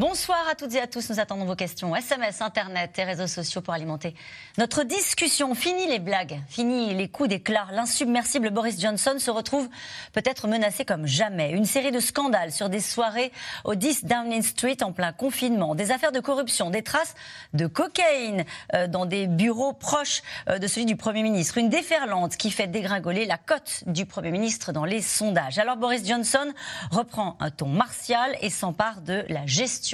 Bonsoir 0.00 0.38
à 0.50 0.54
toutes 0.54 0.74
et 0.76 0.80
à 0.80 0.86
tous. 0.86 1.10
Nous 1.10 1.20
attendons 1.20 1.44
vos 1.44 1.54
questions. 1.54 1.94
SMS, 1.94 2.40
Internet 2.40 2.98
et 2.98 3.04
réseaux 3.04 3.26
sociaux 3.26 3.60
pour 3.60 3.74
alimenter 3.74 4.14
notre 4.56 4.82
discussion. 4.82 5.54
Fini 5.54 5.86
les 5.88 5.98
blagues, 5.98 6.40
fini 6.48 6.94
les 6.94 7.08
coups 7.08 7.28
d'éclat. 7.28 7.66
L'insubmersible 7.72 8.48
Boris 8.48 8.80
Johnson 8.80 9.16
se 9.18 9.30
retrouve 9.30 9.68
peut-être 10.14 10.48
menacé 10.48 10.86
comme 10.86 11.06
jamais. 11.06 11.50
Une 11.50 11.66
série 11.66 11.92
de 11.92 12.00
scandales 12.00 12.50
sur 12.50 12.70
des 12.70 12.80
soirées 12.80 13.30
au 13.64 13.74
10 13.74 14.06
Downing 14.06 14.40
Street 14.40 14.78
en 14.80 14.92
plein 14.92 15.12
confinement, 15.12 15.74
des 15.74 15.90
affaires 15.90 16.12
de 16.12 16.20
corruption, 16.20 16.70
des 16.70 16.82
traces 16.82 17.14
de 17.52 17.66
cocaïne 17.66 18.46
euh, 18.72 18.86
dans 18.86 19.04
des 19.04 19.26
bureaux 19.26 19.74
proches 19.74 20.22
euh, 20.48 20.58
de 20.58 20.66
celui 20.66 20.86
du 20.86 20.96
Premier 20.96 21.22
ministre. 21.22 21.58
Une 21.58 21.68
déferlante 21.68 22.38
qui 22.38 22.50
fait 22.50 22.68
dégringoler 22.68 23.26
la 23.26 23.36
cote 23.36 23.84
du 23.86 24.06
Premier 24.06 24.30
ministre 24.30 24.72
dans 24.72 24.86
les 24.86 25.02
sondages. 25.02 25.58
Alors 25.58 25.76
Boris 25.76 26.08
Johnson 26.08 26.54
reprend 26.90 27.36
un 27.38 27.50
ton 27.50 27.68
martial 27.68 28.34
et 28.40 28.48
s'empare 28.48 29.02
de 29.02 29.26
la 29.28 29.44
gestion 29.44 29.89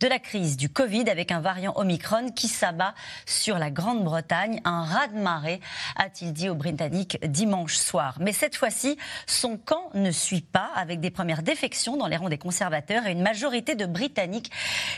de 0.00 0.06
la 0.06 0.18
crise 0.18 0.56
du 0.56 0.68
Covid 0.68 1.08
avec 1.08 1.32
un 1.32 1.40
variant 1.40 1.72
Omicron 1.76 2.30
qui 2.30 2.48
s'abat 2.48 2.94
sur 3.26 3.58
la 3.58 3.70
Grande-Bretagne. 3.70 4.60
Un 4.64 4.84
raz-de-marée, 4.84 5.60
a-t-il 5.96 6.32
dit 6.32 6.48
aux 6.48 6.54
Britanniques 6.54 7.18
dimanche 7.26 7.76
soir. 7.76 8.16
Mais 8.20 8.32
cette 8.32 8.56
fois-ci, 8.56 8.98
son 9.26 9.56
camp 9.56 9.90
ne 9.94 10.10
suit 10.10 10.42
pas 10.42 10.70
avec 10.76 11.00
des 11.00 11.10
premières 11.10 11.42
défections 11.42 11.96
dans 11.96 12.06
les 12.06 12.16
rangs 12.16 12.28
des 12.28 12.38
conservateurs 12.38 13.06
et 13.06 13.12
une 13.12 13.22
majorité 13.22 13.74
de 13.74 13.86
Britanniques 13.86 14.50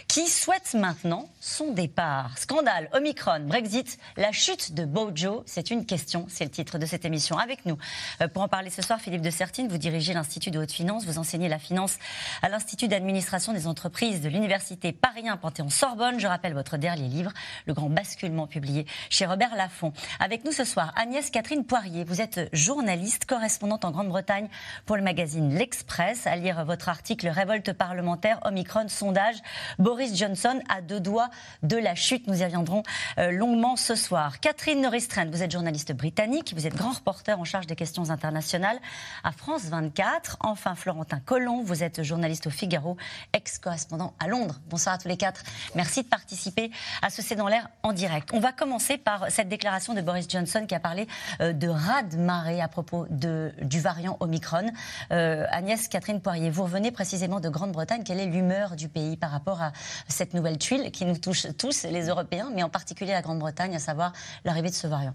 qui 0.08 0.26
souhaitent 0.26 0.74
maintenant 0.74 1.28
son 1.40 1.72
départ. 1.72 2.36
Scandale, 2.38 2.88
Omicron, 2.92 3.40
Brexit, 3.46 3.98
la 4.16 4.32
chute 4.32 4.74
de 4.74 4.84
Bojo, 4.84 5.44
c'est 5.46 5.70
une 5.70 5.86
question, 5.86 6.26
c'est 6.28 6.44
le 6.44 6.50
titre 6.50 6.78
de 6.78 6.86
cette 6.86 7.04
émission. 7.04 7.38
Avec 7.38 7.64
nous, 7.66 7.78
euh, 8.20 8.28
pour 8.28 8.42
en 8.42 8.48
parler 8.48 8.70
ce 8.70 8.82
soir, 8.82 9.00
Philippe 9.00 9.22
de 9.22 9.30
Sertine, 9.30 9.68
vous 9.68 9.78
dirigez 9.78 10.14
l'Institut 10.14 10.50
de 10.50 10.58
haute 10.58 10.72
finance, 10.72 11.04
vous 11.04 11.18
enseignez 11.18 11.48
la 11.48 11.58
finance 11.58 11.98
à 12.42 12.48
l'Institut 12.48 12.88
d'administration 12.88 13.52
des 13.52 13.66
entreprises 13.66 14.20
de 14.20 14.28
l'université 14.32 14.92
Paris 14.92 15.28
1 15.28 15.36
Panthéon-Sorbonne. 15.36 16.18
Je 16.18 16.26
rappelle 16.26 16.54
votre 16.54 16.78
dernier 16.78 17.08
livre, 17.08 17.32
Le 17.66 17.74
Grand 17.74 17.90
Basculement, 17.90 18.46
publié 18.46 18.86
chez 19.10 19.26
Robert 19.26 19.54
Laffont. 19.54 19.92
Avec 20.18 20.44
nous 20.44 20.52
ce 20.52 20.64
soir, 20.64 20.92
Agnès 20.96 21.30
Catherine 21.30 21.64
Poirier. 21.64 22.04
Vous 22.04 22.20
êtes 22.20 22.48
journaliste, 22.52 23.26
correspondante 23.26 23.84
en 23.84 23.90
Grande-Bretagne 23.90 24.48
pour 24.86 24.96
le 24.96 25.02
magazine 25.02 25.54
L'Express. 25.54 26.26
À 26.26 26.36
lire 26.36 26.64
votre 26.64 26.88
article 26.88 27.28
Révolte 27.28 27.72
parlementaire, 27.74 28.40
Omicron, 28.44 28.88
sondage. 28.88 29.36
Boris 29.78 30.16
Johnson 30.16 30.60
a 30.68 30.80
deux 30.80 31.00
doigts 31.00 31.28
de 31.62 31.76
la 31.76 31.94
chute. 31.94 32.26
Nous 32.26 32.40
y 32.40 32.44
reviendrons 32.44 32.82
euh, 33.18 33.30
longuement 33.30 33.76
ce 33.76 33.94
soir. 33.94 34.40
Catherine 34.40 34.80
Noristren, 34.80 35.30
vous 35.30 35.42
êtes 35.42 35.52
journaliste 35.52 35.92
britannique. 35.92 36.54
Vous 36.56 36.66
êtes 36.66 36.74
grand 36.74 36.92
reporter 36.92 37.38
en 37.38 37.44
charge 37.44 37.66
des 37.66 37.76
questions 37.76 38.08
internationales 38.10 38.78
à 39.24 39.32
France 39.32 39.64
24. 39.64 40.38
Enfin, 40.40 40.74
Florentin 40.74 41.20
Collomb, 41.20 41.62
vous 41.62 41.82
êtes 41.82 42.02
journaliste 42.02 42.46
au 42.46 42.50
Figaro, 42.50 42.96
ex-correspondant 43.34 44.14
à 44.22 44.28
Londres. 44.28 44.60
Bonsoir 44.68 44.94
à 44.94 44.98
tous 44.98 45.08
les 45.08 45.16
quatre. 45.16 45.42
Merci 45.74 46.02
de 46.02 46.08
participer 46.08 46.70
à 47.02 47.10
ce 47.10 47.22
C'est 47.22 47.34
dans 47.34 47.48
l'air 47.48 47.68
en 47.82 47.92
direct. 47.92 48.30
On 48.32 48.40
va 48.40 48.52
commencer 48.52 48.98
par 48.98 49.30
cette 49.30 49.48
déclaration 49.48 49.94
de 49.94 50.00
Boris 50.00 50.26
Johnson 50.28 50.64
qui 50.66 50.74
a 50.74 50.80
parlé 50.80 51.08
euh, 51.40 51.52
de 51.52 51.68
raz-de-marée 51.68 52.60
à 52.60 52.68
propos 52.68 53.06
du 53.10 53.80
variant 53.80 54.16
Omicron. 54.20 54.70
Euh, 55.12 55.44
Agnès 55.50 55.88
Catherine 55.88 56.20
Poirier, 56.20 56.50
vous 56.50 56.62
revenez 56.62 56.92
précisément 56.92 57.40
de 57.40 57.48
Grande-Bretagne. 57.48 58.04
Quelle 58.04 58.20
est 58.20 58.26
l'humeur 58.26 58.76
du 58.76 58.88
pays 58.88 59.16
par 59.16 59.30
rapport 59.30 59.60
à 59.60 59.72
cette 60.08 60.34
nouvelle 60.34 60.58
tuile 60.58 60.90
qui 60.92 61.04
nous 61.04 61.18
touche 61.18 61.46
tous, 61.58 61.84
les 61.84 62.08
Européens, 62.08 62.50
mais 62.54 62.62
en 62.62 62.68
particulier 62.68 63.12
la 63.12 63.22
Grande-Bretagne, 63.22 63.74
à 63.74 63.80
savoir 63.80 64.12
l'arrivée 64.44 64.70
de 64.70 64.74
ce 64.74 64.86
variant? 64.86 65.14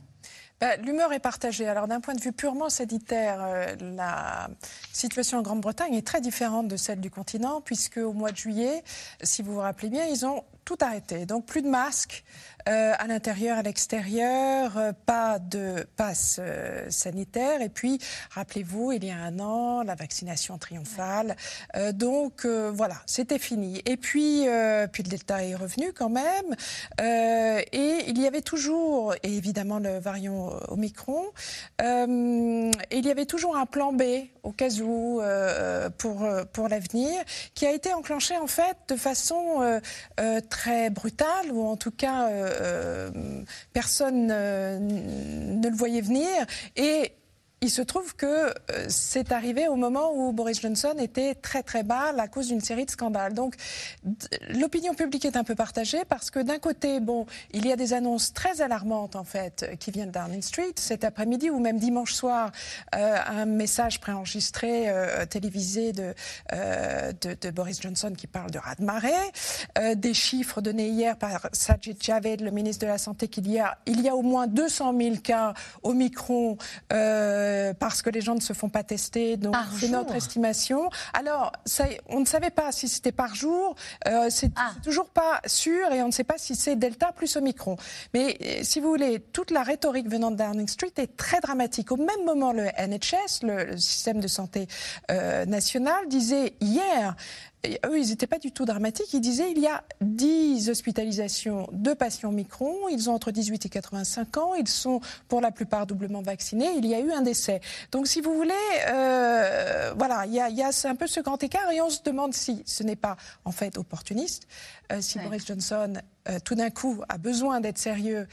Bah, 0.60 0.76
L'humeur 0.78 1.14
est 1.14 1.20
partagée. 1.20 1.68
Alors 1.68 1.88
d'un 1.88 2.00
point 2.00 2.14
de 2.14 2.22
vue 2.22 2.32
purement 2.32 2.70
sanitaire, 2.70 3.40
euh, 3.42 3.76
la 3.96 4.50
situation 4.94 5.40
en 5.40 5.42
Grande-Bretagne 5.42 5.94
est 5.94 6.06
très 6.06 6.22
différente 6.22 6.68
de 6.68 6.78
celle 6.78 7.00
du 7.00 7.10
continent, 7.10 7.62
puisque 7.62 7.98
au 7.98 8.14
mois 8.14 8.32
de 8.32 8.38
juillet, 8.38 8.84
si 9.22 9.42
vous 9.42 9.54
vous 9.54 9.60
rappelez 9.60 9.90
bien, 9.90 10.06
ils 10.06 10.26
ont 10.26 10.44
tout 10.68 10.78
arrêté. 10.82 11.26
Donc 11.26 11.46
plus 11.46 11.62
de 11.62 11.70
masques 11.70 12.26
euh, 12.68 12.94
à 13.00 13.08
l'intérieur, 13.08 13.58
à 13.58 13.62
l'extérieur, 13.62 14.78
euh, 14.78 14.92
pas 15.06 15.40
de 15.40 15.88
passe 15.96 16.42
euh, 16.42 16.86
sanitaire. 16.90 17.62
Et 17.62 17.70
puis, 17.70 18.00
rappelez-vous, 18.32 18.92
il 18.92 19.06
y 19.06 19.10
a 19.10 19.16
un 19.16 19.40
an, 19.40 19.84
la 19.84 19.96
vaccination 19.96 20.58
triomphale. 20.58 21.38
donc 21.94 22.46
voilà, 22.46 22.96
c'était 23.06 23.40
fini. 23.40 23.82
Et 23.86 23.96
puis, 23.96 24.46
puis 24.92 25.04
le 25.04 25.10
Delta 25.10 25.44
est 25.44 25.56
revenu 25.56 25.94
quand 25.94 26.10
même. 26.10 26.56
et 27.00 28.04
il 28.08 28.20
y 28.20 28.28
avait 28.28 28.42
toujours, 28.42 29.14
et 29.24 29.38
évidemment 29.38 29.80
le 29.80 30.00
variant 30.00 30.52
Omicron, 30.68 31.24
et 31.80 32.98
il 32.98 33.06
y 33.06 33.12
avait 33.12 33.26
toujours 33.26 33.56
un 33.56 33.66
plan 33.66 33.94
B 33.94 34.04
au 34.48 34.52
cas 34.52 34.70
où 34.82 35.22
pour, 35.98 36.28
pour 36.54 36.68
l'avenir, 36.68 37.14
qui 37.54 37.66
a 37.66 37.72
été 37.72 37.94
enclenché 37.94 38.38
en 38.38 38.48
fait 38.48 38.78
de 38.90 38.96
façon 38.96 39.80
très 40.50 40.68
très 40.68 40.90
brutal, 40.90 41.52
ou 41.52 41.66
en 41.66 41.78
tout 41.78 41.92
cas 41.92 42.30
euh, 42.30 42.50
euh, 42.62 43.44
personne 43.74 44.28
ne 44.28 45.70
le 45.70 45.76
voyait 45.76 46.02
venir. 46.02 46.28
Et 46.76 47.14
il 47.62 47.72
se 47.72 47.82
trouve 47.82 48.16
que 48.16 48.26
euh, 48.26 48.52
c'est 48.88 49.32
arrivé 49.32 49.68
au 49.68 49.76
moment 49.76 50.12
où 50.14 50.32
Boris 50.32 50.62
Johnson 50.62 50.94
était 51.00 51.34
très 51.34 51.64
très 51.64 51.82
bas 51.82 52.14
à 52.16 52.28
cause 52.28 52.50
d'une 52.50 52.62
série 52.62 52.86
de 52.86 52.92
scandales. 52.92 53.34
Donc 53.34 53.56
l'opinion 54.50 54.94
publique 54.94 55.26
est 55.26 55.36
un 55.36 55.44
peu 55.44 55.56
partagée 55.56 56.06
parce 56.08 56.30
que 56.30 56.40
d'un 56.40 56.60
côté, 56.60 57.00
bon, 57.00 57.26
il 57.52 57.66
y 57.66 57.72
a 57.72 57.76
des 57.76 57.94
annonces 57.94 58.32
très 58.32 58.62
alarmantes 58.62 59.16
en 59.16 59.24
fait 59.24 59.76
qui 59.80 59.90
viennent 59.90 60.12
Downing 60.12 60.44
Street 60.44 60.74
cet 60.76 61.04
après-midi 61.04 61.50
ou 61.50 61.60
même 61.60 61.80
dimanche 61.80 62.14
soir, 62.14 62.52
euh, 62.96 63.18
un 63.26 63.46
message 63.46 64.00
préenregistré 64.02 64.90
euh, 64.90 65.26
télévisé 65.26 65.94
de, 65.94 66.14
de, 66.52 67.50
Boris 67.50 67.82
Johnson 67.82 68.14
qui 68.16 68.28
parle 68.28 68.52
de 68.52 68.60
raz-de-marée, 68.60 69.12
des 69.96 70.14
chiffres 70.14 70.62
donnés 70.62 70.90
hier 70.90 71.18
par 71.18 71.50
Sajid 71.54 72.02
Javid, 72.02 72.42
le 72.42 72.52
ministre 72.52 72.86
de 72.86 72.92
la 72.92 72.98
Santé, 72.98 73.28
qu'il 73.28 73.50
y 73.50 73.60
a 73.60 73.78
il 73.86 74.02
y 74.02 74.10
a 74.10 74.16
au 74.16 74.22
moins 74.22 74.48
200 74.48 74.96
000 74.98 75.16
cas 75.18 75.54
au 75.82 75.94
micron. 75.94 76.58
Parce 77.80 78.02
que 78.02 78.10
les 78.10 78.22
gens 78.22 78.36
ne 78.36 78.42
se 78.42 78.54
font 78.54 78.70
pas 78.70 78.84
tester. 78.84 79.38
Donc 79.38 79.56
c'est 79.80 79.90
notre 79.90 80.16
estimation. 80.16 80.90
Alors 81.14 81.52
ça, 81.66 81.86
on 82.08 82.20
ne 82.20 82.26
savait 82.26 82.50
pas 82.50 82.72
si 82.72 82.88
c'était 82.88 83.12
par 83.12 83.36
jour. 83.36 83.76
Euh, 84.08 84.28
c'est 84.30 84.52
ah. 84.56 84.72
toujours 84.84 85.10
pas 85.10 85.42
sûr 85.46 85.92
et 85.92 86.02
on 86.02 86.08
ne 86.08 86.12
sait 86.12 86.24
pas 86.24 86.38
si 86.38 86.56
c'est 86.56 86.76
Delta 86.76 87.12
plus 87.12 87.36
Omicron. 87.36 87.78
Mais 88.14 88.38
euh, 88.42 88.60
si 88.64 88.80
vous 88.80 88.90
voulez, 88.90 89.20
toute 89.20 89.52
la 89.52 89.64
rhétorique 89.64 90.10
venant 90.10 90.32
de 90.32 90.38
Downing 90.38 90.68
Street 90.68 90.94
est 90.98 91.18
très 91.18 91.40
dramatique. 91.40 91.92
Au 91.92 91.98
même 91.98 92.26
moment, 92.26 92.54
le 92.54 92.66
NHS, 92.66 93.44
le, 93.44 93.78
système 93.78 94.20
de 94.20 94.28
santé 94.28 94.68
euh, 95.12 95.46
national, 95.46 96.08
disait 96.08 96.54
hier 96.62 97.16
eux, 97.66 98.00
ils 98.00 98.10
n'étaient 98.10 98.28
pas 98.28 98.40
du 98.40 98.52
tout 98.52 98.66
dramatiques. 98.66 99.14
Ils 99.14 99.22
disaient 99.22 99.52
il 99.52 99.60
y 99.60 99.68
a 99.68 99.84
10 100.02 100.70
hospitalisations 100.70 101.68
de 101.72 101.94
patients 101.94 102.32
micron. 102.32 102.88
Ils 102.90 103.10
ont 103.10 103.14
entre 103.14 103.32
18 103.32 103.66
et 103.66 103.70
85 103.70 104.38
ans. 104.38 104.56
Ils 104.56 104.68
sont 104.68 105.02
pour 105.28 105.42
la 105.42 105.52
plupart 105.52 105.88
doublement 105.88 106.22
vaccinés. 106.22 106.70
Il 106.78 106.86
y 106.86 106.94
a 106.94 107.00
eu 107.00 107.12
un 107.12 107.22
décès. 107.22 107.62
Donc, 107.92 108.08
si 108.08 108.22
vous 108.22 108.34
voulez, 108.34 108.54
euh, 108.90 109.94
voilà, 109.98 110.26
il 110.26 110.34
y 110.34 110.40
a, 110.40 110.50
il 110.50 110.56
y 110.56 110.64
a 110.64 110.70
un 110.86 110.96
peu 110.96 111.08
ce 111.08 111.20
grand 111.20 111.42
écart 111.44 111.72
et 111.72 111.82
on 111.82 111.90
se 111.90 112.02
demande 112.04 112.34
si 112.34 112.64
ce 112.66 112.84
n'est 112.84 112.96
pas 112.96 113.18
en 113.46 113.52
fait 113.52 113.78
opportuniste, 113.78 114.48
euh, 114.92 115.02
si 115.02 115.20
Boris 115.20 115.46
Johnson 115.46 115.94
euh, 116.30 116.40
tout 116.44 116.56
d'un 116.56 116.70
coup 116.70 117.02
a 117.10 117.18
besoin 117.18 117.60
d'être 117.60 117.78
sérieux 117.78 118.28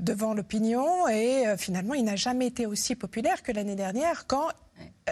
devant 0.00 0.34
l'opinion 0.34 1.08
et 1.08 1.44
finalement 1.58 1.94
il 1.94 2.04
n'a 2.04 2.16
jamais 2.16 2.46
été 2.46 2.66
aussi 2.66 2.94
populaire 2.94 3.42
que 3.42 3.52
l'année 3.52 3.74
dernière 3.74 4.26
quand 4.26 4.48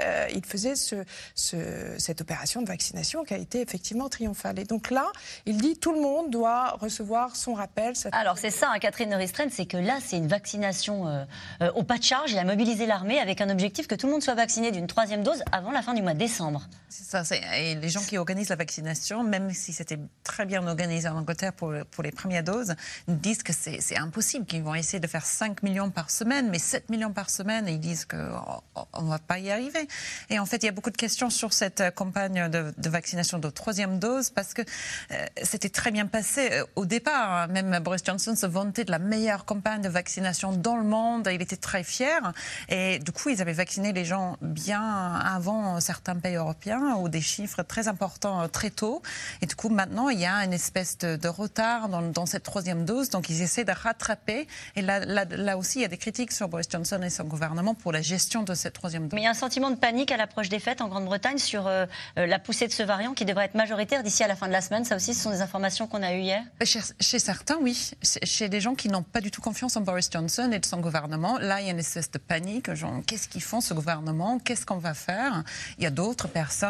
euh, 0.00 0.26
il 0.34 0.44
faisait 0.44 0.74
cette 0.74 2.20
opération 2.20 2.62
de 2.62 2.66
vaccination 2.66 3.24
qui 3.24 3.34
a 3.34 3.38
été 3.38 3.60
effectivement 3.60 4.08
triomphale. 4.08 4.58
Et 4.58 4.64
donc 4.64 4.90
là, 4.90 5.06
il 5.46 5.56
dit 5.56 5.76
tout 5.76 5.92
le 5.92 6.00
monde 6.00 6.30
doit 6.30 6.76
recevoir 6.80 7.36
son 7.36 7.54
rappel. 7.54 7.94
Alors 8.12 8.38
c'est 8.38 8.50
ça, 8.50 8.70
hein, 8.70 8.78
Catherine 8.78 9.14
Ristren, 9.14 9.50
c'est 9.50 9.66
que 9.66 9.76
là, 9.76 9.98
c'est 10.04 10.16
une 10.16 10.28
vaccination 10.28 11.06
euh, 11.06 11.24
euh, 11.62 11.72
au 11.72 11.82
pas 11.82 11.98
de 11.98 12.02
charge. 12.02 12.32
Il 12.32 12.38
a 12.38 12.44
mobilisé 12.44 12.86
l'armée 12.86 13.18
avec 13.18 13.40
un 13.40 13.50
objectif 13.50 13.86
que 13.86 13.94
tout 13.94 14.06
le 14.06 14.12
monde 14.12 14.22
soit 14.22 14.34
vacciné 14.34 14.70
d'une 14.70 14.86
troisième 14.86 15.22
dose 15.22 15.42
avant 15.52 15.70
la 15.70 15.82
fin 15.82 15.94
du 15.94 16.02
mois 16.02 16.14
de 16.14 16.18
décembre. 16.18 16.68
Ça. 16.88 17.22
Et 17.56 17.74
les 17.74 17.88
gens 17.88 18.00
qui 18.00 18.16
organisent 18.16 18.48
la 18.48 18.56
vaccination, 18.56 19.22
même 19.22 19.50
si 19.52 19.72
c'était 19.72 19.98
très 20.24 20.46
bien 20.46 20.66
organisé 20.66 21.08
en 21.08 21.16
Angleterre, 21.16 21.52
pour, 21.52 21.72
les 21.72 22.12
premières 22.12 22.42
doses 22.42 22.74
disent 23.06 23.42
que 23.42 23.52
c'est 23.52 23.96
impossible, 23.96 24.46
qu'ils 24.46 24.62
vont 24.62 24.74
essayer 24.74 25.00
de 25.00 25.06
faire 25.06 25.26
5 25.26 25.62
millions 25.62 25.90
par 25.90 26.10
semaine, 26.10 26.48
mais 26.50 26.58
7 26.58 26.88
millions 26.88 27.12
par 27.12 27.30
semaine, 27.30 27.66
ils 27.68 27.80
disent 27.80 28.06
qu'on 28.06 29.02
ne 29.02 29.08
va 29.08 29.18
pas 29.18 29.38
y 29.38 29.50
arriver. 29.50 29.86
Et 30.30 30.38
en 30.38 30.46
fait, 30.46 30.58
il 30.58 30.66
y 30.66 30.68
a 30.68 30.72
beaucoup 30.72 30.90
de 30.90 30.96
questions 30.96 31.30
sur 31.30 31.52
cette 31.52 31.82
campagne 31.94 32.48
de, 32.48 32.88
vaccination 32.88 33.38
de 33.38 33.50
troisième 33.50 33.98
dose, 33.98 34.30
parce 34.30 34.54
que 34.54 34.62
euh, 34.62 35.26
c'était 35.42 35.68
très 35.68 35.90
bien 35.90 36.06
passé 36.06 36.48
euh, 36.52 36.64
au 36.76 36.86
départ. 36.86 37.32
Hein. 37.32 37.46
Même 37.48 37.78
Boris 37.80 38.02
Johnson 38.04 38.34
se 38.34 38.46
vantait 38.46 38.84
de 38.84 38.90
la 38.90 38.98
meilleure 38.98 39.44
campagne 39.44 39.82
de 39.82 39.88
vaccination 39.88 40.52
dans 40.52 40.76
le 40.76 40.84
monde. 40.84 41.28
Il 41.32 41.42
était 41.42 41.56
très 41.56 41.84
fier. 41.84 42.32
Et 42.68 42.98
du 42.98 43.12
coup, 43.12 43.28
ils 43.28 43.42
avaient 43.42 43.52
vacciné 43.52 43.92
les 43.92 44.04
gens 44.04 44.36
bien 44.40 45.14
avant 45.14 45.80
certains 45.80 46.16
pays 46.16 46.36
européens, 46.36 46.77
ou 46.98 47.08
des 47.08 47.20
chiffres 47.20 47.62
très 47.62 47.88
importants 47.88 48.42
euh, 48.42 48.48
très 48.48 48.70
tôt. 48.70 49.02
Et 49.42 49.46
du 49.46 49.54
coup, 49.54 49.68
maintenant, 49.68 50.08
il 50.08 50.18
y 50.18 50.26
a 50.26 50.44
une 50.44 50.52
espèce 50.52 50.98
de, 50.98 51.28
retard 51.28 51.88
dans, 51.88 52.26
cette 52.26 52.42
troisième 52.42 52.84
dose. 52.84 53.10
Donc, 53.10 53.28
ils 53.30 53.42
essaient 53.42 53.64
de 53.64 53.72
rattraper. 53.72 54.46
Et 54.76 54.82
là, 54.82 55.00
là, 55.04 55.58
aussi, 55.58 55.78
il 55.78 55.82
y 55.82 55.84
a 55.84 55.88
des 55.88 55.98
critiques 55.98 56.32
sur 56.32 56.48
Boris 56.48 56.66
Johnson 56.70 57.00
et 57.02 57.10
son 57.10 57.24
gouvernement 57.24 57.74
pour 57.74 57.92
la 57.92 58.02
gestion 58.02 58.42
de 58.42 58.54
cette 58.54 58.74
troisième 58.74 59.04
dose. 59.04 59.14
Mais 59.14 59.22
il 59.22 59.24
y 59.24 59.28
a 59.28 59.30
un 59.30 59.34
sentiment 59.34 59.70
de 59.70 59.76
panique 59.76 60.10
à 60.10 60.16
l'approche 60.16 60.48
des 60.48 60.58
fêtes 60.58 60.80
en 60.80 60.88
Grande-Bretagne 60.88 61.38
sur 61.38 61.66
euh, 61.66 61.86
euh, 62.18 62.26
la 62.26 62.38
poussée 62.38 62.66
de 62.66 62.72
ce 62.72 62.82
variant 62.82 63.14
qui 63.14 63.24
devrait 63.24 63.46
être 63.46 63.54
majoritaire 63.54 64.02
d'ici 64.02 64.22
à 64.22 64.28
la 64.28 64.36
fin 64.36 64.46
de 64.46 64.52
la 64.52 64.60
semaine. 64.60 64.84
Ça 64.84 64.96
aussi, 64.96 65.14
ce 65.14 65.22
sont 65.22 65.30
des 65.30 65.42
informations 65.42 65.86
qu'on 65.86 66.02
a 66.02 66.14
eues 66.14 66.20
hier 66.20 66.42
chez, 66.64 66.80
chez, 67.00 67.18
certains, 67.18 67.56
oui. 67.60 67.92
Chez 68.02 68.48
des 68.48 68.60
gens 68.60 68.74
qui 68.74 68.88
n'ont 68.88 69.02
pas 69.02 69.20
du 69.20 69.30
tout 69.30 69.40
confiance 69.40 69.76
en 69.76 69.80
Boris 69.80 70.08
Johnson 70.12 70.50
et 70.52 70.58
de 70.58 70.66
son 70.66 70.80
gouvernement, 70.80 71.38
là, 71.38 71.60
il 71.60 71.66
y 71.66 71.68
a 71.68 71.72
une 71.72 71.78
espèce 71.78 72.10
de 72.10 72.18
panique. 72.18 72.72
Genre, 72.74 73.00
qu'est-ce 73.06 73.28
qu'ils 73.28 73.42
font, 73.42 73.60
ce 73.60 73.74
gouvernement? 73.74 74.38
Qu'est-ce 74.38 74.66
qu'on 74.66 74.78
va 74.78 74.94
faire? 74.94 75.44
Il 75.78 75.84
y 75.84 75.86
a 75.86 75.90
d'autres 75.90 76.28
personnes 76.28 76.67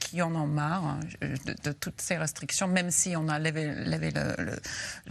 qui 0.00 0.22
en 0.22 0.34
ont 0.34 0.46
marre 0.46 0.96
de, 1.20 1.72
toutes 1.72 2.00
ces 2.00 2.16
restrictions, 2.16 2.68
même 2.68 2.90
si 2.90 3.16
on 3.16 3.28
a 3.28 3.38
levé, 3.38 3.72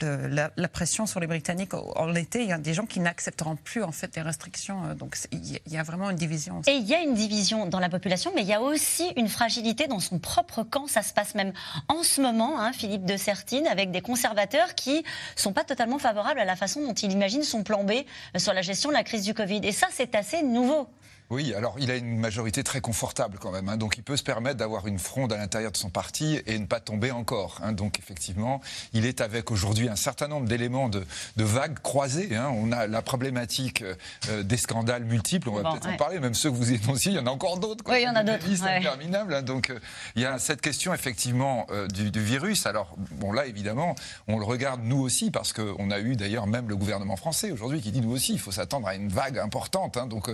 le, 0.02 0.28
la, 0.28 0.68
pression 0.68 1.06
sur 1.06 1.20
les 1.20 1.28
Britanniques 1.28 1.74
en 1.74 2.14
été, 2.16 2.42
il 2.42 2.50
y 2.50 2.54
a 2.54 2.58
des 2.58 2.74
gens 2.74 2.86
qui 2.86 3.00
n'accepteront 3.00 3.56
plus 3.56 3.84
en 3.84 3.92
fait 3.92 4.16
les 4.16 4.22
restrictions. 4.22 4.86
Euh, 4.86 4.94
donc 4.94 5.18
il 5.32 5.60
y 5.68 5.78
a 5.78 5.84
vraiment 5.84 6.10
une 6.10 6.18
division. 6.18 6.62
Et 6.68 6.74
il 6.74 6.88
y 6.88 6.94
a 6.94 7.02
une 7.02 7.14
division 7.14 7.66
dans 7.66 7.80
la 7.80 7.90
population, 7.90 8.32
mais 8.36 8.42
il 8.42 8.48
y 8.48 8.54
a 8.54 8.62
aussi 8.62 9.08
une 9.16 9.28
fragilité 9.28 9.88
dans 9.88 10.00
son 10.00 10.20
propre 10.20 10.64
camp. 10.64 10.88
Ça 10.88 11.02
se 11.02 11.14
passe 11.14 11.36
même 11.36 11.54
en 11.88 12.04
ce 12.04 12.22
moment, 12.22 12.60
hein, 12.60 12.74
Philippe 12.74 13.06
de 13.06 13.18
Sertine, 13.18 13.68
avec 13.68 13.92
des 13.92 14.02
conservateurs 14.02 14.76
qui 14.76 15.04
sont 15.36 15.54
pas 15.54 15.64
totalement 15.64 16.00
favorables 16.00 16.40
à 16.40 16.46
la 16.46 16.56
façon 16.56 16.82
dont 16.82 16.94
il 16.94 17.12
imagine 17.12 17.44
son 17.44 17.64
plan 17.64 17.84
B 17.84 17.92
euh, 17.92 18.40
sur 18.40 18.54
la 18.54 18.62
gestion 18.62 18.90
de 18.90 18.96
la 18.96 19.04
crise 19.04 19.24
du 19.24 19.34
Covid. 19.34 19.62
Et 19.64 19.72
ça, 19.72 19.88
c'est 19.92 20.16
assez 20.16 20.42
nouveau. 20.42 20.88
Oui, 21.32 21.56
alors 21.56 21.76
il 21.80 21.90
a 21.90 21.96
une 21.96 22.20
majorité 22.20 22.64
très 22.64 22.82
confortable 22.82 23.40
quand 23.40 23.52
même, 23.52 23.68
hein, 23.68 23.78
donc 23.78 23.98
il 23.98 24.04
peut 24.04 24.16
se 24.16 24.22
permettre 24.22 24.58
d'avoir 24.58 24.86
une 24.86 25.00
fronde 25.00 25.34
à 25.34 25.38
l'intérieur 25.38 25.72
de 25.72 25.78
son 25.78 25.90
parti 25.90 26.40
et 26.46 26.60
ne 26.60 26.68
pas 26.68 26.80
tomber 26.80 27.10
encore. 27.10 27.60
Hein, 27.64 27.72
donc 27.72 27.98
effectivement, 27.98 28.62
il 28.94 29.08
est 29.08 29.22
avec 29.22 29.50
aujourd'hui 29.50 29.90
un 29.90 29.96
certain 29.96 30.28
nombre 30.28 30.48
d'éléments 30.48 30.88
de, 30.88 31.04
vagues 31.36 31.80
croisées. 31.80 32.36
Hein. 32.36 32.52
On 32.54 32.72
a 32.72 32.86
la 32.86 33.02
problématique 33.02 33.84
euh, 34.30 34.44
des 34.44 34.58
scandales 34.58 35.04
multiples, 35.04 35.50
on 35.50 35.54
va 35.54 35.72
peut-être 35.72 35.88
en 35.88 35.98
parler, 35.98 36.20
même 36.20 36.36
ceux 36.36 36.52
que 36.52 36.56
vous 36.56 36.72
énonciez, 36.72 37.14
il 37.14 37.16
y 37.16 37.20
en 37.20 37.26
a 37.26 37.32
encore 37.32 37.58
d'autres. 37.58 37.84
Oui, 37.88 38.02
il 38.02 38.04
y 38.04 38.08
en 38.08 38.16
a 38.16 38.24
d'autres. 38.24 38.46
C'est 38.56 38.76
interminable. 38.76 39.44
donc 39.44 39.72
euh, 39.72 39.80
il 40.16 40.22
y 40.22 40.26
a 40.26 40.38
cette 40.38 40.62
question 40.62 40.94
effectivement 40.94 41.66
euh, 41.72 41.88
du, 41.88 42.22
virus. 42.22 42.68
Alors 42.68 42.96
bon 43.12 43.32
là 43.32 43.48
évidemment, 43.48 43.96
on 44.28 44.38
le 44.38 44.46
regarde 44.46 44.82
nous 44.84 45.00
aussi 45.00 45.32
parce 45.32 45.54
qu'on 45.54 45.90
a 45.90 46.00
eu 46.00 46.16
d'ailleurs 46.16 46.46
même 46.46 46.70
le 46.70 46.76
gouvernement 46.76 47.16
français 47.16 47.50
aujourd'hui 47.52 47.82
qui 47.82 47.92
dit 47.92 48.02
nous 48.02 48.12
aussi 48.12 48.34
il 48.34 48.40
faut 48.40 48.52
s'attendre 48.52 48.88
à 48.88 48.94
une 48.94 49.10
vague 49.10 49.40
importante. 49.40 49.98
donc 50.08 50.30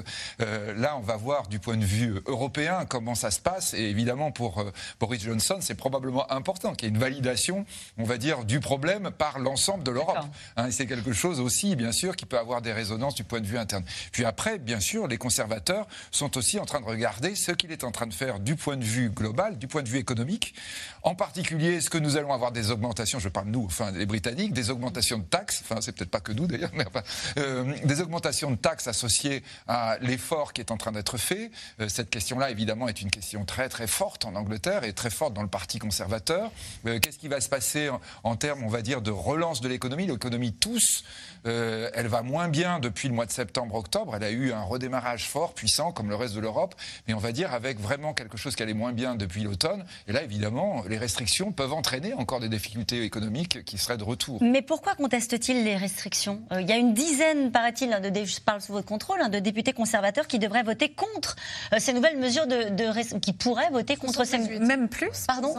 là, 0.82 0.98
on 0.98 1.02
va 1.02 1.16
voir 1.16 1.48
du 1.48 1.60
point 1.60 1.78
de 1.78 1.86
vue 1.86 2.22
européen 2.26 2.86
comment 2.90 3.16
ça 3.16 3.32
se 3.32 3.40
passe. 3.40 3.74
Et 3.74 3.84
évidemment, 3.84 4.32
pour 4.32 4.60
euh, 4.60 4.72
Boris 5.00 5.22
Johnson, 5.22 5.58
c'est 5.62 5.76
probablement 5.76 6.30
important 6.32 6.74
qu'il 6.74 6.88
y 6.88 6.92
ait 6.92 6.94
une 6.94 7.00
validation, 7.00 7.66
on 7.98 8.04
va 8.04 8.18
dire, 8.18 8.44
du 8.44 8.60
problème 8.60 9.12
par 9.12 9.40
l'ensemble 9.40 9.84
de 9.84 9.92
l'Europe. 9.92 10.18
Hein, 10.58 10.68
et 10.68 10.72
c'est 10.72 10.88
quelque 10.88 11.14
chose 11.14 11.40
aussi, 11.40 11.76
bien 11.76 11.92
sûr, 11.92 12.16
qui 12.16 12.26
peut 12.26 12.40
avoir 12.40 12.62
des 12.62 12.74
résonances 12.74 13.16
du 13.16 13.24
point 13.24 13.40
de 13.40 13.46
vue 13.46 13.60
interne. 13.60 13.84
Puis 14.12 14.26
après, 14.26 14.58
bien 14.58 14.80
sûr, 14.80 15.08
les 15.08 15.18
conservateurs 15.18 15.88
sont 16.10 16.36
aussi 16.38 16.60
en 16.60 16.66
train 16.66 16.82
de 16.82 16.86
regarder 16.86 17.36
ce 17.36 17.52
qu'il 17.52 17.72
est 17.72 17.84
en 17.84 17.92
train 17.92 18.08
de 18.08 18.14
faire 18.14 18.40
du 18.40 18.56
point 18.56 18.78
de 18.78 18.84
vue 18.84 19.12
global, 19.12 19.60
du 19.60 19.68
point 19.68 19.84
de 19.84 19.90
vue 19.90 20.00
économique. 20.00 20.56
En 21.04 21.14
particulier, 21.14 21.76
est-ce 21.76 21.90
que 21.90 22.00
nous 22.00 22.18
allons 22.18 22.34
avoir 22.34 22.52
des 22.52 22.72
augmentations, 22.72 23.20
je 23.20 23.30
parle 23.30 23.48
nous, 23.48 23.66
enfin 23.66 23.92
les 23.92 24.06
Britanniques, 24.08 24.54
des 24.54 24.72
augmentations 24.72 25.20
de 25.20 25.24
taxes, 25.24 25.62
enfin 25.64 25.80
c'est 25.82 25.92
peut-être 25.92 26.12
pas 26.12 26.20
que 26.20 26.32
nous 26.32 26.48
d'ailleurs, 26.48 26.72
mais 26.74 26.86
enfin, 26.88 27.02
euh, 27.38 27.74
des 27.86 28.02
augmentations 28.02 28.52
de 28.52 28.56
taxes 28.56 28.88
associées 28.88 29.44
à 29.68 29.98
l'effort 30.02 30.54
qui 30.54 30.62
est 30.62 30.71
en 30.72 30.78
train 30.78 30.92
d'être 30.92 31.18
fait. 31.18 31.52
Euh, 31.80 31.88
cette 31.88 32.10
question-là, 32.10 32.50
évidemment, 32.50 32.88
est 32.88 33.02
une 33.02 33.12
question 33.12 33.46
très 33.46 33.70
très 33.70 33.88
forte 33.88 34.26
en 34.26 34.36
Angleterre 34.36 34.84
et 34.84 34.94
très 34.94 35.10
forte 35.10 35.34
dans 35.34 35.42
le 35.42 35.48
Parti 35.48 35.80
conservateur. 35.80 36.52
Euh, 36.86 37.00
qu'est-ce 37.00 37.18
qui 37.18 37.28
va 37.28 37.42
se 37.42 37.50
passer 37.50 37.90
en, 38.24 38.36
termes, 38.36 38.64
on 38.64 38.70
va 38.70 38.82
dire, 38.82 39.02
de 39.02 39.12
relance 39.12 39.62
de 39.62 39.68
l'économie? 39.68 40.08
L'économie 40.08 40.54
tous, 40.54 41.04
euh, 41.46 41.90
elle 41.94 42.08
va 42.08 42.22
moins 42.22 42.48
bien 42.48 42.80
depuis 42.80 43.08
le 43.08 43.14
mois 43.14 43.26
de 43.26 43.32
septembre-octobre. 43.32 44.16
Elle 44.16 44.24
a 44.24 44.32
eu 44.32 44.52
un 44.54 44.64
redémarrage 44.64 45.28
fort, 45.28 45.54
puissant, 45.54 45.92
comme 45.92 46.10
le 46.10 46.16
reste 46.16 46.36
de 46.36 46.40
l'Europe, 46.40 46.76
mais 47.08 47.14
on 47.14 47.20
va 47.20 47.32
dire 47.32 47.54
avec 47.54 47.80
vraiment 47.80 48.14
quelque 48.14 48.38
chose 48.38 48.56
qui 48.56 48.64
allait 48.64 48.74
moins 48.74 48.94
bien 48.94 49.16
depuis 49.16 49.44
l'automne. 49.44 49.86
Et 50.08 50.14
là, 50.14 50.24
évidemment, 50.24 50.84
les 50.88 50.98
restrictions 50.98 51.52
peuvent 51.52 51.74
entraîner 51.74 52.14
encore 52.14 52.40
des 52.40 52.50
difficultés 52.50 53.04
économiques 53.04 53.64
qui 53.66 53.78
seraient 53.78 53.98
de 53.98 54.04
retour. 54.04 54.42
Mais 54.42 54.62
pourquoi 54.62 54.96
conteste-t-il 54.96 55.64
les 55.64 55.76
restrictions? 55.76 56.42
Il 56.52 56.68
y 56.68 56.72
a 56.72 56.78
une 56.78 56.94
dizaine, 56.94 57.52
paraît-il, 57.52 57.90
de, 57.90 58.26
je 58.26 58.40
parle 58.40 58.62
sous 58.62 58.72
votre 58.72 58.88
contrôle, 58.88 59.22
hein, 59.22 59.30
de 59.30 59.40
députés 59.40 59.74
conservateurs 59.74 60.28
qui 60.28 60.40
devraient 60.40 60.61
voter 60.64 60.90
contre 60.90 61.36
euh, 61.74 61.78
ces 61.80 61.94
nouvelles 61.94 62.18
mesures 62.18 62.48
de, 62.48 63.20
qui 63.20 63.34
pourraient 63.34 63.70
voter 63.72 63.96
contre 63.96 64.26
ces 64.26 64.38
même 64.38 64.90
plus? 64.90 65.10
Pardon? 65.28 65.56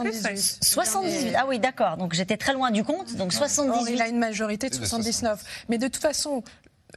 78. 0.61 1.35
Ah 1.37 1.45
oui, 1.47 1.59
d'accord. 1.59 1.97
Donc 1.97 2.13
j'étais 2.13 2.37
très 2.37 2.53
loin 2.53 2.71
du 2.71 2.83
compte. 2.83 3.15
Donc 3.15 3.33
78. 3.33 3.93
il 3.93 4.01
a 4.01 4.07
une 4.07 4.19
majorité 4.19 4.69
de 4.69 4.75
79. 4.75 5.41
Mais 5.69 5.77
de 5.77 5.87
toute 5.87 6.01
façon, 6.01 6.43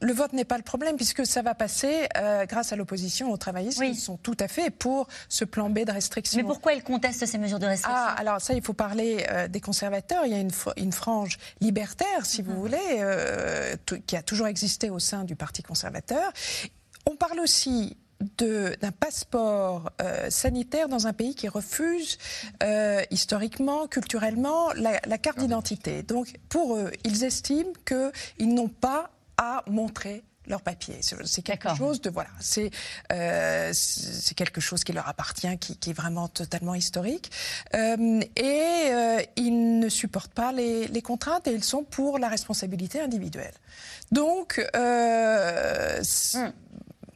le 0.03 0.12
vote 0.12 0.32
n'est 0.32 0.44
pas 0.44 0.56
le 0.56 0.62
problème 0.62 0.97
puisque 0.97 1.26
ça 1.26 1.43
va 1.43 1.55
passer 1.55 2.08
euh, 2.17 2.44
grâce 2.47 2.73
à 2.73 2.76
l'opposition 2.76 3.32
aux 3.32 3.37
travaillistes 3.37 3.81
qui 3.81 3.94
sont 3.94 4.17
tout 4.17 4.37
à 4.41 4.49
fait 4.49 4.70
pour 4.70 5.08
ce 5.29 5.44
plan 5.44 5.70
B 5.70 5.81
de 5.81 5.93
restriction. 5.93 6.38
Mais 6.38 6.44
pourquoi 6.44 6.75
ils 6.75 6.82
contestent 6.82 7.25
ces 7.25 7.38
mesures 7.38 7.58
de 7.58 7.67
restriction? 7.67 7.99
Ah, 7.99 8.14
alors 8.19 8.41
ça, 8.41 8.55
il 8.55 8.62
faut 8.62 8.75
parler 8.75 9.26
euh, 9.31 9.49
des 9.49 9.61
conservateurs. 9.61 10.26
Il 10.26 10.32
y 10.32 10.35
a 10.35 10.41
une, 10.41 10.50
une 10.76 10.93
frange 10.93 11.38
libertaire, 11.61 12.25
si 12.25 12.43
vous 12.43 12.53
mhm. 12.53 12.58
voulez, 12.58 14.06
qui 14.06 14.17
a 14.17 14.23
toujours 14.23 14.47
existé 14.47 14.91
au 14.91 14.99
sein 14.99 15.25
du 15.25 15.37
Parti 15.37 15.62
conservateur. 15.62 16.32
On 17.08 17.17
parle 17.17 17.41
aussi 17.41 17.97
d'un 18.38 18.93
passeport 18.99 19.91
euh, 20.00 20.31
sanitaire 20.31 20.88
dans 20.88 21.06
un 21.06 21.12
pays 21.12 21.35
qui 21.35 21.49
refuse 21.49 22.19
euh, 22.62 23.03
historiquement, 23.11 23.87
culturellement, 23.87 24.73
la, 24.73 25.19
carte 25.19 25.38
d'identité. 25.38 26.03
Donc, 26.03 26.35
pour 26.49 26.76
eux, 26.76 26.91
ils 27.05 27.25
estiment 27.25 27.73
qu'ils 27.85 28.55
n'ont 28.55 28.69
pas 28.69 29.11
à 29.37 29.62
montrer 29.69 30.25
leur 30.49 30.62
papier. 30.62 30.97
C'est 31.00 31.43
quelque 31.43 31.75
chose 31.75 32.00
de 32.00 32.11
voilà, 32.11 32.31
c'est 32.41 32.70
euh, 33.12 33.70
c'est 33.73 34.35
quelque 34.35 34.61
chose 34.61 34.85
qui 34.85 34.93
leur 34.93 35.08
appartient, 35.08 35.58
qui, 35.58 35.76
qui 35.76 35.91
est 35.91 35.93
vraiment 35.93 36.29
totalement 36.29 36.75
historique. 36.75 37.31
Euh, 37.75 38.20
et 38.37 38.62
euh, 38.91 39.23
ils 39.37 39.79
ne 39.81 39.88
supportent 39.88 40.32
pas 40.32 40.53
les, 40.53 40.87
les, 40.88 41.03
contraintes 41.03 41.47
et 41.49 41.53
ils 41.53 41.64
sont 41.64 41.85
pour 41.85 42.19
la 42.19 42.29
responsabilité 42.29 43.00
individuelle. 43.00 43.55
Donc, 44.12 44.64
euh, 44.76 46.00
hmm. 46.35 46.53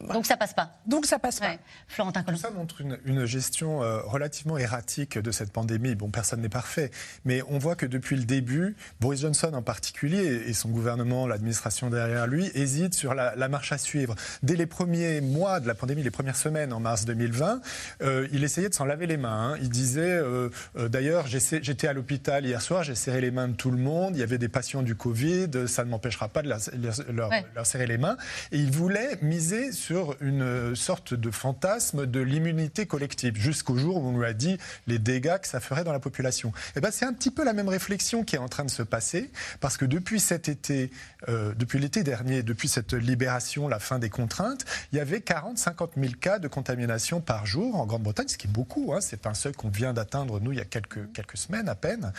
Donc 0.08 0.26
ça 0.26 0.36
passe 0.36 0.54
pas. 0.54 0.80
Donc 0.86 1.06
ça 1.06 1.18
passe 1.18 1.40
pas. 1.40 1.56
Florentin 1.86 2.22
Colomb. 2.22 2.38
Ça 2.38 2.50
montre 2.50 2.80
une, 2.80 3.26
gestion 3.26 3.82
euh, 3.82 4.00
relativement 4.00 4.56
erratique 4.56 5.18
de 5.18 5.30
cette 5.30 5.52
pandémie. 5.52 5.94
Bon, 5.94 6.10
personne 6.10 6.40
n'est 6.40 6.48
parfait, 6.48 6.90
mais 7.24 7.42
on 7.48 7.58
voit 7.58 7.76
que 7.76 7.86
depuis 7.86 8.16
le 8.16 8.24
début, 8.24 8.76
Boris 9.00 9.20
Johnson 9.20 9.52
en 9.52 9.62
particulier 9.62 10.44
et 10.46 10.52
son 10.54 10.70
gouvernement, 10.70 11.26
l'administration 11.26 11.90
derrière 11.90 12.26
lui, 12.26 12.50
hésitent 12.54 12.94
sur 12.94 13.14
la, 13.14 13.48
marche 13.48 13.72
à 13.72 13.78
suivre. 13.78 14.14
Dès 14.42 14.56
les 14.56 14.66
premiers 14.66 15.20
mois 15.20 15.60
de 15.60 15.66
la 15.66 15.74
pandémie, 15.74 16.02
les 16.02 16.10
premières 16.10 16.36
semaines 16.36 16.72
en 16.72 16.80
mars 16.80 17.04
2020, 17.04 17.60
euh, 18.02 18.28
il 18.32 18.42
essayait 18.44 18.68
de 18.68 18.74
s'en 18.74 18.84
laver 18.84 19.06
les 19.06 19.16
mains. 19.16 19.52
Hein. 19.52 19.58
Il 19.60 19.68
disait, 19.68 20.00
euh, 20.00 20.48
d'ailleurs, 20.76 21.26
j'étais 21.26 21.88
à 21.88 21.92
l'hôpital 21.92 22.46
hier 22.46 22.62
soir, 22.62 22.84
j'ai 22.84 22.94
serré 22.94 23.20
les 23.20 23.30
mains 23.30 23.48
de 23.48 23.54
tout 23.54 23.70
le 23.70 23.78
monde. 23.78 24.16
Il 24.16 24.20
y 24.20 24.22
avait 24.22 24.38
des 24.38 24.48
patients 24.48 24.82
du 24.82 24.94
Covid, 24.94 25.50
ça 25.66 25.84
ne 25.84 25.90
m'empêchera 25.90 26.28
pas 26.28 26.42
de 26.42 26.48
leur, 26.48 27.30
leur 27.54 27.66
serrer 27.66 27.86
les 27.86 27.98
mains. 27.98 28.16
Et 28.52 28.58
il 28.58 28.70
voulait 28.70 29.18
miser 29.20 29.72
sur 29.72 29.89
sur 29.90 30.14
une 30.20 30.76
sorte 30.76 31.14
de 31.14 31.32
fantasme 31.32 32.06
de 32.06 32.20
l'immunité 32.20 32.86
collective, 32.86 33.36
jusqu'au 33.36 33.76
jour 33.76 33.96
où 33.96 34.06
on 34.10 34.16
lui 34.16 34.24
a 34.24 34.32
dit 34.32 34.56
les 34.86 35.00
dégâts 35.00 35.38
que 35.38 35.48
ça 35.48 35.58
ferait 35.58 35.82
dans 35.82 35.90
la 35.90 35.98
population. 35.98 36.52
Eh 36.76 36.80
ben, 36.80 36.92
c'est 36.92 37.06
un 37.06 37.12
petit 37.12 37.32
peu 37.32 37.44
la 37.44 37.52
même 37.52 37.68
réflexion 37.68 38.22
qui 38.22 38.36
est 38.36 38.38
en 38.38 38.48
train 38.48 38.64
de 38.64 38.70
se 38.70 38.84
passer, 38.84 39.32
parce 39.58 39.76
que 39.76 39.84
depuis 39.84 40.20
cet 40.20 40.48
été, 40.48 40.92
euh, 41.28 41.54
depuis 41.56 41.80
l'été 41.80 42.04
dernier, 42.04 42.44
depuis 42.44 42.68
cette 42.68 42.92
libération, 42.92 43.66
la 43.66 43.80
fin 43.80 43.98
des 43.98 44.10
contraintes, 44.10 44.64
il 44.92 44.98
y 44.98 45.00
avait 45.00 45.18
40-50 45.18 46.00
000 46.00 46.12
cas 46.20 46.38
de 46.38 46.46
contamination 46.46 47.20
par 47.20 47.44
jour 47.44 47.74
en 47.74 47.84
Grande-Bretagne, 47.84 48.28
ce 48.28 48.38
qui 48.38 48.46
est 48.46 48.50
beaucoup. 48.50 48.92
Hein, 48.94 49.00
c'est 49.00 49.26
un 49.26 49.34
seuil 49.34 49.54
qu'on 49.54 49.70
vient 49.70 49.92
d'atteindre, 49.92 50.38
nous, 50.38 50.52
il 50.52 50.58
y 50.58 50.62
a 50.62 50.66
quelques, 50.66 51.10
quelques 51.10 51.36
semaines 51.36 51.68
à 51.68 51.74
peine. 51.74 52.12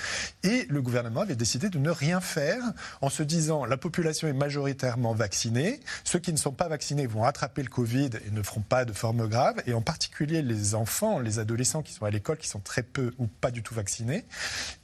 Et 0.43 0.65
le 0.69 0.81
gouvernement 0.81 1.21
avait 1.21 1.37
décidé 1.37 1.69
de 1.69 1.79
ne 1.79 1.89
rien 1.89 2.19
faire 2.19 2.63
en 2.99 3.07
se 3.07 3.23
disant 3.23 3.63
la 3.63 3.77
population 3.77 4.27
est 4.27 4.33
majoritairement 4.33 5.13
vaccinée, 5.13 5.79
ceux 6.03 6.19
qui 6.19 6.33
ne 6.33 6.37
sont 6.37 6.51
pas 6.51 6.67
vaccinés 6.67 7.07
vont 7.07 7.23
attraper 7.23 7.60
attraper 7.61 7.63
le 7.63 7.69
Covid 7.69 8.09
et 8.27 8.31
ne 8.31 8.41
feront 8.41 8.61
pas 8.61 8.85
de 8.85 8.93
forme 8.93 9.27
grave, 9.27 9.61
et 9.65 9.73
en 9.73 9.81
particulier 9.81 10.41
les 10.41 10.75
enfants, 10.75 11.19
les 11.19 11.39
adolescents 11.39 11.81
qui 11.81 11.93
sont 11.93 12.05
à 12.05 12.09
l'école, 12.09 12.37
qui 12.37 12.47
sont 12.47 12.59
très 12.59 12.83
peu 12.83 13.13
ou 13.17 13.27
pas 13.27 13.51
du 13.51 13.63
tout 13.63 13.73
vaccinés. 13.73 14.25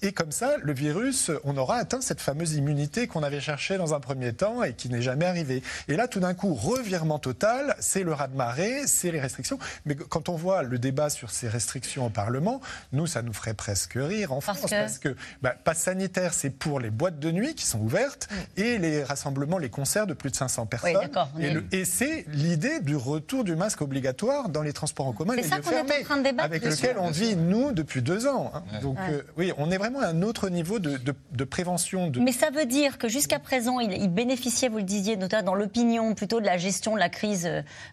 Et 0.01 0.11
comme 0.11 0.31
ça, 0.31 0.57
le 0.61 0.73
virus, 0.73 1.31
on 1.43 1.57
aura 1.57 1.77
atteint 1.77 2.01
cette 2.01 2.21
fameuse 2.21 2.53
immunité 2.53 3.07
qu'on 3.07 3.23
avait 3.23 3.41
cherchée 3.41 3.77
dans 3.77 3.93
un 3.93 3.99
premier 3.99 4.33
temps 4.33 4.63
et 4.63 4.73
qui 4.73 4.89
n'est 4.89 5.01
jamais 5.01 5.25
arrivée. 5.25 5.63
Et 5.87 5.95
là, 5.95 6.07
tout 6.07 6.19
d'un 6.19 6.33
coup, 6.33 6.53
revirement 6.53 7.19
total, 7.19 7.75
c'est 7.79 8.03
le 8.03 8.13
raz-de-marée, 8.13 8.87
c'est 8.87 9.11
les 9.11 9.19
restrictions. 9.19 9.59
Mais 9.85 9.95
quand 9.95 10.29
on 10.29 10.35
voit 10.35 10.63
le 10.63 10.79
débat 10.79 11.09
sur 11.09 11.31
ces 11.31 11.47
restrictions 11.47 12.05
au 12.05 12.09
Parlement, 12.09 12.61
nous, 12.91 13.07
ça 13.07 13.21
nous 13.21 13.33
ferait 13.33 13.53
presque 13.53 13.93
rire 13.95 14.31
en 14.31 14.41
France, 14.41 14.65
parce 14.69 14.99
que, 14.99 15.15
bah, 15.41 15.55
passe 15.63 15.79
sanitaire, 15.79 16.33
c'est 16.33 16.49
pour 16.49 16.79
les 16.79 16.89
boîtes 16.89 17.19
de 17.19 17.31
nuit 17.31 17.55
qui 17.55 17.65
sont 17.65 17.79
ouvertes 17.79 18.29
et 18.55 18.77
les 18.77 19.03
rassemblements, 19.03 19.57
les 19.57 19.69
concerts 19.69 20.07
de 20.07 20.13
plus 20.13 20.31
de 20.31 20.35
500 20.35 20.65
personnes. 20.65 21.09
et, 21.39 21.79
et 21.79 21.85
c'est 21.85 22.25
l'idée 22.27 22.66
du 22.81 22.95
retour 22.95 23.43
du 23.43 23.55
masque 23.55 23.81
obligatoire 23.81 24.49
dans 24.49 24.61
les 24.61 24.73
transports 24.73 25.07
en 25.07 25.13
commun 25.13 25.35
et 25.35 25.43
ça 25.43 25.61
fermés, 25.61 26.05
avec 26.39 26.63
lequel 26.63 26.97
on 26.99 27.09
vit, 27.09 27.35
nous, 27.35 27.71
depuis 27.71 28.01
deux 28.01 28.27
ans. 28.27 28.51
Hein. 28.53 28.63
Donc, 28.81 28.97
euh, 29.09 29.21
oui, 29.37 29.51
on 29.57 29.71
est 29.71 29.77
vraiment 29.77 29.99
à 29.99 30.07
un 30.07 30.21
autre 30.21 30.49
niveau 30.49 30.79
de, 30.79 30.97
de, 31.31 31.43
prévention. 31.43 32.07
De... 32.07 32.19
Mais 32.19 32.31
ça 32.31 32.49
veut 32.49 32.65
dire 32.65 32.97
que 32.97 33.07
jusqu'à 33.07 33.39
présent, 33.39 33.79
il, 33.79 33.93
il, 33.93 34.09
bénéficiait, 34.09 34.69
vous 34.69 34.77
le 34.77 34.83
disiez, 34.83 35.17
notamment 35.17 35.43
dans 35.43 35.55
l'opinion, 35.55 36.13
plutôt 36.15 36.39
de 36.39 36.45
la 36.45 36.57
gestion 36.57 36.95
de 36.95 36.99
la 36.99 37.09
crise 37.09 37.49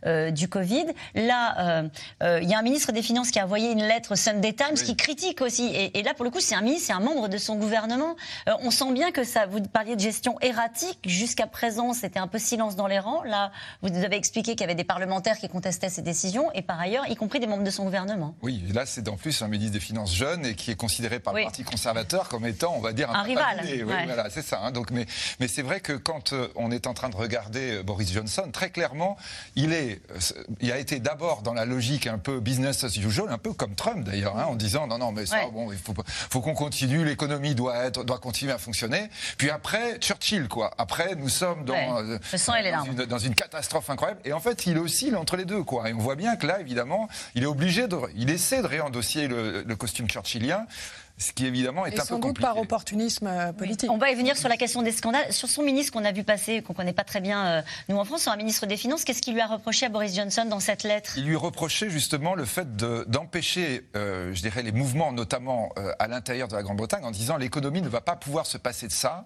euh, 0.06 0.30
du 0.30 0.48
Covid. 0.48 0.86
Là, 1.14 1.82
euh, 2.22 2.40
il 2.42 2.48
y 2.48 2.54
a 2.54 2.58
un 2.58 2.62
ministre 2.62 2.92
des 2.92 3.02
Finances 3.02 3.30
qui 3.30 3.38
a 3.38 3.44
envoyé 3.44 3.70
une 3.70 3.82
lettre 3.82 4.16
Sunday 4.16 4.52
Times 4.52 4.74
qui 4.74 4.96
critique 4.96 5.40
aussi. 5.40 5.66
Et, 5.66 5.98
et 5.98 6.02
là, 6.02 6.14
pour 6.14 6.24
le 6.24 6.30
coup, 6.30 6.40
c'est 6.40 6.54
un 6.54 6.62
ministre, 6.62 6.86
c'est 6.86 6.92
un 6.92 7.00
membre 7.00 7.28
de 7.28 7.38
son 7.38 7.56
gouvernement. 7.56 8.16
on 8.46 8.70
sent 8.70 8.92
bien 8.92 9.12
que 9.12 9.24
ça, 9.24 9.46
vous 9.46 9.60
parliez 9.60 9.96
de 9.96 10.00
gestion 10.00 10.36
erratique. 10.40 10.98
Jusqu'à 11.04 11.46
présent, 11.46 11.92
c'était 11.92 12.18
un 12.18 12.26
peu 12.26 12.38
silence 12.38 12.76
dans 12.76 12.86
les 12.86 12.98
rangs. 12.98 13.22
Là, 13.24 13.52
vous 13.82 13.90
nous 13.90 14.04
avez 14.04 14.16
expliqué 14.16 14.56
qu'il 14.56 14.63
y 14.64 14.70
avait 14.70 14.74
des 14.74 14.84
parlementaires 14.84 15.38
qui 15.38 15.48
contestaient 15.48 15.88
ces 15.88 16.02
décisions, 16.02 16.50
et 16.52 16.62
par 16.62 16.80
ailleurs, 16.80 17.06
y 17.08 17.16
compris 17.16 17.40
des 17.40 17.46
membres 17.46 17.64
de 17.64 17.70
son 17.70 17.84
gouvernement. 17.84 18.34
Oui, 18.42 18.62
là, 18.72 18.86
c'est 18.86 19.08
en 19.08 19.16
plus 19.16 19.42
un 19.42 19.48
ministre 19.48 19.72
des 19.72 19.80
Finances 19.80 20.14
jeune 20.14 20.46
et 20.46 20.54
qui 20.54 20.70
est 20.70 20.76
considéré 20.76 21.20
par 21.20 21.34
le 21.34 21.42
Parti 21.42 21.64
conservateur 21.64 22.28
comme 22.28 22.46
étant, 22.46 22.74
on 22.76 22.80
va 22.80 22.92
dire, 22.92 23.10
un, 23.10 23.22
rival. 23.22 23.60
Oui, 23.64 23.82
voilà, 23.82 24.28
c'est 24.30 24.42
ça. 24.42 24.60
Hein. 24.62 24.72
Donc, 24.72 24.90
mais, 24.90 25.06
mais 25.40 25.48
c'est 25.48 25.62
vrai 25.62 25.80
que 25.80 25.92
quand 25.92 26.32
euh, 26.32 26.48
on 26.56 26.70
est 26.70 26.86
en 26.86 26.94
train 26.94 27.08
de 27.08 27.16
regarder 27.16 27.76
euh, 27.76 27.82
Boris 27.82 28.12
Johnson, 28.12 28.48
très 28.52 28.70
clairement, 28.70 29.16
il, 29.56 29.72
est, 29.72 30.00
euh, 30.10 30.42
il 30.60 30.72
a 30.72 30.78
été 30.78 30.98
d'abord 31.00 31.42
dans 31.42 31.54
la 31.54 31.64
logique 31.64 32.06
un 32.06 32.18
peu 32.18 32.40
business 32.40 32.84
as 32.84 32.96
usual, 32.96 33.30
un 33.30 33.38
peu 33.38 33.52
comme 33.52 33.74
Trump 33.74 34.04
d'ailleurs, 34.04 34.36
hein, 34.38 34.46
en 34.48 34.54
disant 34.54 34.86
non, 34.86 34.98
non, 34.98 35.12
mais 35.12 35.26
ça, 35.26 35.48
bon, 35.52 35.72
il 35.72 35.78
faut, 35.78 35.94
faut 36.06 36.40
qu'on 36.40 36.54
continue, 36.54 37.04
l'économie 37.04 37.54
doit, 37.54 37.76
être, 37.84 38.04
doit 38.04 38.18
continuer 38.18 38.52
à 38.52 38.58
fonctionner. 38.58 39.08
Puis 39.38 39.50
après, 39.50 39.98
Churchill, 39.98 40.48
quoi. 40.48 40.70
Après, 40.78 41.14
nous 41.16 41.28
sommes 41.28 41.64
dans, 41.64 42.02
dans, 42.02 42.84
une, 42.84 43.04
dans 43.06 43.18
une 43.18 43.34
catastrophe 43.34 43.90
incroyable. 43.90 44.20
Et 44.24 44.32
en 44.32 44.40
fait, 44.40 44.53
il 44.66 44.78
oscille 44.78 45.16
entre 45.16 45.36
les 45.36 45.44
deux, 45.44 45.62
quoi. 45.62 45.90
Et 45.90 45.94
on 45.94 45.98
voit 45.98 46.16
bien 46.16 46.36
que 46.36 46.46
là, 46.46 46.60
évidemment, 46.60 47.08
il 47.34 47.42
est 47.42 47.46
obligé 47.46 47.88
de, 47.88 47.96
il 48.16 48.30
essaie 48.30 48.62
de 48.62 48.66
réendossier 48.66 49.28
le, 49.28 49.62
le 49.62 49.76
costume 49.76 50.08
churchillien 50.08 50.66
ce 51.16 51.32
qui 51.32 51.46
évidemment 51.46 51.86
est 51.86 51.98
un 51.98 52.04
peu 52.04 52.18
compliqué. 52.18 52.42
par 52.42 52.58
opportunisme 52.58 53.28
euh, 53.28 53.52
politique. 53.52 53.88
On 53.90 53.98
va 53.98 54.10
y 54.10 54.16
venir 54.16 54.36
sur 54.36 54.48
la 54.48 54.56
question 54.56 54.82
des 54.82 54.90
scandales. 54.90 55.32
Sur 55.32 55.48
son 55.48 55.62
ministre 55.62 55.92
qu'on 55.92 56.04
a 56.04 56.10
vu 56.10 56.24
passer, 56.24 56.60
qu'on 56.60 56.72
ne 56.72 56.76
connaît 56.76 56.92
pas 56.92 57.04
très 57.04 57.20
bien, 57.20 57.46
euh, 57.46 57.62
nous 57.88 57.96
en 57.96 58.04
France, 58.04 58.22
sur 58.22 58.32
un 58.32 58.36
ministre 58.36 58.66
des 58.66 58.76
Finances, 58.76 59.04
qu'est-ce 59.04 59.22
qu'il 59.22 59.34
lui 59.34 59.40
a 59.40 59.46
reproché 59.46 59.86
à 59.86 59.88
Boris 59.90 60.14
Johnson 60.16 60.44
dans 60.44 60.58
cette 60.58 60.82
lettre? 60.82 61.12
Il 61.16 61.24
lui 61.24 61.36
reprochait 61.36 61.88
justement 61.88 62.34
le 62.34 62.44
fait 62.44 62.76
d'empêcher, 62.76 63.86
euh, 63.94 64.34
je 64.34 64.40
dirais, 64.40 64.62
les 64.62 64.72
mouvements, 64.72 65.12
notamment 65.12 65.72
à 65.98 66.08
l'intérieur 66.08 66.48
de 66.48 66.54
la 66.54 66.62
Grande-Bretagne, 66.62 67.04
en 67.04 67.10
disant 67.10 67.36
l'économie 67.36 67.80
ne 67.80 67.88
va 67.88 68.00
pas 68.00 68.16
pouvoir 68.16 68.46
se 68.46 68.58
passer 68.58 68.88
de 68.88 68.92
ça. 68.92 69.24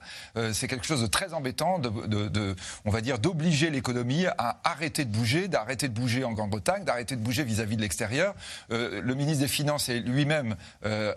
C'est 0.52 0.68
quelque 0.68 0.86
chose 0.86 1.02
de 1.02 1.06
très 1.06 1.34
embêtant, 1.34 1.78
de, 1.78 2.28
de 2.28 2.56
on 2.84 2.90
va 2.90 3.00
dire, 3.00 3.18
d'obliger 3.18 3.70
l'économie 3.70 4.26
à 4.26 4.60
arrêter 4.64 5.04
de 5.04 5.10
bouger, 5.10 5.48
d'arrêter 5.48 5.88
de 5.88 5.94
bouger 5.94 6.24
en 6.24 6.32
Grande-Bretagne, 6.32 6.84
d'arrêter 6.84 7.16
de 7.16 7.20
bouger 7.20 7.44
vis-à-vis 7.44 7.74
-vis 7.74 7.76
de 7.76 7.82
l'extérieur. 7.82 8.34
le 8.70 9.14
ministre 9.14 9.40
des 9.40 9.48
Finances 9.48 9.88
est 9.88 10.00
lui-même 10.00 10.56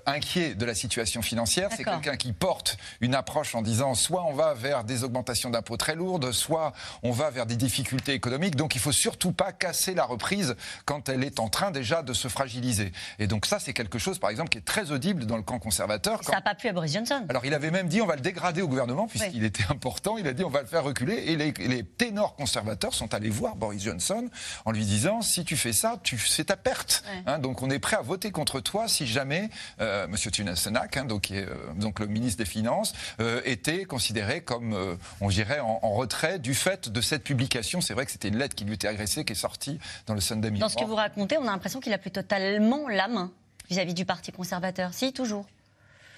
inquiet 0.06 0.56
de 0.62 0.66
la 0.66 0.76
situation 0.76 1.22
financière. 1.22 1.70
C'est 1.76 1.84
quelqu'un 1.84 2.16
qui 2.16 2.32
porte 2.32 2.78
une 3.02 3.16
approche 3.16 3.56
en 3.56 3.62
disant 3.62 3.96
soit 3.96 4.24
on 4.24 4.34
va 4.34 4.54
vers 4.54 4.84
des 4.84 5.04
augmentations 5.04 5.50
d'impôts 5.50 5.78
très 5.78 5.96
lourdes, 5.96 6.32
soit 6.32 6.74
on 7.04 7.12
va 7.12 7.30
vers 7.32 7.46
des 7.46 7.56
difficultés 7.56 8.14
économiques. 8.14 8.56
Donc 8.56 8.76
il 8.76 8.82
faut 8.82 8.92
surtout 8.92 9.32
pas 9.32 9.52
casser 9.52 9.96
la 9.96 10.06
reprise 10.06 10.56
quand 10.86 11.10
elle 11.10 11.24
est 11.24 11.40
en 11.40 11.50
train 11.50 11.72
déjà 11.72 12.04
de 12.04 12.14
se 12.14 12.28
fragiliser. 12.28 12.92
Et 13.20 13.28
donc 13.28 13.46
ça, 13.46 13.60
c'est 13.60 13.74
quelque 13.74 13.98
chose, 13.98 14.20
par 14.20 14.30
exemple, 14.30 14.50
qui 14.50 14.60
est 14.60 14.66
très 14.66 14.92
audible 14.92 15.26
dans 15.26 15.38
le 15.38 15.44
camp 15.44 15.60
conservateur. 15.60 16.24
Ça 16.24 16.34
n'a 16.34 16.42
pas 16.42 16.56
pu 16.56 16.68
à 16.68 16.74
Boris 16.74 16.94
Johnson. 16.94 17.26
Alors 17.28 17.46
il 17.46 17.54
avait 17.54 17.72
même 17.72 17.88
dit 17.88 18.02
on 18.02 18.06
va 18.06 18.16
le 18.16 18.22
dégrader 18.22 18.62
au 18.62 18.68
gouvernement 18.68 19.08
puisqu'il 19.08 19.44
était 19.44 19.66
important. 19.70 20.18
Il 20.18 20.28
a 20.28 20.34
dit 20.34 20.44
on 20.44 20.50
va 20.50 20.62
le 20.62 20.68
faire 20.68 20.84
reculer. 20.84 21.16
Et 21.28 21.36
les, 21.36 21.84
ténors 21.84 22.36
conservateurs 22.36 22.94
sont 22.94 23.14
allés 23.14 23.30
voir 23.30 23.56
Boris 23.56 23.84
Johnson 23.84 24.30
en 24.66 24.72
lui 24.72 24.86
disant 24.86 25.22
si 25.22 25.44
tu 25.44 25.58
fais 25.58 25.74
ça, 25.74 26.00
c'est 26.28 26.46
ta 26.46 26.56
perte. 26.56 27.04
Hein, 27.26 27.40
donc 27.40 27.64
on 27.64 27.70
est 27.70 27.80
prêt 27.80 27.98
à 27.98 28.02
voter 28.02 28.32
contre 28.32 28.60
toi 28.60 28.88
si 28.88 29.08
jamais 29.08 29.50
euh, 29.80 30.08
Monsieur 30.08 30.30
Sunak, 30.56 30.98
hein, 30.98 31.06
donc, 31.06 31.32
euh, 31.32 31.46
donc, 31.76 32.00
le 32.00 32.08
ministre 32.08 32.38
des 32.38 32.50
Finances, 32.50 32.94
euh, 33.20 33.42
était 33.46 33.86
considéré 33.86 34.42
comme, 34.42 34.74
euh, 34.74 34.96
on 35.20 35.30
dirait, 35.30 35.60
en, 35.60 35.80
retrait 35.92 36.40
du 36.40 36.54
fait 36.54 36.90
de 36.90 37.02
cette 37.02 37.24
publication. 37.24 37.82
C'est 37.82 37.94
vrai 37.94 38.06
que 38.06 38.12
c'était 38.12 38.30
une 38.30 38.38
lettre 38.38 38.56
qui 38.56 38.66
lui 38.66 38.74
était 38.74 38.88
agressée, 38.88 39.26
qui 39.26 39.34
est 39.34 39.36
sortie 39.36 39.80
dans 40.08 40.14
le 40.14 40.22
Sunday 40.22 40.50
Mirror. 40.50 40.70
Dans 40.70 40.74
ce 40.74 40.78
que 40.78 40.88
vous 40.88 40.96
racontez, 40.96 41.38
on 41.38 41.44
a 41.44 41.52
l'impression 41.52 41.80
qu'il 41.80 41.94
a 41.94 41.98
plus 41.98 42.12
totalement 42.12 42.88
la 42.88 43.08
main 43.08 43.32
vis-à-vis 43.70 43.94
du 43.94 44.06
Parti 44.06 44.32
conservateur. 44.32 44.94
Si, 44.94 45.14
toujours. 45.14 45.46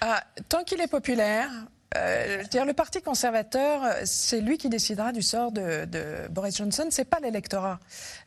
Ah, 0.02 0.24
tant 0.50 0.63
qu'il 0.63 0.82
est 0.82 0.88
populaire, 0.88 1.50
euh, 1.96 2.44
dire, 2.44 2.66
le 2.66 2.74
Parti 2.74 3.02
conservateur, 3.02 3.82
c'est 4.06 4.42
lui 4.42 4.58
qui 4.58 4.70
décidera 4.70 5.12
du 5.12 5.22
sort 5.22 5.52
de, 5.52 5.88
Boris 6.30 6.58
Johnson, 6.58 6.88
c'est 6.90 7.06
pas 7.06 7.20
l'électorat. 7.20 7.80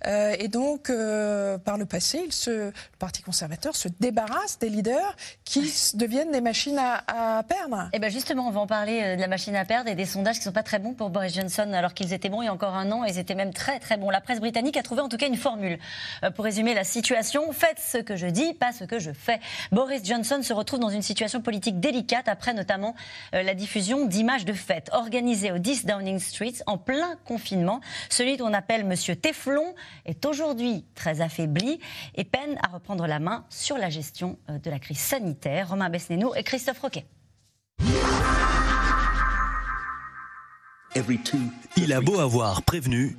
Euh, 0.07 0.37
et 0.39 0.49
donc, 0.49 0.91
euh, 0.91 1.59
par 1.59 1.77
le 1.77 1.87
passé, 1.87 2.23
il 2.25 2.33
se, 2.33 2.51
le 2.51 2.73
Parti 2.99 3.23
conservateur 3.23 3.75
se 3.75 3.89
débarrasse 4.01 4.59
des 4.59 4.69
leaders 4.69 5.17
qui 5.45 5.73
deviennent 5.95 6.31
des 6.31 6.41
machines 6.41 6.79
à, 6.79 7.43
perdre. 7.49 7.89
Et 7.93 7.97
eh 7.97 7.99
bien 7.99 8.09
justement, 8.09 8.47
on 8.47 8.51
va 8.51 8.61
en 8.61 8.67
parler 8.67 9.17
de 9.17 9.21
la 9.21 9.29
machine 9.29 9.57
à 9.57 9.65
perdre 9.65 9.91
et 9.91 9.95
des 9.95 10.05
sondages 10.05 10.37
qui 10.37 10.43
sont 10.43 10.53
pas 10.53 10.63
très 10.63 10.79
bons 10.79 10.95
pour 10.95 11.11
Boris 11.11 11.35
Johnson, 11.35 11.73
alors 11.73 11.95
qu'ils 11.95 12.13
étaient 12.13 12.29
bons 12.29 12.43
il 12.43 12.47
y 12.47 12.49
a 12.49 12.53
encore 12.53 12.75
un 12.75 12.91
an, 12.93 13.05
ils 13.05 13.19
étaient 13.19 13.35
même 13.35 13.53
très 13.53 13.79
très 13.79 13.97
bons. 13.97 14.11
La 14.11 14.21
presse 14.21 14.41
britannique 14.41 14.77
a 14.77 14.83
trouvé 14.83 15.01
en 15.01 15.09
tout 15.09 15.17
cas 15.17 15.27
une 15.27 15.37
formule 15.37 15.79
pour 16.35 16.45
résumer 16.45 16.75
la 16.75 16.85
situation. 16.85 17.53
Faites 17.53 17.79
ce 17.79 17.99
que 17.99 18.17
je 18.17 18.27
dis, 18.27 18.55
pas 18.55 18.73
ce 18.73 18.85
que 18.85 18.99
je 18.99 19.11
fais. 19.13 19.41
Boris 19.73 20.03
Johnson 20.05 20.41
se 20.43 20.53
retrouve 20.53 20.81
dans 20.81 20.89
une 20.89 21.03
situation 21.03 21.41
politique 21.41 21.81
délicate 21.81 22.29
après 22.29 22.55
notamment 22.55 22.95
la 23.33 23.55
diffusion 23.57 24.07
d'images 24.07 24.45
de 24.45 24.53
fêtes 24.53 24.91
organisées 24.93 25.51
au 25.51 25.59
10 25.59 25.87
Downing 25.87 26.21
Street 26.21 26.55
en 26.67 26.79
plein 26.79 27.17
confinement. 27.25 27.81
Celui 28.09 28.37
qu'on 28.37 28.53
appelle 28.53 28.85
Monsieur 28.85 29.17
Teflon 29.17 29.75
est 30.05 30.25
aujourd'hui 30.25 30.85
très 30.95 31.21
affaibli 31.21 31.81
et 32.15 32.25
peine 32.25 32.57
à 32.63 32.69
reprendre 32.69 33.07
la 33.07 33.19
main 33.19 33.45
sur 33.49 33.77
la 33.77 33.91
gestion 33.91 34.39
euh, 34.49 34.59
de 34.59 34.71
la 34.71 34.79
crise 34.79 34.99
sanitaire. 34.99 35.71
Romain 35.71 35.91
Besnéno 35.91 36.35
et 36.35 36.45
Christophe 36.45 36.79
Roquet. 36.79 37.07
Il 41.77 41.93
a 41.93 42.01
beau 42.01 42.21
avoir 42.21 42.63
prévenu, 42.63 43.17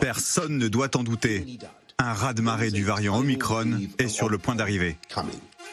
personne 0.00 0.56
ne 0.56 0.68
doit 0.68 0.96
en 0.96 1.02
douter. 1.02 1.58
Un 1.98 2.14
raz-de-marée 2.14 2.70
du 2.70 2.82
variant 2.82 3.18
Omicron 3.18 3.78
est 3.98 4.08
sur 4.08 4.30
le 4.30 4.38
point 4.38 4.54
d'arriver. 4.54 4.96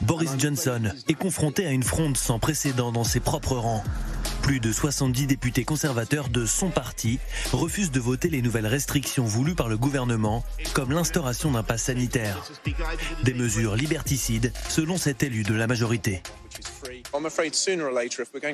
Boris 0.02 0.32
Johnson 0.38 0.92
est 1.08 1.14
confronté 1.16 1.66
à 1.66 1.72
une 1.72 1.84
fronde 1.84 2.18
sans 2.18 2.38
précédent 2.38 2.92
dans 2.92 3.04
ses 3.04 3.20
propres 3.20 3.56
rangs. 3.56 3.84
Plus 4.44 4.60
de 4.60 4.72
70 4.72 5.28
députés 5.28 5.64
conservateurs 5.66 6.30
de 6.30 6.46
son 6.46 6.70
parti 6.70 7.20
refusent 7.52 7.92
de 7.92 8.00
voter 8.00 8.30
les 8.30 8.42
nouvelles 8.42 8.68
restrictions 8.68 9.26
voulues 9.26 9.56
par 9.56 9.68
le 9.68 9.78
gouvernement, 9.78 10.46
comme 10.74 10.92
l'instauration 10.92 11.52
d'un 11.52 11.64
pass 11.64 11.84
sanitaire. 11.84 12.46
Des 13.24 13.34
mesures 13.34 13.76
liberticides, 13.76 14.54
selon 14.70 14.98
cet 14.98 15.24
élu 15.24 15.44
de 15.44 15.56
la 15.56 15.68
majorité. 15.68 16.22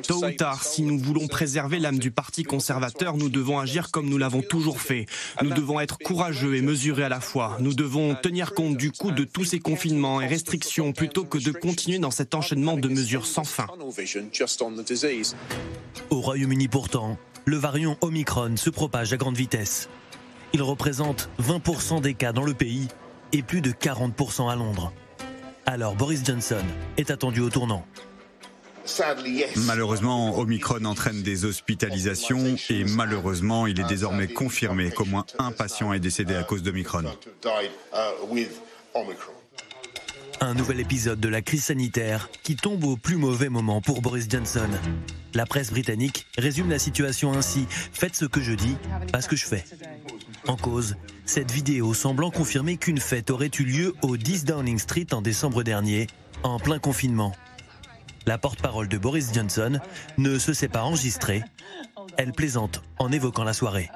Tôt 0.07 0.25
ou 0.25 0.31
tard, 0.31 0.63
si 0.63 0.83
nous 0.83 0.97
voulons 0.97 1.27
préserver 1.27 1.79
l'âme 1.79 2.00
du 2.00 2.12
Parti 2.12 2.43
conservateur, 2.43 3.17
nous 3.17 3.29
devons 3.29 3.59
agir 3.59 3.91
comme 3.91 4.09
nous 4.09 4.17
l'avons 4.17 4.41
toujours 4.41 4.81
fait. 4.81 5.05
Nous 5.41 5.51
devons 5.51 5.79
être 5.79 5.97
courageux 5.97 6.55
et 6.55 6.62
mesurés 6.62 7.03
à 7.03 7.09
la 7.09 7.19
fois. 7.19 7.57
Nous 7.59 7.73
devons 7.73 8.15
tenir 8.15 8.53
compte 8.53 8.77
du 8.77 8.91
coût 8.91 9.12
de 9.12 9.23
tous 9.23 9.45
ces 9.45 9.59
confinements 9.59 10.21
et 10.21 10.27
restrictions 10.27 10.91
plutôt 10.93 11.25
que 11.25 11.38
de 11.38 11.51
continuer 11.51 12.00
dans 12.00 12.12
cet 12.12 12.35
enchaînement 12.35 12.77
de 12.77 12.88
mesures 12.88 13.25
sans 13.25 13.43
fin. 13.43 13.67
Au 16.09 16.21
Royaume-Uni 16.21 16.67
pourtant, 16.67 17.17
le 17.45 17.57
variant 17.57 17.97
Omicron 18.01 18.55
se 18.57 18.69
propage 18.69 19.13
à 19.13 19.17
grande 19.17 19.38
vitesse. 19.38 19.89
Il 20.53 20.62
représente 20.62 21.29
20% 21.41 22.01
des 22.01 22.13
cas 22.13 22.31
dans 22.31 22.43
le 22.43 22.53
pays 22.53 22.88
et 23.31 23.41
plus 23.41 23.62
de 23.62 23.71
40% 23.71 24.50
à 24.50 24.55
Londres. 24.55 24.93
Alors 25.65 25.96
Boris 25.96 26.24
Johnson 26.25 26.63
est 26.98 27.10
attendu 27.10 27.39
au 27.39 27.50
tournant. 27.50 27.86
Malheureusement, 29.65 30.38
Omicron 30.38 30.84
entraîne 30.84 31.24
des 31.24 31.46
hospitalisations 31.46 32.58
et 32.70 32.84
malheureusement, 32.84 33.65
il 33.65 33.79
est 33.79 33.88
désormais 33.88 34.27
confirmé 34.27 34.91
qu'au 34.91 35.05
moins 35.05 35.25
un 35.39 35.53
patient 35.53 35.93
est 35.93 36.01
décédé 36.01 36.36
à 36.36 36.43
cause 36.43 36.63
d'Omicron. 36.63 37.03
Un 40.43 40.55
nouvel 40.55 40.81
épisode 40.81 41.21
de 41.21 41.29
la 41.29 41.41
crise 41.41 41.63
sanitaire 41.63 42.29
qui 42.43 42.57
tombe 42.57 42.83
au 42.83 42.97
plus 42.97 43.15
mauvais 43.15 43.47
moment 43.47 43.79
pour 43.79 44.01
Boris 44.01 44.27
Johnson. 44.29 44.67
La 45.33 45.45
presse 45.45 45.71
britannique 45.71 46.27
résume 46.38 46.69
la 46.69 46.79
situation 46.79 47.31
ainsi 47.31 47.65
Faites 47.69 48.17
ce 48.17 48.25
que 48.25 48.41
je 48.41 48.51
dis, 48.51 48.75
pas 49.13 49.21
ce 49.21 49.29
que 49.29 49.38
je 49.38 49.45
fais. 49.45 49.63
En 50.45 50.57
cause, 50.57 50.97
cette 51.25 51.50
vidéo 51.50 51.93
semblant 51.93 52.29
confirmer 52.29 52.75
qu'une 52.75 52.97
fête 52.97 53.29
aurait 53.29 53.51
eu 53.57 53.63
lieu 53.63 53.95
au 54.01 54.17
10 54.17 54.43
Downing 54.43 54.79
Street 54.79 55.07
en 55.13 55.21
décembre 55.21 55.63
dernier, 55.63 56.07
en 56.43 56.59
plein 56.59 56.77
confinement. 56.77 57.31
La 58.25 58.38
porte-parole 58.38 58.89
de 58.89 58.97
Boris 58.97 59.33
Johnson 59.33 59.79
ne 60.17 60.38
se 60.39 60.51
sait 60.51 60.67
pas 60.67 60.83
enregistrer. 60.83 61.41
Elle 62.17 62.33
plaisante 62.33 62.83
en 63.00 63.13
évoquant 63.13 63.45
la 63.45 63.53
soirée. 63.53 63.89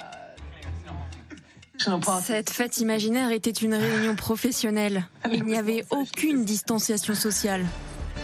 Cette 2.24 2.50
fête 2.50 2.78
imaginaire 2.78 3.32
était 3.32 3.52
une 3.52 3.76
réunion 3.76 4.16
professionnelle. 4.16 5.06
Il 5.32 5.44
n'y 5.44 5.58
avait 5.58 5.86
aucune 5.92 6.44
distanciation 6.44 7.14
sociale. 7.14 7.66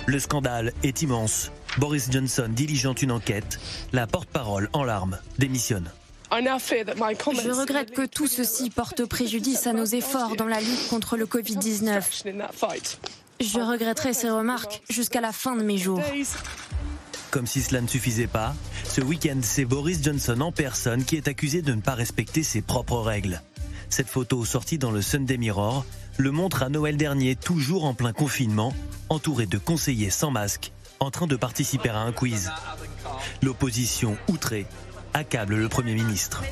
Le 0.06 0.20
scandale 0.20 0.74
est 0.84 1.02
immense. 1.02 1.52
Boris 1.78 2.10
Johnson 2.12 2.50
diligente 2.50 3.02
une 3.02 3.12
enquête. 3.12 3.60
La 3.94 4.08
porte-parole 4.08 4.70
en 4.74 4.84
larmes 4.84 5.20
démissionne. 5.38 5.90
Je 6.32 7.52
regrette 7.52 7.92
que 7.92 8.06
tout 8.06 8.28
ceci 8.28 8.70
porte 8.70 9.06
préjudice 9.06 9.68
à 9.68 9.74
nos 9.74 9.86
efforts 9.86 10.36
dans 10.36 10.48
la 10.48 10.60
lutte 10.60 10.88
contre 10.90 11.16
le 11.16 11.26
Covid-19. 11.26 12.24
Je 13.40 13.60
regretterai 13.60 14.14
ces 14.14 14.30
remarques 14.30 14.82
jusqu'à 14.90 15.22
la 15.22 15.32
fin 15.32 15.56
de 15.56 15.64
mes 15.64 15.78
jours. 15.78 16.02
Comme 17.34 17.48
si 17.48 17.64
cela 17.64 17.82
ne 17.82 17.88
suffisait 17.88 18.28
pas, 18.28 18.54
ce 18.84 19.02
week-end, 19.02 19.40
c'est 19.42 19.66
Boris 19.66 20.04
Johnson 20.04 20.40
en 20.40 20.52
personne 20.52 21.04
qui 21.04 21.16
est 21.16 21.28
accusé 21.28 21.64
de 21.64 21.74
ne 21.74 21.82
pas 21.82 21.96
respecter 21.96 22.44
ses 22.44 22.62
propres 22.62 23.00
règles. 23.00 23.42
Cette 23.90 24.08
photo 24.08 24.46
sortie 24.46 24.78
dans 24.78 24.92
le 24.92 25.02
Sunday 25.02 25.38
Mirror 25.38 25.84
le 26.20 26.30
montre 26.30 26.62
à 26.62 26.70
Noël 26.70 26.96
dernier, 26.96 27.36
toujours 27.36 27.86
en 27.86 27.96
plein 27.96 28.14
confinement, 28.14 28.72
entouré 29.10 29.48
de 29.48 29.58
conseillers 29.58 30.12
sans 30.12 30.30
masque, 30.30 30.74
en 31.00 31.10
train 31.10 31.26
de 31.26 31.36
participer 31.36 31.90
à 31.90 31.98
un 32.02 32.12
quiz. 32.12 32.52
L'opposition, 33.42 34.16
outrée, 34.28 34.68
accable 35.16 35.56
le 35.56 35.70
Premier 35.70 35.96
ministre. 35.96 36.44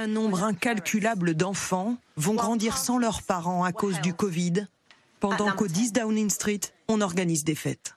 Un 0.00 0.06
nombre 0.06 0.44
incalculable 0.44 1.34
d'enfants 1.34 1.96
vont 2.16 2.34
grandir 2.34 2.78
sans 2.78 2.98
leurs 2.98 3.20
parents 3.20 3.64
à 3.64 3.72
cause 3.72 4.00
du 4.00 4.14
Covid, 4.14 4.68
pendant 5.18 5.50
qu'au 5.50 5.66
10 5.66 5.92
Downing 5.92 6.30
Street, 6.30 6.60
on 6.86 7.00
organise 7.00 7.42
des 7.42 7.56
fêtes. 7.56 7.96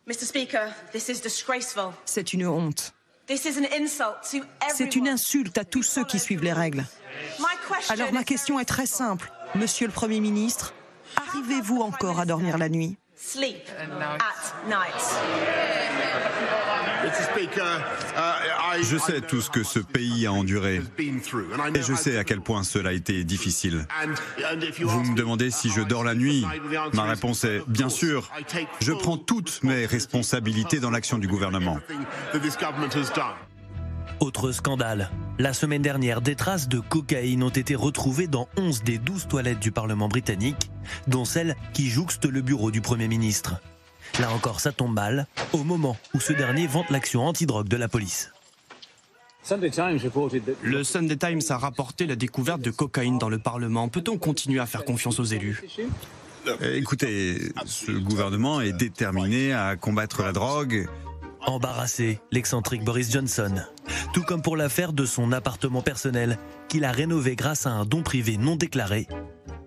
C'est 2.05 2.33
une 2.33 2.47
honte. 2.47 2.95
C'est 3.27 4.95
une 4.95 5.07
insulte 5.07 5.59
à 5.59 5.63
tous 5.63 5.83
ceux 5.83 6.03
qui 6.03 6.17
suivent 6.17 6.43
les 6.43 6.53
règles. 6.53 6.87
Alors 7.89 8.11
ma 8.11 8.23
question 8.23 8.59
est 8.59 8.65
très 8.65 8.87
simple. 8.87 9.31
Monsieur 9.53 9.85
le 9.85 9.93
Premier 9.93 10.21
ministre, 10.21 10.73
arrivez-vous 11.17 11.81
encore 11.81 12.19
à 12.19 12.25
dormir 12.25 12.57
la 12.57 12.69
nuit? 12.69 12.97
Je 18.83 18.97
sais 18.97 19.21
tout 19.21 19.41
ce 19.41 19.49
que 19.49 19.63
ce 19.63 19.79
pays 19.79 20.25
a 20.25 20.33
enduré 20.33 20.81
et 21.75 21.81
je 21.81 21.93
sais 21.93 22.17
à 22.17 22.23
quel 22.23 22.41
point 22.41 22.63
cela 22.63 22.89
a 22.89 22.93
été 22.93 23.23
difficile. 23.23 23.85
Vous 24.81 25.03
me 25.03 25.15
demandez 25.15 25.51
si 25.51 25.69
je 25.69 25.81
dors 25.81 26.03
la 26.03 26.15
nuit. 26.15 26.45
Ma 26.93 27.03
réponse 27.03 27.43
est 27.43 27.61
bien 27.67 27.89
sûr. 27.89 28.29
Je 28.79 28.93
prends 28.93 29.17
toutes 29.17 29.63
mes 29.63 29.85
responsabilités 29.85 30.79
dans 30.79 30.91
l'action 30.91 31.17
du 31.17 31.27
gouvernement. 31.27 31.79
Autre 34.19 34.51
scandale. 34.51 35.09
La 35.39 35.53
semaine 35.53 35.81
dernière, 35.81 36.21
des 36.21 36.35
traces 36.35 36.67
de 36.67 36.79
cocaïne 36.79 37.41
ont 37.41 37.49
été 37.49 37.73
retrouvées 37.73 38.27
dans 38.27 38.47
11 38.55 38.83
des 38.83 38.99
12 38.99 39.27
toilettes 39.27 39.59
du 39.59 39.71
Parlement 39.71 40.07
britannique, 40.07 40.69
dont 41.07 41.25
celle 41.25 41.55
qui 41.73 41.89
jouxte 41.89 42.25
le 42.25 42.41
bureau 42.41 42.69
du 42.69 42.81
Premier 42.81 43.07
ministre. 43.07 43.59
Là 44.19 44.31
encore, 44.31 44.59
ça 44.59 44.71
tombe 44.71 44.93
mal, 44.93 45.27
au 45.53 45.63
moment 45.63 45.97
où 46.13 46.19
ce 46.19 46.33
dernier 46.33 46.67
vante 46.67 46.89
l'action 46.89 47.25
antidrogue 47.25 47.67
de 47.67 47.77
la 47.77 47.87
police. 47.87 48.31
Le 50.61 50.83
Sunday 50.83 51.17
Times 51.17 51.41
a 51.49 51.57
rapporté 51.57 52.05
la 52.05 52.15
découverte 52.15 52.61
de 52.61 52.69
cocaïne 52.69 53.17
dans 53.17 53.29
le 53.29 53.39
Parlement. 53.39 53.89
Peut-on 53.89 54.17
continuer 54.17 54.59
à 54.59 54.65
faire 54.65 54.85
confiance 54.85 55.19
aux 55.19 55.25
élus? 55.25 55.63
Écoutez, 56.61 57.51
ce 57.65 57.91
gouvernement 57.91 58.61
est 58.61 58.73
déterminé 58.73 59.53
à 59.53 59.75
combattre 59.75 60.21
la 60.23 60.31
drogue. 60.31 60.87
Embarrassé, 61.45 62.19
l'excentrique 62.31 62.83
Boris 62.83 63.11
Johnson. 63.11 63.63
Tout 64.13 64.21
comme 64.21 64.43
pour 64.43 64.57
l'affaire 64.57 64.93
de 64.93 65.05
son 65.05 65.31
appartement 65.31 65.81
personnel, 65.81 66.37
qu'il 66.67 66.85
a 66.85 66.91
rénové 66.91 67.35
grâce 67.35 67.65
à 67.65 67.71
un 67.71 67.85
don 67.85 68.03
privé 68.03 68.37
non 68.37 68.55
déclaré. 68.55 69.07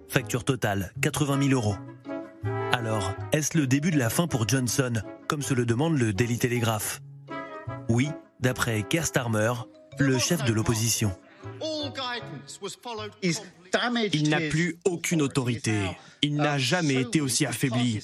Facture 0.08 0.44
totale, 0.44 0.92
80 1.00 1.48
000 1.48 1.52
euros. 1.52 1.76
Alors, 2.74 3.14
est-ce 3.30 3.56
le 3.56 3.68
début 3.68 3.92
de 3.92 3.98
la 4.00 4.10
fin 4.10 4.26
pour 4.26 4.48
Johnson, 4.48 4.94
comme 5.28 5.42
se 5.42 5.54
le 5.54 5.64
demande 5.64 5.96
le 5.96 6.12
Daily 6.12 6.38
Telegraph? 6.38 7.00
Oui, 7.88 8.08
d'après 8.40 8.82
Keir 8.82 9.06
Starmer, 9.06 9.52
le 10.00 10.18
chef 10.18 10.44
de 10.44 10.52
l'opposition. 10.52 11.16
Il 14.12 14.28
n'a 14.28 14.40
plus 14.50 14.76
aucune 14.84 15.22
autorité. 15.22 15.82
Il 16.20 16.34
n'a 16.34 16.58
jamais 16.58 17.02
été 17.02 17.20
aussi 17.20 17.46
affaibli. 17.46 18.00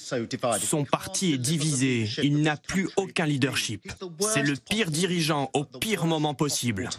Son 0.61 0.85
parti 0.85 1.33
est 1.33 1.37
divisé. 1.37 2.09
Il 2.23 2.41
n'a 2.41 2.55
plus 2.55 2.87
aucun 2.95 3.25
leadership. 3.25 3.91
C'est 4.21 4.43
le 4.43 4.55
pire 4.55 4.89
dirigeant 4.89 5.49
au 5.53 5.65
pire 5.65 6.05
moment 6.05 6.33
possible. 6.33 6.89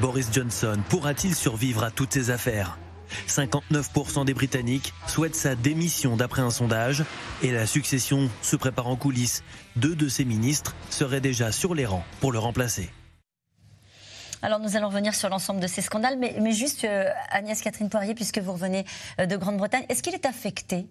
Boris 0.00 0.28
Johnson 0.32 0.78
pourra-t-il 0.88 1.36
survivre 1.36 1.84
à 1.84 1.92
toutes 1.92 2.14
ces 2.14 2.30
affaires? 2.30 2.78
59% 3.28 4.24
des 4.24 4.34
Britanniques 4.34 4.92
souhaitent 5.06 5.36
sa 5.36 5.54
démission 5.54 6.16
d'après 6.16 6.42
un 6.42 6.50
sondage 6.50 7.04
et 7.42 7.52
la 7.52 7.66
succession 7.66 8.28
se 8.42 8.56
prépare 8.56 8.88
en 8.88 8.96
coulisses. 8.96 9.42
Deux 9.76 9.94
de 9.94 10.08
ses 10.08 10.24
ministres 10.24 10.74
seraient 10.90 11.20
déjà 11.20 11.52
sur 11.52 11.74
les 11.74 11.86
rangs 11.86 12.04
pour 12.20 12.32
le 12.32 12.38
remplacer. 12.38 12.90
Alors 14.44 14.60
nous 14.60 14.76
allons 14.76 14.88
revenir 14.88 15.14
sur 15.14 15.30
l'ensemble 15.30 15.60
de 15.60 15.66
ces 15.66 15.80
scandales, 15.80 16.18
mais, 16.18 16.52
juste 16.52 16.84
euh, 16.84 17.08
Agnès 17.30 17.58
Catherine 17.62 17.88
Poirier, 17.88 18.14
puisque 18.14 18.38
vous 18.38 18.52
revenez 18.52 18.84
euh, 19.18 19.24
de 19.24 19.36
Grande-Bretagne, 19.38 19.86
est-ce 19.88 20.02
qu'il 20.02 20.14
est 20.14 20.26
affecté 20.26 20.86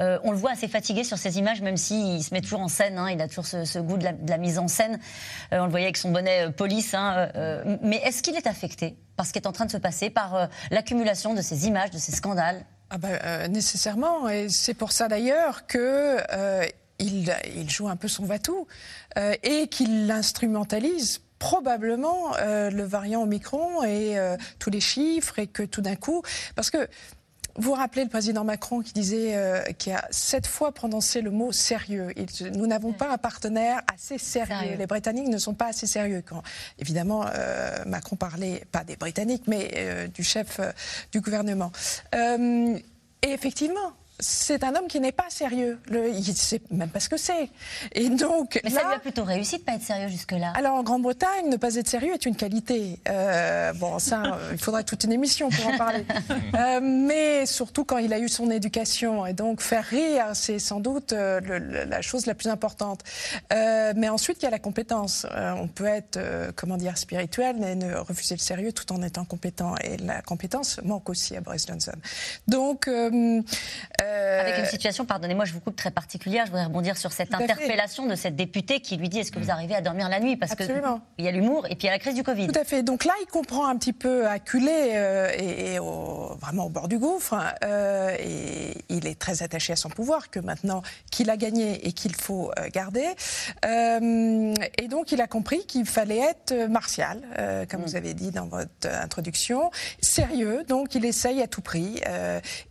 euh, 0.00 0.18
on 0.24 0.32
le 0.32 0.36
voit 0.36 0.50
assez 0.50 0.66
fatigué 0.66 1.04
sur 1.04 1.18
ces 1.18 1.38
images, 1.38 1.62
même 1.62 1.76
s'il 1.76 2.20
se 2.24 2.34
met 2.34 2.40
toujours 2.40 2.58
en 2.58 2.66
scène. 2.66 2.98
Hein, 2.98 3.10
il 3.12 3.20
a 3.20 3.28
toujours 3.28 3.46
ce, 3.46 3.78
goût 3.78 3.96
de 3.96 4.04
la, 4.26 4.38
mise 4.38 4.58
en 4.58 4.66
scène. 4.66 4.98
on 5.52 5.66
le 5.66 5.70
voyait 5.70 5.86
avec 5.86 5.96
son 5.96 6.10
bonnet 6.10 6.50
police. 6.50 6.94
Hein, 6.94 7.28
mais 7.80 7.98
est-ce 7.98 8.20
qu'il 8.20 8.34
est 8.34 8.48
affecté? 8.48 8.96
Par 9.16 9.26
ce 9.26 9.32
qui 9.32 9.38
est 9.38 9.46
en 9.46 9.52
train 9.52 9.66
de 9.66 9.70
se 9.70 9.76
passer, 9.76 10.10
par 10.10 10.48
l'accumulation 10.70 11.34
de 11.34 11.42
ces 11.42 11.66
images, 11.66 11.90
de 11.90 11.98
ces 11.98 12.12
scandales 12.12 12.64
ah 12.90 12.98
bah, 12.98 13.48
Nécessairement. 13.48 14.28
Et 14.28 14.48
c'est 14.48 14.74
pour 14.74 14.92
ça 14.92 15.08
d'ailleurs 15.08 15.66
que. 15.66 16.18
Il, 17.00 17.34
il, 17.56 17.68
joue 17.68 17.88
un 17.88 17.96
peu 17.96 18.06
son 18.06 18.24
va-tout 18.24 18.68
et 19.42 19.66
qu'il 19.66 20.06
l'instrumentalise 20.06 21.20
probablement 21.44 22.36
euh, 22.38 22.70
le 22.70 22.84
variant 22.84 23.22
Omicron 23.22 23.82
et 23.82 24.18
euh, 24.18 24.36
tous 24.58 24.70
les 24.70 24.80
chiffres 24.80 25.38
et 25.38 25.46
que 25.46 25.62
tout 25.62 25.82
d'un 25.82 25.94
coup, 25.94 26.22
parce 26.54 26.70
que 26.70 26.88
vous 27.56 27.70
vous 27.70 27.72
rappelez 27.74 28.04
le 28.04 28.10
président 28.10 28.44
Macron 28.44 28.80
qui 28.80 28.92
disait, 28.92 29.36
euh, 29.36 29.62
qui 29.78 29.90
a 29.90 30.06
sept 30.10 30.46
fois 30.46 30.72
prononcé 30.72 31.20
le 31.20 31.30
mot 31.30 31.52
sérieux. 31.52 32.12
nous 32.52 32.66
n'avons 32.66 32.92
pas 32.92 33.12
un 33.12 33.18
partenaire 33.18 33.82
assez 33.92 34.18
sérieux. 34.18 34.76
Les 34.76 34.86
Britanniques 34.86 35.28
ne 35.28 35.38
sont 35.38 35.54
pas 35.54 35.66
assez 35.66 35.86
sérieux. 35.86 36.22
Quand, 36.26 36.42
évidemment, 36.78 37.26
Macron 37.86 38.16
parlait 38.16 38.64
pas 38.72 38.84
des 38.84 38.96
Britanniques, 38.96 39.44
mais 39.46 40.08
du 40.12 40.22
chef 40.22 40.60
du 41.12 41.20
gouvernement. 41.20 41.70
et 42.12 42.82
effectivement, 43.22 43.92
c'est 44.20 44.62
un 44.62 44.74
homme 44.76 44.86
qui 44.86 45.00
n'est 45.00 45.12
pas 45.12 45.28
sérieux. 45.28 45.78
Le, 45.88 46.08
il 46.08 46.18
ne 46.18 46.34
sait 46.34 46.62
même 46.70 46.88
pas 46.88 47.00
ce 47.00 47.08
que 47.08 47.16
c'est. 47.16 47.48
Et 47.92 48.08
donc, 48.08 48.60
Mais 48.62 48.70
ça 48.70 48.84
lui 48.86 48.94
a 48.94 48.98
plutôt 49.00 49.24
réussi 49.24 49.56
de 49.56 49.62
ne 49.62 49.66
pas 49.66 49.74
être 49.74 49.82
sérieux 49.82 50.08
jusque-là. 50.08 50.52
Alors 50.54 50.74
en 50.74 50.84
Grande-Bretagne, 50.84 51.48
ne 51.48 51.56
pas 51.56 51.74
être 51.74 51.88
sérieux 51.88 52.14
est 52.14 52.24
une 52.24 52.36
qualité. 52.36 53.00
Euh, 53.08 53.72
bon, 53.72 53.98
ça, 53.98 54.22
euh, 54.22 54.50
il 54.52 54.58
faudrait 54.58 54.84
toute 54.84 55.02
une 55.02 55.12
émission 55.12 55.48
pour 55.48 55.66
en 55.66 55.76
parler. 55.76 56.04
Euh, 56.54 56.80
mais 56.80 57.46
surtout 57.46 57.84
quand 57.84 57.98
il 57.98 58.12
a 58.12 58.18
eu 58.18 58.28
son 58.28 58.50
éducation. 58.50 59.26
Et 59.26 59.32
donc 59.32 59.60
faire 59.60 59.84
rire, 59.84 60.26
c'est 60.34 60.58
sans 60.58 60.78
doute 60.78 61.12
la 61.12 62.00
chose 62.00 62.26
la 62.26 62.34
plus 62.34 62.48
importante. 62.48 63.02
mais 63.50 64.08
ensuite, 64.08 64.38
il 64.40 64.44
y 64.44 64.48
a 64.48 64.50
la 64.50 64.58
compétence. 64.58 65.26
on 65.34 65.66
peut 65.66 65.86
être, 65.86 66.18
comment 66.54 66.76
dire, 66.76 66.96
spirituel, 66.96 67.56
mais 67.58 67.74
ne 67.74 67.94
refuser 67.96 68.34
le 68.36 68.40
sérieux 68.40 68.72
tout 68.72 68.92
en 68.92 69.02
étant 69.02 69.24
compétent. 69.24 69.74
Et 69.82 69.96
la 69.96 70.22
compétence 70.22 70.80
manque 70.82 71.08
aussi 71.08 71.36
à 71.36 71.40
Boris 71.40 71.66
Johnson. 71.66 71.96
Donc... 72.46 72.88
Euh, 74.04 74.40
Avec 74.40 74.58
une 74.58 74.66
situation, 74.66 75.04
pardonnez-moi, 75.04 75.44
je 75.44 75.52
vous 75.52 75.60
coupe 75.60 75.76
très 75.76 75.90
particulière. 75.90 76.46
Je 76.46 76.50
voudrais 76.50 76.66
rebondir 76.66 76.96
sur 76.96 77.12
cette 77.12 77.32
interpellation 77.34 78.06
de 78.06 78.14
cette 78.14 78.36
députée 78.36 78.80
qui 78.80 78.96
lui 78.96 79.08
dit 79.08 79.20
Est-ce 79.20 79.32
que 79.32 79.38
vous 79.38 79.46
mm. 79.46 79.50
arrivez 79.50 79.74
à 79.74 79.80
dormir 79.80 80.08
la 80.08 80.20
nuit? 80.20 80.36
Parce 80.36 80.54
qu'il 80.54 80.66
y 81.18 81.28
a 81.28 81.32
l'humour 81.32 81.66
et 81.66 81.76
puis 81.76 81.82
il 81.82 81.86
y 81.86 81.88
a 81.88 81.92
la 81.92 81.98
crise 81.98 82.14
du 82.14 82.22
Covid. 82.22 82.48
Tout 82.48 82.58
à 82.58 82.64
fait. 82.64 82.82
Donc 82.82 83.04
là, 83.04 83.12
il 83.22 83.26
comprend 83.26 83.66
un 83.66 83.76
petit 83.76 83.92
peu 83.92 84.26
acculé 84.26 84.92
euh, 84.94 85.30
et, 85.38 85.78
vraiment 86.40 86.66
au 86.66 86.68
bord 86.68 86.88
du 86.88 86.98
gouffre. 86.98 87.34
Hein, 87.34 87.54
euh, 87.64 88.14
et 88.18 88.74
il 88.88 89.06
est 89.06 89.18
très 89.18 89.42
attaché 89.42 89.72
à 89.72 89.76
son 89.76 89.88
pouvoir 89.88 90.30
que 90.30 90.40
maintenant 90.40 90.82
qu'il 91.10 91.30
a 91.30 91.36
gagné 91.36 91.86
et 91.86 91.92
qu'il 91.92 92.14
faut 92.14 92.50
garder. 92.72 93.06
et 93.64 94.88
donc, 94.88 95.12
il 95.12 95.20
a 95.20 95.26
compris 95.26 95.64
qu'il 95.66 95.86
fallait 95.86 96.18
être 96.18 96.68
martial, 96.68 97.20
comme 97.70 97.80
mm. 97.80 97.84
vous 97.84 97.96
avez 97.96 98.14
dit 98.14 98.30
dans 98.30 98.46
votre 98.46 98.88
introduction, 99.02 99.70
sérieux. 100.00 100.64
Donc, 100.68 100.94
il 100.94 101.04
essaye 101.04 101.40
à 101.42 101.46
tout 101.46 101.62
prix. 101.62 102.00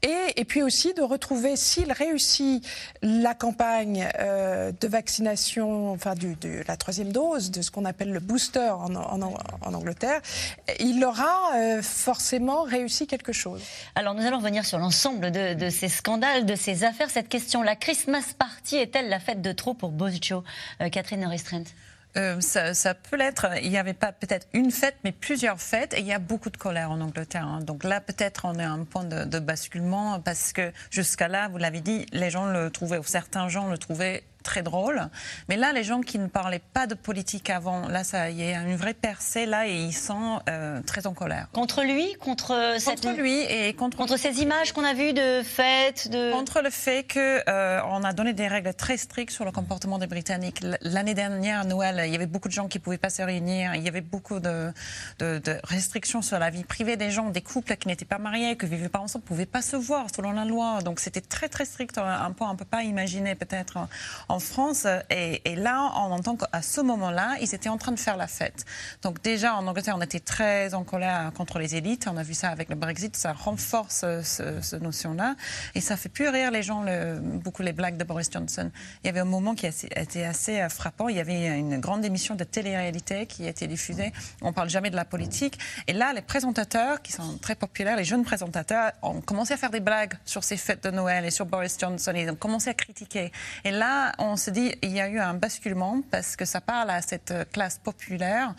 et, 0.02 0.34
et 0.36 0.46
puis 0.46 0.62
aussi 0.62 0.94
de 0.94 1.02
retrouver 1.02 1.23
retrouver, 1.24 1.56
s'il 1.56 1.92
réussit 1.94 2.66
la 3.02 3.34
campagne 3.34 4.10
euh, 4.20 4.74
de 4.80 4.88
vaccination, 4.90 5.92
enfin 5.92 6.16
du, 6.16 6.36
de 6.36 6.64
la 6.68 6.76
troisième 6.76 7.14
dose, 7.14 7.50
de 7.50 7.62
ce 7.62 7.72
qu'on 7.72 7.86
appelle 7.86 8.12
le 8.12 8.20
booster 8.20 8.70
en, 8.70 8.94
en, 8.96 9.74
Angleterre, 9.74 10.22
il 10.80 11.04
aura 11.06 11.56
euh, 11.56 11.82
forcément 11.82 12.64
réussi 12.64 13.08
quelque 13.08 13.32
chose. 13.32 13.62
Alors 13.96 14.16
nous 14.16 14.26
allons 14.26 14.40
revenir 14.40 14.66
sur 14.66 14.80
l'ensemble 14.80 15.32
de, 15.32 15.54
de, 15.54 15.70
ces 15.70 15.88
scandales, 15.88 16.46
de 16.46 16.56
ces 16.56 16.84
affaires. 16.84 17.10
Cette 17.10 17.30
question, 17.30 17.64
la 17.64 17.78
Christmas 17.78 18.34
party 18.38 18.76
est-elle 18.76 19.08
la 19.08 19.22
fête 19.22 19.42
de 19.42 19.54
trop 19.54 19.74
pour 19.74 19.92
Bojo 19.92 20.44
euh, 20.82 20.90
Catherine 20.90 21.26
Restraint 21.26 21.64
euh, 22.16 22.40
ça, 22.42 22.94
peut 22.94 23.16
l'être. 23.16 23.48
Il 23.62 23.70
n'y 23.70 23.78
avait 23.78 23.94
pas 23.94 24.12
peut-être 24.12 24.48
une 24.54 24.72
fête, 24.72 24.98
mais 25.04 25.12
plusieurs 25.12 25.60
fêtes. 25.60 25.94
Et 25.94 26.00
il 26.00 26.06
y 26.06 26.14
a 26.14 26.20
beaucoup 26.20 26.50
de 26.50 26.58
colère 26.58 26.92
en 26.92 27.02
Angleterre. 27.02 27.48
Hein. 27.48 27.62
Donc 27.62 27.84
là, 27.84 28.02
peut-être, 28.02 28.46
on 28.46 28.56
est 28.60 28.64
un 28.64 28.84
point 28.84 29.04
de, 29.04 29.24
de 29.26 29.40
basculement 29.40 30.20
parce 30.20 30.54
que 30.54 30.72
jusqu'à 30.92 31.28
là, 31.28 31.48
vous 31.48 31.58
l'avez 31.58 31.82
dit, 31.82 32.06
les 32.12 32.30
gens 32.30 32.46
le 32.46 32.70
trouvaient, 32.70 33.00
ou 33.00 33.04
certains 33.04 33.48
gens 33.48 33.68
le 33.68 33.78
trouvaient 33.78 34.24
très 34.44 34.62
drôle. 34.62 35.10
Mais 35.50 35.58
là, 35.58 35.74
les 35.74 35.84
gens 35.84 36.02
qui 36.02 36.20
ne 36.20 36.28
parlaient 36.28 36.62
pas 36.74 36.88
de 36.88 36.96
politique 36.96 37.50
avant, 37.50 37.88
là, 37.88 38.04
ça 38.04 38.30
y 38.30 38.42
est, 38.42 38.54
une 38.54 38.76
vraie 38.76 38.94
percée 38.94 39.46
là 39.46 39.68
et 39.68 39.76
ils 39.76 39.94
sont 39.94 40.42
euh, 40.50 40.82
très 40.86 41.08
en 41.08 41.14
colère. 41.14 41.48
Contre 41.54 41.84
lui, 41.84 42.14
contre 42.16 42.76
cette... 42.80 43.06
lui 43.18 43.42
et 43.42 43.74
contre 43.74 43.98
contre 43.98 44.18
ces 44.18 44.42
images 44.42 44.74
qu'on 44.74 44.84
a 44.84 44.94
vues 44.94 45.14
de 45.14 45.42
fêtes, 45.44 46.10
de 46.10 46.32
contre 46.32 46.62
le 46.62 46.70
fait 46.70 47.04
que 47.04 47.42
euh, 47.50 47.82
on 47.90 48.04
a 48.04 48.14
donné 48.14 48.34
des 48.34 48.48
règles 48.48 48.74
très 48.74 48.98
strictes 48.98 49.32
sur 49.32 49.46
le 49.46 49.52
comportement 49.52 49.98
des 49.98 50.08
Britanniques. 50.08 50.62
L'année 50.82 51.14
dernière 51.14 51.62
à 51.62 51.64
Noël, 51.64 52.04
il 52.06 52.12
y 52.12 52.16
avait 52.16 52.26
beaucoup 52.26 52.48
de 52.48 52.54
gens 52.54 52.68
qui 52.68 52.80
pouvaient 52.80 52.98
pas 52.98 53.10
se 53.10 53.22
réunir. 53.22 53.76
Il 53.76 53.84
y 53.84 53.88
avait 53.88 54.02
beaucoup 54.02 54.40
de, 54.40 54.72
de, 55.20 55.40
de 55.40 55.58
restrictions 55.64 56.22
sur 56.22 56.40
la 56.40 56.50
vie 56.50 56.64
privée 56.64 56.98
des 56.98 57.12
gens, 57.12 57.30
des 57.30 57.42
couples 57.42 57.76
qui 57.78 57.88
n'étaient 57.88 58.06
pas 58.06 58.18
mariés, 58.18 58.58
qui 58.58 58.66
vivaient 58.66 58.90
pas 58.90 59.00
ensemble, 59.00 59.26
pouvaient 59.26 59.46
pas 59.46 59.62
se 59.62 59.76
voir 59.76 60.08
selon 60.14 60.32
la 60.32 60.46
loi. 60.46 60.82
Donc 60.82 61.00
c'était 61.00 61.22
très 61.22 61.50
très 61.50 61.66
strict, 61.66 61.98
un 61.98 62.32
point 62.32 62.50
on 62.50 62.56
peut 62.56 62.66
pas 62.66 62.84
imaginer 62.84 63.36
peut-être 63.36 63.78
en 64.34 64.40
France. 64.40 64.88
Et, 65.10 65.56
là, 65.56 65.92
on 65.96 66.12
entend 66.12 66.36
qu'à 66.36 66.62
ce 66.62 66.82
moment-là, 66.82 67.36
ils 67.42 67.54
étaient 67.54 67.70
en 67.70 67.78
train 67.78 67.92
de 67.92 68.00
faire 68.00 68.18
la 68.18 68.28
fête. 68.28 68.66
Donc 69.02 69.22
déjà, 69.22 69.56
en 69.56 69.68
Angleterre, 69.68 69.96
on 69.98 70.02
était 70.02 70.20
très 70.20 70.74
en 70.74 70.84
colère 70.84 71.32
contre 71.36 71.60
les 71.60 71.76
élites. 71.76 72.08
On 72.12 72.18
a 72.18 72.24
vu 72.24 72.34
ça 72.34 72.50
avec 72.50 72.70
le 72.70 72.76
Brexit. 72.76 73.16
Ça 73.16 73.34
renforce 73.34 74.06
cette 74.24 74.82
notion-là. 74.82 75.36
Et 75.76 75.82
ça 75.82 75.98
fait 75.98 76.10
plus 76.10 76.28
rire 76.30 76.52
les 76.52 76.64
gens, 76.64 76.84
beaucoup 77.22 77.62
les 77.62 77.74
blagues 77.74 77.98
de 77.98 78.04
Boris 78.04 78.30
Johnson. 78.32 78.72
Il 79.04 79.08
y 79.08 79.10
avait 79.10 79.20
un 79.20 79.26
moment 79.26 79.56
qui 79.56 79.68
été 79.68 80.26
assez 80.26 80.62
euh, 80.62 80.70
frappant. 80.70 81.10
Il 81.10 81.16
y 81.16 81.20
avait 81.20 81.60
une 81.60 81.80
grande 81.80 82.06
émission 82.06 82.36
de 82.36 82.44
télé-réalité 82.44 83.26
qui 83.26 83.46
a 83.46 83.50
été 83.50 83.68
diffusée. 83.68 84.12
On 84.42 84.54
parle 84.54 84.70
jamais 84.70 84.90
de 84.90 84.96
la 84.96 85.06
politique. 85.06 85.60
Et 85.88 85.94
là, 85.94 86.14
les 86.14 86.22
présentateurs, 86.22 87.02
qui 87.02 87.12
sont 87.12 87.38
très 87.38 87.56
populaires, 87.56 87.98
les 87.98 88.04
jeunes 88.04 88.24
présentateurs, 88.24 88.92
ont 89.02 89.22
commencé 89.22 89.54
à 89.54 89.58
faire 89.58 89.72
des 89.72 89.80
blagues 89.80 90.14
sur 90.26 90.44
ces 90.44 90.58
fêtes 90.58 90.84
de 90.84 90.92
Noël 90.92 91.26
et 91.26 91.32
sur 91.32 91.46
Boris 91.46 91.78
Johnson. 91.80 92.14
Ils 92.16 92.30
ont 92.30 92.36
commencé 92.36 92.70
à 92.70 92.74
critiquer. 92.74 93.32
Et 93.64 93.72
là, 93.72 94.14
on 94.24 94.38
se 94.38 94.50
dit 94.50 94.74
il 94.82 94.92
y 94.92 95.02
a 95.02 95.10
eu 95.10 95.20
un 95.20 95.34
basculement 95.34 96.02
parce 96.10 96.36
que 96.36 96.46
ça 96.46 96.62
parle 96.62 96.90
à 96.90 97.02
cette 97.02 97.34
classe 97.52 97.78
populaire 97.78 98.56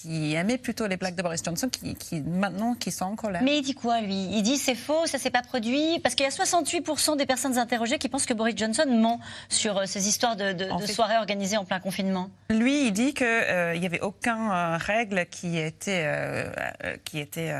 qui 0.00 0.34
aimait 0.34 0.56
plutôt 0.56 0.86
les 0.86 0.96
blagues 0.96 1.14
de 1.14 1.22
Boris 1.22 1.42
Johnson, 1.44 1.68
qui, 1.68 2.22
maintenant 2.22 2.74
qui 2.74 2.90
sont 2.90 3.04
en 3.04 3.16
colère. 3.16 3.42
Mais 3.42 3.58
il 3.58 3.62
dit 3.62 3.74
quoi 3.74 4.00
lui? 4.00 4.28
Il 4.32 4.42
dit 4.42 4.56
c'est 4.56 4.74
faux, 4.74 5.06
ça 5.06 5.18
s'est 5.18 5.30
pas 5.30 5.42
produit 5.42 5.98
parce 6.02 6.14
qu'il 6.14 6.24
y 6.24 6.28
a 6.28 6.32
68% 6.32 7.18
des 7.18 7.26
personnes 7.26 7.58
interrogées 7.58 7.98
qui 7.98 8.08
pensent 8.08 8.24
que 8.24 8.32
Boris 8.32 8.54
Johnson 8.56 8.86
ment 8.88 9.20
sur 9.50 9.76
euh, 9.76 9.84
ces 9.84 10.08
histoires 10.08 10.36
de, 10.36 10.56
soirées 10.86 11.18
organisées 11.18 11.58
en 11.58 11.66
plein 11.66 11.80
confinement. 11.80 12.30
Lui, 12.48 12.86
il 12.86 12.92
dit 12.92 13.12
qu'il 13.12 13.26
euh, 13.26 13.76
n'y 13.76 13.84
avait 13.84 14.00
aucune 14.00 14.32
euh, 14.50 14.78
règle 14.78 15.26
qui 15.26 15.58
était 15.58 16.06
qui 17.04 17.18
était 17.18 17.52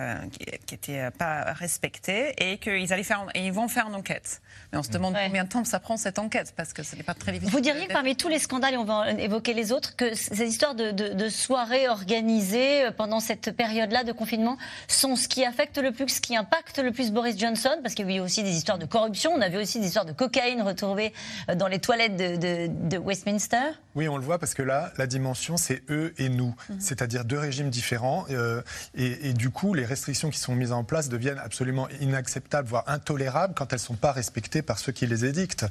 qui, 0.67 0.75
était 0.75 1.11
pas 1.11 1.53
respectée 1.53 2.35
et 2.39 2.59
qu'ils 2.59 2.93
allaient 2.93 3.03
faire 3.03 3.27
et 3.35 3.47
ils 3.47 3.53
vont 3.53 3.69
faire 3.69 3.89
une 3.89 3.95
enquête. 3.95 4.41
Mais 4.73 4.79
on 4.79 4.83
se 4.83 4.91
demande 4.91 5.15
combien 5.27 5.45
de 5.45 5.49
temps 5.49 5.65
ça 5.65 5.79
prend 5.79 5.97
cette 5.97 6.19
enquête 6.19 6.55
parce 6.57 6.73
que 6.73 6.83
ce 6.83 6.97
n'est 6.97 7.03
pas 7.03 7.15
très 7.15 7.33
difficile. 7.33 7.53
Vous 7.53 7.61
diriez 7.61 7.87
que 7.87 7.93
parmi 7.93 8.17
tous 8.17 8.29
les 8.29 8.39
scandales, 8.39 8.75
et 8.75 8.77
on 8.79 8.85
va 8.85 9.11
évoquer 9.13 9.53
les 9.53 9.73
autres, 9.73 9.97
que 9.97 10.15
ces 10.15 10.49
histoires 10.49 10.75
de, 10.75 10.91
de 10.91 11.29
soirées 11.29 11.89
organisées 11.89 12.30
euh, 12.31 12.91
pendant 12.97 13.21
cette 13.21 13.57
période-là 13.57 14.05
de 14.05 14.13
confinement 14.13 14.57
sont 14.89 15.17
ce 15.17 15.29
qui 15.29 15.45
affecte 15.45 15.79
le 15.79 15.93
plus, 15.93 16.09
ce 16.09 16.21
qui 16.21 16.37
impacte 16.37 16.79
le 16.79 16.93
plus 16.93 17.13
Boris 17.13 17.39
Johnson 17.39 17.77
Parce 17.83 17.95
qu'il 17.95 18.09
y 18.11 18.15
a 18.15 18.17
eu 18.17 18.21
aussi 18.21 18.43
des 18.43 18.51
histoires 18.51 18.79
de 18.79 18.87
corruption, 18.87 19.33
on 19.35 19.41
a 19.41 19.49
vu 19.49 19.59
aussi 19.59 19.81
des 19.81 19.87
histoires 19.87 20.05
de 20.05 20.13
cocaïne 20.13 20.63
retrouvées 20.63 21.13
euh, 21.49 21.55
dans 21.55 21.69
les 21.69 21.79
toilettes 21.79 22.17
de, 22.17 22.99
Westminster. 22.99 23.57
Oui, 23.95 24.09
on 24.09 24.17
le 24.17 24.23
voit 24.23 24.39
parce 24.39 24.55
que 24.55 24.63
là, 24.63 24.93
la 24.99 25.07
dimension, 25.07 25.57
c'est 25.57 25.83
eux 25.91 26.13
et 26.19 26.29
nous, 26.29 26.55
mhm. 26.69 26.81
c'est-à-dire 26.81 27.25
deux 27.25 27.39
régimes 27.39 27.71
différents. 27.71 28.27
Euh, 28.31 28.63
et, 28.95 29.33
du 29.33 29.51
coup, 29.51 29.75
les 29.75 29.85
restrictions 29.85 30.31
qui 30.31 30.39
sont 30.39 30.55
mises 30.55 30.73
en 30.73 30.85
place 30.85 31.09
deviennent 31.09 31.41
absolument 31.43 31.89
inacceptables, 32.01 32.69
voire 32.69 32.85
intolérables 32.89 33.55
quand 33.55 33.73
elles 33.73 33.79
ne 33.79 33.85
sont 33.85 33.95
pas 33.95 34.13
respectées 34.13 34.63
par 34.63 34.79
ceux 34.79 34.93
qui 34.93 35.07
les 35.07 35.25
édictent. 35.25 35.67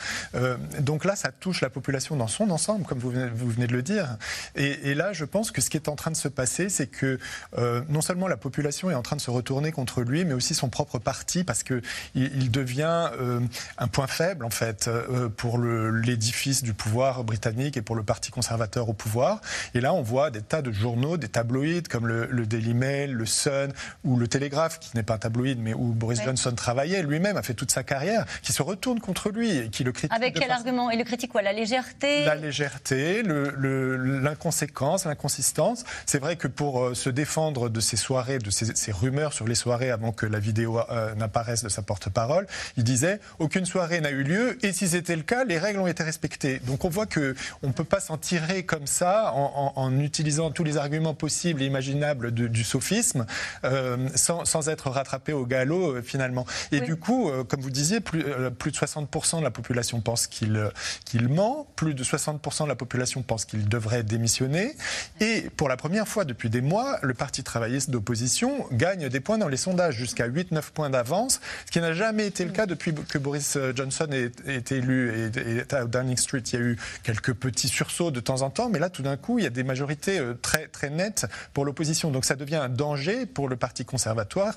donc 0.80 1.06
là, 1.06 1.15
ça 1.15 1.32
touche 1.32 1.62
la 1.62 1.69
population 1.69 2.15
dans 2.15 2.28
son 2.28 2.50
ensemble, 2.50 2.86
comme 2.86 3.00
vous 3.00 3.12
venez, 3.12 3.30
vous 3.30 3.50
venez 3.50 3.67
de 3.67 3.74
le 3.74 3.84
dire. 3.84 4.17
Et, 4.56 4.89
et 4.89 4.95
là, 4.95 5.13
je 5.13 5.26
pense 5.26 5.52
que 5.52 5.62
ce 5.62 5.69
qui 5.69 5.78
est 5.78 5.88
en 5.88 5.95
train 5.95 6.12
de 6.12 6.17
se 6.17 6.28
passer, 6.28 6.48
c'est 6.49 6.88
que 6.88 7.19
euh, 7.57 7.81
non 7.89 8.01
seulement 8.01 8.27
la 8.27 8.38
population 8.38 8.91
est 8.91 8.95
en 8.95 9.01
train 9.01 9.15
de 9.15 9.21
se 9.21 9.31
retourner 9.31 9.71
contre 9.71 10.01
lui, 10.01 10.25
mais 10.25 10.33
aussi 10.33 10.53
son 10.53 10.69
propre 10.69 10.99
parti, 10.99 11.43
parce 11.43 11.63
qu'il 11.63 11.81
il 12.15 12.51
devient 12.51 13.09
euh, 13.19 13.39
un 13.77 13.88
point 13.88 14.07
faible, 14.07 14.45
en 14.45 14.49
fait, 14.49 14.88
euh, 14.88 15.29
pour 15.29 15.59
l'édifice 15.59 16.63
du 16.63 16.73
pouvoir 16.73 17.23
britannique 17.23 17.77
et 17.77 17.81
pour 17.81 17.95
le 17.95 18.03
parti 18.03 18.31
conservateur 18.31 18.89
au 18.89 18.93
pouvoir. 18.93 19.41
Et 19.73 19.81
là, 19.81 19.93
on 19.93 20.01
voit 20.01 20.31
des 20.31 20.41
tas 20.41 20.62
de 20.62 20.71
journaux, 20.71 21.17
des 21.17 21.29
tabloïds, 21.29 21.83
comme 21.83 22.07
le, 22.07 22.45
Daily 22.45 22.73
Mail, 22.73 23.13
le 23.13 23.25
Sun 23.25 23.71
ou 24.03 24.17
le 24.17 24.27
Telegraph, 24.27 24.79
qui 24.79 24.95
n'est 24.95 25.03
pas 25.03 25.15
un 25.15 25.19
tabloïd, 25.19 25.59
mais 25.59 25.73
où 25.73 25.93
Boris 25.93 26.21
Johnson 26.23 26.51
travaillait 26.55 27.03
lui-même, 27.03 27.38
a 27.38 27.43
fait 27.43 27.53
toute 27.53 27.71
sa 27.71 27.83
carrière, 27.83 28.25
qui 28.41 28.53
se 28.53 28.62
retournent 28.62 28.99
contre 28.99 29.29
lui 29.29 29.57
et 29.57 29.69
qui 29.69 29.83
le 29.83 29.91
critiquent. 29.91 30.15
Avec 30.15 30.35
quel 30.35 30.51
argument? 30.51 30.89
Et 30.89 30.97
le 30.97 31.03
critique 31.03 31.31
quoi? 31.31 31.41
La 31.41 31.53
légèreté? 31.53 32.25
La 32.25 32.35
légèreté, 32.35 33.23
l'inconséquence, 33.23 35.05
l'inconsistance. 35.05 35.83
C'est 36.05 36.19
vrai 36.19 36.35
que 36.39 36.47
pour 36.47 36.84
euh, 36.84 36.93
se 36.95 37.10
défendre 37.10 37.69
de 37.69 37.80
ces 37.80 37.97
soirées, 37.97 38.39
de 38.39 38.49
ces, 38.49 38.91
rumeurs 38.91 39.34
sur 39.34 39.47
les 39.47 39.56
soirées 39.56 39.91
avant 39.91 40.12
que 40.12 40.25
la 40.25 40.39
vidéo 40.39 40.80
euh, 40.89 41.13
n'apparaisse 41.15 41.63
de 41.63 41.69
sa 41.69 41.84
porte-parole, 41.84 42.47
il 42.78 42.84
disait 42.84 43.19
aucune 43.38 43.65
soirée 43.65 44.02
n'a 44.02 44.10
eu 44.10 44.23
lieu 44.23 44.58
et 44.65 44.73
si 44.73 44.88
c'était 44.88 45.15
le 45.15 45.21
cas, 45.21 45.43
les 45.43 45.60
règles 45.60 45.80
ont 45.80 45.88
été 45.88 46.02
respectées. 46.02 46.60
Donc 46.65 46.86
on 46.86 46.89
voit 46.89 47.06
que 47.06 47.36
on 47.62 47.67
ne 47.67 47.73
peut 47.73 47.84
pas 47.84 47.99
s'en 47.99 48.17
tirer 48.17 48.63
comme 48.63 48.88
ça 48.88 49.32
en, 49.36 49.99
utilisant 49.99 50.49
tous 50.52 50.63
les 50.63 50.78
arguments 50.78 51.13
possibles 51.13 51.62
et 51.62 51.65
imaginables 51.65 52.32
du 52.32 52.63
sophisme 52.63 53.25
euh, 53.65 54.08
sans, 54.15 54.69
être 54.69 54.89
rattrapé 54.89 55.34
au 55.34 55.45
galop 55.45 56.02
finalement. 56.02 56.45
Et 56.71 56.80
du 56.80 56.95
coup, 56.95 57.32
comme 57.47 57.62
vous 57.62 57.69
disiez, 57.69 57.99
plus, 57.99 58.23
plus 58.58 58.71
de 58.71 58.78
60% 58.78 59.39
de 59.39 59.43
la 59.43 59.52
population 59.52 59.99
pense 60.02 60.28
qu'il 60.28 60.69
qu'il 61.06 61.28
ment, 61.28 61.67
plus 61.75 61.93
de 61.93 62.04
60% 62.04 62.63
de 62.63 62.69
la 62.69 62.75
population 62.75 63.21
pense 63.21 63.45
qu'il 63.45 63.67
devrait 63.67 64.04
démissionner 64.04 64.75
et 65.19 65.49
pour 65.58 65.69
la 65.69 65.78
première 65.78 66.08
fois 66.08 66.25
depuis 66.30 66.50
des 66.50 66.62
mois, 66.62 67.00
le 67.02 67.13
Parti 67.13 67.44
travailliste 67.44 67.89
d'opposition 67.89 68.65
gagne 68.72 69.10
des 69.10 69.20
points 69.20 69.38
dans 69.38 69.48
les 69.48 69.58
sondages, 69.58 69.96
jusqu'à 69.96 70.28
8-9 70.30 70.72
points 70.72 70.89
d'avance, 70.89 71.42
ce 71.65 71.72
qui 71.72 71.82
n'a 71.82 71.94
jamais 71.94 72.26
été 72.28 72.46
le 72.46 72.52
cas 72.52 72.65
depuis 72.65 72.94
que 72.94 73.18
Boris 73.18 73.58
Johnson 73.76 74.08
ait 74.12 74.32
été 74.56 74.78
élu. 74.78 75.32
Et, 75.36 75.74
à 75.74 75.86
Downing 75.86 76.18
Street, 76.18 76.44
il 76.48 76.54
y 76.54 76.58
a 76.58 76.65
eu 76.65 76.78
quelques 77.04 77.34
petits 77.34 77.68
sursauts 77.68 78.12
de 78.12 78.20
temps 78.20 78.42
en 78.42 78.50
temps, 78.50 78.70
mais 78.70 78.80
là, 78.80 78.89
tout 78.89 79.02
d'un 79.02 79.18
coup, 79.18 79.39
il 79.39 79.44
y 79.44 79.48
a 79.48 79.52
des 79.52 79.63
majorités 79.63 80.20
euh, 80.20 80.34
très, 80.42 80.68
très 80.68 80.89
nettes 80.89 81.26
pour 81.54 81.65
l'opposition. 81.65 82.12
Donc 82.12 82.26
ça 82.26 82.36
devient 82.36 82.56
un 82.56 82.70
danger 82.70 83.26
pour 83.26 83.50
le 83.50 83.56
Parti 83.56 83.86
conservatoire, 83.86 84.56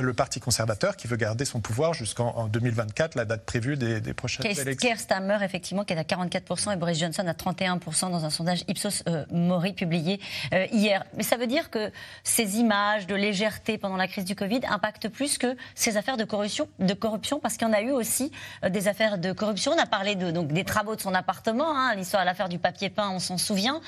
le 0.00 0.12
Parti 0.12 0.40
conservateur 0.40 0.96
qui 0.96 1.06
veut 1.06 1.16
garder 1.16 1.44
son 1.44 1.60
pouvoir 1.60 1.94
jusqu'en 1.94 2.48
2024, 2.48 3.14
la 3.14 3.24
date 3.24 3.44
prévue 3.44 3.76
des, 3.76 4.00
prochaines 4.14 4.46
élections. 4.46 4.88
Keir 4.88 5.00
Starmer, 5.00 5.38
effectivement, 5.42 5.84
qui 5.84 5.94
est 5.94 5.98
à 5.98 6.02
44% 6.02 6.72
et 6.72 6.76
Boris 6.76 6.98
Johnson 6.98 7.24
à 7.26 7.32
31% 7.32 8.10
dans 8.10 8.24
un 8.24 8.30
sondage 8.30 8.64
Ipsos 8.68 9.02
euh, 9.08 9.24
Mori 9.30 9.72
publié 9.72 10.20
euh, 10.52 10.66
hier. 10.72 11.01
Mais 11.16 11.22
ça 11.22 11.36
veut 11.36 11.46
dire 11.46 11.70
que 11.70 11.90
ces 12.24 12.58
images 12.58 13.06
de 13.06 13.14
légèreté 13.14 13.78
pendant 13.78 13.96
la 13.96 14.08
crise 14.08 14.24
du 14.24 14.34
Covid 14.34 14.60
impactent 14.68 15.08
plus 15.08 15.38
que 15.38 15.56
ces 15.74 15.96
affaires 15.96 16.16
de 16.16 16.24
corruption, 16.24 16.68
de 16.78 16.94
corruption 16.94 17.40
parce 17.40 17.56
qu'il 17.56 17.66
y 17.66 17.70
en 17.70 17.74
a 17.74 17.80
eu 17.80 17.90
aussi 17.90 18.32
euh, 18.64 18.68
des 18.68 18.88
affaires 18.88 19.18
de 19.18 19.32
corruption. 19.32 19.72
On 19.72 19.78
a 19.78 19.86
parlé 19.86 20.14
de, 20.14 20.30
donc, 20.30 20.48
des 20.48 20.64
travaux 20.64 20.96
de 20.96 21.00
son 21.00 21.14
appartement, 21.14 21.76
hein, 21.76 21.94
l'histoire 21.94 22.22
de 22.22 22.26
l'affaire 22.26 22.48
du 22.48 22.58
papier 22.58 22.90
peint, 22.90 23.10
on 23.10 23.18
s'en 23.18 23.38
souvient. 23.38 23.80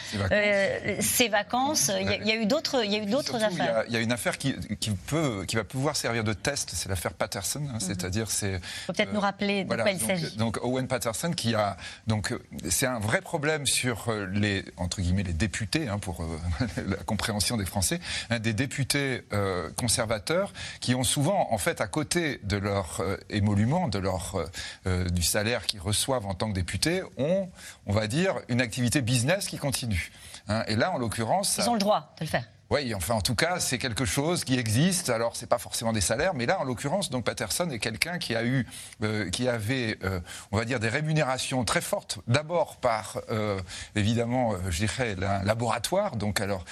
Ses 1.01 1.29
vacances, 1.29 1.91
euh, 1.91 2.01
il, 2.01 2.27
y 2.27 2.33
a, 2.33 2.37
eu 2.37 2.47
d'autres, 2.47 2.85
il 2.85 2.93
y 2.93 2.97
a 2.97 2.99
eu 2.99 3.07
d'autres 3.07 3.43
affaires. 3.43 3.85
Il 3.89 3.95
y, 3.95 3.97
a 3.97 4.01
une 4.01 4.13
affaire 4.13 4.39
qui, 4.39 4.55
qui, 4.77 4.91
peut, 4.91 5.45
qui 5.47 5.57
va 5.57 5.65
pouvoir 5.65 5.97
servir 5.97 6.25
de 6.25 6.33
test, 6.33 6.71
c'est 6.75 6.89
l'affaire 6.89 7.13
Patterson, 7.13 7.63
hein, 7.69 7.75
mhm. 7.75 7.81
c'est-à-dire 7.81 8.31
c'est. 8.31 8.61
Peut-être 8.87 9.13
nous 9.13 9.21
rappeler 9.21 9.65
de 9.65 9.75
quoi 9.75 9.91
il 9.91 10.01
s'agit. 10.01 10.37
Donc 10.37 10.59
Owen 10.63 10.89
Patterson 10.89 11.33
qui 11.33 11.55
a 11.55 11.77
donc 12.07 12.35
c'est 12.69 12.87
un 12.87 12.99
vrai 12.99 13.21
problème 13.21 13.67
sur 13.67 14.13
les 14.33 14.65
entre 14.77 15.01
guillemets 15.01 15.23
les 15.23 15.33
députés 15.33 15.89
hein, 15.89 15.99
pour 15.99 16.25
compréhension 17.05 17.57
des 17.57 17.65
Français, 17.65 18.01
des 18.41 18.53
députés 18.53 19.23
euh, 19.33 19.71
conservateurs 19.77 20.53
qui 20.81 20.95
ont 20.95 21.05
souvent, 21.05 21.49
en 21.53 21.59
fait, 21.59 21.81
à 21.81 21.87
côté 21.87 22.41
de 22.45 22.57
leur 22.57 23.01
euh, 23.01 23.17
émolument, 23.31 23.89
de 23.89 23.99
leur, 23.99 24.45
euh, 24.87 25.09
du 25.11 25.23
salaire 25.23 25.67
qu'ils 25.67 25.81
reçoivent 25.81 26.27
en 26.27 26.35
tant 26.35 26.49
que 26.49 26.55
députés, 26.55 27.03
ont, 27.19 27.49
on 27.87 27.93
va 27.93 28.07
dire, 28.07 28.37
une 28.49 28.61
activité 28.61 29.03
business 29.03 29.47
qui 29.47 29.59
continue. 29.59 30.13
Hein. 30.49 30.65
Et 30.69 30.77
là, 30.77 30.93
en 30.93 30.99
l'occurrence... 30.99 31.59
Ils 31.59 31.69
ont 31.69 31.75
le 31.75 31.81
droit 31.81 32.15
de 32.19 32.25
le 32.25 32.31
faire. 32.31 32.45
Oui, 32.71 32.95
enfin 32.95 33.15
en 33.15 33.21
tout 33.21 33.35
cas, 33.35 33.61
c'est 33.61 33.77
quelque 33.77 34.07
chose 34.07 34.43
qui 34.43 34.59
existe. 34.59 35.11
Alors, 35.11 35.37
c'est 35.37 35.47
pas 35.47 35.59
forcément 35.59 35.93
des 35.93 36.01
salaires, 36.01 36.33
mais 36.33 36.47
là, 36.47 36.59
en 36.61 36.65
l'occurrence, 36.65 37.11
donc 37.11 37.25
Patterson 37.25 37.69
est 37.69 37.79
quelqu'un 37.79 38.17
qui 38.17 38.35
a 38.35 38.43
eu, 38.43 38.67
euh, 39.03 39.29
qui 39.29 39.49
avait, 39.49 39.99
euh, 40.03 40.19
on 40.51 40.57
va 40.57 40.65
dire, 40.65 40.81
des 40.81 40.89
rémunérations 40.89 41.63
très 41.65 41.83
fortes. 41.83 42.21
D'abord 42.27 42.77
par, 42.77 43.21
euh, 43.31 43.61
évidemment, 43.97 44.55
je 44.71 44.79
dirais, 44.79 45.15
un 45.23 45.45
laboratoire. 45.45 46.17
Donc, 46.17 46.41
alors, 46.41 46.65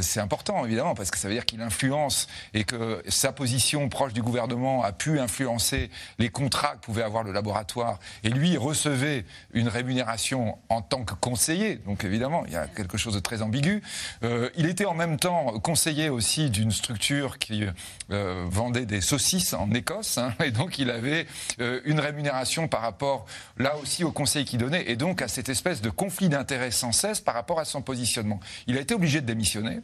c'est 0.00 0.20
important, 0.20 0.64
évidemment, 0.64 0.94
parce 0.94 1.10
que 1.10 1.18
ça 1.18 1.26
veut 1.26 1.34
dire 1.34 1.44
qu'il 1.44 1.60
influence 1.60 2.28
et 2.54 2.62
que 2.62 3.02
sa 3.08 3.32
position 3.32 3.88
proche 3.88 4.12
du 4.12 4.22
gouvernement 4.22 4.84
a 4.84 4.92
pu 4.92 5.18
influencer 5.18 5.90
les 6.18 6.28
contrats 6.28 6.76
que 6.76 6.86
pouvait 6.86 7.02
avoir 7.02 7.24
le 7.24 7.32
laboratoire. 7.32 7.98
Et 8.22 8.28
lui 8.28 8.56
recevait 8.56 9.24
une 9.52 9.68
rémunération 9.68 10.58
en 10.68 10.82
tant 10.82 11.04
que 11.04 11.14
conseiller. 11.14 11.76
Donc, 11.76 12.04
évidemment, 12.04 12.44
il 12.46 12.52
y 12.52 12.56
a 12.56 12.68
quelque 12.68 12.96
chose 12.96 13.14
de 13.14 13.20
très 13.20 13.42
ambigu. 13.42 13.82
il 14.22 14.66
était 14.66 14.84
en 14.84 14.94
même 14.94 15.16
temps 15.18 15.31
conseiller 15.62 16.08
aussi 16.08 16.50
d'une 16.50 16.70
structure 16.70 17.38
qui 17.38 17.64
euh, 18.10 18.44
vendait 18.48 18.86
des 18.86 19.00
saucisses 19.00 19.52
en 19.54 19.70
Écosse. 19.72 20.18
Hein, 20.18 20.34
et 20.44 20.50
donc, 20.50 20.78
il 20.78 20.90
avait 20.90 21.26
euh, 21.60 21.80
une 21.84 22.00
rémunération 22.00 22.68
par 22.68 22.80
rapport, 22.80 23.26
là 23.58 23.76
aussi, 23.78 24.04
au 24.04 24.12
conseil 24.12 24.44
qu'il 24.44 24.58
donnait. 24.58 24.90
Et 24.90 24.96
donc, 24.96 25.22
à 25.22 25.28
cette 25.28 25.48
espèce 25.48 25.80
de 25.80 25.90
conflit 25.90 26.28
d'intérêts 26.28 26.70
sans 26.70 26.92
cesse 26.92 27.20
par 27.20 27.34
rapport 27.34 27.60
à 27.60 27.64
son 27.64 27.82
positionnement. 27.82 28.40
Il 28.66 28.76
a 28.76 28.80
été 28.80 28.94
obligé 28.94 29.20
de 29.20 29.26
démissionner. 29.26 29.80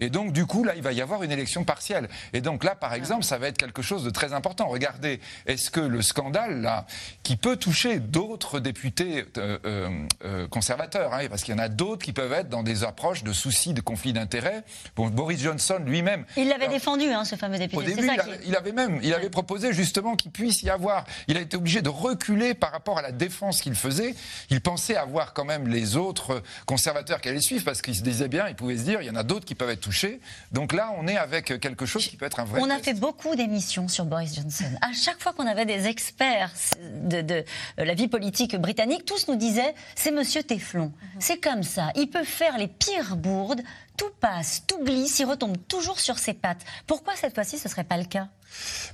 Et 0.00 0.10
donc, 0.10 0.32
du 0.32 0.46
coup, 0.46 0.64
là, 0.64 0.74
il 0.76 0.82
va 0.82 0.92
y 0.92 1.00
avoir 1.00 1.22
une 1.22 1.32
élection 1.32 1.64
partielle. 1.64 2.08
Et 2.32 2.40
donc 2.40 2.64
là, 2.64 2.74
par 2.74 2.94
exemple, 2.94 3.24
ça 3.24 3.38
va 3.38 3.48
être 3.48 3.58
quelque 3.58 3.82
chose 3.82 4.04
de 4.04 4.10
très 4.10 4.32
important. 4.32 4.68
Regardez, 4.68 5.20
est-ce 5.46 5.70
que 5.70 5.80
le 5.80 6.02
scandale, 6.02 6.60
là, 6.60 6.86
qui 7.22 7.36
peut 7.36 7.56
toucher 7.56 7.98
d'autres 7.98 8.60
députés 8.60 9.24
euh, 9.38 10.06
conservateurs, 10.50 11.14
hein, 11.14 11.26
parce 11.28 11.42
qu'il 11.42 11.54
y 11.54 11.56
en 11.56 11.62
a 11.62 11.68
d'autres 11.68 12.04
qui 12.04 12.12
peuvent 12.12 12.32
être 12.32 12.48
dans 12.48 12.62
des 12.62 12.84
approches 12.84 13.22
de 13.22 13.32
soucis 13.32 13.74
de 13.74 13.80
conflit 13.80 14.12
d'intérêts, 14.12 14.64
Bon, 14.96 15.08
Boris 15.08 15.40
Johnson 15.40 15.78
lui-même. 15.84 16.24
Il 16.36 16.48
l'avait 16.48 16.68
défendu, 16.68 17.06
hein, 17.06 17.24
ce 17.24 17.36
fameux 17.36 17.58
député. 17.58 17.76
Au 17.76 17.82
début, 17.82 18.08
il, 18.46 18.56
avait 18.56 18.72
même, 18.72 19.00
il 19.02 19.14
avait 19.14 19.30
proposé 19.30 19.72
justement 19.72 20.16
qu'il 20.16 20.30
puisse 20.30 20.62
y 20.62 20.70
avoir. 20.70 21.04
Il 21.28 21.36
a 21.36 21.40
été 21.40 21.56
obligé 21.56 21.82
de 21.82 21.88
reculer 21.88 22.54
par 22.54 22.72
rapport 22.72 22.98
à 22.98 23.02
la 23.02 23.12
défense 23.12 23.60
qu'il 23.60 23.74
faisait. 23.74 24.14
Il 24.50 24.60
pensait 24.60 24.96
avoir 24.96 25.32
quand 25.32 25.44
même 25.44 25.68
les 25.68 25.96
autres 25.96 26.42
conservateurs 26.66 27.20
qui 27.20 27.28
allaient 27.28 27.40
suivre 27.40 27.64
parce 27.64 27.82
qu'il 27.82 27.94
se 27.94 28.02
disait 28.02 28.28
bien, 28.28 28.48
il 28.48 28.54
pouvait 28.54 28.76
se 28.76 28.82
dire, 28.82 29.00
il 29.00 29.06
y 29.06 29.10
en 29.10 29.16
a 29.16 29.22
d'autres 29.22 29.44
qui 29.44 29.54
peuvent 29.54 29.70
être 29.72 29.80
touchés. 29.80 30.20
Donc 30.52 30.72
là, 30.72 30.92
on 30.98 31.06
est 31.06 31.16
avec 31.16 31.60
quelque 31.60 31.86
chose 31.86 32.06
qui 32.06 32.16
peut 32.16 32.26
être 32.26 32.40
un 32.40 32.44
vrai. 32.44 32.60
On 32.62 32.70
a 32.70 32.78
fait 32.78 32.94
beaucoup 32.94 33.34
d'émissions 33.36 33.88
sur 33.88 34.04
Boris 34.04 34.34
Johnson. 34.34 34.64
À 34.80 34.92
chaque 34.92 35.20
fois 35.20 35.32
qu'on 35.32 35.46
avait 35.46 35.66
des 35.66 35.86
experts 35.86 36.52
de, 36.80 37.44
la 37.76 37.94
vie 37.94 38.08
politique 38.08 38.56
britannique, 38.56 39.04
tous 39.04 39.28
nous 39.28 39.36
disaient, 39.36 39.74
c'est 39.94 40.10
Monsieur 40.10 40.42
Teflon. 40.42 40.86
Mhm. 40.86 41.20
C'est 41.20 41.38
comme 41.38 41.62
ça. 41.62 41.90
Il 41.96 42.08
peut 42.08 42.24
faire 42.24 42.58
les 42.58 42.68
pires 42.68 43.16
bourdes 43.16 43.62
tout 44.02 44.10
passe, 44.18 44.64
tout 44.66 44.82
glisse, 44.82 45.20
il 45.20 45.26
retombe 45.26 45.56
toujours 45.68 46.00
sur 46.00 46.18
ses 46.18 46.34
pattes. 46.34 46.64
Pourquoi 46.88 47.14
cette 47.14 47.36
fois-ci 47.36 47.56
ce 47.56 47.68
ne 47.68 47.70
serait 47.70 47.84
pas 47.84 47.96
le 47.96 48.04
cas? 48.04 48.26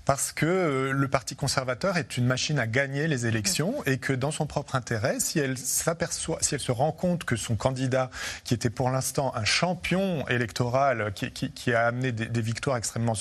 Parce 0.04 0.32
que 0.32 0.46
euh, 0.46 0.92
le 0.92 1.08
Parti 1.08 1.36
conservateur 1.36 1.96
est 1.96 2.16
une 2.16 2.26
machine 2.26 2.58
à 2.58 2.66
gagner 2.66 3.08
les 3.08 3.26
élections 3.26 3.82
et 3.84 3.98
que 3.98 4.12
dans 4.12 4.30
son 4.30 4.46
propre 4.46 4.74
intérêt, 4.74 5.20
si 5.20 5.38
elle 5.38 5.58
s'aperçoit, 5.58 6.38
si 6.40 6.54
elle 6.54 6.60
se 6.60 6.72
rend 6.72 6.92
compte 6.92 7.24
que 7.24 7.36
son 7.36 7.56
candidat, 7.56 8.10
qui 8.44 8.54
était 8.54 8.70
pour 8.70 8.90
l'instant 8.90 9.34
un 9.34 9.44
champion 9.44 10.26
électoral, 10.28 11.12
qui, 11.14 11.74
a 11.74 11.86
amené 11.86 12.12
des, 12.12 12.40
victoires 12.40 12.76
extrêmement 12.76 13.14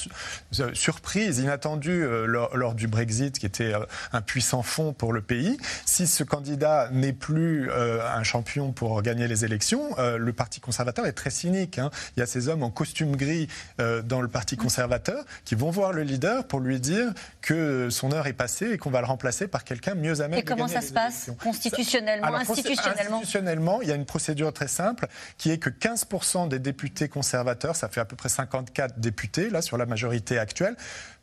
euh, 0.60 0.74
surprises, 0.74 1.40
inattendues 1.40 2.04
euh, 2.04 2.26
lors, 2.26 2.76
du 2.76 2.88
Brexit, 2.88 3.40
qui 3.40 3.46
était 3.46 3.74
un 4.12 4.22
puissant 4.22 4.62
fond 4.62 4.94
pour 4.94 5.14
le 5.14 5.22
pays, 5.22 5.58
si 5.86 6.06
ce 6.06 6.24
candidat 6.24 6.90
n'est 6.92 7.14
plus 7.14 7.72
un 7.72 8.24
champion 8.24 8.72
pour 8.72 9.02
gagner 9.02 9.28
les 9.28 9.46
élections, 9.46 9.96
le 9.98 10.34
Parti 10.34 10.60
conservateur 10.60 11.06
est 11.06 11.14
très 11.14 11.30
cynique. 11.30 11.77
Il 12.16 12.20
y 12.20 12.24
a 12.24 12.26
ces 12.26 12.48
hommes 12.48 12.64
en 12.64 12.70
costume 12.70 13.16
gris 13.16 13.48
dans 13.78 14.22
le 14.22 14.28
Parti 14.28 14.58
conservateur 14.58 15.24
qui 15.46 15.56
vont 15.56 15.70
voir 15.70 15.94
le 15.94 16.04
leader 16.04 16.46
pour 16.46 16.60
lui 16.60 16.80
dire 16.80 17.14
que 17.42 17.90
son 17.90 18.12
heure 18.12 18.28
est 18.28 18.34
passée 18.34 18.72
et 18.72 18.78
qu'on 18.78 18.90
va 18.90 19.02
le 19.02 19.08
remplacer 19.08 19.48
par 19.48 19.64
quelqu'un 19.64 19.96
mieux 19.96 20.22
à 20.22 20.28
même 20.28 20.40
Et 20.40 20.44
comment 20.44 20.68
ça 20.68 20.82
se 20.82 20.94
passe 20.94 21.30
constitutionnellement, 21.42 22.36
institutionnellement 22.36 23.18
Institutionnellement, 23.18 23.82
il 23.82 23.90
y 23.90 23.92
a 23.92 23.96
une 23.96 24.06
procédure 24.06 24.54
très 24.54 24.68
simple 24.68 25.08
qui 25.38 25.52
est 25.52 25.58
que 25.58 25.70
15% 25.70 26.48
des 26.48 26.60
députés 26.60 27.10
conservateurs, 27.10 27.76
ça 27.76 27.90
fait 27.90 28.02
à 28.02 28.06
peu 28.06 28.16
près 28.16 28.30
54 28.30 29.00
députés 29.00 29.50
là 29.50 29.62
sur 29.62 29.78
la 29.78 29.86
majorité 29.86 30.40
actuelle, 30.40 30.76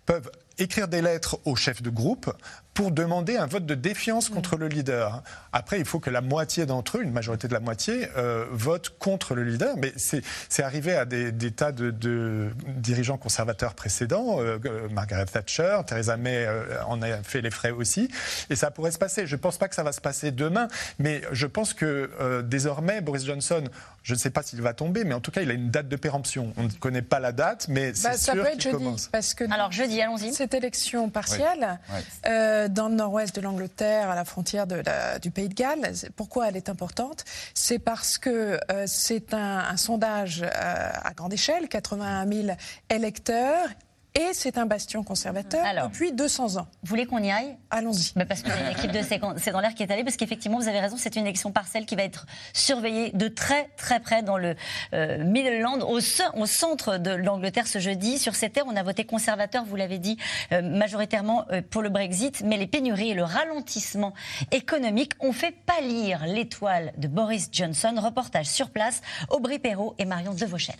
peuvent 0.07 0.31
écrire 0.59 0.89
des 0.89 1.03
lettres 1.03 1.39
au 1.45 1.57
chef 1.57 1.83
de 1.83 1.91
groupe 1.91 2.33
pour 2.75 2.91
demander 2.91 3.37
un 3.37 3.47
vote 3.47 3.67
de 3.67 3.77
défiance 3.77 4.29
contre 4.29 4.57
le 4.57 4.67
leader. 4.67 5.23
Après, 5.53 5.79
il 5.79 5.85
faut 5.85 6.01
que 6.01 6.11
la 6.11 6.21
moitié 6.21 6.67
d'entre 6.67 6.99
eux, 6.99 7.03
une 7.03 7.13
majorité 7.13 7.47
de 7.47 7.53
la 7.53 7.61
moitié, 7.61 8.09
euh, 8.17 8.47
vote 8.51 8.97
contre 8.99 9.37
le 9.37 9.45
leader. 9.45 9.77
Mais 9.77 9.93
c'est 9.97 10.63
arrivé 10.63 10.97
à 10.97 11.05
des, 11.05 11.33
tas 11.53 11.71
de, 11.71 12.51
dirigeants 12.67 13.17
conservateurs 13.17 13.75
précédents. 13.75 14.41
Euh, 14.41 14.59
euh, 14.65 14.89
Margaret 14.91 15.27
Thatcher, 15.27 15.79
Theresa 15.87 16.17
May 16.17 16.49
en 16.89 17.01
a 17.01 17.23
fait 17.23 17.41
les 17.41 17.53
frais 17.53 17.71
aussi. 17.71 18.09
Et 18.51 18.57
ça 18.57 18.73
pourrait 18.73 18.91
se 18.91 18.99
passer. 18.99 19.29
Je 19.29 19.37
ne 19.37 19.41
pense 19.41 19.57
pas 19.57 19.69
que 19.69 19.77
ça 19.77 19.85
va 19.85 19.93
se 19.93 20.01
passer 20.01 20.33
demain, 20.33 20.67
mais 20.99 21.23
je 21.31 21.47
pense 21.47 21.75
que 21.75 22.43
désormais, 22.43 23.01
Boris 23.01 23.25
Johnson, 23.25 23.63
je 24.03 24.15
ne 24.15 24.19
sais 24.19 24.31
pas 24.31 24.43
s'il 24.43 24.61
va 24.61 24.75
tomber, 24.75 25.05
mais 25.05 25.15
en 25.15 25.21
tout 25.21 25.31
cas, 25.31 25.43
il 25.43 25.51
a 25.51 25.55
une 25.55 25.71
date 25.71 25.89
de 25.89 25.97
péremption. 25.97 26.53
On 26.57 26.65
ne 26.65 26.69
connaît 26.69 27.03
pas 27.03 27.21
la 27.21 27.33
date, 27.33 27.67
mais 27.69 27.93
bah, 27.93 28.13
c'est 28.15 28.33
sûr 28.33 28.51
qu'il 28.51 28.73
commence. 28.73 29.07
Parce 29.07 29.33
que 29.35 29.45
Alors 29.53 29.71
jeudi, 29.71 30.01
allons-y. 30.01 30.35
Cette 30.45 30.55
élection 30.55 31.09
partielle 31.09 31.79
dans 32.23 32.89
le 32.89 32.95
nord-ouest 32.95 33.35
de 33.35 33.41
l'Angleterre, 33.41 34.11
à 34.11 34.15
la 34.15 34.27
frontière 34.27 34.67
de 34.67 34.83
du 35.19 35.31
Pays 35.31 35.49
de 35.49 35.55
Galles. 35.55 35.93
Pourquoi 36.17 36.49
elle 36.49 36.57
est 36.57 36.69
importante? 36.69 37.25
C'est 37.55 37.79
parce 37.79 38.19
que 38.19 38.59
euh, 38.71 38.85
c'est 38.87 39.33
un, 39.33 39.77
sondage 39.77 40.43
euh, 40.43 40.49
à 40.51 41.13
grande 41.15 41.33
échelle, 41.33 41.69
81 41.69 42.27
000 42.27 42.57
électeurs, 42.91 43.69
et 44.17 44.33
c'est 44.33 44.59
un 44.59 44.67
bastion 44.67 45.03
conservateur 45.03 45.65
depuis 45.85 46.13
200 46.13 46.57
ans. 46.57 46.69
Vous 46.83 46.89
voulez 46.89 47.05
qu'on 47.05 47.19
y 47.19 47.33
aille? 47.33 47.57
Allons-y. 47.71 48.13
Bah 48.15 48.25
parce 48.25 48.43
qu'il 48.43 48.51
y 48.51 48.57
a 48.57 48.61
une 48.61 48.71
équipe 48.71 48.93
de 48.93 49.01
C'est 49.03 49.51
dans 49.51 49.61
l'air 49.61 49.75
qui 49.75 49.83
est 49.83 49.91
allée, 49.91 50.05
parce 50.05 50.17
qu'effectivement, 50.17 50.59
vous 50.59 50.69
avez 50.69 50.79
raison, 50.79 50.97
c'est 50.97 51.17
une 51.17 51.23
élection 51.23 51.51
partielle 51.51 51.85
qui 51.85 51.97
va 51.97 52.05
être 52.05 52.27
surveillée 52.53 53.11
de 53.11 53.27
très 53.27 53.71
très 53.77 53.99
près 53.99 54.23
dans 54.23 54.39
le 54.39 54.55
euh, 54.93 55.25
Midland, 55.25 55.81
au, 55.81 55.99
au, 55.99 56.47
centre 56.47 56.99
de 56.99 57.11
l'Angleterre 57.11 57.67
ce 57.67 57.81
jeudi. 57.81 58.19
Sur 58.19 58.37
ces 58.37 58.51
terres, 58.51 58.67
on 58.69 58.77
a 58.77 58.83
voté 58.85 59.05
conservateur, 59.05 59.65
vous 59.65 59.77
l'avez 59.77 59.99
dit, 59.99 60.17
euh, 60.53 60.63
majoritairement 60.63 61.47
euh, 61.51 61.61
pour 61.69 61.83
le 61.83 61.89
Brexit, 61.89 62.43
mais 62.45 62.57
les 62.57 62.69
pénuries 62.69 63.11
et 63.11 63.15
le 63.15 63.25
ralentissement 63.25 64.15
économique 64.53 65.13
ont 65.21 65.33
fait 65.33 65.51
pâlir 65.51 66.25
l'étoile 66.27 66.93
de 66.99 67.09
Boris 67.09 67.49
Johnson. 67.51 67.95
Reportage 67.97 68.47
sur 68.47 68.71
place, 68.71 69.01
Aubry 69.31 69.59
Perrault 69.59 69.97
et 69.99 70.05
Marion 70.05 70.35
Devauchel. 70.35 70.77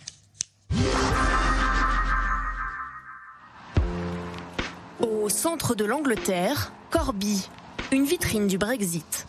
Au 5.25 5.29
centre 5.29 5.73
de 5.73 5.85
l'Angleterre, 5.85 6.71
Corby, 6.91 7.49
une 7.91 8.05
vitrine 8.05 8.45
du 8.45 8.59
Brexit. 8.59 9.25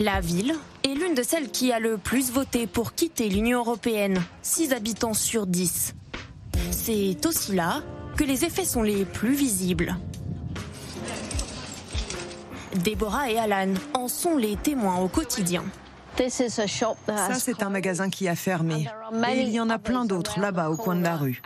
La 0.00 0.20
ville 0.20 0.52
est 0.82 0.96
l'une 0.96 1.14
de 1.14 1.22
celles 1.22 1.52
qui 1.52 1.70
a 1.70 1.78
le 1.78 1.96
plus 1.96 2.32
voté 2.32 2.66
pour 2.66 2.94
quitter 2.94 3.28
l'Union 3.28 3.60
européenne, 3.60 4.20
6 4.42 4.72
habitants 4.72 5.14
sur 5.14 5.46
10. 5.46 5.94
C'est 6.72 7.24
aussi 7.24 7.54
là 7.54 7.84
que 8.16 8.24
les 8.24 8.44
effets 8.44 8.64
sont 8.64 8.82
les 8.82 9.04
plus 9.04 9.34
visibles. 9.34 9.94
Déborah 12.82 13.30
et 13.30 13.38
Alan 13.38 13.74
en 13.94 14.08
sont 14.08 14.36
les 14.36 14.56
témoins 14.56 14.98
au 14.98 15.06
quotidien. 15.06 15.62
Ça, 16.16 17.34
c'est 17.38 17.62
un 17.62 17.70
magasin 17.70 18.10
qui 18.10 18.28
a 18.28 18.36
fermé. 18.36 18.86
Et 19.30 19.40
il 19.40 19.50
y 19.50 19.60
en 19.60 19.70
a 19.70 19.78
plein 19.78 20.04
d'autres 20.04 20.40
là-bas 20.40 20.70
au 20.70 20.76
coin 20.76 20.94
de 20.94 21.02
la 21.02 21.16
rue. 21.16 21.42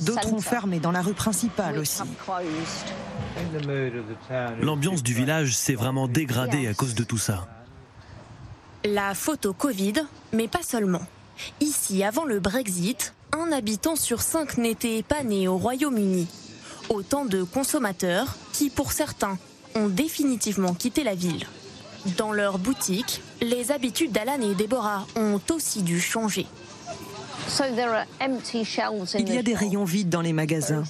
D'autres 0.00 0.32
ont 0.32 0.40
fermé 0.40 0.80
dans 0.80 0.92
la 0.92 1.02
rue 1.02 1.14
principale 1.14 1.78
aussi. 1.78 2.02
L'ambiance 4.60 5.02
du 5.02 5.14
village 5.14 5.56
s'est 5.56 5.74
vraiment 5.74 6.08
dégradée 6.08 6.66
à 6.66 6.74
cause 6.74 6.94
de 6.94 7.04
tout 7.04 7.18
ça. 7.18 7.46
La 8.84 9.14
photo 9.14 9.52
Covid, 9.52 9.94
mais 10.32 10.48
pas 10.48 10.62
seulement. 10.62 11.02
Ici, 11.60 12.02
avant 12.02 12.24
le 12.24 12.40
Brexit, 12.40 13.14
un 13.32 13.52
habitant 13.52 13.94
sur 13.96 14.22
cinq 14.22 14.58
n'était 14.58 15.02
pas 15.02 15.22
né 15.22 15.48
au 15.48 15.56
Royaume-Uni. 15.56 16.26
Autant 16.88 17.24
de 17.24 17.42
consommateurs 17.42 18.36
qui, 18.52 18.70
pour 18.70 18.92
certains, 18.92 19.38
ont 19.74 19.88
définitivement 19.88 20.74
quitté 20.74 21.04
la 21.04 21.14
ville. 21.14 21.46
Dans 22.16 22.32
leur 22.32 22.58
boutique, 22.58 23.20
les 23.40 23.72
habitudes 23.72 24.12
d'Alan 24.12 24.40
et 24.40 24.54
Déborah 24.54 25.06
ont 25.16 25.40
aussi 25.50 25.82
dû 25.82 26.00
changer. 26.00 26.46
Il 29.18 29.34
y 29.34 29.38
a 29.38 29.42
des 29.42 29.54
rayons 29.54 29.84
vides 29.84 30.08
dans 30.08 30.20
les 30.20 30.32
magasins. 30.32 30.84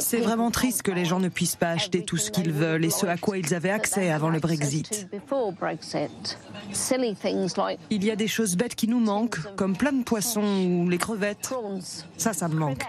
C'est 0.00 0.18
vraiment 0.18 0.50
triste 0.50 0.82
que 0.82 0.90
les 0.90 1.04
gens 1.04 1.20
ne 1.20 1.28
puissent 1.28 1.56
pas 1.56 1.70
acheter 1.70 2.02
tout 2.04 2.16
ce 2.16 2.30
qu'ils 2.30 2.52
veulent 2.52 2.84
et 2.84 2.90
ce 2.90 3.06
à 3.06 3.16
quoi 3.16 3.38
ils 3.38 3.54
avaient 3.54 3.70
accès 3.70 4.10
avant 4.10 4.30
le 4.30 4.40
Brexit. 4.40 5.08
Il 7.90 8.04
y 8.04 8.10
a 8.10 8.16
des 8.16 8.28
choses 8.28 8.56
bêtes 8.56 8.74
qui 8.74 8.88
nous 8.88 9.00
manquent, 9.00 9.40
comme 9.54 9.76
plein 9.76 9.92
de 9.92 10.02
poissons 10.02 10.42
ou 10.42 10.88
les 10.88 10.98
crevettes. 10.98 11.54
Ça, 12.16 12.32
ça 12.32 12.48
me 12.48 12.56
manque. 12.56 12.82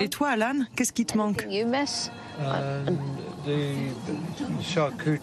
Et 0.00 0.08
toi, 0.08 0.30
Alan, 0.30 0.64
qu'est-ce 0.76 0.92
qui 0.92 1.06
te 1.06 1.16
manque 1.16 1.46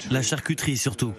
La 0.09 0.21
charcuterie 0.21 0.77
surtout. 0.77 1.13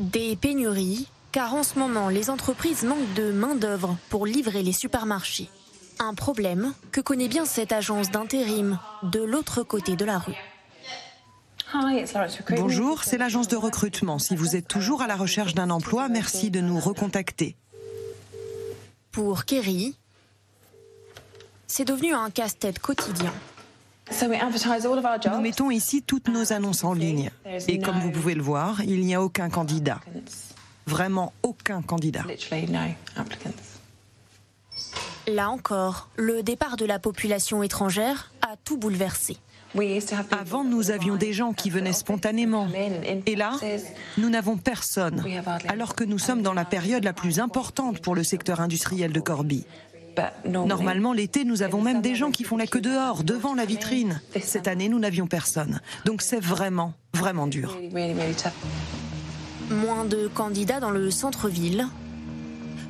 Des 0.00 0.36
pénuries, 0.36 1.08
car 1.32 1.54
en 1.54 1.62
ce 1.62 1.78
moment, 1.78 2.08
les 2.08 2.30
entreprises 2.30 2.84
manquent 2.84 3.14
de 3.14 3.32
main-d'œuvre 3.32 3.96
pour 4.10 4.26
livrer 4.26 4.62
les 4.62 4.72
supermarchés. 4.72 5.48
Un 5.98 6.14
problème 6.14 6.74
que 6.92 7.00
connaît 7.00 7.28
bien 7.28 7.44
cette 7.44 7.72
agence 7.72 8.10
d'intérim 8.10 8.78
de 9.02 9.20
l'autre 9.20 9.64
côté 9.64 9.96
de 9.96 10.04
la 10.04 10.18
rue. 10.18 10.36
Bonjour, 12.56 13.04
c'est 13.04 13.18
l'agence 13.18 13.48
de 13.48 13.56
recrutement. 13.56 14.18
Si 14.18 14.36
vous 14.36 14.56
êtes 14.56 14.68
toujours 14.68 15.02
à 15.02 15.06
la 15.06 15.16
recherche 15.16 15.54
d'un 15.54 15.70
emploi, 15.70 16.08
merci 16.08 16.50
de 16.50 16.60
nous 16.60 16.78
recontacter. 16.78 17.56
Pour 19.10 19.44
Kerry, 19.44 19.97
c'est 21.68 21.84
devenu 21.84 22.12
un 22.12 22.30
casse-tête 22.30 22.80
quotidien. 22.80 23.32
Nous 24.20 25.40
mettons 25.40 25.70
ici 25.70 26.02
toutes 26.02 26.28
nos 26.28 26.52
annonces 26.52 26.82
en 26.82 26.94
ligne. 26.94 27.30
Et 27.68 27.78
comme 27.78 28.00
vous 28.00 28.10
pouvez 28.10 28.34
le 28.34 28.42
voir, 28.42 28.82
il 28.82 29.04
n'y 29.04 29.14
a 29.14 29.22
aucun 29.22 29.50
candidat. 29.50 30.00
Vraiment 30.86 31.32
aucun 31.42 31.82
candidat. 31.82 32.24
Là 35.26 35.50
encore, 35.50 36.08
le 36.16 36.42
départ 36.42 36.76
de 36.76 36.86
la 36.86 36.98
population 36.98 37.62
étrangère 37.62 38.32
a 38.40 38.56
tout 38.64 38.78
bouleversé. 38.78 39.36
Avant, 40.30 40.64
nous 40.64 40.90
avions 40.90 41.16
des 41.16 41.34
gens 41.34 41.52
qui 41.52 41.68
venaient 41.68 41.92
spontanément. 41.92 42.66
Et 43.26 43.36
là, 43.36 43.52
nous 44.16 44.30
n'avons 44.30 44.56
personne, 44.56 45.22
alors 45.68 45.94
que 45.94 46.04
nous 46.04 46.18
sommes 46.18 46.40
dans 46.40 46.54
la 46.54 46.64
période 46.64 47.04
la 47.04 47.12
plus 47.12 47.38
importante 47.38 48.00
pour 48.00 48.14
le 48.14 48.24
secteur 48.24 48.60
industriel 48.60 49.12
de 49.12 49.20
Corby. 49.20 49.66
Normalement, 50.44 51.12
l'été, 51.12 51.44
nous 51.44 51.62
avons 51.62 51.80
même 51.80 52.00
des 52.00 52.14
gens 52.14 52.30
qui 52.30 52.44
font 52.44 52.56
la 52.56 52.66
queue 52.66 52.80
dehors, 52.80 53.24
devant 53.24 53.54
la 53.54 53.64
vitrine. 53.64 54.20
Cette 54.40 54.68
année, 54.68 54.88
nous 54.88 54.98
n'avions 54.98 55.26
personne. 55.26 55.80
Donc 56.04 56.22
c'est 56.22 56.40
vraiment, 56.40 56.94
vraiment 57.14 57.46
dur. 57.46 57.78
Moins 59.70 60.04
de 60.04 60.28
candidats 60.28 60.80
dans 60.80 60.90
le 60.90 61.10
centre-ville, 61.10 61.86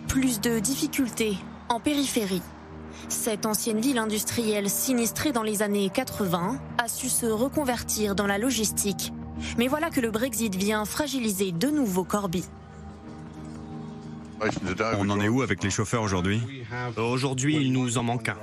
plus 0.07 0.41
de 0.41 0.59
difficultés 0.59 1.37
en 1.69 1.81
périphérie. 1.81 2.43
Cette 3.09 3.47
ancienne 3.47 3.81
ville 3.81 3.99
industrielle 3.99 4.69
sinistrée 4.69 5.33
dans 5.33 5.43
les 5.43 5.63
années 5.63 5.91
80 5.91 6.59
a 6.79 6.89
su 6.89 7.09
se 7.09 7.27
reconvertir 7.27 8.15
dans 8.15 8.27
la 8.27 8.39
logistique. 8.39 9.13
Mais 9.57 9.69
voilà 9.69 9.91
que 9.91 10.01
le 10.01 10.11
Brexit 10.11 10.55
vient 10.55 10.85
fragiliser 10.85 11.53
de 11.53 11.69
nouveau 11.69 12.05
Corby. 12.05 12.45
On 14.99 15.11
en 15.11 15.21
est 15.21 15.29
où 15.29 15.43
avec 15.43 15.63
les 15.63 15.71
chauffeurs 15.71 16.03
aujourd'hui 16.03 16.43
Aujourd'hui, 16.97 17.57
il 17.57 17.73
nous 17.73 17.99
en 17.99 18.03
manque 18.03 18.29
un. 18.29 18.37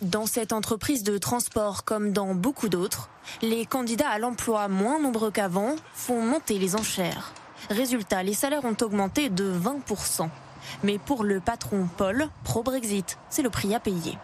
Dans 0.00 0.26
cette 0.26 0.52
entreprise 0.52 1.02
de 1.02 1.18
transport 1.18 1.84
comme 1.84 2.12
dans 2.12 2.34
beaucoup 2.34 2.68
d'autres, 2.68 3.08
les 3.42 3.66
candidats 3.66 4.08
à 4.08 4.18
l'emploi 4.18 4.68
moins 4.68 5.00
nombreux 5.00 5.30
qu'avant 5.30 5.74
font 5.92 6.22
monter 6.22 6.58
les 6.58 6.76
enchères. 6.76 7.32
Résultat, 7.70 8.22
les 8.22 8.34
salaires 8.34 8.64
ont 8.64 8.76
augmenté 8.80 9.28
de 9.28 9.52
20%. 9.52 10.28
Mais 10.84 10.98
pour 10.98 11.24
le 11.24 11.40
patron 11.40 11.88
Paul, 11.96 12.28
pro-Brexit, 12.44 13.18
c'est 13.28 13.42
le 13.42 13.50
prix 13.50 13.74
à 13.74 13.80
payer. 13.80 14.16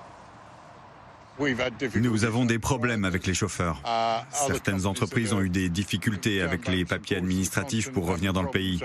Nous 1.96 2.24
avons 2.24 2.44
des 2.44 2.60
problèmes 2.60 3.04
avec 3.04 3.26
les 3.26 3.34
chauffeurs. 3.34 3.82
Certaines 4.30 4.86
entreprises 4.86 5.32
ont 5.32 5.40
eu 5.40 5.48
des 5.48 5.68
difficultés 5.68 6.40
avec 6.40 6.68
les 6.68 6.84
papiers 6.84 7.16
administratifs 7.16 7.90
pour 7.90 8.06
revenir 8.06 8.32
dans 8.32 8.42
le 8.42 8.50
pays. 8.50 8.80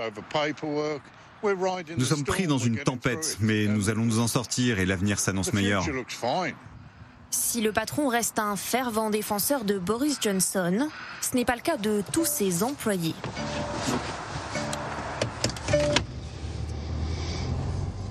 Nous 1.97 2.05
sommes 2.05 2.23
pris 2.23 2.47
dans 2.47 2.57
une 2.57 2.77
tempête, 2.79 3.37
mais 3.39 3.65
nous 3.65 3.89
allons 3.89 4.05
nous 4.05 4.19
en 4.19 4.27
sortir 4.27 4.79
et 4.79 4.85
l'avenir 4.85 5.19
s'annonce 5.19 5.53
meilleur. 5.53 5.85
Si 7.31 7.61
le 7.61 7.71
patron 7.71 8.07
reste 8.07 8.39
un 8.39 8.55
fervent 8.55 9.09
défenseur 9.09 9.63
de 9.63 9.77
Boris 9.77 10.17
Johnson, 10.19 10.89
ce 11.21 11.35
n'est 11.35 11.45
pas 11.45 11.55
le 11.55 11.61
cas 11.61 11.77
de 11.77 12.03
tous 12.11 12.25
ses 12.25 12.63
employés. 12.63 13.13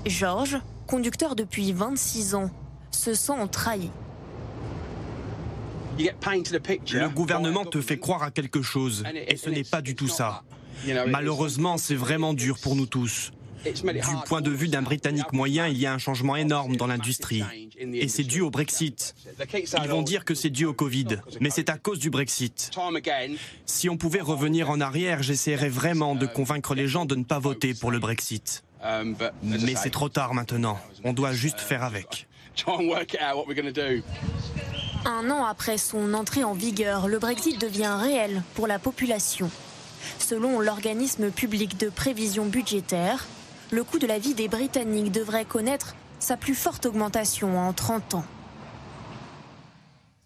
Georges, 0.05 0.57
conducteur 0.87 1.35
depuis 1.35 1.71
26 1.73 2.35
ans, 2.35 2.49
se 2.91 3.13
sent 3.13 3.47
trahi. 3.51 3.91
Le 5.97 7.07
gouvernement 7.09 7.65
te 7.65 7.81
fait 7.81 7.99
croire 7.99 8.23
à 8.23 8.31
quelque 8.31 8.61
chose, 8.61 9.03
et 9.27 9.35
ce 9.35 9.49
n'est 9.49 9.65
pas 9.65 9.81
du 9.81 9.95
tout 9.95 10.07
ça. 10.07 10.43
Malheureusement, 11.07 11.77
c'est 11.77 11.95
vraiment 11.95 12.33
dur 12.33 12.57
pour 12.59 12.75
nous 12.75 12.85
tous. 12.85 13.31
Du 13.65 14.15
point 14.25 14.41
de 14.41 14.51
vue 14.51 14.69
d'un 14.69 14.81
Britannique 14.81 15.33
moyen, 15.33 15.67
il 15.67 15.77
y 15.77 15.85
a 15.85 15.93
un 15.93 15.97
changement 15.97 16.35
énorme 16.35 16.77
dans 16.77 16.87
l'industrie. 16.87 17.43
Et 17.79 18.07
c'est 18.07 18.23
dû 18.23 18.41
au 18.41 18.49
Brexit. 18.49 19.15
Ils 19.53 19.89
vont 19.89 20.01
dire 20.01 20.25
que 20.25 20.33
c'est 20.33 20.49
dû 20.49 20.65
au 20.65 20.73
Covid, 20.73 21.19
mais 21.39 21.49
c'est 21.49 21.69
à 21.69 21.77
cause 21.77 21.99
du 21.99 22.09
Brexit. 22.09 22.71
Si 23.65 23.89
on 23.89 23.97
pouvait 23.97 24.21
revenir 24.21 24.69
en 24.69 24.79
arrière, 24.79 25.23
j'essaierais 25.23 25.69
vraiment 25.69 26.15
de 26.15 26.25
convaincre 26.25 26.73
les 26.73 26.87
gens 26.87 27.05
de 27.05 27.15
ne 27.15 27.23
pas 27.23 27.39
voter 27.39 27.73
pour 27.73 27.91
le 27.91 27.99
Brexit. 27.99 28.63
Mais 29.43 29.75
c'est 29.75 29.89
trop 29.89 30.09
tard 30.09 30.33
maintenant. 30.33 30.79
On 31.03 31.13
doit 31.13 31.33
juste 31.33 31.59
faire 31.59 31.83
avec. 31.83 32.27
Un 35.05 35.31
an 35.31 35.45
après 35.45 35.77
son 35.77 36.13
entrée 36.13 36.43
en 36.43 36.53
vigueur, 36.53 37.07
le 37.07 37.19
Brexit 37.19 37.59
devient 37.59 37.97
réel 38.01 38.43
pour 38.53 38.67
la 38.67 38.79
population. 38.79 39.49
Selon 40.17 40.59
l'organisme 40.59 41.31
public 41.31 41.77
de 41.77 41.89
prévision 41.89 42.45
budgétaire, 42.45 43.27
le 43.71 43.83
coût 43.83 43.99
de 43.99 44.07
la 44.07 44.19
vie 44.19 44.33
des 44.33 44.47
Britanniques 44.47 45.11
devrait 45.11 45.45
connaître 45.45 45.95
sa 46.19 46.37
plus 46.37 46.55
forte 46.55 46.85
augmentation 46.85 47.59
en 47.59 47.73
30 47.73 48.15
ans. 48.15 48.25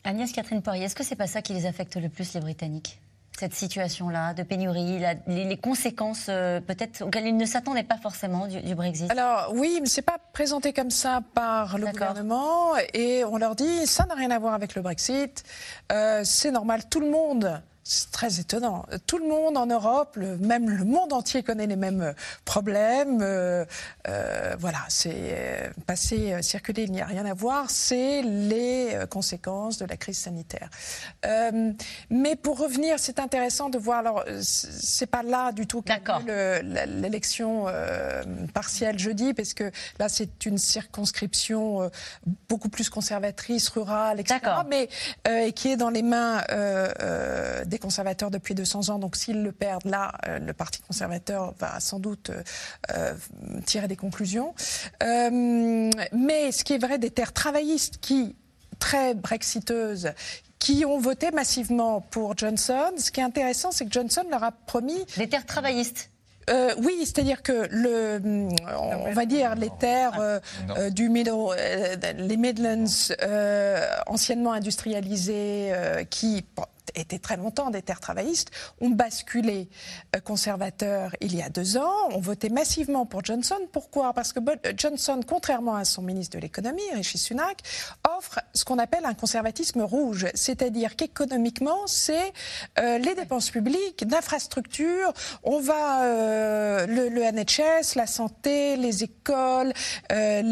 Agnès 0.04 0.32
Catherine 0.32 0.62
Poirier, 0.62 0.86
est-ce 0.86 0.96
que 0.96 1.04
c'est 1.04 1.16
pas 1.16 1.28
ça 1.28 1.42
qui 1.42 1.54
les 1.54 1.66
affecte 1.66 1.96
le 1.96 2.10
plus, 2.10 2.34
les 2.34 2.42
Britanniques? 2.42 3.00
Cette 3.40 3.54
situation-là 3.54 4.34
de 4.34 4.44
pénurie, 4.44 5.02
les, 5.28 5.58
conséquences 5.58 6.28
euh, 6.30 6.60
peut-être 6.60 7.02
auxquelles 7.02 7.26
ils 7.26 7.36
ne 7.36 7.46
s'attendaient 7.46 7.84
pas 7.84 7.98
forcément 7.98 8.48
du, 8.48 8.76
Brexit? 8.76 9.10
Alors 9.10 9.52
oui, 9.56 9.80
mais 9.82 9.88
c'est 9.88 10.04
pas 10.04 10.18
présenté 10.34 10.72
comme 10.72 10.92
ça 10.92 11.22
par 11.34 11.78
le 11.78 11.88
gouvernement 11.88 12.74
et 12.94 13.24
on 13.26 13.38
leur 13.38 13.56
dit 13.56 13.88
ça 13.88 14.06
n'a 14.06 14.14
rien 14.14 14.30
à 14.30 14.38
voir 14.38 14.54
avec 14.54 14.76
le 14.76 14.82
Brexit, 14.82 15.44
euh, 15.92 16.22
c'est 16.24 16.52
normal, 16.52 16.84
tout 16.90 17.00
le 17.00 17.10
monde 17.10 17.62
c'est 17.84 18.12
très 18.12 18.40
étonnant. 18.40 18.86
Tout 19.08 19.18
le 19.18 19.28
monde 19.28 19.58
en 19.58 19.66
Europe, 19.66 20.18
même 20.18 20.70
le 20.70 20.86
monde 20.86 21.12
entier 21.12 21.44
connaît 21.44 21.68
les 21.68 21.76
mêmes 21.76 22.02
euh, 22.02 22.14
problèmes. 22.46 23.20
Euh, 23.22 23.66
euh, 24.08 24.56
voilà, 24.58 24.80
c'est 24.88 25.72
passé, 25.86 26.42
circuler, 26.42 26.84
il 26.84 26.92
n'y 26.92 27.02
a 27.02 27.06
rien 27.06 27.26
à 27.26 27.34
voir. 27.34 27.70
C'est 27.70 28.22
les 28.22 28.98
conséquences 29.10 29.78
de 29.78 29.86
la 29.86 29.98
crise 29.98 30.18
sanitaire. 30.18 30.70
mais 32.10 32.36
pour 32.36 32.60
revenir, 32.60 33.00
c'est 33.00 33.20
intéressant 33.20 33.70
de 33.70 33.78
voir. 33.78 34.00
Alors, 34.00 34.24
c'est 34.42 35.08
pas 35.08 35.24
là 35.24 35.52
du 35.52 35.68
tout 35.68 35.84
l'élection 36.54 37.66
partielle 38.54 39.00
jeudi, 39.00 39.34
parce 39.34 39.54
que 39.54 39.72
là, 40.00 40.10
c'est 40.10 40.46
une 40.46 40.58
circonscription 40.58 41.90
beaucoup 42.48 42.70
plus 42.70 42.90
conservatrice, 42.90 43.70
rurale, 43.70 44.20
etc. 44.20 44.40
Mais 44.70 44.90
qui 45.52 45.70
est 45.70 45.78
dans 45.78 45.90
les 45.90 46.04
mains 46.04 46.42
des 47.74 47.80
conservateurs 47.80 48.30
depuis 48.30 48.54
200 48.54 48.90
ans. 48.90 49.00
Donc 49.00 49.16
s'ils 49.16 49.42
le 49.42 49.52
perdent, 49.52 49.86
là, 49.86 50.14
euh, 50.28 50.38
le 50.38 50.54
Parti 50.54 50.80
conservateur 50.82 51.56
va 51.60 51.80
sans 51.80 52.00
doute 52.00 52.30
euh, 52.30 52.44
euh, 52.92 53.14
tirer 53.66 53.88
des 53.88 53.96
conclusions. 53.96 54.54
mais 55.02 56.52
ce 56.52 56.64
qui 56.64 56.74
est 56.74 56.78
vrai 56.78 57.00
des 57.00 57.10
terres 57.10 57.34
travaillistes 57.34 57.98
qui, 58.00 58.36
très 58.78 59.16
brexiteuses, 59.16 60.12
qui 60.60 60.86
ont 60.86 61.00
voté 61.00 61.32
massivement 61.32 62.00
pour 62.00 62.38
Johnson. 62.38 62.92
Ce 62.98 63.10
qui 63.12 63.20
est 63.20 63.24
intéressant, 63.24 63.72
c'est 63.72 63.86
que 63.86 63.92
Johnson 63.92 64.24
leur 64.30 64.44
a 64.44 64.52
promis... 64.52 65.04
Des 65.18 65.28
terres 65.28 65.46
travaillistes 65.46 66.10
oui, 66.80 66.96
c'est-à-dire 67.06 67.42
que 67.42 67.70
le, 67.72 68.20
on 68.78 69.14
va 69.14 69.26
dire 69.26 69.56
les 69.56 69.70
terres 69.80 70.42
du 70.92 71.08
Middle, 71.08 71.56
les 72.18 72.36
Midlands 72.36 73.14
anciennement 74.08 74.52
industrialisées, 74.52 75.72
qui 76.10 76.44
étaient 76.96 77.20
très 77.20 77.38
longtemps 77.38 77.70
des 77.70 77.82
terres 77.82 78.00
travaillistes, 78.00 78.52
ont 78.82 78.90
basculé 78.90 79.70
euh, 80.16 80.20
conservateurs 80.20 81.16
il 81.22 81.36
y 81.36 81.42
a 81.42 81.50
deux 81.50 81.78
ans, 81.78 82.10
ont 82.12 82.20
voté 82.20 82.50
massivement 82.50 83.06
pour 83.06 83.24
Johnson. 83.24 83.58
Pourquoi? 83.72 84.14
Parce 84.14 84.34
que 84.34 84.40
Johnson, 84.78 85.20
contrairement 85.26 85.76
à 85.76 85.86
son 85.86 86.02
ministre 86.02 86.38
de 86.38 86.42
l'économie, 86.42 86.82
Rishi 86.94 87.18
Sunak, 87.18 87.60
offre 88.18 88.40
ce 88.54 88.66
qu'on 88.66 88.80
appelle 88.80 89.06
un 89.06 89.14
conservatisme 89.14 89.82
rouge, 89.82 90.28
c'est-à-dire 90.34 90.96
qu'économiquement, 90.96 91.88
c'est 91.88 92.34
euh, 92.80 92.98
les 92.98 93.16
dépenses 93.16 93.50
publiques, 93.50 94.06
d'infrastructures, 94.06 95.14
on 95.44 95.60
va 95.60 96.04
euh, 96.04 96.86
le, 96.88 97.24
NHS, 97.24 97.96
la 97.96 98.08
santé, 98.08 98.76
les 98.78 99.04
écoles, 99.04 99.74
les, 100.10 100.44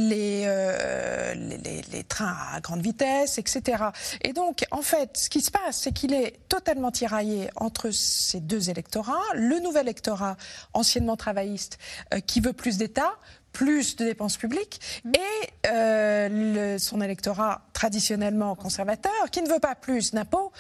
les, 1.36 1.82
les 1.91 2.04
trains 2.04 2.36
à 2.54 2.60
grande 2.62 2.82
vitesse, 2.82 3.38
etc. 3.38 3.84
Et 4.22 4.34
donc, 4.34 4.65
en 4.72 4.82
fait, 4.82 5.17
ce 5.17 5.30
qui 5.30 5.41
se 5.41 5.52
passe, 5.52 5.78
c'est 5.78 5.91
qu'il 5.91 6.13
est 6.13 6.20
totalement 6.49 6.91
tiraillé 6.91 7.49
entre 7.55 7.91
ces 7.91 8.39
deux 8.39 8.69
électorats. 8.69 9.23
Le 9.34 9.60
nouvel 9.60 9.88
électorat, 9.88 10.38
anciennement 10.73 11.17
travailliste, 11.17 11.77
euh, 12.13 12.19
qui 12.19 12.39
veut 12.39 12.53
plus 12.53 12.77
d'État, 12.77 13.13
plus 13.52 13.96
de 13.96 14.06
dépenses 14.06 14.38
publiques, 14.38 14.80
et 15.06 15.68
euh, 15.68 16.78
son 16.78 17.02
électorat 17.02 17.62
traditionnellement 17.74 18.56
conservateur, 18.56 19.30
qui 19.32 19.42
ne 19.42 19.50
veut 19.50 19.60
pas 19.60 19.76
plus 19.76 20.14
d'impôts, 20.14 20.52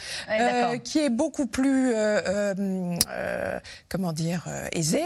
qui 0.83 0.99
est 0.99 1.09
beaucoup 1.09 1.45
plus, 1.45 1.93
comment 3.89 4.13
dire, 4.13 4.45
aisé, 4.71 5.03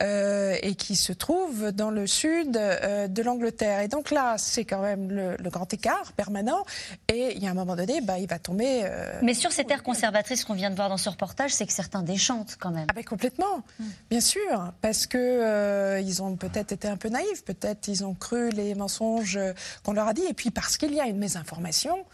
et 0.00 0.74
qui 0.76 0.96
se 0.96 1.12
trouve 1.12 1.72
dans 1.72 1.90
le 1.90 2.06
sud 2.06 2.52
de 2.52 3.22
l'Angleterre. 3.22 3.80
Et 3.80 3.88
donc 3.88 4.10
là, 4.10 4.36
c'est 4.38 4.64
quand 4.64 4.80
même 4.80 5.10
le, 5.10 5.50
grand 5.50 5.72
écart 5.72 6.12
permanent. 6.12 6.64
Et 7.08 7.34
il 7.36 7.42
y 7.42 7.46
a 7.46 7.50
un 7.50 7.54
moment 7.54 7.76
donné, 7.76 8.00
bah, 8.00 8.18
il 8.18 8.28
va 8.28 8.38
tomber. 8.38 8.88
Mais 9.22 9.34
sur 9.34 9.52
ces 9.52 9.64
terres 9.64 9.82
conservatrices 9.82 10.44
qu'on 10.44 10.54
vient 10.54 10.70
de 10.70 10.76
voir 10.76 10.88
dans 10.88 10.96
ce 10.96 11.08
reportage, 11.08 11.52
c'est 11.52 11.66
que 11.66 11.72
certains 11.72 12.02
déchantent 12.02 12.56
quand 12.58 12.70
même. 12.70 12.86
Ah 12.88 12.92
ben 12.94 13.04
complètement, 13.04 13.62
hmm. 13.78 13.84
bien 14.10 14.20
sûr, 14.20 14.72
parce 14.80 15.06
que 15.06 15.18
euh, 15.18 16.00
ils 16.00 16.22
ont 16.22 16.36
peut-être 16.36 16.72
été 16.72 16.88
un 16.88 16.96
peu 16.96 17.08
naïfs, 17.08 17.25
peut-être 17.44 17.88
ils 17.88 18.04
ont 18.04 18.14
cru 18.14 18.50
les 18.50 18.74
mensonges 18.74 19.38
qu'on 19.82 19.92
leur 19.92 20.08
a 20.08 20.14
dit, 20.14 20.24
et 20.28 20.34
puis 20.34 20.50
parce 20.50 20.76
qu'il 20.76 20.94
y 20.94 21.00
a 21.00 21.06
une 21.06 21.18
mésinformation 21.18 22.04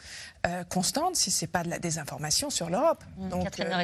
euh, 0.45 0.65
constante, 0.65 1.15
si 1.15 1.31
c'est 1.31 1.47
pas 1.47 1.63
de 1.63 1.71
la 1.71 1.79
désinformation 1.79 2.51
sur 2.51 2.69
l'Europe. 2.69 3.05
Donc, 3.17 3.45
Catherine 3.45 3.69
euh, 3.73 3.77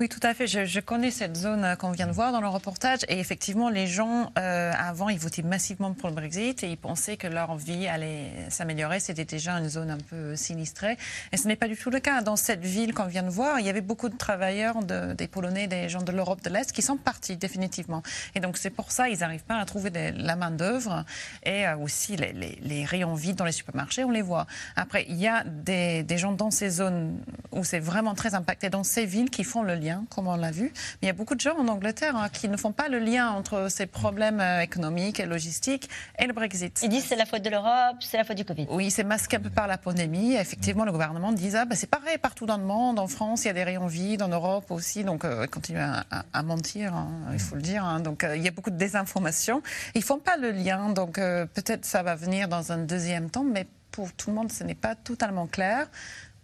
oui, 0.00 0.08
tout 0.08 0.20
à 0.22 0.34
fait. 0.34 0.46
Je, 0.46 0.80
connais 0.80 1.10
cette 1.10 1.36
zone 1.36 1.64
euh, 1.64 1.76
qu'on 1.76 1.90
vient 1.90 2.06
de 2.06 2.12
voir 2.12 2.32
dans 2.32 2.40
le 2.40 2.48
reportage. 2.48 3.00
Et 3.08 3.18
effectivement, 3.18 3.68
les 3.68 3.86
gens, 3.86 4.30
euh, 4.38 4.72
avant, 4.78 5.08
ils 5.08 5.18
votaient 5.18 5.42
massivement 5.42 5.92
pour 5.94 6.08
le 6.08 6.14
Brexit 6.14 6.62
et 6.62 6.68
ils 6.68 6.76
pensaient 6.76 7.16
que 7.16 7.26
leur 7.26 7.56
vie 7.56 7.86
allait 7.86 8.30
s'améliorer. 8.50 9.00
C'était 9.00 9.24
déjà 9.24 9.52
une 9.52 9.68
zone 9.68 9.90
un 9.90 9.98
peu 9.98 10.36
sinistrée. 10.36 10.96
Et 11.32 11.36
ce 11.36 11.48
n'est 11.48 11.56
pas 11.56 11.68
du 11.68 11.76
tout 11.76 11.90
le 11.90 12.00
cas. 12.00 12.22
Dans 12.22 12.36
cette 12.36 12.64
ville 12.64 12.94
qu'on 12.94 13.06
vient 13.06 13.22
de 13.22 13.30
voir, 13.30 13.60
il 13.60 13.66
y 13.66 13.70
avait 13.70 13.80
beaucoup 13.80 14.08
de 14.08 14.16
travailleurs, 14.16 14.82
des 14.82 15.28
Polonais, 15.28 15.66
des 15.66 15.88
gens 15.88 16.02
de 16.02 16.12
l'Europe 16.12 16.42
de 16.42 16.50
l'Est 16.50 16.72
qui 16.72 16.82
sont 16.82 16.96
partis 16.96 17.36
définitivement. 17.36 18.02
Et 18.34 18.40
donc, 18.40 18.56
c'est 18.56 18.70
pour 18.70 18.92
ça 18.92 19.08
qu'ils 19.08 19.20
n'arrivent 19.20 19.44
pas 19.44 19.58
à 19.58 19.64
trouver 19.64 19.90
la 20.14 20.36
main-d'œuvre 20.36 21.04
et 21.44 21.66
euh, 21.66 21.76
aussi 21.76 22.16
les, 22.16 22.84
rayons 22.84 23.14
vides 23.14 23.36
dans 23.36 23.44
les 23.44 23.52
supermarchés, 23.52 24.04
on 24.04 24.10
les 24.10 24.22
voit. 24.22 24.46
Après, 24.76 25.06
il 25.08 25.16
y 25.16 25.26
a 25.26 25.42
des, 25.44 26.02
des 26.02 26.18
gens 26.18 26.32
dans 26.32 26.50
ces 26.50 26.70
zones 26.70 27.18
où 27.52 27.64
c'est 27.64 27.80
vraiment 27.80 28.14
très 28.14 28.34
impacté, 28.34 28.68
dans 28.68 28.84
ces 28.84 29.06
villes 29.06 29.30
qui 29.30 29.44
font 29.44 29.62
le 29.66 29.74
lien, 29.74 30.04
comme 30.14 30.28
on 30.28 30.36
l'a 30.36 30.50
vu. 30.50 30.72
Mais 30.72 30.98
il 31.02 31.06
y 31.06 31.10
a 31.10 31.12
beaucoup 31.12 31.34
de 31.34 31.40
gens 31.40 31.56
en 31.58 31.68
Angleterre 31.68 32.16
hein, 32.16 32.28
qui 32.30 32.48
ne 32.48 32.56
font 32.56 32.72
pas 32.72 32.88
le 32.88 32.98
lien 32.98 33.30
entre 33.30 33.70
ces 33.70 33.86
problèmes 33.86 34.40
euh, 34.40 34.60
économiques 34.60 35.20
et 35.20 35.26
logistiques 35.26 35.90
et 36.18 36.26
le 36.26 36.32
Brexit. 36.32 36.80
Ils 36.82 36.88
disent 36.88 37.04
c'est 37.04 37.16
la 37.16 37.26
faute 37.26 37.42
de 37.42 37.50
l'Europe, 37.50 37.96
c'est 38.00 38.16
la 38.16 38.24
faute 38.24 38.36
du 38.36 38.44
Covid. 38.44 38.66
Oui, 38.70 38.90
c'est 38.90 39.04
masqué 39.04 39.36
un 39.36 39.40
peu 39.40 39.50
par 39.50 39.66
la 39.66 39.78
pandémie. 39.78 40.34
Effectivement, 40.34 40.84
le 40.84 40.92
gouvernement 40.92 41.32
dit 41.32 41.50
ah, 41.54 41.64
bah, 41.64 41.76
c'est 41.76 41.90
pareil 41.90 42.18
partout 42.18 42.46
dans 42.46 42.58
le 42.58 42.64
monde. 42.64 42.98
En 42.98 43.06
France, 43.06 43.44
il 43.44 43.48
y 43.48 43.50
a 43.50 43.54
des 43.54 43.64
rayons 43.64 43.86
vides, 43.86 44.22
en 44.22 44.28
Europe 44.28 44.70
aussi. 44.70 45.04
Donc, 45.04 45.24
euh, 45.24 45.42
ils 45.44 45.50
continuent 45.50 45.80
à, 46.32 46.42
mentir, 46.42 46.94
hein, 46.94 47.08
il 47.32 47.40
faut 47.40 47.56
le 47.56 47.62
dire. 47.62 47.84
Hein. 47.84 48.00
Donc, 48.00 48.24
euh, 48.24 48.36
il 48.36 48.42
y 48.42 48.48
a 48.48 48.52
beaucoup 48.52 48.70
de 48.70 48.76
désinformation. 48.76 49.62
Ils 49.94 50.02
font 50.02 50.18
pas 50.18 50.36
le 50.36 50.50
lien. 50.50 50.90
Donc, 50.90 51.14
peut-être 51.16 51.84
ça 51.84 52.02
va 52.02 52.14
venir 52.14 52.48
dans 52.48 52.72
un 52.72 52.78
deuxième 52.78 53.30
temps, 53.30 53.44
mais 53.44 53.66
pour 53.90 54.12
tout 54.12 54.30
le 54.30 54.36
monde, 54.36 54.52
ce 54.52 54.62
n'est 54.62 54.74
pas 54.74 54.94
totalement 54.94 55.46
clair 55.46 55.88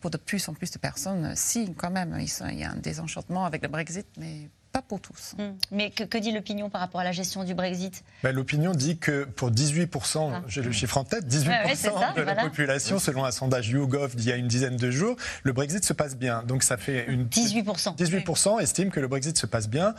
pour 0.03 0.11
de 0.11 0.19
plus 0.19 0.47
en 0.49 0.53
plus 0.53 0.71
de 0.71 0.79
personnes, 0.79 1.33
si, 1.37 1.73
quand 1.75 1.91
même, 1.91 2.19
il 2.19 2.59
y 2.59 2.65
a 2.65 2.73
un 2.73 2.77
désenchantement 2.77 3.47
avec 3.47 3.63
le 3.63 3.69
Brexit, 3.69 4.07
mais 4.19 4.51
pas 4.73 4.83
pour 4.83 5.01
tous. 5.01 5.35
Hmm. 5.39 5.53
Mais 5.71 5.91
que, 5.91 6.19
dit 6.19 6.33
l'opinion 6.33 6.71
par 6.71 6.81
rapport 6.81 7.01
à 7.01 7.05
la 7.05 7.13
gestion 7.13 7.45
du 7.45 7.55
Brexit? 7.55 8.03
Ben, 8.23 8.35
L'opinion 8.35 8.73
dit 8.73 8.99
que 8.99 9.25
pour 9.25 9.51
18%, 9.51 10.31
ah. 10.33 10.43
j'ai 10.49 10.63
le 10.63 10.73
chiffre 10.73 10.97
en 10.97 11.05
tête, 11.05 11.27
18% 11.27 12.17
de 12.17 12.23
la 12.23 12.35
population, 12.37 12.99
selon 12.99 13.25
un 13.25 13.31
sondage 13.31 13.69
YouGov 13.69 14.17
d'il 14.17 14.29
y 14.29 14.33
a 14.33 14.37
une 14.37 14.49
dizaine 14.49 14.77
de 14.77 14.91
jours, 14.91 15.17
le 15.43 15.53
Brexit 15.53 15.85
se 15.85 15.93
passe 15.93 16.17
bien. 16.17 16.43
Donc 16.43 16.63
ça 16.63 16.77
fait 16.77 17.07
une... 17.07 17.27
18%. 17.27 17.97
18% 17.97 18.61
estiment 18.61 18.91
que 18.91 19.01
le 19.01 19.09
Brexit 19.09 19.37
se 19.37 19.47
passe 19.47 19.69
bien. 19.69 19.95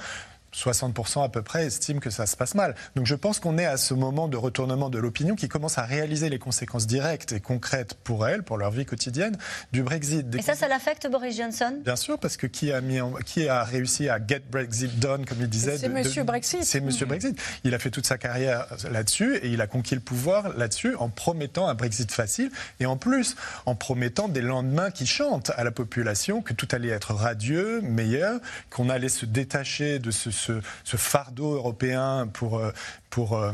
60% 0.53 1.23
à 1.23 1.29
peu 1.29 1.41
près 1.41 1.65
estiment 1.65 1.99
que 1.99 2.09
ça 2.09 2.25
se 2.25 2.35
passe 2.35 2.55
mal. 2.55 2.75
Donc 2.95 3.05
je 3.05 3.15
pense 3.15 3.39
qu'on 3.39 3.57
est 3.57 3.65
à 3.65 3.77
ce 3.77 3.93
moment 3.93 4.27
de 4.27 4.37
retournement 4.37 4.89
de 4.89 4.99
l'opinion 4.99 5.35
qui 5.35 5.47
commence 5.47 5.77
à 5.77 5.83
réaliser 5.83 6.29
les 6.29 6.39
conséquences 6.39 6.87
directes 6.87 7.33
et 7.33 7.39
concrètes 7.39 7.95
pour 7.95 8.27
elles, 8.27 8.43
pour 8.43 8.57
leur 8.57 8.71
vie 8.71 8.85
quotidienne, 8.85 9.37
du 9.71 9.83
Brexit. 9.83 10.25
et 10.35 10.41
ça, 10.41 10.55
ça 10.55 10.67
l'affecte 10.67 11.09
Boris 11.09 11.37
Johnson? 11.37 11.79
Bien 11.83 11.95
sûr, 11.95 12.19
parce 12.19 12.37
que 12.37 12.47
qui 12.47 12.71
a, 12.71 12.81
mis 12.81 12.99
qui 13.25 13.47
a 13.47 13.63
réussi 13.63 14.09
à 14.09 14.19
get 14.25 14.43
Brexit 14.51 14.99
done, 14.99 15.25
comme 15.25 15.39
il 15.41 15.49
disait 15.49 15.77
C'est 15.77 15.89
Monsieur 15.89 16.23
Brexit. 16.23 16.63
C'est 16.63 16.81
Monsieur 16.81 17.05
Brexit. 17.05 17.39
Il 17.63 17.73
a 17.73 17.79
fait 17.79 17.89
toute 17.89 18.05
sa 18.05 18.17
carrière 18.17 18.67
là-dessus 18.89 19.37
et 19.37 19.49
il 19.49 19.61
a 19.61 19.67
conquis 19.67 19.95
le 19.95 20.01
pouvoir 20.01 20.55
là-dessus 20.57 20.95
en 20.95 21.09
promettant 21.09 21.67
un 21.67 21.73
Brexit 21.73 22.11
facile 22.11 22.51
et 22.79 22.85
en 22.85 22.97
plus 22.97 23.35
en 23.65 23.75
promettant 23.75 24.27
des 24.27 24.41
lendemains 24.41 24.91
qui 24.91 25.05
chantent 25.05 25.51
à 25.55 25.63
la 25.63 25.71
population 25.71 26.41
que 26.41 26.53
tout 26.53 26.67
allait 26.71 26.89
être 26.89 27.13
radieux, 27.13 27.81
meilleur, 27.81 28.39
qu'on 28.69 28.89
allait 28.89 29.09
se 29.09 29.25
détacher 29.25 29.99
de 29.99 30.11
ce 30.11 30.31
ce, 30.43 30.97
fardeau 30.97 31.53
européen 31.55 32.27
pour, 32.31 32.57
euh, 32.57 32.71
pour 33.13 33.37
euh, 33.37 33.51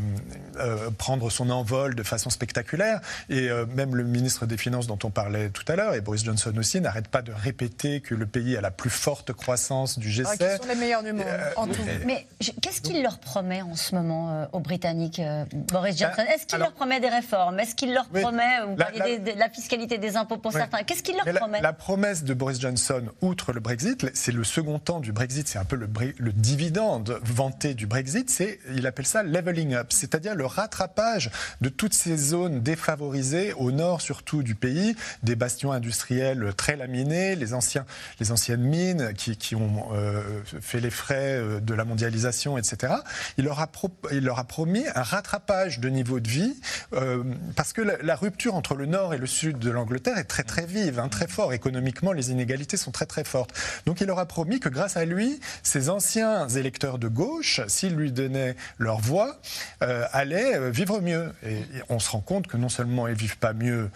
euh, 0.62 0.90
prendre 0.98 1.30
son 1.30 1.50
envol 1.50 1.94
de 1.94 2.04
façon 2.04 2.30
spectaculaire. 2.30 3.02
Et 3.30 3.50
même 3.76 3.94
le 3.94 4.06
ministre 4.06 4.46
des 4.46 4.56
Finances 4.56 4.88
dont 4.88 4.98
on 5.04 5.10
parlait 5.10 5.50
tout 5.50 5.70
à 5.70 5.76
l'heure, 5.76 5.94
et 5.96 6.02
Boris 6.02 6.24
Johnson 6.24 6.54
aussi, 6.58 6.80
n'arrête 6.80 7.10
pas 7.10 7.22
de 7.22 7.34
répéter 7.34 8.00
que 8.00 8.16
le 8.16 8.26
pays 8.26 8.56
a 8.56 8.62
la 8.62 8.72
plus 8.72 8.90
forte 8.90 9.34
croissance 9.34 10.00
du 10.00 10.10
G7. 10.10 10.28
Ah, 10.28 10.38
qui 10.38 10.64
sont 10.64 10.70
les 10.70 10.76
meilleurs 10.76 11.04
du 11.04 11.12
monde, 11.12 11.26
en 11.58 11.68
tout. 11.68 11.82
Mais 12.06 12.26
qu'est-ce 12.62 12.80
qu'il 12.80 13.04
leur 13.04 13.20
promet 13.20 13.62
en 13.62 13.76
ce 13.76 13.96
moment 13.96 14.48
aux 14.54 14.62
Britanniques, 14.62 15.22
Boris 15.54 16.00
ben, 16.00 16.08
Johnson? 16.08 16.24
Est-ce 16.34 16.46
qu'il 16.46 16.60
leur 16.60 16.72
promet 16.72 17.02
des 17.02 17.10
réformes? 17.10 17.60
Est-ce 17.60 17.76
qu'il 17.76 17.94
leur 17.94 18.08
promet, 18.08 18.62
vous 18.66 18.78
la, 18.78 19.18
de 19.18 19.38
la 19.38 19.50
fiscalité 19.50 19.98
des 19.98 20.16
impôts 20.16 20.38
pour 20.38 20.54
certains, 20.54 20.84
qu'est-ce 20.84 21.04
qu'il 21.04 21.18
leur 21.18 21.36
promet? 21.36 21.60
la, 21.60 21.74
promesse 21.74 22.24
de 22.24 22.34
Boris 22.34 22.62
Johnson, 22.62 23.04
outre 23.22 23.52
le 23.52 23.60
Brexit, 23.60 24.08
c'est 24.14 24.32
le 24.32 24.46
second 24.46 24.80
temps 24.80 25.02
du 25.02 25.12
Brexit, 25.12 25.50
c'est 25.50 25.60
un 25.60 25.66
peu 25.66 25.76
le, 25.76 25.90
le 26.18 26.32
dividende 26.32 27.20
vanté 27.24 27.74
du 27.74 27.88
Brexit, 27.88 28.30
c'est, 28.30 28.60
il 28.74 28.88
appelle 28.88 29.06
ça 29.06 29.24
c'est-à-dire 29.90 30.36
le 30.36 30.46
rattrapage 30.46 31.32
de 31.62 31.70
toutes 31.70 31.94
ces 31.94 32.18
zones 32.18 32.62
défavorisées 32.62 33.54
au 33.54 33.72
nord 33.72 34.02
surtout 34.02 34.44
du 34.44 34.56
pays, 34.56 34.96
des 35.24 35.36
bastions 35.36 35.72
industriels 35.72 36.54
très 36.56 36.76
laminés, 36.76 37.36
les, 37.36 37.54
anciens, 37.54 37.86
les 38.20 38.32
anciennes 38.32 38.62
mines 38.62 39.14
qui, 39.16 39.38
qui 39.38 39.56
ont 39.56 39.90
euh, 39.94 40.42
fait 40.62 40.80
les 40.80 40.90
frais 40.90 41.36
euh, 41.36 41.60
de 41.60 41.74
la 41.74 41.86
mondialisation, 41.86 42.58
etc. 42.58 42.94
Il 43.38 43.46
leur 43.46 43.60
a, 43.60 43.70
il 44.12 44.24
leur 44.24 44.40
a 44.40 44.44
promis 44.46 44.84
un 44.96 45.04
rattrapage 45.04 45.80
de 45.80 45.90
niveau 45.90 46.20
de 46.20 46.28
vie 46.28 46.56
euh, 46.94 47.24
parce 47.56 47.74
que 47.74 47.82
la, 47.82 48.16
rupture 48.16 48.56
entre 48.56 48.76
le 48.76 48.86
nord 48.86 49.14
et 49.14 49.18
le 49.18 49.28
sud 49.28 49.60
de 49.60 49.70
l'Angleterre 49.70 50.18
est 50.18 50.26
très 50.26 50.44
très 50.44 50.66
vive, 50.66 51.00
hein, 51.00 51.08
très 51.08 51.28
fort. 51.28 51.54
Économiquement, 51.54 52.12
les 52.12 52.32
inégalités 52.32 52.76
sont 52.76 52.92
très 52.92 53.06
très 53.06 53.24
fortes. 53.24 53.54
Donc 53.86 54.02
il 54.02 54.08
leur 54.08 54.20
a 54.20 54.26
promis 54.26 54.60
que 54.60 54.68
grâce 54.68 54.98
à 54.98 55.06
lui, 55.06 55.40
ces 55.64 55.90
anciens 55.90 56.50
électeurs 56.50 57.00
de 57.00 57.08
gauche, 57.08 57.62
s'ils 57.68 57.96
lui 57.96 58.12
donnaient 58.12 58.56
leur 58.78 59.00
voix, 59.00 59.39
euh, 59.84 60.06
allaient 60.12 60.56
euh, 60.56 60.70
vivre 60.70 61.02
mieux. 61.02 61.34
Et 61.44 61.62
on 61.90 62.00
se 62.00 62.10
rend 62.10 62.22
compte 62.22 62.48
que 62.48 62.58
non 62.58 62.70
seulement 62.70 63.08
ils 63.08 63.16
vivent 63.16 63.38
pas 63.38 63.54
mieux 63.54 63.90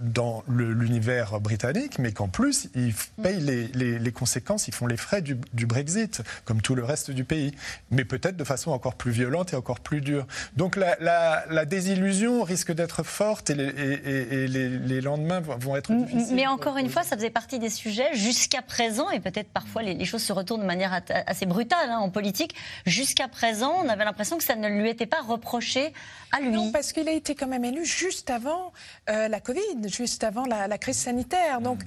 dans 0.00 0.44
l'univers 0.48 1.40
britannique, 1.40 1.98
mais 1.98 2.12
qu'en 2.12 2.28
plus, 2.28 2.68
ils 2.74 2.94
payent 3.22 3.40
les, 3.40 3.98
les, 3.98 4.12
conséquences, 4.12 4.68
ils 4.68 4.74
font 4.74 4.86
les 4.86 4.96
frais 4.96 5.20
du, 5.20 5.36
du, 5.52 5.66
Brexit, 5.66 6.22
comme 6.44 6.62
tout 6.62 6.74
le 6.74 6.84
reste 6.84 7.10
du 7.10 7.24
pays, 7.24 7.52
mais 7.90 8.04
peut-être 8.04 8.36
de 8.36 8.44
façon 8.44 8.70
encore 8.70 8.94
plus 8.94 9.10
violente 9.10 9.52
et 9.52 9.56
encore 9.56 9.80
plus 9.80 10.00
dure. 10.00 10.26
Donc 10.56 10.76
la, 10.76 10.96
la, 11.00 11.44
la 11.50 11.64
désillusion 11.64 12.42
risque 12.44 12.72
d'être 12.72 13.02
forte 13.02 13.50
et, 13.50 13.54
les, 13.54 13.66
et, 13.66 14.44
et 14.44 14.46
les, 14.46 15.00
lendemains 15.00 15.40
vont 15.40 15.76
être 15.76 15.92
difficiles. 15.92 16.34
Mais 16.34 16.46
encore 16.46 16.76
une 16.76 16.88
fois, 16.88 17.02
ça 17.02 17.16
faisait 17.16 17.30
partie 17.30 17.58
des 17.58 17.70
sujets 17.70 18.14
jusqu'à 18.14 18.62
présent, 18.62 19.10
et 19.10 19.20
peut-être 19.20 19.50
parfois 19.50 19.82
les, 19.82 20.04
choses 20.04 20.22
se 20.22 20.32
retournent 20.32 20.62
de 20.62 20.66
manière 20.66 21.00
assez 21.26 21.46
brutale 21.46 21.90
hein, 21.90 21.98
en 21.98 22.10
politique. 22.10 22.54
Jusqu'à 22.86 23.28
présent, 23.28 23.74
on 23.84 23.88
avait 23.88 24.04
l'impression 24.04 24.38
que 24.38 24.44
ça 24.44 24.56
ne 24.56 24.68
lui 24.68 24.88
était 24.88 25.06
pas 25.06 25.20
reproché 25.20 25.92
à 26.32 26.40
lui. 26.40 26.52
Non, 26.52 26.72
parce 26.72 26.92
qu'il 26.92 27.08
a 27.08 27.12
été 27.12 27.34
quand 27.34 27.46
même 27.46 27.64
élu 27.64 27.84
juste 27.84 28.30
avant 28.30 28.72
euh, 29.08 29.28
la 29.28 29.40
Covid 29.48 29.88
juste 29.88 30.24
avant 30.24 30.44
la, 30.44 30.76
crise 30.76 30.98
sanitaire. 30.98 31.62
Donc, 31.62 31.80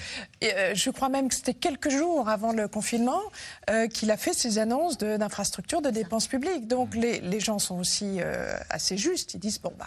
euh, 0.43 0.73
je 0.73 0.89
crois 0.89 1.09
même 1.09 1.29
que 1.29 1.35
c'était 1.35 1.53
quelques 1.53 1.91
jours 1.91 2.27
avant 2.27 2.53
le 2.53 2.67
confinement 2.67 3.21
euh, 3.69 3.87
qu'il 3.87 4.09
a 4.09 4.17
fait 4.17 4.33
ses 4.33 4.57
annonces 4.57 4.97
d'infrastructures, 4.97 5.83
de, 5.83 5.91
dépenses 5.91 6.27
publiques. 6.27 6.67
Donc, 6.67 6.95
les, 6.95 7.19
les 7.21 7.39
gens 7.39 7.59
sont 7.59 7.77
aussi 7.77 8.17
euh, 8.19 8.57
assez 8.71 8.97
justes. 8.97 9.35
Ils 9.35 9.39
disent, 9.39 9.61
bon, 9.61 9.73
bah 9.77 9.85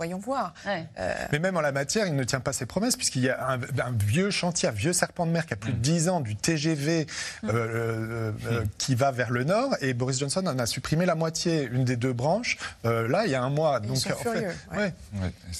voyons 0.00 0.18
voir. 0.18 0.54
Euh, 0.66 1.14
Mais 1.30 1.38
même 1.38 1.58
en 1.58 1.60
la 1.60 1.72
matière, 1.72 2.06
il 2.06 2.16
ne 2.16 2.24
tient 2.24 2.40
pas 2.40 2.54
ses 2.54 2.64
promesses, 2.64 2.96
puisqu'il 2.96 3.22
y 3.22 3.28
a 3.28 3.50
un, 3.50 3.58
vieux 3.98 4.30
chantier, 4.30 4.66
un 4.66 4.72
vieux 4.72 4.94
serpent 4.94 5.26
de 5.26 5.30
mer 5.30 5.44
qui 5.44 5.52
a 5.52 5.56
plus 5.56 5.72
de 5.72 5.78
10 5.78 6.08
ans, 6.08 6.20
du 6.20 6.36
TGV 6.36 7.06
mm. 7.42 7.48
euh, 7.48 8.32
euh, 8.46 8.64
qui 8.78 8.94
va 8.94 9.10
vers 9.10 9.30
le 9.30 9.44
nord, 9.44 9.76
et 9.82 9.92
Boris 9.92 10.18
Johnson 10.18 10.42
en 10.46 10.58
a 10.58 10.64
supprimé 10.64 11.04
la 11.04 11.14
moitié, 11.14 11.68
une 11.70 11.84
des 11.84 11.96
deux 11.96 12.14
branches, 12.14 12.56
là, 12.84 13.26
il 13.26 13.30
y 13.30 13.34
a 13.34 13.42
un 13.42 13.50
mois. 13.50 13.80
Donc, 13.80 13.98
sont 13.98 14.10
furieux. 14.16 14.54
Ouais. 14.74 14.94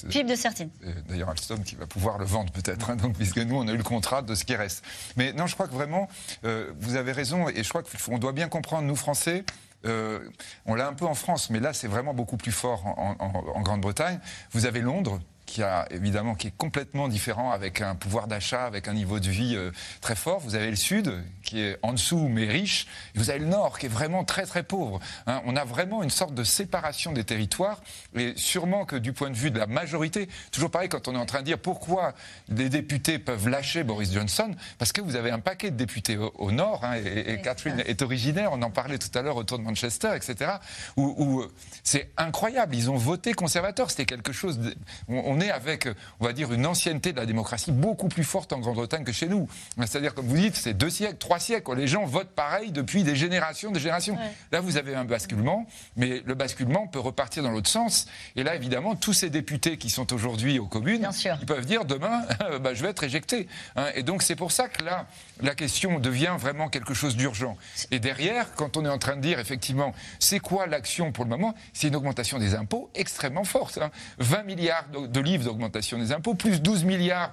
Philippe 0.09 0.29
de 0.29 0.35
Sertine. 0.35 0.69
D'ailleurs, 1.07 1.29
Alstom 1.29 1.63
qui 1.63 1.75
va 1.75 1.85
pouvoir 1.85 2.17
le 2.17 2.25
vendre 2.25 2.51
peut-être, 2.51 2.89
hein, 2.89 2.95
donc, 2.95 3.15
puisque 3.15 3.37
nous, 3.37 3.57
on 3.57 3.67
a 3.67 3.71
eu 3.71 3.77
le 3.77 3.83
contrat 3.83 4.23
de 4.23 4.33
ce 4.33 4.43
qui 4.43 4.55
reste. 4.55 4.83
Mais 5.17 5.33
non, 5.33 5.45
je 5.45 5.53
crois 5.53 5.67
que 5.67 5.73
vraiment, 5.73 6.09
vous 6.43 6.95
avez 6.95 7.11
raison, 7.11 7.47
et 7.47 7.63
je 7.63 7.69
crois 7.69 7.83
qu'on 7.83 8.17
doit 8.17 8.33
bien 8.33 8.47
comprendre, 8.47 8.87
nous, 8.87 8.95
Français, 8.95 9.43
euh, 9.43 9.70
on 9.85 10.75
l'a 10.75 10.87
un 10.87 10.93
peu 10.93 11.05
en 11.05 11.13
France, 11.15 11.49
mais 11.49 11.59
là 11.59 11.73
c'est 11.73 11.87
vraiment 11.87 12.13
beaucoup 12.13 12.37
plus 12.37 12.51
fort 12.51 12.85
en, 12.85 13.61
Grande-Bretagne. 13.61 14.19
Vous 14.51 14.65
avez 14.65 14.81
Londres 14.81 15.19
qui 15.51 15.63
a 15.63 15.85
évidemment 15.91 16.33
qui 16.33 16.47
est 16.47 16.57
complètement 16.57 17.09
différent, 17.09 17.51
avec 17.51 17.81
un 17.81 17.93
pouvoir 17.93 18.27
d'achat, 18.27 18.63
avec 18.63 18.87
un 18.87 18.93
niveau 18.93 19.19
de 19.19 19.29
vie 19.29 19.55
euh, 19.57 19.71
très 19.99 20.15
fort. 20.15 20.39
Vous 20.39 20.55
avez 20.55 20.69
le 20.69 20.77
Sud 20.77 21.11
qui 21.43 21.59
est 21.59 21.77
en 21.81 21.91
dessous 21.91 22.29
mais 22.29 22.45
riche, 22.45 22.87
et 23.13 23.19
vous 23.19 23.29
avez 23.29 23.39
le 23.39 23.47
Nord 23.47 23.77
qui 23.77 23.87
est 23.87 23.89
vraiment 23.89 24.23
très 24.23 24.45
très 24.45 24.63
pauvre. 24.63 25.01
Hein. 25.27 25.41
on 25.45 25.57
a 25.57 25.65
vraiment 25.65 26.03
une 26.03 26.09
sorte 26.09 26.33
de 26.33 26.45
séparation 26.45 27.11
des 27.11 27.25
territoires, 27.25 27.81
et 28.15 28.31
sûrement 28.37 28.85
que 28.85 28.95
du 28.95 29.11
point 29.11 29.29
de 29.29 29.35
vue 29.35 29.51
de 29.51 29.59
la 29.59 29.67
majorité, 29.67 30.29
toujours 30.51 30.71
pareil 30.71 30.87
quand 30.87 31.09
on 31.09 31.15
est 31.15 31.17
en 31.17 31.25
train 31.25 31.39
de 31.39 31.45
dire 31.45 31.59
pourquoi 31.59 32.13
les 32.47 32.69
députés 32.69 33.19
peuvent 33.19 33.49
lâcher 33.49 33.83
Boris 33.83 34.13
Johnson, 34.13 34.55
parce 34.77 34.93
que 34.93 35.01
vous 35.01 35.17
avez 35.17 35.31
un 35.31 35.39
paquet 35.39 35.69
de 35.69 35.75
députés 35.75 36.17
au, 36.17 36.51
Nord, 36.53 36.85
hein, 36.85 36.95
et, 36.95 37.41
Catherine 37.41 37.83
est 37.85 38.01
originaire, 38.01 38.51
on 38.53 38.61
en 38.61 38.71
parlait 38.71 38.99
tout 38.99 39.11
à 39.17 39.21
l'heure 39.21 39.35
autour 39.35 39.59
de 39.59 39.63
Manchester, 39.63 40.11
etc., 40.15 40.51
où, 40.95 41.13
où 41.17 41.45
c'est 41.83 42.09
incroyable, 42.15 42.73
ils 42.73 42.89
ont 42.89 42.95
voté 42.95 43.33
conservateur, 43.33 43.89
c'était 43.89 44.05
quelque 44.05 44.31
chose... 44.31 44.59
De, 44.59 44.75
on, 45.09 45.40
est 45.41 45.51
avec, 45.51 45.87
on 46.19 46.25
va 46.25 46.33
dire, 46.33 46.51
une 46.53 46.65
ancienneté 46.65 47.11
de 47.11 47.17
la 47.17 47.25
démocratie 47.25 47.71
beaucoup 47.71 48.07
plus 48.07 48.23
forte 48.23 48.53
en 48.53 48.59
Grande-Bretagne 48.59 49.03
que 49.03 49.11
chez 49.11 49.27
nous. 49.27 49.47
C'est-à-dire, 49.77 50.13
comme 50.13 50.27
vous 50.27 50.37
dites, 50.37 50.55
c'est 50.55 50.73
deux 50.73 50.89
siècles, 50.89 51.17
trois 51.17 51.39
siècles. 51.39 51.75
Les 51.75 51.87
gens 51.87 52.05
votent 52.05 52.35
pareil 52.35 52.71
depuis 52.71 53.03
des 53.03 53.15
générations, 53.15 53.71
des 53.71 53.79
générations. 53.79 54.17
Là, 54.51 54.61
vous 54.61 54.77
avez 54.77 54.95
un 54.95 55.05
basculement, 55.05 55.65
mais 55.97 56.21
le 56.25 56.35
basculement 56.35 56.87
peut 56.87 56.99
repartir 56.99 57.43
dans 57.43 57.51
l'autre 57.51 57.69
sens. 57.69 58.07
Et 58.35 58.43
là, 58.43 58.55
évidemment, 58.55 58.95
tous 58.95 59.13
ces 59.13 59.29
députés 59.29 59.77
qui 59.77 59.89
sont 59.89 60.13
aujourd'hui 60.13 60.59
aux 60.59 60.67
communes, 60.67 61.07
ils 61.41 61.45
peuvent 61.45 61.65
dire 61.65 61.85
demain, 61.85 62.23
bah, 62.61 62.73
je 62.73 62.83
vais 62.83 62.89
être 62.89 63.03
éjecté. 63.03 63.47
Hein. 63.75 63.87
et 63.95 64.03
donc, 64.03 64.23
c'est 64.23 64.35
pour 64.35 64.51
ça 64.51 64.67
que 64.67 64.83
là, 64.83 65.07
la 65.41 65.55
question 65.55 65.99
devient 65.99 66.35
vraiment 66.37 66.69
quelque 66.69 66.93
chose 66.93 67.15
d'urgent. 67.15 67.57
Et 67.91 67.99
derrière, 67.99 68.53
quand 68.55 68.77
on 68.77 68.85
est 68.85 68.89
en 68.89 68.99
train 68.99 69.15
de 69.15 69.21
dire, 69.21 69.39
effectivement, 69.39 69.93
c'est 70.19 70.39
quoi 70.39 70.67
l'action 70.67 71.11
pour 71.11 71.23
le 71.23 71.29
moment 71.29 71.55
C'est 71.73 71.87
une 71.87 71.95
augmentation 71.95 72.39
des 72.39 72.55
impôts 72.55 72.89
extrêmement 72.95 73.43
forte. 73.43 73.79
20 74.19 74.37
hein. 74.37 74.43
milliards 74.43 74.85
de 74.89 75.19
livres 75.19 75.30
d'augmentation 75.39 75.97
des 75.97 76.11
impôts, 76.11 76.33
plus 76.33 76.61
12 76.61 76.83
milliards 76.83 77.31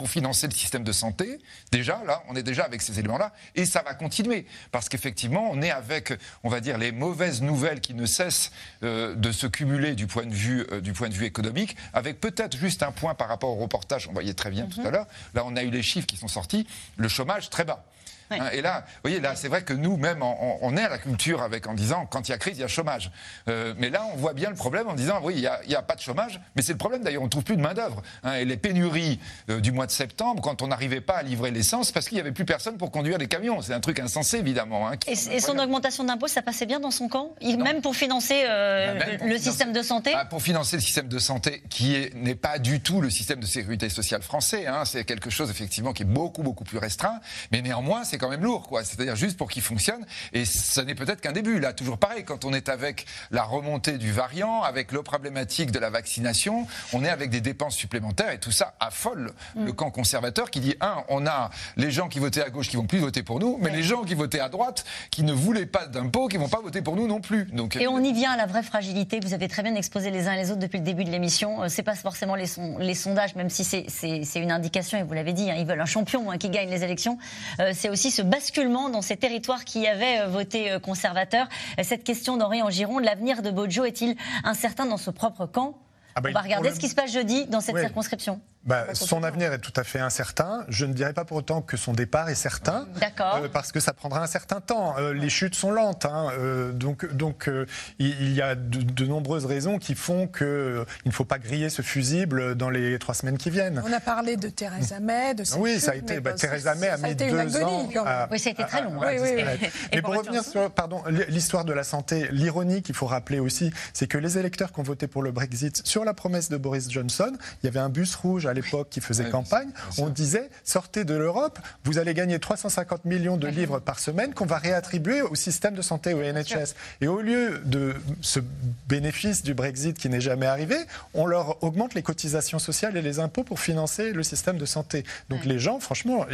pour 0.00 0.08
financer 0.08 0.46
le 0.46 0.54
système 0.54 0.82
de 0.82 0.92
santé. 0.92 1.38
Déjà, 1.72 2.02
là, 2.06 2.22
on 2.30 2.34
est 2.34 2.42
déjà 2.42 2.64
avec 2.64 2.80
ces 2.80 2.98
éléments-là, 2.98 3.34
et 3.54 3.66
ça 3.66 3.82
va 3.82 3.92
continuer, 3.92 4.46
parce 4.72 4.88
qu'effectivement, 4.88 5.50
on 5.50 5.60
est 5.60 5.70
avec, 5.70 6.14
on 6.42 6.48
va 6.48 6.60
dire, 6.60 6.78
les 6.78 6.90
mauvaises 6.90 7.42
nouvelles 7.42 7.82
qui 7.82 7.92
ne 7.92 8.06
cessent 8.06 8.50
euh, 8.82 9.14
de 9.14 9.30
se 9.30 9.46
cumuler 9.46 9.94
du 9.94 10.06
point 10.06 10.24
de 10.24 10.32
vue, 10.32 10.66
euh, 10.72 10.80
du 10.80 10.94
point 10.94 11.10
de 11.10 11.14
vue 11.14 11.26
économique, 11.26 11.76
avec 11.92 12.18
peut-être 12.18 12.56
juste 12.56 12.82
un 12.82 12.92
point 12.92 13.14
par 13.14 13.28
rapport 13.28 13.50
au 13.50 13.56
reportage, 13.56 14.08
on 14.08 14.12
voyait 14.12 14.32
très 14.32 14.50
bien 14.50 14.68
tout 14.68 14.80
à 14.80 14.84
mhm. 14.84 14.90
l'heure. 14.90 15.06
Là, 15.34 15.42
on 15.44 15.54
a 15.54 15.62
eu 15.62 15.70
les 15.70 15.82
chiffres 15.82 16.06
qui 16.06 16.16
sont 16.16 16.28
sortis, 16.28 16.66
le 16.96 17.08
chômage 17.08 17.50
très 17.50 17.64
bas. 17.64 17.84
Hein, 18.30 18.48
et 18.52 18.60
là, 18.60 18.84
vous 18.86 19.00
voyez, 19.02 19.20
là, 19.20 19.34
c'est 19.34 19.48
vrai 19.48 19.62
que 19.62 19.72
nous, 19.72 19.96
même, 19.96 20.22
on, 20.22 20.76
est 20.76 20.84
à 20.84 20.88
la 20.88 20.98
culture 20.98 21.42
avec 21.42 21.66
en 21.66 21.74
disant 21.74 22.06
quand 22.06 22.28
il 22.28 22.32
y 22.32 22.34
a 22.34 22.38
crise, 22.38 22.58
il 22.58 22.60
y 22.60 22.64
a 22.64 22.68
chômage. 22.68 23.10
Euh, 23.48 23.74
mais 23.78 23.90
là, 23.90 24.04
on 24.12 24.16
voit 24.16 24.34
bien 24.34 24.50
le 24.50 24.56
problème 24.56 24.88
en 24.88 24.94
disant 24.94 25.20
oui, 25.22 25.34
il 25.36 25.68
n'y 25.68 25.74
a, 25.74 25.82
pas 25.82 25.96
de 25.96 26.00
chômage, 26.00 26.40
mais 26.54 26.62
c'est 26.62 26.72
le 26.72 26.78
problème 26.78 27.02
d'ailleurs, 27.02 27.22
on 27.22 27.26
ne 27.26 27.30
trouve 27.30 27.44
plus 27.44 27.56
de 27.56 27.62
main-d'œuvre. 27.62 28.02
Hein, 28.22 28.34
et 28.34 28.44
les 28.44 28.56
pénuries 28.56 29.18
euh, 29.48 29.60
du 29.60 29.72
mois 29.72 29.86
de 29.86 29.90
septembre, 29.90 30.42
quand 30.42 30.62
on 30.62 30.68
n'arrivait 30.68 31.00
pas 31.00 31.14
à 31.14 31.22
livrer 31.22 31.50
l'essence, 31.50 31.90
parce 31.90 32.08
qu'il 32.08 32.16
n'y 32.16 32.20
avait 32.20 32.32
plus 32.32 32.44
personne 32.44 32.76
pour 32.76 32.90
conduire 32.90 33.18
les 33.18 33.26
camions. 33.26 33.62
C'est 33.62 33.74
un 33.74 33.80
truc 33.80 33.98
insensé, 33.98 34.38
évidemment. 34.38 34.88
Hein, 34.88 34.94
et, 35.06 35.40
son 35.40 35.58
augmentation 35.58 36.04
d'impôts, 36.04 36.28
ça 36.28 36.42
passait 36.42 36.66
bien 36.66 36.80
dans 36.80 36.90
son 36.90 37.08
camp? 37.08 37.34
Même 37.42 37.82
pour 37.82 37.96
financer 37.96 38.42
euh, 38.44 38.98
bah, 38.98 39.26
le 39.26 39.38
système 39.38 39.72
de 39.72 39.82
santé? 39.82 40.12
Bah, 40.12 40.24
Pour 40.24 40.42
financer 40.42 40.76
le 40.76 40.82
système 40.82 41.08
de 41.08 41.18
santé, 41.18 41.62
qui 41.68 42.10
n'est 42.14 42.34
pas 42.34 42.58
du 42.58 42.80
tout 42.80 43.00
le 43.00 43.10
système 43.10 43.40
de 43.40 43.46
sécurité 43.46 43.88
sociale 43.88 44.22
français. 44.22 44.66
c'est 44.84 45.04
quelque 45.04 45.30
chose, 45.30 45.50
effectivement, 45.50 45.92
qui 45.92 46.02
est 46.02 46.06
beaucoup, 46.06 46.42
beaucoup 46.42 46.64
plus 46.64 46.78
restreint. 46.78 47.20
Mais 47.50 47.62
néanmoins, 47.62 48.04
c'est 48.04 48.19
quand 48.20 48.28
même 48.28 48.42
lourd. 48.42 48.68
quoi 48.68 48.84
c'est-à-dire 48.84 49.16
juste 49.16 49.36
pour 49.36 49.50
qu'il 49.50 49.62
fonctionne. 49.62 50.04
Et 50.32 50.44
ça 50.44 50.84
n'est 50.84 50.94
peut-être 50.94 51.20
qu'un 51.20 51.32
début. 51.32 51.58
Là, 51.58 51.72
toujours 51.72 51.98
pareil, 51.98 52.24
quand 52.24 52.44
on 52.44 52.52
est 52.52 52.68
avec 52.68 53.06
la 53.30 53.42
remontée 53.42 53.98
du 53.98 54.12
variant, 54.12 54.62
avec 54.62 54.92
le 54.92 55.02
problématique 55.02 55.70
de 55.70 55.78
la 55.78 55.90
vaccination, 55.90 56.66
on 56.92 57.04
est 57.04 57.08
avec 57.08 57.30
des 57.30 57.40
dépenses 57.40 57.76
supplémentaires 57.76 58.30
et 58.30 58.38
tout 58.38 58.52
ça 58.52 58.74
affole 58.80 59.32
mm. 59.54 59.64
le 59.64 59.72
camp 59.72 59.90
conservateur 59.90 60.50
qui 60.50 60.60
dit 60.60 60.76
un, 60.80 61.02
on 61.08 61.26
a 61.26 61.50
les 61.76 61.90
gens 61.90 62.08
qui 62.08 62.18
votaient 62.18 62.42
à 62.42 62.50
gauche 62.50 62.68
qui 62.68 62.76
vont 62.76 62.86
plus 62.86 62.98
voter 62.98 63.22
pour 63.22 63.40
nous, 63.40 63.58
mais 63.60 63.70
les 63.70 63.82
gens 63.82 64.02
qui 64.02 64.14
votaient 64.14 64.40
à 64.40 64.48
droite 64.48 64.84
qui 65.10 65.22
ne 65.22 65.32
voulaient 65.32 65.66
pas 65.66 65.86
d'impôts 65.86 66.28
qui 66.28 66.36
vont 66.36 66.48
pas 66.48 66.60
voter 66.60 66.82
pour 66.82 66.96
nous 66.96 67.06
non 67.06 67.20
plus. 67.20 67.46
Donc, 67.46 67.76
et 67.76 67.88
on 67.88 68.02
y 68.02 68.12
vient 68.12 68.32
à 68.32 68.36
la 68.36 68.46
vraie 68.46 68.62
fragilité. 68.62 69.20
Vous 69.22 69.34
avez 69.34 69.48
très 69.48 69.62
bien 69.62 69.74
exposé 69.74 70.10
les 70.10 70.28
uns 70.28 70.32
et 70.34 70.36
les 70.36 70.50
autres 70.50 70.60
depuis 70.60 70.78
le 70.78 70.84
début 70.84 71.04
de 71.04 71.10
l'émission. 71.10 71.62
Euh, 71.62 71.68
c'est 71.68 71.82
pas 71.82 71.94
forcément 71.94 72.34
les, 72.34 72.46
les, 72.78 72.94
sondages, 72.94 73.34
même 73.34 73.50
si 73.50 73.64
c'est 73.64 74.40
une 74.40 74.52
indication. 74.52 74.98
Et 74.98 75.02
vous 75.02 75.14
l'avez 75.14 75.32
dit, 75.32 75.50
hein, 75.50 75.56
ils 75.58 75.66
veulent 75.66 75.80
un 75.80 75.86
champion 75.86 76.30
hein, 76.30 76.38
qui 76.38 76.50
gagne 76.50 76.70
les 76.70 76.84
élections. 76.84 77.18
Euh, 77.60 77.72
c'est 77.74 77.88
aussi 77.88 78.09
ce 78.10 78.22
basculement 78.22 78.88
dans 78.88 79.02
ces 79.02 79.16
territoires 79.16 79.64
qui 79.64 79.86
avaient 79.86 80.20
euh, 80.20 80.28
voté 80.28 80.70
euh, 80.70 80.78
conservateur. 80.78 81.48
Cette 81.82 82.04
question 82.04 82.36
d'Henri 82.36 82.62
en 82.62 82.70
Gironde, 82.70 83.04
l'avenir 83.04 83.42
de 83.42 83.50
Bojo 83.50 83.84
est-il 83.84 84.16
incertain 84.44 84.86
dans 84.86 84.96
ce 84.96 85.10
propre 85.10 85.46
camp? 85.46 85.78
Ah 86.14 86.20
bah, 86.20 86.30
On 86.30 86.32
va 86.32 86.40
regarder 86.40 86.70
ce 86.70 86.80
qui 86.80 86.88
se 86.88 86.94
passe 86.94 87.12
jeudi 87.12 87.46
dans 87.46 87.60
cette 87.60 87.78
circonscription. 87.78 88.40
Bah, 88.64 88.88
son 88.92 89.22
avenir 89.22 89.54
est 89.54 89.58
tout 89.58 89.72
à 89.76 89.84
fait 89.84 90.00
incertain. 90.00 90.66
Je 90.68 90.84
ne 90.84 90.92
dirais 90.92 91.14
pas 91.14 91.24
pour 91.24 91.38
autant 91.38 91.62
que 91.62 91.78
son 91.78 91.94
départ 91.94 92.28
est 92.28 92.34
certain. 92.34 92.86
D'accord. 93.00 93.40
Euh, 93.42 93.48
parce 93.48 93.72
que 93.72 93.80
ça 93.80 93.94
prendra 93.94 94.22
un 94.22 94.26
certain 94.26 94.60
temps. 94.60 94.96
Euh, 94.98 95.14
les 95.14 95.30
chutes 95.30 95.54
sont 95.54 95.70
lentes. 95.70 96.04
Hein. 96.04 96.28
Euh, 96.38 96.70
donc, 96.72 97.10
donc 97.14 97.50
il 97.98 98.32
y 98.34 98.42
a 98.42 98.54
de, 98.54 99.06
nombreuses 99.06 99.46
raisons 99.46 99.78
qui 99.78 99.94
font 99.94 100.26
qu'il 100.26 100.46
ne 100.46 101.10
faut 101.10 101.24
pas 101.24 101.38
griller 101.38 101.70
ce 101.70 101.80
fusible 101.80 102.54
dans 102.54 102.68
les 102.68 102.98
trois 102.98 103.14
semaines 103.14 103.38
qui 103.38 103.48
viennent. 103.48 103.82
On 103.86 103.92
a 103.92 104.00
parlé 104.00 104.36
de 104.36 104.50
Theresa 104.50 105.00
May, 105.00 105.34
de 105.34 105.44
Oui, 105.56 105.80
ça 105.80 105.92
a 105.92 105.94
été. 105.94 106.20
Bah, 106.20 106.34
Theresa 106.34 106.74
May 106.74 106.88
a 106.88 106.98
mis 106.98 107.14
deux 107.14 107.62
ans. 107.62 107.88
oui, 108.30 108.38
ça 108.38 108.50
a 108.50 108.52
été 108.52 108.64
très 108.64 108.82
long. 108.82 109.02
Hein. 109.02 109.56
Mais 109.94 110.02
pour 110.02 110.14
revenir 110.14 110.44
sur 110.44 110.70
pardon, 110.70 111.02
l'histoire 111.28 111.64
de 111.64 111.72
la 111.72 111.82
santé, 111.82 112.28
l'ironie 112.30 112.82
qu'il 112.82 112.94
faut 112.94 113.06
rappeler 113.06 113.40
aussi, 113.40 113.72
c'est 113.94 114.06
que 114.06 114.18
les 114.18 114.36
électeurs 114.36 114.70
qui 114.70 114.80
ont 114.80 114.84
voté 114.84 115.06
pour 115.06 115.22
le 115.22 115.32
Brexit 115.32 115.80
sur 115.86 116.04
la 116.04 116.12
promesse 116.12 116.50
de 116.50 116.58
Boris 116.58 116.90
Johnson, 116.90 117.32
il 117.62 117.66
y 117.66 117.68
avait 117.68 117.80
un 117.80 117.88
bus 117.88 118.14
rouge 118.14 118.46
à 118.50 118.54
l'époque 118.54 118.88
qui 118.90 119.00
faisait 119.00 119.28
campagne, 119.30 119.70
on 119.98 120.08
disait 120.08 120.50
sortez 120.64 121.04
de 121.04 121.14
l'Europe, 121.14 121.58
vous 121.84 121.98
allez 121.98 122.14
gagner 122.14 122.38
350 122.38 123.04
millions 123.04 123.36
de 123.36 123.46
livres 123.46 123.78
par 123.78 123.98
semaine 123.98 124.34
qu'on 124.34 124.46
va 124.46 124.58
réattribuer 124.58 125.22
au 125.22 125.34
système 125.34 125.74
de 125.74 125.82
santé, 125.82 126.14
au 126.14 126.22
NHS. 126.22 126.74
Et 127.00 127.08
au 127.08 127.20
lieu 127.20 127.60
de 127.64 127.94
ce 128.20 128.40
bénéfice 128.88 129.42
du 129.42 129.54
Brexit 129.54 129.96
qui 129.96 130.08
n'est 130.08 130.20
jamais 130.20 130.46
arrivé, 130.46 130.76
on 131.14 131.26
leur 131.26 131.62
augmente 131.62 131.94
les 131.94 132.02
cotisations 132.02 132.58
sociales 132.58 132.96
et 132.96 133.02
les 133.02 133.18
impôts 133.18 133.44
pour 133.44 133.60
financer 133.60 134.12
le 134.12 134.22
système 134.22 134.58
de 134.58 134.66
santé. 134.66 135.04
Donc 135.28 135.44
les 135.44 135.58
gens, 135.58 135.80
franchement, 135.80 136.26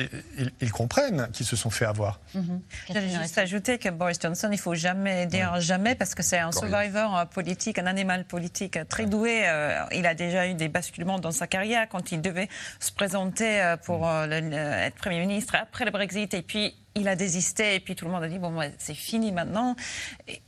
ils, 0.60 0.72
comprennent 0.72 1.28
qu'ils 1.32 1.46
se 1.46 1.56
sont 1.56 1.70
fait 1.70 1.84
avoir. 1.84 2.20
Mm 2.34 2.40
juste 3.06 3.38
ajouter 3.38 3.78
que 3.78 3.88
Boris 3.88 4.18
Johnson, 4.20 4.48
il 4.52 4.58
faut 4.58 4.74
jamais 4.74 5.26
dire 5.26 5.60
jamais 5.60 5.94
parce 5.94 6.14
que 6.14 6.22
c'est 6.22 6.38
un 6.38 6.52
survivor 6.52 7.16
euh, 7.16 7.24
politique, 7.24 7.78
un 7.78 7.86
animal 7.86 8.24
politique 8.24 8.78
très 8.88 9.06
doué. 9.06 9.42
Euh, 9.46 9.82
il 9.92 10.06
a 10.06 10.14
déjà 10.14 10.48
eu 10.48 10.54
des 10.54 10.68
basculements 10.68 11.18
dans 11.18 11.30
sa 11.30 11.46
carrière 11.46 11.88
quand 11.88 12.05
il 12.12 12.22
devait 12.22 12.48
se 12.80 12.92
présenter 12.92 13.62
euh, 13.62 13.76
pour 13.76 14.08
euh, 14.08 14.26
être 14.26 14.96
Premier 14.96 15.20
ministre 15.20 15.54
après 15.54 15.84
le 15.84 15.90
Brexit. 15.90 16.32
Et 16.34 16.42
puis, 16.42 16.74
il 16.96 17.08
a 17.08 17.16
désisté 17.16 17.76
et 17.76 17.80
puis 17.80 17.94
tout 17.94 18.06
le 18.06 18.10
monde 18.10 18.24
a 18.24 18.28
dit 18.28 18.38
bon 18.38 18.52
c'est 18.78 18.94
fini 18.94 19.32
maintenant. 19.32 19.76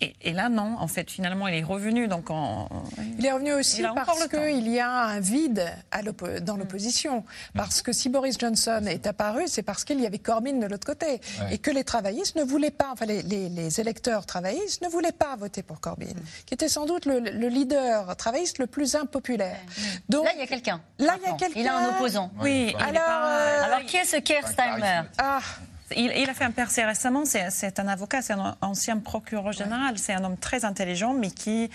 Et, 0.00 0.32
là 0.32 0.48
non 0.48 0.76
en 0.78 0.88
fait 0.88 1.10
finalement 1.10 1.48
il 1.48 1.54
est 1.54 1.62
revenu 1.62 2.08
donc 2.08 2.28
il 3.18 3.24
est 3.24 3.32
revenu 3.32 3.52
aussi 3.52 3.82
parce 3.82 4.28
qu'il 4.28 4.68
y 4.68 4.80
a 4.80 4.90
un 4.90 5.20
vide 5.20 5.70
à 5.90 6.02
dans 6.40 6.56
l'opposition. 6.56 7.24
Parce 7.54 7.82
que 7.82 7.92
si 7.92 8.08
Boris 8.08 8.38
Johnson 8.38 8.82
est 8.86 9.06
apparu 9.06 9.42
c'est 9.46 9.62
parce 9.62 9.84
qu'il 9.84 10.00
y 10.00 10.06
avait 10.06 10.18
Corbyn 10.18 10.58
de 10.58 10.66
l'autre 10.66 10.86
côté. 10.86 11.20
Et 11.50 11.58
que 11.58 11.70
les 11.70 11.84
travaillistes 11.84 12.36
ne 12.36 12.42
voulaient 12.42 12.70
pas 12.70 12.88
enfin 12.92 13.06
les, 13.06 13.80
électeurs 13.80 14.26
travaillistes 14.26 14.82
ne 14.82 14.88
voulaient 14.88 15.12
pas 15.12 15.36
voter 15.36 15.62
pour 15.62 15.80
Corbyn 15.80 16.06
qui 16.46 16.54
était 16.54 16.68
sans 16.68 16.86
doute 16.86 17.04
le, 17.06 17.18
leader 17.48 18.16
travailliste 18.16 18.58
le 18.58 18.66
plus 18.66 18.94
impopulaire. 18.94 19.60
Donc 20.08 20.24
là 20.24 20.32
il 20.34 20.40
y 20.40 20.42
a 20.42 20.46
quelqu'un 20.46 20.80
là 20.98 21.16
il 21.22 21.28
y 21.28 21.32
a 21.32 21.36
quelqu'un. 21.36 21.60
Il 21.60 21.68
a 21.68 21.76
un 21.76 21.88
opposant. 21.90 22.30
Oui. 22.40 22.74
Alors, 22.78 23.02
euh, 23.06 23.64
alors 23.64 23.84
qui 23.84 23.96
est 23.96 24.04
ce 24.04 24.16
Keir 24.16 24.46
Starmer 24.46 25.02
ah 25.18 25.40
il, 25.96 26.28
a 26.28 26.34
fait 26.34 26.44
un 26.44 26.50
percé 26.50 26.84
récemment. 26.84 27.24
C'est 27.24 27.78
un 27.78 27.88
avocat, 27.88 28.22
c'est 28.22 28.34
un 28.34 28.56
ancien 28.60 28.98
procureur 28.98 29.52
général. 29.52 29.98
C'est 29.98 30.12
un 30.12 30.24
homme 30.24 30.36
très 30.36 30.64
intelligent, 30.64 31.14
mais 31.14 31.30
qui, 31.30 31.70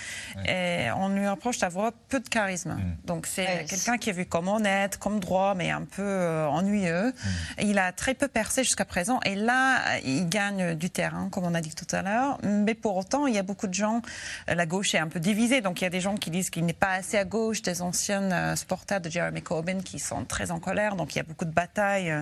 on 0.48 1.10
lui 1.10 1.28
reproche 1.28 1.60
d'avoir 1.60 1.92
peu 2.10 2.20
de 2.20 2.30
charisme. 2.30 2.74
Mm. 2.74 2.96
Donc 3.06 3.28
c'est 3.28 3.66
quelqu'un 3.68 3.98
qui 3.98 4.10
est 4.10 4.14
vu 4.14 4.26
comme 4.26 4.48
honnête, 4.48 4.98
comme 4.98 5.20
droit, 5.20 5.56
mais 5.56 5.72
un 5.72 5.84
peu 5.84 6.02
euh, 6.02 6.48
ennuyeux. 6.48 7.08
Mm. 7.08 7.62
Il 7.62 7.80
a 7.80 7.92
très 7.92 8.14
peu 8.14 8.28
percé 8.28 8.64
jusqu'à 8.64 8.86
présent. 8.86 9.20
Et 9.26 9.36
là, 9.36 10.00
il 10.06 10.28
gagne 10.30 10.76
du 10.76 10.90
terrain, 10.90 11.30
comme 11.30 11.46
on 11.46 11.54
a 11.54 11.62
dit 11.62 11.74
tout 11.74 11.96
à 11.96 12.02
l'heure. 12.02 12.40
Mais 12.44 12.76
pour 12.76 12.98
autant, 12.98 13.28
il 13.28 13.34
y 13.34 13.40
a 13.40 13.44
beaucoup 13.44 13.68
de 13.68 13.74
gens. 13.74 14.02
Euh, 14.50 14.56
la 14.56 14.66
gauche 14.66 14.94
est 14.96 15.00
un 15.00 15.08
peu 15.08 15.20
divisée. 15.20 15.62
Donc 15.62 15.82
il 15.82 15.86
y 15.86 15.88
a 15.88 15.92
des 15.92 16.02
gens 16.02 16.16
qui 16.16 16.30
disent 16.30 16.50
qu'il 16.50 16.66
n'est 16.66 16.74
pas 16.74 16.92
assez 16.92 17.18
à 17.18 17.26
gauche, 17.26 17.62
des 17.62 17.82
anciennes 17.82 18.34
euh, 18.34 18.56
supporters 18.56 19.02
de 19.02 19.10
Jeremy 19.10 19.42
Corbyn 19.42 19.82
qui 19.82 20.00
sont 20.00 20.26
très 20.26 20.52
en 20.52 20.60
colère. 20.60 20.96
Donc 20.96 21.16
il 21.16 21.18
y 21.18 21.22
a 21.22 21.24
beaucoup 21.24 21.46
de 21.46 21.52
batailles 21.52 22.14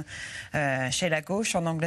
chez 0.91 1.09
la 1.09 1.21
gauche 1.21 1.55
en 1.55 1.65
Angleterre 1.65 1.80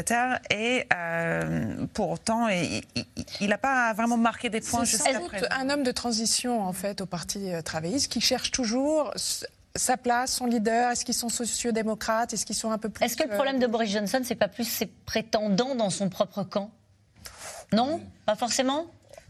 et 0.51 0.87
euh, 0.95 1.87
pour 1.93 2.11
autant, 2.11 2.49
il 2.49 3.49
n'a 3.49 3.59
pas 3.59 3.93
vraiment 3.93 4.17
marqué 4.17 4.51
des 4.51 4.61
points 4.61 4.85
jusqu'à 4.85 5.19
présent. 5.21 5.47
un 5.51 5.71
homme 5.71 5.83
de 5.83 5.93
transition 5.93 6.63
en 6.63 6.73
fait 6.73 7.01
au 7.01 7.07
Parti 7.07 7.53
euh, 7.53 7.63
travailliste 7.63 8.11
qui 8.11 8.21
cherche 8.21 8.51
toujours 8.51 9.13
sa 9.77 9.97
place, 9.97 10.33
son 10.35 10.47
leader. 10.47 10.91
Est-ce 10.91 11.05
qu'ils 11.05 11.15
sont 11.15 11.29
sociodémocrates? 11.29 12.33
Est-ce 12.33 12.47
qu'ils 12.47 12.57
sont 12.57 12.71
un 12.71 12.79
peu 12.79 12.89
plus... 12.89 13.05
Est-ce 13.05 13.17
que 13.17 13.25
le 13.25 13.35
problème 13.35 13.59
de 13.59 13.67
Boris 13.67 13.91
Johnson, 13.91 14.21
c'est 14.25 14.35
pas 14.35 14.49
plus 14.49 14.65
ses 14.65 14.87
prétendants 14.87 15.75
dans 15.75 15.91
son 15.91 16.09
propre 16.09 16.45
camp? 16.45 16.71
Non? 17.73 18.01
Pas 18.27 18.37
forcément? 18.37 18.87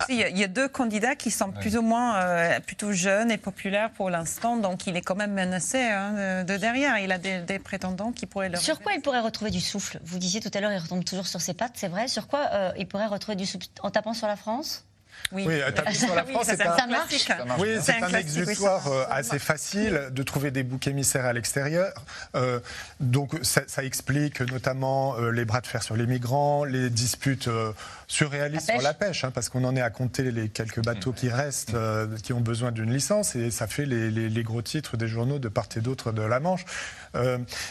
Il 0.09 0.38
y 0.38 0.44
a 0.44 0.48
deux 0.48 0.68
candidats 0.68 1.14
qui 1.14 1.30
sont 1.30 1.52
plus 1.52 1.76
ou 1.76 1.82
moins 1.82 2.16
euh, 2.16 2.61
plutôt 2.61 2.92
jeunes 2.92 3.30
et 3.30 3.38
populaires 3.38 3.90
pour 3.90 4.11
l'instant, 4.11 4.57
donc 4.57 4.86
il 4.86 4.96
est 4.96 5.02
quand 5.02 5.14
même 5.14 5.32
menacé 5.32 5.78
hein, 5.78 6.44
de, 6.44 6.57
derrière. 6.57 6.98
Il 6.98 7.12
a 7.12 7.18
des, 7.18 7.59
prétendants 7.59 8.12
qui 8.12 8.26
pourraient 8.26 8.48
le. 8.48 8.57
Sur 8.57 8.80
quoi 8.80 8.92
il 8.92 9.00
pourrait 9.00 9.20
retrouver 9.20 9.50
du 9.50 9.61
souffle? 9.61 9.98
Vous 10.05 10.18
disiez 10.18 10.40
tout 10.40 10.50
à 10.52 10.61
l'heure, 10.61 10.72
il 10.72 10.78
retombe 10.78 11.05
toujours 11.05 11.26
sur 11.26 11.40
ses 11.40 11.55
pattes, 11.55 11.74
c'est 11.74 11.88
vrai. 11.88 12.09
Sur 12.09 12.26
quoi 12.26 12.48
euh, 12.52 12.72
il 12.76 12.86
pourrait 12.86 13.07
retrouver 13.07 13.36
du 13.36 13.46
souffle 13.46 13.66
En 13.82 13.90
tapant 13.90 14.14
sur 14.14 14.26
la 14.26 14.36
France? 14.36 14.84
Oui, 15.32 15.46
taper 15.74 15.94
sur 15.94 16.14
la 16.14 16.24
France, 16.24 16.46
c'est 16.46 16.62
un, 16.62 17.57
Oui, 17.59 17.76
c'est 17.80 18.02
un, 18.02 18.09
exutoire 18.11 18.86
euh, 18.86 19.05
assez 19.11 19.38
facile 19.38 20.09
de 20.11 20.22
trouver 20.22 20.50
des 20.50 20.62
boucs 20.62 20.86
émissaires 20.86 21.24
à 21.24 21.32
l'extérieur. 21.32 21.92
Euh, 22.36 22.61
donc 23.00 23.34
ça, 23.42 23.62
explique 23.82 24.40
notamment 24.40 25.16
euh, 25.16 25.30
les 25.30 25.44
bras 25.44 25.61
de 25.61 25.66
fer 25.66 25.82
sur 25.82 25.96
les 25.96 26.07
migrants, 26.07 26.64
les 26.64 26.90
disputes 26.90 27.48
surréalistes 28.07 28.70
sur 28.70 28.82
la 28.82 28.94
pêche, 28.94 29.24
hein, 29.24 29.30
parce 29.32 29.48
qu'on 29.48 29.64
en 29.64 29.76
est 29.76 29.80
à 29.80 29.90
compter 29.90 30.30
les 30.30 30.48
quelques 30.48 30.82
bateaux 30.84 31.12
qui 31.12 31.28
restent, 31.28 31.76
qui 32.22 32.32
ont 32.32 32.40
besoin 32.40 32.72
d'une 32.72 32.92
licence, 32.92 33.36
et 33.36 33.50
ça 33.50 33.66
fait 33.66 33.86
les, 33.86 34.11
les, 34.11 34.42
gros 34.42 34.62
titres 34.62 34.96
des 34.96 35.09
journaux 35.09 35.38
de 35.38 35.48
part 35.48 35.68
et 35.76 35.80
d'autre 35.80 36.12
de 36.12 36.22
la 36.22 36.40
Manche. 36.40 36.64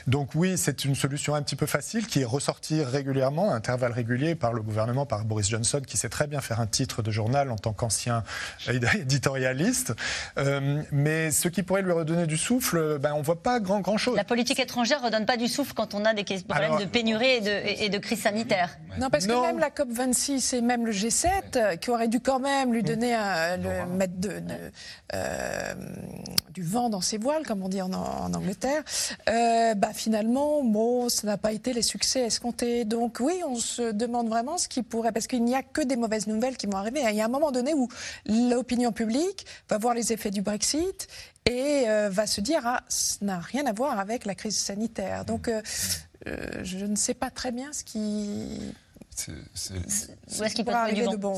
donc 0.08 0.36
oui, 0.36 0.58
c'est 0.58 0.86
une 0.86 0.96
solution 0.96 1.36
un 1.36 1.42
petit 1.42 1.56
peu 1.56 1.66
facile 1.66 2.08
qui 2.08 2.22
est 2.22 2.26
ressortie 2.26 2.84
régulièrement, 2.84 3.52
à 3.52 3.56
intervalles 3.56 3.92
réguliers, 3.92 4.36
par 4.36 4.54
le 4.54 4.62
gouvernement, 4.62 5.06
par 5.06 5.26
Boris 5.26 5.50
Johnson, 5.50 5.82
qui 5.86 5.98
sait 5.98 6.10
très 6.10 6.28
bien 6.28 6.42
faire 6.42 6.60
un 6.60 6.68
titre 6.68 7.02
de 7.02 7.12
journal 7.12 7.52
en 7.52 7.58
tant 7.58 7.74
qu'ancien 7.74 8.24
éditorialiste. 8.68 9.94
Euh, 10.38 10.82
mais 10.92 11.32
ce 11.32 11.48
qui 11.48 11.64
pourrait 11.64 11.82
lui 11.82 11.92
redonner 11.92 12.28
du 12.28 12.38
souffle, 12.38 12.98
ben, 13.00 13.14
on 13.14 13.20
ne 13.20 13.24
voit 13.24 13.42
pas 13.42 13.60
grand, 13.60 13.82
grand 13.82 13.98
chose. 13.98 14.16
La 14.16 14.24
politique 14.24 14.60
étrangère 14.60 15.02
ne 15.02 15.06
redonne 15.06 15.26
pas 15.26 15.38
du 15.38 15.48
souffle 15.48 15.74
quand 15.74 15.94
on 15.94 16.06
a 16.06 16.14
des 16.14 16.24
problèmes 16.24 16.80
de 16.80 16.86
pénurie 16.86 17.26
et 17.26 17.42
de, 17.42 17.84
et 17.84 17.90
de, 17.90 17.98
crise 17.98 18.22
sanitaire. 18.22 18.78
Non, 19.00 19.10
parce 19.10 19.26
que 19.26 19.42
même 19.42 19.60
la 19.60 19.70
COP26 19.70 20.23
et 20.30 20.62
même 20.62 20.86
le 20.86 20.92
G7, 20.92 21.78
qui 21.80 21.90
aurait 21.90 22.08
dû 22.08 22.20
quand 22.20 22.40
même 22.40 22.74
lui 22.74 22.84
donner 22.84 23.14
un, 23.14 23.58
le, 23.58 23.86
mettre 23.86 24.18
de, 24.18 24.42
euh, 25.14 25.74
du 26.54 26.64
vent 26.64 26.90
dans 26.90 27.02
ses 27.02 27.18
voiles, 27.18 27.46
comme 27.46 27.64
on 27.64 27.70
dit 27.70 27.82
en, 27.82 27.94
Angleterre, 27.94 28.84
euh, 29.30 29.74
bah, 29.76 29.92
finalement, 29.94 30.64
bon, 30.64 31.10
ça 31.10 31.28
n'a 31.28 31.38
pas 31.38 31.52
été 31.52 31.74
les 31.74 31.82
succès 31.82 32.22
escomptés. 32.22 32.86
Donc 32.86 33.18
oui, 33.20 33.42
on 33.48 33.56
se 33.56 33.92
demande 33.92 34.30
vraiment 34.30 34.58
ce 34.58 34.68
qui 34.68 34.84
pourrait, 34.84 35.12
parce 35.12 35.28
qu'il 35.28 35.44
n'y 35.44 35.56
a 35.56 35.64
que 35.64 35.82
des 35.82 35.96
mauvaises 35.96 36.28
nouvelles 36.28 36.58
qui 36.58 36.68
vont 36.68 36.78
arriver. 36.78 37.02
Il 37.10 37.16
y 37.16 37.22
a 37.22 37.26
un 37.26 37.30
moment 37.30 37.52
donné 37.52 37.74
où 37.74 37.88
l'opinion 38.26 38.92
publique 38.92 39.46
va 39.70 39.78
voir 39.78 39.94
les 39.94 40.14
effets 40.14 40.32
du 40.32 40.42
Brexit 40.42 41.08
et 41.46 41.86
euh, 41.88 42.10
va 42.10 42.26
se 42.26 42.42
dire 42.42 42.62
ah, 42.66 42.82
ça 42.88 43.18
n'a 43.22 43.40
rien 43.40 43.66
à 43.66 43.74
voir 43.74 44.00
avec 44.00 44.26
la 44.26 44.36
crise 44.36 44.58
sanitaire. 44.58 45.26
Donc, 45.26 45.48
euh, 45.48 45.62
euh, 46.28 46.64
je 46.64 46.86
ne 46.86 46.96
sais 46.96 47.14
pas 47.14 47.30
très 47.30 47.52
bien 47.52 47.74
ce 47.74 47.84
qui 47.84 48.74
c'est 49.16 49.74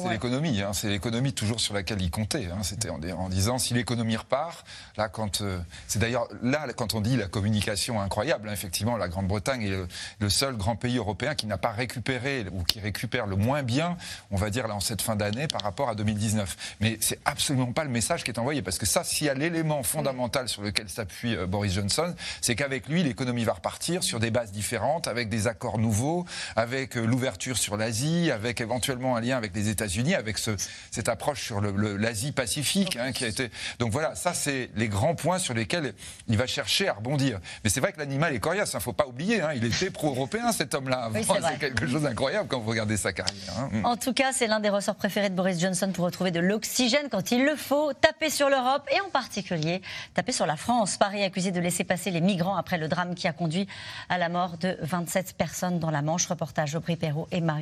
l'économie, 0.10 0.62
hein. 0.62 0.74
c'est 0.74 0.90
l'économie 0.90 1.34
toujours 1.34 1.60
sur 1.60 1.74
laquelle 1.74 2.02
il 2.02 2.12
comptait. 2.12 2.48
Hein. 2.52 2.64
C'était 2.64 2.90
en, 2.90 3.30
disant 3.30 3.58
si 3.58 3.74
l'économie 3.74 4.16
repart, 4.16 4.66
là 4.98 5.10
quand 5.10 5.42
euh, 5.42 5.60
c'est 5.88 6.00
d'ailleurs 6.00 6.28
là 6.42 6.68
quand 6.76 6.94
on 6.94 7.02
dit 7.02 7.18
la 7.18 7.28
communication 7.28 8.02
incroyable, 8.02 8.50
hein, 8.50 8.54
effectivement 8.54 8.98
la 8.98 9.08
Grande-Bretagne 9.08 9.64
est 9.64 9.88
le, 10.20 10.30
seul 10.30 10.58
grand 10.58 10.76
pays 10.76 10.98
européen 10.98 11.36
qui 11.36 11.46
n'a 11.46 11.58
pas 11.58 11.72
récupéré 11.72 12.46
ou 12.52 12.64
qui 12.64 12.80
récupère 12.80 13.28
le 13.28 13.36
moins 13.36 13.64
bien, 13.64 13.98
on 14.32 14.36
va 14.36 14.50
dire 14.50 14.68
là 14.68 14.76
en 14.76 14.80
cette 14.80 15.02
fin 15.02 15.16
d'année 15.16 15.48
par 15.48 15.62
rapport 15.62 15.90
à 15.90 15.96
2019. 15.96 16.76
Mais 16.82 16.98
c'est 17.02 17.20
absolument 17.26 17.72
pas 17.72 17.84
le 17.84 17.90
message 17.90 18.24
qui 18.24 18.32
est 18.32 18.40
envoyé 18.40 18.62
parce 18.62 18.78
que 18.78 18.86
ça, 18.86 19.04
s'il 19.04 19.28
y 19.28 19.30
a 19.30 19.34
l'élément 19.34 19.84
fondamental 19.84 20.50
sur 20.50 20.62
lequel 20.62 20.90
s'appuie 20.90 21.36
euh, 21.36 21.46
Boris 21.46 21.74
Johnson, 21.74 22.14
c'est 22.42 22.56
qu'avec 22.56 22.88
lui 22.88 23.04
l'économie 23.04 23.44
va 23.44 23.54
repartir 23.54 24.04
sur 24.04 24.20
des 24.20 24.32
bases 24.32 24.52
différentes, 24.52 25.08
avec 25.08 25.30
des 25.30 25.48
accords 25.48 25.78
nouveaux, 25.78 26.26
avec 26.56 26.98
euh, 26.98 27.06
l'ouverture 27.06 27.58
sur 27.66 27.78
l'Asie, 27.78 28.30
avec 28.30 28.62
éventuellement 28.62 29.16
un 29.16 29.22
lien 29.22 29.38
avec 29.38 29.56
les 29.56 29.70
États-Unis, 29.70 30.14
avec 30.14 30.38
ce, 30.38 30.52
cette 30.92 31.10
approche 31.10 31.44
sur 31.44 31.62
l'Asie-Pacifique 31.62 32.96
hein, 32.96 33.12
qui 33.12 33.26
a 33.26 33.28
été. 33.28 33.50
Donc 33.80 33.92
voilà, 33.92 34.14
ça 34.14 34.36
c'est 34.36 34.70
les 34.76 34.88
grands 34.88 35.16
points 35.16 35.40
sur 35.40 35.56
lesquels 35.56 35.96
il 36.28 36.38
va 36.38 36.46
chercher 36.46 36.88
à 36.88 36.94
rebondir. 36.94 37.40
Mais 37.64 37.72
c'est 37.72 37.80
vrai 37.80 37.92
que 37.92 37.98
l'animal 37.98 38.36
est 38.36 38.40
coriace, 38.40 38.70
il 38.74 38.76
hein, 38.76 38.80
ne 38.80 38.84
faut 38.84 38.94
pas 38.94 39.08
oublier. 39.08 39.42
Hein, 39.42 39.54
il 39.56 39.66
était 39.66 39.90
pro-européen 39.90 40.52
cet 40.52 40.76
homme-là. 40.76 41.10
c'est 41.16 41.60
quelque 41.60 41.88
chose 41.88 42.04
d'incroyable 42.04 42.48
quand 42.48 42.60
vous 42.60 42.70
regardez 42.70 42.98
sa 42.98 43.14
carrière. 43.14 43.70
Mm. 43.72 43.84
En 43.84 43.98
tout 43.98 44.14
cas, 44.14 44.32
c'est 44.32 44.46
l'un 44.46 44.60
des 44.60 44.70
ressorts 44.70 44.96
préférés 44.96 45.32
de 45.32 45.36
Boris 45.36 45.60
Johnson 45.60 45.92
pour 45.92 46.06
retrouver 46.06 46.30
de 46.30 46.40
l'oxygène 46.40 47.08
quand 47.10 47.32
il 47.32 47.46
le 47.46 47.56
faut. 47.56 47.94
Taper 47.94 48.30
sur 48.30 48.50
l'Europe 48.50 48.88
et 48.96 49.02
en 49.02 49.10
particulier 49.10 49.82
taper 50.14 50.34
sur 50.34 50.46
la 50.46 50.56
France. 50.56 50.98
Paris 50.98 51.24
accusé 51.24 51.50
de 51.50 51.60
laisser 51.60 51.84
passer 51.84 52.12
les 52.12 52.22
migrants 52.22 52.58
après 52.58 52.78
le 52.78 52.88
drame 52.88 53.16
qui 53.16 53.28
a 53.28 53.34
conduit 53.34 53.68
à 54.10 54.20
la 54.20 54.30
mort 54.30 54.60
de 54.60 54.78
27 54.82 55.36
personnes 55.36 55.80
dans 55.80 55.90
la 55.90 56.04
Manche. 56.04 56.28
Reportage 56.28 56.76
Aubry 56.76 56.96
Perrault 56.96 57.28
et 57.32 57.42
Marie 57.42 57.55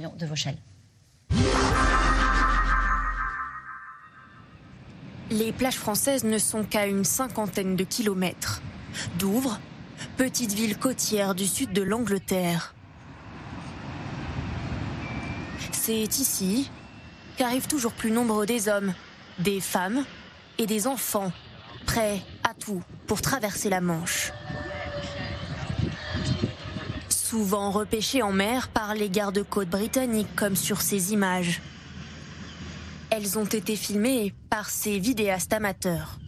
Les 5.31 5.51
plages 5.51 5.77
françaises 5.77 6.23
ne 6.23 6.37
sont 6.37 6.63
qu'à 6.63 6.85
une 6.85 7.03
cinquantaine 7.03 7.75
de 7.75 7.83
kilomètres. 7.83 8.61
Douvres, 9.17 9.59
petite 10.17 10.53
ville 10.53 10.77
côtière 10.77 11.35
du 11.35 11.45
sud 11.45 11.73
de 11.73 11.81
l'Angleterre. 11.81 12.75
C'est 15.71 16.19
ici 16.19 16.69
qu'arrivent 17.37 17.67
toujours 17.67 17.93
plus 17.93 18.11
nombreux 18.11 18.45
des 18.45 18.69
hommes, 18.69 18.93
des 19.39 19.59
femmes 19.59 20.05
et 20.57 20.67
des 20.67 20.87
enfants, 20.87 21.31
prêts 21.85 22.21
à 22.43 22.53
tout 22.53 22.81
pour 23.07 23.21
traverser 23.21 23.69
la 23.69 23.81
Manche 23.81 24.31
souvent 27.33 27.71
repêchés 27.71 28.21
en 28.21 28.31
mer 28.31 28.67
par 28.67 28.93
les 28.93 29.09
gardes-côtes 29.09 29.67
britanniques 29.67 30.35
comme 30.35 30.55
sur 30.55 30.81
ces 30.81 31.13
images. 31.13 31.63
Elles 33.09 33.39
ont 33.39 33.45
été 33.45 33.75
filmées 33.75 34.35
par 34.51 34.69
ces 34.69 34.99
vidéastes 34.99 35.51
amateurs. 35.51 36.19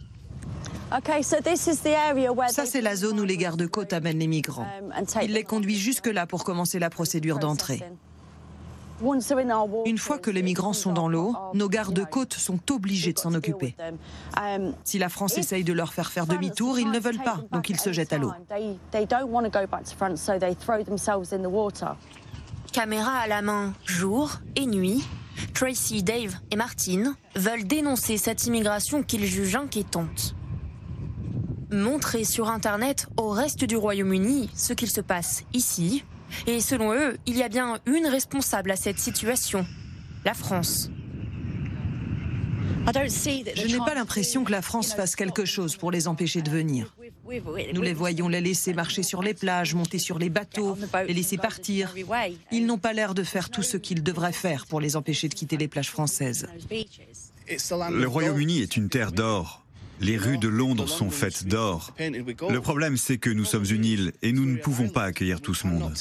Ça, 2.48 2.66
c'est 2.66 2.80
la 2.80 2.96
zone 2.96 3.20
où 3.20 3.24
les 3.24 3.36
gardes-côtes 3.36 3.92
amènent 3.92 4.18
les 4.18 4.26
migrants. 4.26 4.66
Um, 4.80 5.04
Ils 5.22 5.32
les 5.32 5.44
conduisent 5.44 5.78
jusque-là 5.78 6.26
pour 6.26 6.42
commencer 6.42 6.80
la 6.80 6.90
procédure 6.90 7.38
d'entrée. 7.38 7.84
Une 9.84 9.98
fois 9.98 10.18
que 10.18 10.30
les 10.30 10.42
migrants 10.42 10.72
sont 10.72 10.92
dans 10.92 11.08
l'eau, 11.08 11.34
nos 11.54 11.68
gardes-côtes 11.68 12.34
sont 12.34 12.58
obligés 12.70 13.12
de 13.12 13.18
s'en 13.18 13.34
occuper. 13.34 13.74
Si 14.84 14.98
la 14.98 15.08
France 15.08 15.38
essaye 15.38 15.64
de 15.64 15.72
leur 15.72 15.92
faire 15.92 16.10
faire 16.10 16.26
demi-tour, 16.26 16.78
ils 16.78 16.90
ne 16.90 16.98
veulent 16.98 17.22
pas, 17.22 17.40
donc 17.52 17.68
ils 17.68 17.78
se 17.78 17.92
jettent 17.92 18.12
à 18.12 18.18
l'eau. 18.18 18.32
Caméra 22.72 23.12
à 23.12 23.26
la 23.26 23.42
main, 23.42 23.72
jour 23.84 24.32
et 24.54 24.66
nuit, 24.66 25.02
Tracy, 25.54 26.02
Dave 26.02 26.36
et 26.50 26.56
Martine 26.56 27.14
veulent 27.34 27.64
dénoncer 27.64 28.18
cette 28.18 28.46
immigration 28.46 29.02
qu'ils 29.02 29.24
jugent 29.24 29.56
inquiétante. 29.56 30.34
Montrer 31.70 32.24
sur 32.24 32.48
Internet 32.48 33.08
au 33.16 33.30
reste 33.30 33.64
du 33.64 33.76
Royaume-Uni 33.76 34.50
ce 34.54 34.72
qu'il 34.72 34.90
se 34.90 35.00
passe 35.00 35.44
ici 35.52 36.04
et 36.46 36.60
selon 36.60 36.92
eux, 36.92 37.16
il 37.26 37.36
y 37.36 37.42
a 37.42 37.48
bien 37.48 37.78
une 37.86 38.06
responsable 38.06 38.70
à 38.70 38.76
cette 38.76 38.98
situation, 38.98 39.66
la 40.24 40.34
France. 40.34 40.90
Je 42.86 43.66
n'ai 43.66 43.78
pas 43.78 43.94
l'impression 43.94 44.44
que 44.44 44.52
la 44.52 44.62
France 44.62 44.94
fasse 44.94 45.16
quelque 45.16 45.44
chose 45.44 45.76
pour 45.76 45.90
les 45.90 46.06
empêcher 46.06 46.42
de 46.42 46.50
venir. 46.50 46.94
Nous 47.74 47.82
les 47.82 47.94
voyons 47.94 48.28
les 48.28 48.40
laisser 48.40 48.72
marcher 48.74 49.02
sur 49.02 49.22
les 49.22 49.34
plages, 49.34 49.74
monter 49.74 49.98
sur 49.98 50.18
les 50.18 50.30
bateaux, 50.30 50.78
les 51.06 51.14
laisser 51.14 51.36
partir. 51.36 51.92
Ils 52.52 52.66
n'ont 52.66 52.78
pas 52.78 52.92
l'air 52.92 53.14
de 53.14 53.24
faire 53.24 53.50
tout 53.50 53.64
ce 53.64 53.76
qu'ils 53.76 54.02
devraient 54.04 54.32
faire 54.32 54.66
pour 54.66 54.80
les 54.80 54.94
empêcher 54.94 55.28
de 55.28 55.34
quitter 55.34 55.56
les 55.56 55.68
plages 55.68 55.90
françaises. 55.90 56.46
Le 57.48 58.06
Royaume-Uni 58.06 58.60
est 58.60 58.76
une 58.76 58.88
terre 58.88 59.12
d'or. 59.12 59.65
Les 60.00 60.16
rues 60.18 60.38
de 60.38 60.48
Londres 60.48 60.88
sont 60.88 61.10
faites 61.10 61.46
d'or. 61.46 61.92
Le 61.98 62.60
problème, 62.60 62.96
c'est 62.96 63.18
que 63.18 63.30
nous 63.30 63.44
sommes 63.44 63.64
une 63.64 63.84
île 63.84 64.12
et 64.22 64.32
nous 64.32 64.44
ne 64.44 64.58
pouvons 64.58 64.88
pas 64.88 65.04
accueillir 65.04 65.40
tout 65.40 65.54
ce 65.54 65.66
monde. 65.66 65.94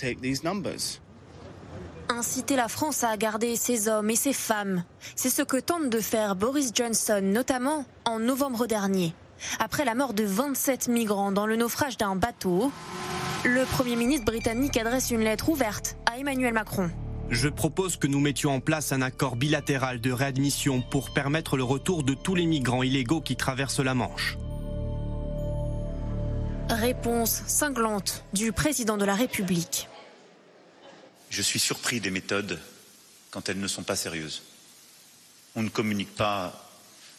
Inciter 2.10 2.56
la 2.56 2.68
France 2.68 3.04
à 3.04 3.18
garder 3.18 3.56
ses 3.56 3.88
hommes 3.88 4.10
et 4.10 4.16
ses 4.16 4.34
femmes, 4.34 4.84
c'est 5.16 5.32
ce 5.32 5.42
que 5.42 5.58
tente 5.58 5.90
de 5.90 6.00
faire 6.00 6.36
Boris 6.36 6.72
Johnson, 6.74 7.22
notamment 7.24 7.86
en 8.06 8.20
novembre 8.20 8.68
dernier. 8.68 9.14
Après 9.60 9.86
la 9.86 9.96
mort 9.96 10.14
de 10.14 10.24
27 10.24 10.88
migrants 10.88 11.32
dans 11.32 11.48
le 11.48 11.56
naufrage 11.56 11.98
d'un 11.98 12.16
bateau, 12.16 12.72
le 13.44 13.66
Premier 13.66 13.96
ministre 13.96 14.26
britannique 14.26 14.78
adresse 14.78 15.12
une 15.12 15.22
lettre 15.22 15.50
ouverte 15.50 15.98
à 16.06 16.20
Emmanuel 16.20 16.54
Macron. 16.54 16.92
Je 17.30 17.50
propose 17.50 17.98
que 17.98 18.08
nous 18.08 18.20
mettions 18.20 18.52
en 18.54 18.60
place 18.60 18.92
un 18.92 19.02
accord 19.02 19.36
bilatéral 19.36 20.00
de 20.00 20.12
réadmission 20.12 20.82
pour 20.82 21.14
permettre 21.14 21.58
le 21.58 21.64
retour 21.64 22.04
de 22.04 22.14
tous 22.14 22.36
les 22.36 22.46
migrants 22.46 22.84
illégaux 22.84 23.22
qui 23.22 23.36
traversent 23.36 23.80
la 23.80 23.96
Manche. 23.96 24.38
Réponse 26.70 27.42
cinglante 27.48 28.24
du 28.34 28.52
président 28.52 28.98
de 28.98 29.06
la 29.06 29.16
République. 29.16 29.88
Je 31.30 31.42
suis 31.42 31.60
surpris 31.60 32.00
des 32.00 32.12
méthodes 32.12 32.60
quand 33.32 33.50
elles 33.50 33.60
ne 33.60 33.68
sont 33.68 33.84
pas 33.84 33.96
sérieuses. 33.96 34.44
On 35.56 35.64
ne 35.64 35.70
communique 35.70 36.16
pas 36.16 36.70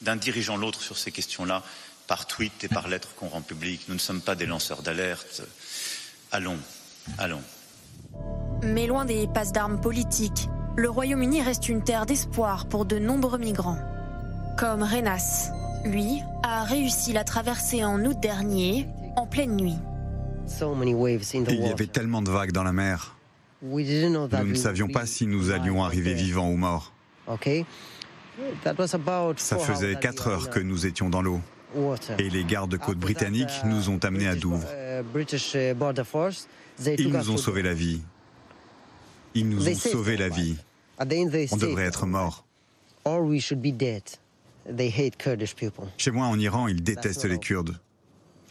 d'un 0.03 0.17
dirigeant 0.17 0.57
l'autre 0.57 0.83
sur 0.83 0.99
ces 0.99 1.11
questions-là 1.11 1.63
par 2.07 2.27
tweet 2.27 2.65
et 2.65 2.69
par 2.69 2.89
lettres 2.89 3.15
qu'on 3.17 3.29
rend 3.29 3.43
publiques. 3.43 3.87
Nous 3.89 3.95
ne 3.95 4.01
sommes 4.01 4.21
pas 4.21 4.35
des 4.35 4.47
lanceurs 4.47 4.83
d'alerte. 4.83 5.43
Allons, 6.31 6.59
allons. 7.19 7.43
Mais 8.63 8.87
loin 8.87 9.05
des 9.05 9.27
passes 9.27 9.53
d'armes 9.53 9.81
politiques, 9.81 10.49
le 10.77 10.91
Royaume-Uni 10.91 11.43
reste 11.43 11.69
une 11.69 11.83
terre 11.83 12.07
d'espoir 12.07 12.67
pour 12.67 12.85
de 12.85 12.99
nombreux 12.99 13.39
migrants. 13.39 13.79
Comme 14.59 14.83
Renas, 14.83 15.51
lui, 15.85 16.23
a 16.43 16.65
réussi 16.65 17.13
la 17.13 17.25
traversée 17.25 17.85
en 17.85 18.05
août 18.05 18.19
dernier, 18.21 18.89
en 19.17 19.27
pleine 19.27 19.57
nuit. 19.57 19.77
Il 21.49 21.61
y 21.61 21.69
avait 21.69 21.87
tellement 21.87 22.23
de 22.23 22.31
vagues 22.31 22.53
dans 22.53 22.65
la 22.65 22.73
mer. 22.73 23.17
Nous 23.63 23.79
ne 23.81 24.55
savions 24.55 24.89
pas 24.89 25.07
si 25.07 25.27
nous 25.27 25.51
allions 25.51 25.83
arriver 25.85 26.15
vivants 26.15 26.49
ou 26.51 26.57
morts. 26.57 26.93
Ça 29.37 29.59
faisait 29.59 29.97
4 29.97 30.29
heures 30.29 30.51
que 30.51 30.61
nous 30.61 30.87
étions 30.87 31.09
dans 31.09 31.23
l'eau. 31.23 31.41
Et 32.19 32.31
les 32.31 32.45
gardes-côtes 32.45 32.99
britanniques 32.99 33.65
nous 33.65 33.91
ont 33.91 33.99
amenés 33.99 34.29
à 34.29 34.35
Douvres. 34.35 34.69
Ils 36.99 37.11
nous 37.11 37.31
ont 37.31 37.37
sauvé 37.37 37.63
la 37.63 37.75
vie. 37.75 38.01
Ils 39.35 39.49
nous 39.49 39.69
ont 39.69 39.75
sauvé 39.75 40.17
la 40.17 40.29
vie. 40.29 40.57
On 40.99 41.05
devrait 41.57 41.85
être 41.85 42.07
morts. 42.07 42.45
Chez 45.97 46.11
moi 46.11 46.27
en 46.27 46.39
Iran, 46.39 46.69
ils 46.69 46.83
détestent 46.83 47.25
les 47.25 47.39
Kurdes. 47.39 47.79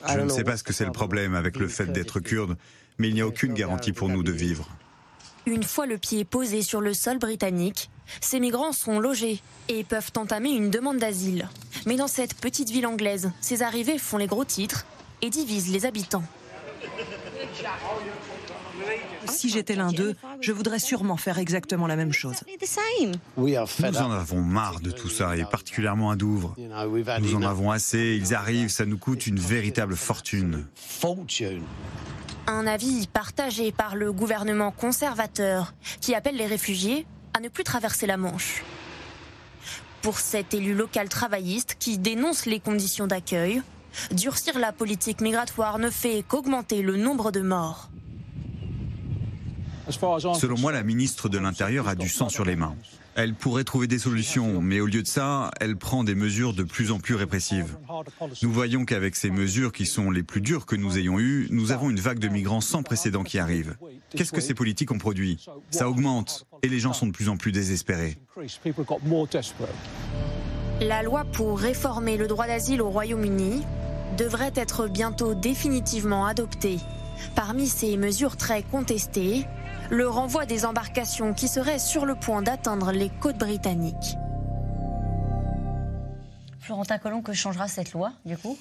Je 0.08 0.20
ne 0.20 0.30
sais 0.30 0.44
pas 0.44 0.58
ce 0.58 0.64
que 0.64 0.74
c'est 0.74 0.86
le 0.86 0.92
problème 0.92 1.36
avec 1.36 1.58
le 1.58 1.68
fait 1.68 1.88
d'être 1.88 2.20
kurde, 2.20 2.58
mais 2.98 3.10
il 3.10 3.16
n'y 3.16 3.22
a 3.22 3.28
aucune 3.28 3.54
garantie 3.54 3.92
pour 3.92 4.10
nous 4.10 4.24
de 4.24 4.32
vivre. 4.32 4.70
Une 5.46 5.64
fois 5.64 5.86
le 5.86 5.98
pied 5.98 6.26
posé 6.26 6.62
sur 6.62 6.82
le 6.82 6.94
sol 6.94 7.18
britannique, 7.20 7.90
ces 8.22 8.40
migrants 8.40 8.74
sont 8.74 9.00
logés 9.00 9.42
et 9.70 9.84
peuvent 9.84 10.12
entamer 10.18 10.52
une 10.52 10.70
demande 10.70 10.98
d'asile. 10.98 11.50
Mais 11.86 11.96
dans 11.96 12.08
cette 12.08 12.36
petite 12.36 12.70
ville 12.70 12.88
anglaise, 12.88 13.32
ces 13.42 13.62
arrivées 13.62 13.98
font 13.98 14.18
les 14.18 14.28
gros 14.28 14.46
titres 14.46 14.86
et 15.22 15.30
divisent 15.30 15.72
les 15.72 15.86
habitants. 15.86 16.24
Si 19.28 19.50
j'étais 19.50 19.76
l'un 19.76 19.92
d'eux, 19.92 20.16
je 20.42 20.52
voudrais 20.52 20.80
sûrement 20.80 21.18
faire 21.18 21.40
exactement 21.40 21.88
la 21.88 21.96
même 21.96 22.12
chose. 22.12 22.36
Nous 23.38 23.98
en 23.98 24.12
avons 24.12 24.42
marre 24.42 24.80
de 24.82 24.92
tout 24.92 25.10
ça, 25.10 25.36
et 25.36 25.46
particulièrement 25.46 26.12
à 26.12 26.16
Douvres. 26.16 26.56
Nous 27.22 27.36
en 27.36 27.42
avons 27.42 27.72
assez, 27.72 28.18
ils 28.20 28.34
arrivent, 28.34 28.70
ça 28.70 28.86
nous 28.86 28.98
coûte 28.98 29.28
une 29.28 29.40
véritable 29.40 29.96
fortune. 29.96 30.66
Un 32.48 32.68
avis 32.68 33.08
partagé 33.08 33.72
par 33.72 33.96
le 33.96 34.12
gouvernement 34.12 34.72
conservateur 34.72 35.74
qui 36.02 36.14
appelle 36.14 36.36
les 36.36 36.46
réfugiés 36.46 37.08
à 37.36 37.42
ne 37.42 37.50
plus 37.50 37.66
traverser 37.66 38.08
la 38.08 38.16
Manche. 38.16 38.64
Pour 40.02 40.20
cet 40.20 40.54
élu 40.54 40.74
local 40.74 41.10
travailliste 41.10 41.76
qui 41.78 41.98
dénonce 41.98 42.46
les 42.46 42.62
conditions 42.62 43.08
d'accueil, 43.08 43.62
durcir 44.12 44.58
la 44.58 44.72
politique 44.72 45.20
migratoire 45.20 45.78
ne 45.78 45.90
fait 45.90 46.24
qu'augmenter 46.26 46.82
le 46.82 46.96
nombre 46.96 47.32
de 47.32 47.42
morts. 47.42 47.90
Selon 49.90 50.58
moi, 50.58 50.72
la 50.72 50.84
ministre 50.84 51.28
de 51.28 51.38
l'Intérieur 51.38 51.90
a 51.90 51.96
du 51.96 52.08
sang 52.08 52.30
sur 52.30 52.46
les 52.46 52.56
mains. 52.56 52.76
Elle 53.16 53.34
pourrait 53.34 53.64
trouver 53.64 53.88
des 53.88 53.98
solutions, 53.98 54.62
mais 54.62 54.82
au 54.82 54.88
lieu 54.88 55.02
de 55.02 55.08
ça, 55.08 55.52
elle 55.62 55.78
prend 55.78 56.04
des 56.04 56.16
mesures 56.16 56.54
de 56.54 56.64
plus 56.64 56.92
en 56.92 57.00
plus 57.00 57.16
répressives. 57.16 57.78
Nous 58.44 58.52
voyons 58.52 58.84
qu'avec 58.84 59.16
ces 59.16 59.30
mesures 59.30 59.72
qui 59.72 59.86
sont 59.86 60.12
les 60.12 60.22
plus 60.22 60.42
dures 60.42 60.66
que 60.66 60.76
nous 60.76 60.98
ayons 60.98 61.18
eues, 61.18 61.48
nous 61.50 61.72
avons 61.72 61.90
une 61.90 62.00
vague 62.00 62.20
de 62.20 62.28
migrants 62.28 62.60
sans 62.60 62.84
précédent 62.84 63.24
qui 63.24 63.40
arrive. 63.40 63.78
Qu'est-ce 64.10 64.34
que 64.34 64.42
ces 64.42 64.54
politiques 64.54 64.92
ont 64.92 64.98
produit? 64.98 65.46
Ça 65.72 65.90
augmente 65.90 66.46
et 66.62 66.68
les 66.68 66.80
gens 66.80 66.92
sont 66.92 67.08
de 67.08 67.14
plus 67.14 67.30
en 67.30 67.38
plus 67.38 67.54
désespérés. 67.54 68.18
La 70.82 71.02
loi 71.02 71.24
pour 71.24 71.58
réformer 71.58 72.18
le 72.18 72.28
droit 72.28 72.48
d'asile 72.48 72.82
au 72.82 72.90
Royaume-Uni 72.90 73.64
devrait 74.18 74.54
être 74.56 74.90
bientôt 74.90 75.36
définitivement 75.36 76.26
adoptée. 76.26 76.80
Parmi 77.34 77.68
ces 77.68 77.96
mesures 77.96 78.36
très 78.36 78.62
contestées, 78.62 79.46
le 79.90 80.08
renvoi 80.08 80.46
des 80.46 80.66
embarcations 80.66 81.34
qui 81.34 81.48
seraient 81.48 81.80
sur 81.80 82.06
le 82.06 82.16
point 82.16 82.42
d'atteindre 82.42 82.92
les 82.92 83.10
côtes 83.10 83.38
britanniques. 83.38 84.18
Florentin 86.60 86.98
Colomb, 86.98 87.22
que 87.22 87.34
changera 87.34 87.68
cette 87.68 87.94
loi, 87.94 88.14
du 88.26 88.38
coup? 88.38 88.58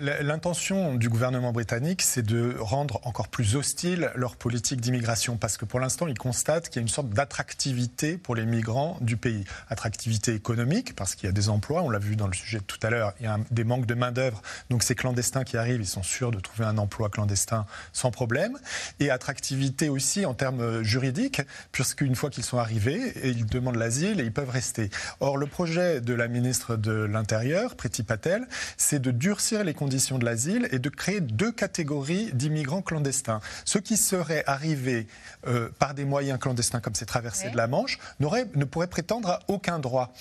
L'intention 0.00 0.96
du 0.96 1.08
gouvernement 1.08 1.52
britannique, 1.52 2.02
c'est 2.02 2.24
de 2.24 2.56
rendre 2.58 3.00
encore 3.04 3.28
plus 3.28 3.54
hostile 3.54 4.10
leur 4.16 4.34
politique 4.34 4.80
d'immigration, 4.80 5.36
parce 5.36 5.56
que 5.56 5.64
pour 5.64 5.78
l'instant, 5.78 6.08
ils 6.08 6.18
constatent 6.18 6.68
qu'il 6.68 6.76
y 6.76 6.78
a 6.80 6.82
une 6.82 6.88
sorte 6.88 7.10
d'attractivité 7.10 8.18
pour 8.18 8.34
les 8.34 8.44
migrants 8.44 8.98
du 9.00 9.16
pays. 9.16 9.44
Attractivité 9.68 10.34
économique, 10.34 10.96
parce 10.96 11.14
qu'il 11.14 11.26
y 11.26 11.30
a 11.30 11.32
des 11.32 11.48
emplois, 11.48 11.82
on 11.82 11.90
l'a 11.90 12.00
vu 12.00 12.16
dans 12.16 12.26
le 12.26 12.34
sujet 12.34 12.58
de 12.58 12.64
tout 12.64 12.80
à 12.82 12.90
l'heure, 12.90 13.12
il 13.20 13.26
y 13.26 13.28
a 13.28 13.38
des 13.52 13.62
manques 13.62 13.86
de 13.86 13.94
main-d'œuvre, 13.94 14.42
donc 14.68 14.82
ces 14.82 14.96
clandestins 14.96 15.44
qui 15.44 15.56
arrivent, 15.56 15.80
ils 15.80 15.86
sont 15.86 16.02
sûrs 16.02 16.32
de 16.32 16.40
trouver 16.40 16.64
un 16.64 16.76
emploi 16.76 17.08
clandestin 17.08 17.64
sans 17.92 18.10
problème. 18.10 18.58
Et 18.98 19.10
attractivité 19.10 19.88
aussi 19.88 20.26
en 20.26 20.34
termes 20.34 20.82
juridiques, 20.82 21.40
puisqu'une 21.70 22.16
fois 22.16 22.30
qu'ils 22.30 22.44
sont 22.44 22.58
arrivés, 22.58 23.14
ils 23.22 23.46
demandent 23.46 23.76
l'asile 23.76 24.20
et 24.20 24.24
ils 24.24 24.32
peuvent 24.32 24.50
rester. 24.50 24.90
Or, 25.20 25.36
le 25.36 25.46
projet 25.46 26.00
de 26.00 26.14
la 26.14 26.26
ministre 26.26 26.74
de 26.74 27.04
l'Intérieur, 27.04 27.76
Priti 27.76 28.02
Patel, 28.02 28.48
c'est 28.76 29.00
de 29.00 29.12
durcir 29.12 29.62
les 29.68 29.74
conditions 29.74 30.18
de 30.18 30.24
l'asile 30.24 30.68
et 30.72 30.78
de 30.78 30.88
créer 30.88 31.20
deux 31.20 31.52
catégories 31.52 32.30
d'immigrants 32.32 32.82
clandestins. 32.82 33.40
Ceux 33.64 33.80
qui 33.80 33.96
seraient 33.96 34.44
arrivés 34.46 35.06
euh, 35.46 35.68
par 35.78 35.94
des 35.94 36.04
moyens 36.04 36.38
clandestins 36.38 36.80
comme 36.80 36.94
ces 36.94 37.06
traversées 37.06 37.50
de 37.50 37.56
la 37.56 37.66
Manche 37.66 37.98
ne 38.18 38.64
pourraient 38.64 38.86
prétendre 38.86 39.28
à 39.30 39.40
aucun 39.48 39.78
droit. 39.78 40.12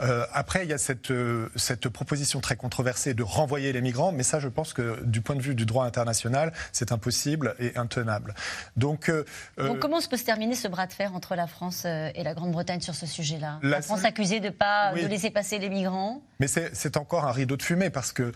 Euh, 0.00 0.24
après, 0.32 0.64
il 0.64 0.70
y 0.70 0.72
a 0.72 0.78
cette, 0.78 1.10
euh, 1.10 1.48
cette 1.56 1.88
proposition 1.88 2.40
très 2.40 2.56
controversée 2.56 3.14
de 3.14 3.22
renvoyer 3.22 3.72
les 3.72 3.80
migrants, 3.80 4.12
mais 4.12 4.22
ça, 4.22 4.38
je 4.40 4.48
pense 4.48 4.72
que 4.72 5.02
du 5.04 5.20
point 5.20 5.36
de 5.36 5.42
vue 5.42 5.54
du 5.54 5.66
droit 5.66 5.84
international, 5.84 6.52
c'est 6.72 6.92
impossible 6.92 7.54
et 7.58 7.76
intenable. 7.76 8.34
Donc, 8.76 9.08
euh, 9.08 9.24
comment 9.80 10.00
se 10.00 10.08
peut 10.08 10.16
se 10.16 10.24
terminer 10.24 10.54
ce 10.54 10.68
bras 10.68 10.86
de 10.86 10.92
fer 10.92 11.14
entre 11.14 11.34
la 11.34 11.46
France 11.46 11.84
et 11.84 12.22
la 12.22 12.34
Grande-Bretagne 12.34 12.80
sur 12.80 12.94
ce 12.94 13.06
sujet-là? 13.06 13.58
La, 13.62 13.82
France 13.82 14.04
accusée 14.04 14.40
de 14.40 14.46
ne 14.46 14.50
pas 14.50 14.92
de 14.92 15.06
laisser 15.06 15.30
passer 15.30 15.58
les 15.58 15.68
migrants? 15.68 16.22
Mais 16.40 16.46
c'est 16.46 16.96
encore 16.96 17.24
un 17.24 17.32
rideau 17.32 17.56
de 17.56 17.62
fumée 17.62 17.90
parce 17.90 18.12
que 18.12 18.32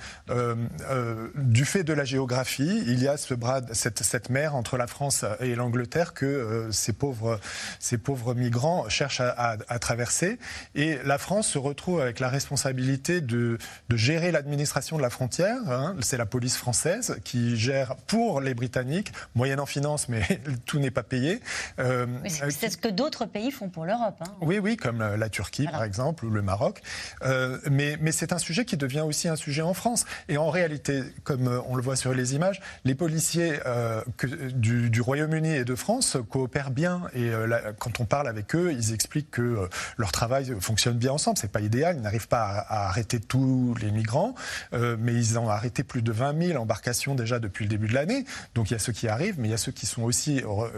du 1.36 1.64
fait 1.64 1.84
de 1.84 1.92
la 1.92 2.04
géographie, 2.04 2.82
il 2.86 3.02
y 3.02 3.08
a 3.08 3.16
ce 3.16 3.34
bras, 3.34 3.60
cette, 3.72 4.02
cette 4.02 4.30
mer 4.30 4.54
entre 4.54 4.76
la 4.76 4.86
France 4.86 5.24
et 5.40 5.54
l'Angleterre 5.54 6.14
que 6.14 6.68
ces, 6.70 6.92
pauvres, 6.92 7.38
ces 7.78 7.98
pauvres 7.98 8.34
migrants 8.34 8.88
cherchent 8.88 9.20
à, 9.20 9.30
à, 9.30 9.56
à 9.68 9.78
traverser. 9.78 10.38
Et 10.74 10.98
la 11.04 11.18
France 11.18 11.51
se 11.52 11.58
retrouve 11.58 12.00
avec 12.00 12.18
la 12.18 12.28
responsabilité 12.28 13.20
de, 13.20 13.58
gérer 13.92 14.32
l'administration 14.32 14.96
de 14.96 15.02
la 15.02 15.10
frontière. 15.10 15.58
Hein. 15.70 15.96
C'est 16.00 16.16
la 16.16 16.24
police 16.24 16.56
française 16.56 17.16
qui 17.24 17.56
gère 17.56 17.96
pour 18.06 18.40
les 18.40 18.54
Britanniques, 18.54 19.12
moyennant 19.34 19.66
finance, 19.66 20.08
mais 20.08 20.22
tout 20.66 20.78
n'est 20.78 20.90
pas 20.90 21.02
payé. 21.02 21.40
Euh, 21.78 22.06
c'est 22.28 22.70
ce 22.70 22.78
que 22.78 22.88
d'autres 22.88 23.26
pays 23.26 23.50
font 23.50 23.68
pour 23.68 23.84
l'Europe. 23.84 24.16
Hein. 24.20 24.32
Oui, 24.40 24.58
oui, 24.58 24.76
comme 24.76 24.98
la, 24.98 25.28
Turquie, 25.28 25.66
par 25.66 25.84
exemple, 25.84 26.24
ou 26.24 26.30
le 26.30 26.40
Maroc. 26.40 26.80
Euh, 27.22 27.58
mais, 27.70 27.98
mais 28.00 28.12
c'est 28.12 28.32
un 28.32 28.38
sujet 28.38 28.64
qui 28.64 28.78
devient 28.78 29.00
aussi 29.00 29.28
un 29.28 29.36
sujet 29.36 29.62
en 29.62 29.74
France. 29.74 30.06
Et 30.28 30.38
en 30.38 30.48
réalité, 30.48 31.02
comme 31.22 31.48
euh, 31.48 31.60
on 31.68 31.76
le 31.76 31.82
voit 31.82 31.96
sur 31.96 32.14
les 32.14 32.34
images, 32.34 32.60
les 32.84 32.94
policiers 32.94 33.58
que, 34.16 34.26
du, 34.26 35.00
Royaume-Uni 35.00 35.54
et 35.54 35.64
de 35.64 35.74
France 35.74 36.16
coopèrent 36.30 36.70
bien. 36.70 37.02
Et 37.14 37.30
quand 37.78 38.00
on 38.00 38.04
parle 38.04 38.28
avec 38.28 38.54
eux, 38.54 38.72
ils 38.72 38.94
expliquent 38.94 39.30
que 39.30 39.68
leur 39.98 40.12
travail 40.12 40.54
fonctionne 40.60 40.96
bien 40.96 41.12
ensemble 41.12 41.41
c'est 41.42 41.50
pas 41.50 41.60
idéal. 41.60 41.96
Ils 41.96 42.02
n'arrivent 42.02 42.28
pas 42.28 42.44
à, 42.44 42.88
arrêter 42.88 43.18
tous 43.20 43.74
les 43.80 43.90
migrants, 43.90 44.34
euh, 44.72 44.96
mais 44.98 45.12
ils 45.12 45.38
ont 45.38 45.48
arrêté 45.48 45.82
plus 45.82 46.02
de 46.02 46.12
20 46.12 46.48
000 46.48 46.62
embarcations 46.62 47.14
déjà 47.14 47.40
depuis 47.40 47.64
le 47.64 47.68
début 47.68 47.88
de 47.88 47.94
l'année. 47.94 48.24
Donc 48.54 48.70
il 48.70 48.74
y 48.74 48.76
a 48.76 48.78
ceux 48.78 48.92
qui 48.92 49.08
arrivent, 49.08 49.38
mais 49.38 49.48
il 49.48 49.50
y 49.50 49.54
a 49.54 49.58
ceux 49.58 49.72
qui 49.72 49.86
sont 49.86 50.02
aussi, 50.02 50.42
euh, 50.44 50.68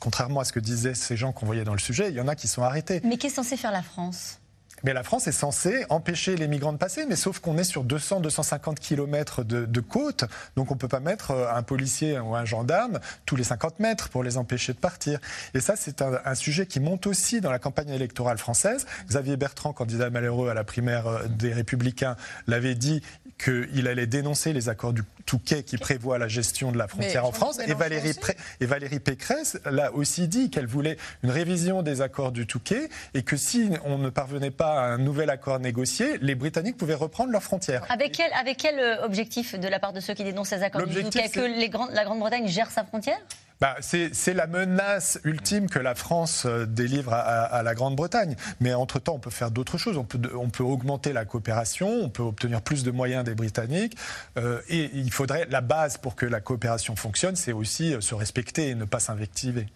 contrairement 0.00 0.40
à 0.40 0.44
ce 0.44 0.52
que 0.52 0.60
disaient 0.60 0.94
ces 0.94 1.16
gens 1.16 1.32
qu'on 1.32 1.46
voyait 1.46 1.64
dans 1.64 1.74
le 1.74 1.78
sujet, 1.78 2.08
il 2.08 2.14
y 2.14 2.20
en 2.20 2.28
a 2.28 2.34
qui 2.34 2.48
sont 2.48 2.62
arrêtés. 2.62 3.00
Mais 3.04 3.18
qu'est 3.18 3.28
censé 3.28 3.56
faire 3.56 3.72
la 3.72 3.82
France? 3.82 4.40
Mais 4.84 4.92
la 4.92 5.02
France 5.02 5.26
est 5.26 5.32
censée 5.32 5.84
empêcher 5.88 6.36
les 6.36 6.46
migrants 6.46 6.72
de 6.72 6.78
passer, 6.78 7.06
mais 7.08 7.16
sauf 7.16 7.40
qu'on 7.40 7.58
est 7.58 7.64
sur 7.64 7.84
200-250 7.84 8.76
km 8.76 9.42
de, 9.42 9.80
côte, 9.80 10.24
donc 10.56 10.70
on 10.70 10.74
ne 10.74 10.78
peut 10.78 10.88
pas 10.88 11.00
mettre 11.00 11.32
euh, 11.32 11.52
un 11.52 11.62
policier 11.62 12.18
ou 12.18 12.34
un 12.34 12.44
gendarme 12.44 13.00
tous 13.26 13.36
les 13.36 13.44
50 13.44 13.80
mètres 13.80 14.08
pour 14.10 14.22
les 14.22 14.36
empêcher 14.36 14.72
de 14.72 14.78
partir. 14.78 15.18
Et 15.54 15.60
ça, 15.60 15.74
c'est 15.76 16.02
un, 16.02 16.34
sujet 16.34 16.66
qui 16.66 16.80
monte 16.80 17.06
aussi 17.06 17.40
dans 17.40 17.50
la 17.50 17.58
campagne 17.58 17.90
électorale 17.90 18.38
française. 18.38 18.86
Xavier 19.08 19.36
Bertrand, 19.36 19.72
candidat 19.72 20.10
malheureux 20.10 20.48
à 20.48 20.54
la 20.54 20.64
primaire 20.64 21.06
euh, 21.06 21.26
des 21.28 21.52
Républicains, 21.52 22.16
l'avait 22.46 22.74
dit 22.74 23.02
qu'il 23.42 23.88
allait 23.88 24.06
dénoncer 24.06 24.52
les 24.52 24.68
accords 24.68 24.92
du 24.92 25.02
Touquet 25.26 25.62
qui 25.62 25.78
prévoient 25.78 26.18
la 26.18 26.28
gestion 26.28 26.70
de 26.70 26.78
la 26.78 26.86
frontière 26.86 27.24
en 27.24 27.32
France. 27.32 27.58
Et 27.66 27.74
Valérie, 27.74 28.12
et 28.60 28.66
Valérie, 28.66 29.00
Pécresse 29.00 29.58
l'a 29.64 29.92
aussi 29.92 30.28
dit 30.28 30.50
qu'elle 30.50 30.66
voulait 30.66 30.98
une 31.22 31.30
révision 31.30 31.82
des 31.82 32.02
accords 32.02 32.30
du 32.30 32.46
Touquet 32.46 32.88
et 33.14 33.22
que 33.22 33.36
si 33.36 33.70
on 33.84 33.98
ne 33.98 34.10
parvenait 34.10 34.50
pas 34.50 34.73
à 34.74 34.84
un 34.84 34.98
nouvel 34.98 35.30
accord 35.30 35.58
négocié, 35.60 36.18
les 36.20 36.34
Britanniques 36.34 36.76
pouvaient 36.76 36.94
reprendre 36.94 37.30
leurs 37.30 37.42
frontières. 37.42 37.84
Avec 37.88 38.12
quel, 38.12 38.32
avec 38.32 38.58
quel 38.58 38.78
euh, 38.78 39.04
objectif 39.04 39.58
de 39.58 39.68
la 39.68 39.78
part 39.78 39.92
de 39.92 40.00
ceux 40.00 40.14
qui 40.14 40.24
dénoncent 40.24 40.48
ces 40.48 40.62
accords? 40.62 40.82
Touquet 40.82 41.28
Que 41.28 41.40
les 41.40 41.70
la 41.92 42.04
Grande-Bretagne 42.04 42.46
gère 42.48 42.70
sa 42.70 42.84
frontière? 42.84 43.18
Bah, 43.60 43.76
c'est 43.80 44.34
la 44.34 44.46
menace 44.46 45.20
ultime 45.24 45.70
que 45.70 45.78
la 45.78 45.94
France 45.94 46.44
euh, 46.44 46.66
délivre 46.66 47.12
à, 47.12 47.62
la 47.62 47.74
Grande-Bretagne. 47.74 48.36
Mais 48.60 48.74
entre-temps, 48.74 49.14
on 49.14 49.18
peut 49.18 49.30
faire 49.30 49.50
d'autres 49.50 49.78
choses. 49.78 49.96
On 49.96 50.04
peut, 50.04 50.18
on 50.34 50.50
peut, 50.50 50.64
augmenter 50.64 51.12
la 51.12 51.24
coopération, 51.24 51.88
on 51.88 52.08
peut 52.08 52.22
obtenir 52.22 52.62
plus 52.62 52.82
de 52.82 52.90
moyens 52.90 53.24
des 53.24 53.34
Britanniques. 53.34 53.96
Euh, 54.36 54.60
et 54.68 54.90
il 54.94 55.10
faudrait, 55.12 55.46
la 55.50 55.60
base 55.60 55.98
pour 55.98 56.16
que 56.16 56.26
la 56.26 56.40
coopération 56.40 56.96
fonctionne, 56.96 57.36
c'est 57.36 57.52
aussi 57.52 57.94
se 58.00 58.14
respecter 58.14 58.70
et 58.70 58.74
ne 58.74 58.84
pas 58.84 59.00
s'invectiver. 59.00 59.66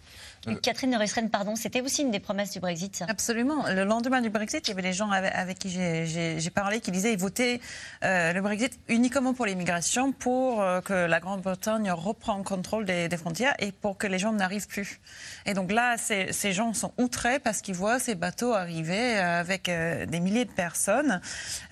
Catherine 0.57 0.91
de 0.91 1.29
pardon, 1.29 1.57
c'était 1.57 1.81
aussi 1.81 2.03
une 2.03 2.11
des 2.11 2.21
promesses 2.21 2.51
du 2.51 2.61
Brexit, 2.61 2.97
ça. 2.97 3.07
Absolument. 3.09 3.67
Le 3.69 3.85
lendemain 3.85 4.21
du 4.21 4.31
Brexit, 4.31 4.67
il 4.67 4.71
y 4.71 4.73
avait 4.73 4.83
des 4.83 4.93
gens 4.93 5.11
avec, 5.11 5.59
qui 5.59 5.71
j'ai 5.71 6.51
parlé 6.51 6.81
qui 6.81 6.91
disaient 6.91 7.11
qu'ils 7.11 7.21
votaient 7.21 7.61
euh, 8.05 8.33
le 8.33 8.41
Brexit 8.41 8.79
uniquement 8.89 9.35
pour 9.35 9.47
l'immigration, 9.47 10.13
pour 10.13 10.63
euh, 10.63 10.81
que 10.81 10.93
la 10.93 11.21
Grande-Bretagne 11.21 11.91
reprenne 11.91 12.45
contrôle 12.45 12.85
des, 12.85 13.09
frontières 13.17 13.55
et 13.59 13.73
pour 13.73 13.99
que 13.99 14.07
les 14.07 14.19
gens 14.19 14.33
n'arrivent 14.33 14.69
plus. 14.69 15.01
Et 15.47 15.55
donc 15.55 15.73
là, 15.73 15.97
ces, 15.97 16.53
gens 16.53 16.73
sont 16.73 16.93
outrés 16.99 17.39
parce 17.39 17.61
qu'ils 17.61 17.75
voient 17.75 17.99
ces 17.99 18.15
bateaux 18.15 18.55
arriver 18.55 19.19
euh, 19.19 19.41
avec 19.41 19.65
des 19.65 20.21
milliers 20.21 20.45
de 20.45 20.51
personnes 20.51 21.21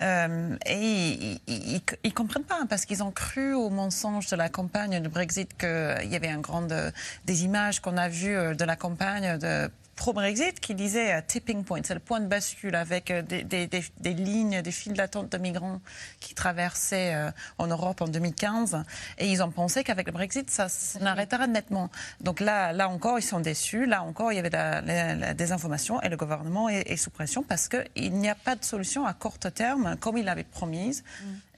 et 0.01 1.39
ils 1.47 1.81
ne 2.03 2.09
comprennent 2.11 2.43
pas 2.43 2.59
parce 2.69 2.85
qu'ils 2.85 3.03
ont 3.03 3.11
cru 3.11 3.53
au 3.53 3.69
mensonge 3.69 4.27
de 4.27 4.35
la 4.35 4.49
campagne 4.49 4.99
du 4.99 5.09
Brexit 5.09 5.57
qu'il 5.57 6.09
y 6.09 6.15
avait 6.15 6.29
un 6.29 6.39
grand 6.39 6.67
des 7.25 7.43
images 7.43 7.79
qu'on 7.79 7.97
a 7.97 8.09
vues 8.09 8.55
de 8.55 8.65
la 8.67 8.75
campagne 8.75 9.37
de 9.39 9.69
pro-Brexit 9.97 10.59
qui 10.61 10.75
disait 10.75 11.13
euh, 11.13 11.21
tipping 11.27 11.65
point, 11.65 11.81
c'est 11.83 11.95
le 11.95 11.99
point 11.99 12.21
de 12.21 12.27
bascule 12.27 12.75
avec 12.75 13.11
euh, 13.11 13.21
des, 13.21 13.43
des, 13.43 14.13
lignes, 14.13 14.61
des 14.61 14.71
files 14.71 14.93
d'attente 14.93 15.29
de 15.31 15.37
migrants 15.37 15.81
qui 16.21 16.35
traversaient 16.35 17.15
euh, 17.15 17.31
en 17.57 17.67
Europe 17.67 17.99
en 18.01 18.07
2015. 18.07 18.83
Et 19.17 19.29
ils 19.29 19.43
ont 19.43 19.51
pensé 19.51 19.83
qu'avec 19.83 20.05
le 20.05 20.13
Brexit, 20.13 20.49
ça 20.49 20.69
s'arrêterait 20.69 21.47
nettement. 21.47 21.89
Donc 22.21 22.39
là, 22.39 22.71
là 22.71 22.87
encore, 22.87 23.19
ils 23.19 23.23
sont 23.23 23.41
déçus. 23.41 23.85
Là 23.85 24.03
encore, 24.03 24.31
il 24.31 24.35
y 24.35 24.39
avait 24.39 24.51
la, 24.51 25.33
désinformation 25.33 26.01
et 26.01 26.09
le 26.09 26.15
gouvernement 26.15 26.69
est, 26.69 26.95
sous 26.95 27.09
pression 27.09 27.43
parce 27.43 27.67
qu'il 27.67 28.13
n'y 28.13 28.29
a 28.29 28.35
pas 28.35 28.55
de 28.55 28.63
solution 28.63 29.05
à 29.05 29.13
court 29.13 29.39
terme 29.39 29.97
comme 29.99 30.17
il 30.17 30.25
l'avait 30.25 30.43
promise. 30.43 31.03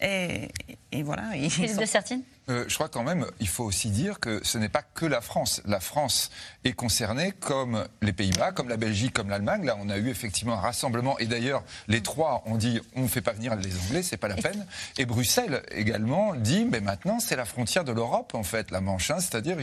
Et, 0.02 0.50
et, 0.92 1.04
voilà. 1.04 1.36
Ils 1.36 1.78
de 1.78 1.86
certaines 1.86 2.24
euh, 2.50 2.66
je 2.68 2.74
crois 2.74 2.90
quand 2.90 3.04
même, 3.04 3.28
il 3.40 3.48
faut 3.48 3.64
aussi 3.64 3.90
dire 3.90 4.20
que 4.20 4.40
ce 4.44 4.58
n'est 4.58 4.70
pas 4.70 4.82
que 4.82 5.06
la 5.06 5.22
France. 5.22 5.62
La 5.66 5.80
France 5.80 6.32
est 6.64 6.74
concernée 6.74 7.32
comme 7.40 7.88
les 8.02 8.12
Pays-Bas, 8.12 8.52
comme 8.54 8.70
la 8.70 8.78
Belgique, 8.78 9.14
comme 9.14 9.30
l'Allemagne. 9.30 9.66
Là, 9.66 9.78
on 9.80 9.88
a 9.90 9.98
eu 9.98 10.10
effectivement 10.10 10.54
un 10.54 10.60
rassemblement. 10.60 11.20
Et 11.20 11.28
d'ailleurs, 11.28 11.64
les 11.88 12.02
trois 12.02 12.42
ont 12.48 12.56
dit 12.56 12.82
on 12.96 13.04
ne 13.04 13.08
fait 13.08 13.22
pas 13.22 13.34
venir 13.34 13.56
les 13.56 13.78
Anglais, 13.86 14.02
c'est 14.02 14.18
pas 14.18 14.28
la 14.28 14.36
peine. 14.36 14.66
Et 14.98 15.06
Bruxelles 15.06 15.62
également 15.72 16.34
dit 16.34 16.66
mais 16.66 16.82
maintenant, 16.82 17.20
c'est 17.20 17.36
la 17.36 17.46
frontière 17.46 17.84
de 17.84 17.92
l'Europe, 17.92 18.34
en 18.34 18.44
fait, 18.44 18.72
la 18.72 18.82
Manche. 18.82 19.12
Hein. 19.12 19.20
C'est-à-dire, 19.20 19.58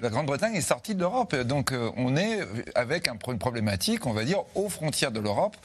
la 0.00 0.08
Grande-Bretagne 0.08 0.54
est 0.54 0.62
sortie 0.62 0.94
de 0.94 1.00
l'Europe. 1.00 1.36
Donc, 1.36 1.72
euh, 1.72 1.90
on 1.96 2.16
est 2.16 2.40
avec 2.74 3.06
une 3.08 3.38
problématique, 3.38 4.06
on 4.06 4.14
va 4.14 4.24
dire, 4.24 4.42
aux 4.54 4.70
frontières 4.70 5.12
de 5.12 5.20
l'Europe. 5.20 5.56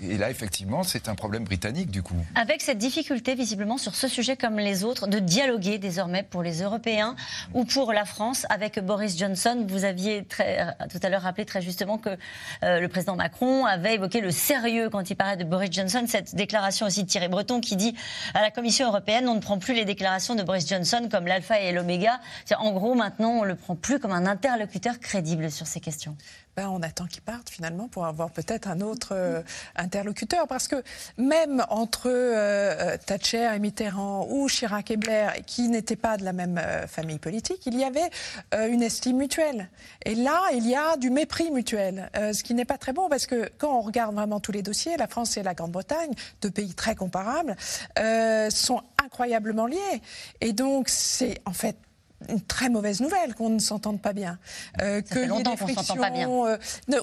Et 0.00 0.16
là, 0.16 0.30
effectivement, 0.30 0.82
c'est 0.82 1.08
un 1.08 1.14
problème 1.14 1.44
britannique, 1.44 1.90
du 1.90 2.02
coup. 2.02 2.16
Avec 2.34 2.62
cette 2.62 2.78
difficulté, 2.78 3.34
visiblement, 3.34 3.78
sur 3.78 3.94
ce 3.94 4.08
sujet 4.08 4.36
comme 4.36 4.58
les 4.58 4.84
autres, 4.84 5.06
de 5.06 5.18
dialoguer 5.18 5.78
désormais 5.78 6.22
pour 6.22 6.42
les 6.42 6.62
Européens 6.62 7.16
ou 7.54 7.64
pour 7.64 7.92
la 7.92 8.04
France 8.04 8.46
avec 8.48 8.78
Boris 8.78 9.18
Johnson. 9.18 9.64
Vous 9.68 9.84
aviez 9.84 10.24
tout 10.24 10.98
à 11.02 11.08
l'heure 11.08 11.22
rappelé 11.22 11.44
très 11.44 11.62
justement 11.62 11.98
que 11.98 12.10
euh, 12.62 12.80
le 12.80 12.88
président 12.88 13.16
Macron 13.16 13.64
avait 13.66 13.94
évoqué 13.94 14.20
le 14.20 14.30
sérieux 14.30 14.88
quand 14.90 15.10
il 15.10 15.16
parlait 15.16 15.36
de 15.36 15.44
Boris 15.44 15.70
Johnson. 15.72 16.04
Cette 16.06 16.34
déclaration 16.34 16.86
aussi 16.86 17.04
de 17.04 17.08
Thierry 17.08 17.28
Breton 17.28 17.60
qui 17.60 17.76
dit 17.76 17.94
à 18.34 18.42
la 18.42 18.50
Commission 18.50 18.88
européenne, 18.88 19.28
on 19.28 19.34
ne 19.34 19.40
prend 19.40 19.58
plus 19.58 19.74
les 19.74 19.84
déclarations 19.84 20.34
de 20.34 20.42
Boris 20.42 20.66
Johnson 20.66 21.08
comme 21.10 21.26
l'alpha 21.26 21.60
et 21.60 21.72
l'oméga. 21.72 22.20
En 22.58 22.72
gros, 22.72 22.94
maintenant, 22.94 23.30
on 23.30 23.44
le 23.44 23.54
prend 23.54 23.76
plus 23.76 23.98
comme 23.98 24.12
un 24.12 24.26
interlocuteur 24.26 24.98
crédible 25.00 25.50
sur 25.50 25.66
ces 25.66 25.80
questions. 25.80 26.16
Ben, 26.56 26.70
on 26.70 26.80
attend 26.80 27.04
qu'il 27.04 27.20
parte 27.20 27.50
finalement 27.50 27.86
pour 27.86 28.06
avoir 28.06 28.30
peut-être 28.30 28.66
un 28.66 28.80
autre 28.80 29.10
euh, 29.12 29.42
interlocuteur. 29.74 30.46
Parce 30.48 30.68
que 30.68 30.82
même 31.18 31.62
entre 31.68 32.08
euh, 32.08 32.94
euh, 32.94 32.96
Thatcher 32.96 33.50
et 33.54 33.58
Mitterrand 33.58 34.26
ou 34.30 34.48
Chirac 34.48 34.90
et 34.90 34.96
Blair, 34.96 35.34
qui 35.46 35.68
n'étaient 35.68 35.96
pas 35.96 36.16
de 36.16 36.24
la 36.24 36.32
même 36.32 36.58
famille 36.88 37.18
politique, 37.18 37.66
il 37.66 37.78
y 37.78 37.84
avait 37.84 38.08
une 38.70 38.82
estime 38.82 39.18
mutuelle. 39.18 39.68
Et 40.06 40.14
là, 40.14 40.40
il 40.54 40.66
y 40.66 40.74
a 40.74 40.96
du 40.96 41.10
mépris 41.10 41.50
mutuel, 41.50 42.10
ce 42.14 42.42
qui 42.42 42.54
n'est 42.54 42.64
pas 42.64 42.78
très 42.78 42.92
bon 42.92 43.08
parce 43.08 43.26
que 43.26 43.50
quand 43.58 43.76
on 43.76 43.82
regarde 43.82 44.14
vraiment 44.14 44.40
tous 44.40 44.52
les 44.52 44.62
dossiers, 44.62 44.96
la 44.96 45.08
France 45.08 45.36
et 45.36 45.42
la 45.42 45.54
Grande-Bretagne, 45.54 46.12
deux 46.40 46.50
pays 46.50 46.74
très 46.74 46.94
comparables, 46.94 47.56
sont 48.50 48.82
incroyablement 49.04 49.66
liés. 49.66 50.02
Et 50.40 50.52
donc, 50.52 50.88
c'est 50.88 51.40
en 51.44 51.52
fait 51.52 51.76
une 52.28 52.40
très 52.40 52.68
mauvaise 52.68 53.00
nouvelle 53.00 53.34
qu'on 53.34 53.50
ne 53.50 53.58
s'entende 53.58 54.00
pas 54.00 54.12
bien. 54.12 54.38
Euh, 54.80 55.02
Ça 55.04 55.14
que 55.14 55.20
fait 55.20 55.26
longtemps 55.26 55.56
qu'on 55.56 55.68
s'entend 55.68 55.96
pas 55.96 56.10
bien. 56.10 56.30
Euh, 56.30 56.56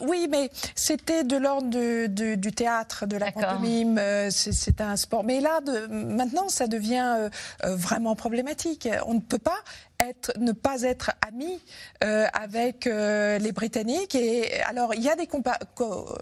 oui, 0.07 0.27
mais 0.29 0.49
c'était 0.75 1.23
de 1.23 1.37
l'ordre 1.37 1.69
du 2.07 2.51
théâtre, 2.51 3.05
de 3.05 3.17
la 3.17 3.31
pantomime. 3.31 3.97
Euh, 3.97 4.29
c'est 4.31 4.81
un 4.81 4.95
sport. 4.95 5.23
Mais 5.23 5.39
là, 5.39 5.59
maintenant, 5.89 6.49
ça 6.49 6.67
devient 6.67 7.29
vraiment 7.63 8.15
problématique. 8.15 8.87
On 9.05 9.13
ne 9.15 9.19
peut 9.19 9.37
pas 9.37 9.59
être, 10.07 10.31
ne 10.39 10.51
pas 10.51 10.83
être 10.83 11.11
amis 11.27 11.59
avec 12.01 12.85
les 12.85 13.51
Britanniques. 13.51 14.15
Et 14.15 14.61
alors, 14.63 14.93
il 14.93 15.01
y 15.01 15.09
a 15.09 15.15
des 15.15 15.27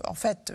en 0.08 0.14
fait, 0.14 0.54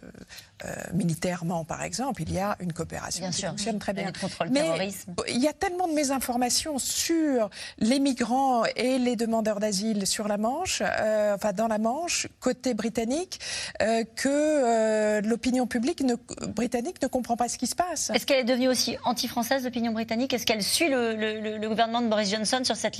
euh, 0.64 0.74
militairement, 0.94 1.64
par 1.64 1.82
exemple, 1.82 2.22
il 2.22 2.32
y 2.32 2.38
a 2.38 2.56
une 2.60 2.72
coopération 2.72 3.30
qui 3.30 3.42
fonctionne 3.42 3.78
très 3.78 3.92
bien. 3.92 4.10
Mais 4.50 4.90
il 5.28 5.38
y 5.38 5.48
a 5.48 5.52
tellement 5.52 5.86
de 5.86 5.92
mésinformations 5.92 6.78
sur 6.78 7.50
les 7.78 7.98
migrants 7.98 8.64
et 8.76 8.98
les 8.98 9.16
demandeurs 9.16 9.60
d'asile 9.60 10.06
sur 10.06 10.28
la 10.28 10.38
Manche, 10.38 10.82
euh, 10.82 11.34
enfin 11.34 11.52
dans 11.52 11.68
la 11.68 11.78
Manche, 11.78 12.28
côté 12.40 12.74
britannique, 12.74 13.40
euh, 13.82 14.04
que 14.16 15.20
l'opinion 15.26 15.66
publique 15.66 16.02
britannique 16.48 17.02
ne 17.02 17.08
comprend 17.08 17.36
pas 17.36 17.48
ce 17.48 17.58
qui 17.58 17.66
se 17.66 17.74
passe. 17.74 18.10
Est-ce 18.10 18.26
qu'elle 18.26 18.40
est 18.40 18.44
devenue 18.44 18.68
aussi 18.68 18.96
anti-française, 19.04 19.64
l'opinion 19.64 19.92
britannique? 19.92 20.32
Est-ce 20.32 20.46
qu'elle 20.46 20.62
suit 20.62 20.88
le 20.88 21.68
gouvernement 21.68 22.00
de 22.00 22.08
Boris 22.08 22.30
Johnson 22.30 22.60
sur 22.64 22.76
cette 22.76 22.96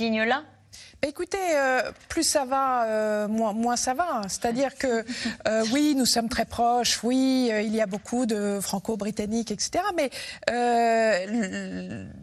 bah, 1.01 1.07
écoutez, 1.07 1.37
euh, 1.55 1.91
plus 2.09 2.23
ça 2.23 2.45
va, 2.45 2.85
euh, 2.85 3.27
moins, 3.27 3.75
ça 3.75 3.93
va. 3.93 4.23
C'est-à-dire 4.23 4.75
que 4.75 5.05
euh, 5.47 5.63
oui, 5.71 5.93
nous 5.95 6.05
sommes 6.05 6.29
très 6.29 6.45
proches, 6.45 7.03
oui, 7.03 7.51
il 7.53 7.75
y 7.75 7.81
a 7.81 7.85
beaucoup 7.85 8.25
de 8.25 8.59
franco-britanniques, 8.61 9.51
etc. 9.51 9.83
Mais 9.95 10.09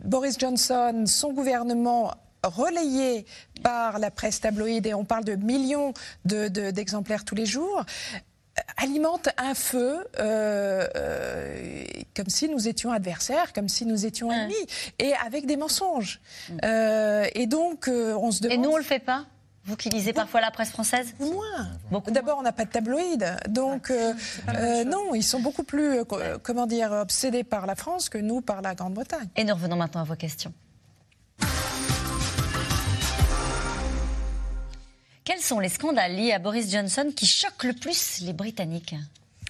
Boris 0.05 0.39
Johnson, 0.39 1.05
son 1.07 1.33
gouvernement 1.33 2.15
relayé 2.43 3.27
par 3.63 3.99
la 3.99 4.11
presse 4.11 4.41
tabloïde, 4.41 4.87
et 4.87 4.95
on 4.95 5.05
parle 5.05 5.25
de 5.25 5.37
millions 5.37 5.95
d'exemplaires 6.25 7.25
tous 7.25 7.35
les 7.35 7.47
jours, 7.47 7.85
alimente 8.77 9.29
un 9.37 9.55
feu 9.55 10.07
euh, 10.19 10.87
euh, 10.97 11.85
comme 12.17 12.29
si 12.29 12.49
nous 12.49 12.69
étions 12.69 12.93
adversaires, 12.93 13.53
comme 13.53 13.69
si 13.69 13.87
nous 13.87 14.07
étions 14.07 14.31
ennemis, 14.31 14.55
et 14.99 15.13
avec 15.27 15.47
des 15.47 15.57
mensonges. 15.57 16.21
Mm. 16.49 16.59
Euh, 16.65 17.27
et 17.35 17.47
donc, 17.47 17.89
on 17.89 18.31
se 18.31 18.41
demande... 18.41 18.59
Et 18.59 18.59
nous, 18.59 18.71
on 18.71 18.77
le 18.77 18.83
fait 18.83 18.99
pas 18.99 19.27
vous 19.67 19.77
qui 19.77 19.89
lisez 19.89 20.13
parfois 20.13 20.43
la 20.43 20.51
presse 20.51 20.69
française 20.69 21.15
Moins. 21.19 22.03
D'abord, 22.09 22.37
on 22.39 22.43
n'a 22.43 22.53
pas 22.53 22.67
de 22.67 22.71
tabloïd. 22.71 23.35
Donc, 23.49 23.91
non, 24.85 25.15
ils 25.15 25.23
sont 25.23 25.41
beaucoup 25.41 25.63
plus, 25.63 26.05
comment 26.43 26.67
dire, 26.67 26.93
obsédés 26.93 27.45
par 27.45 27.65
la 27.65 27.75
France 27.75 28.11
que 28.11 28.19
nous 28.19 28.43
par 28.43 28.61
la 28.61 28.75
Grande-Bretagne. 28.75 29.29
Et 29.37 29.45
nous 29.45 29.55
revenons 29.55 29.77
maintenant 29.77 30.03
à 30.03 30.05
vos 30.05 30.17
questions. 30.17 30.53
Quels 35.25 35.41
sont 35.41 35.59
les 35.59 35.71
scandales 35.71 36.17
liés 36.17 36.33
à 36.33 36.39
Boris 36.39 36.71
Johnson 36.71 37.11
qui 37.17 37.25
choquent 37.25 37.65
le 37.65 37.73
plus 37.73 38.21
les 38.21 38.35
Britanniques? 38.35 38.95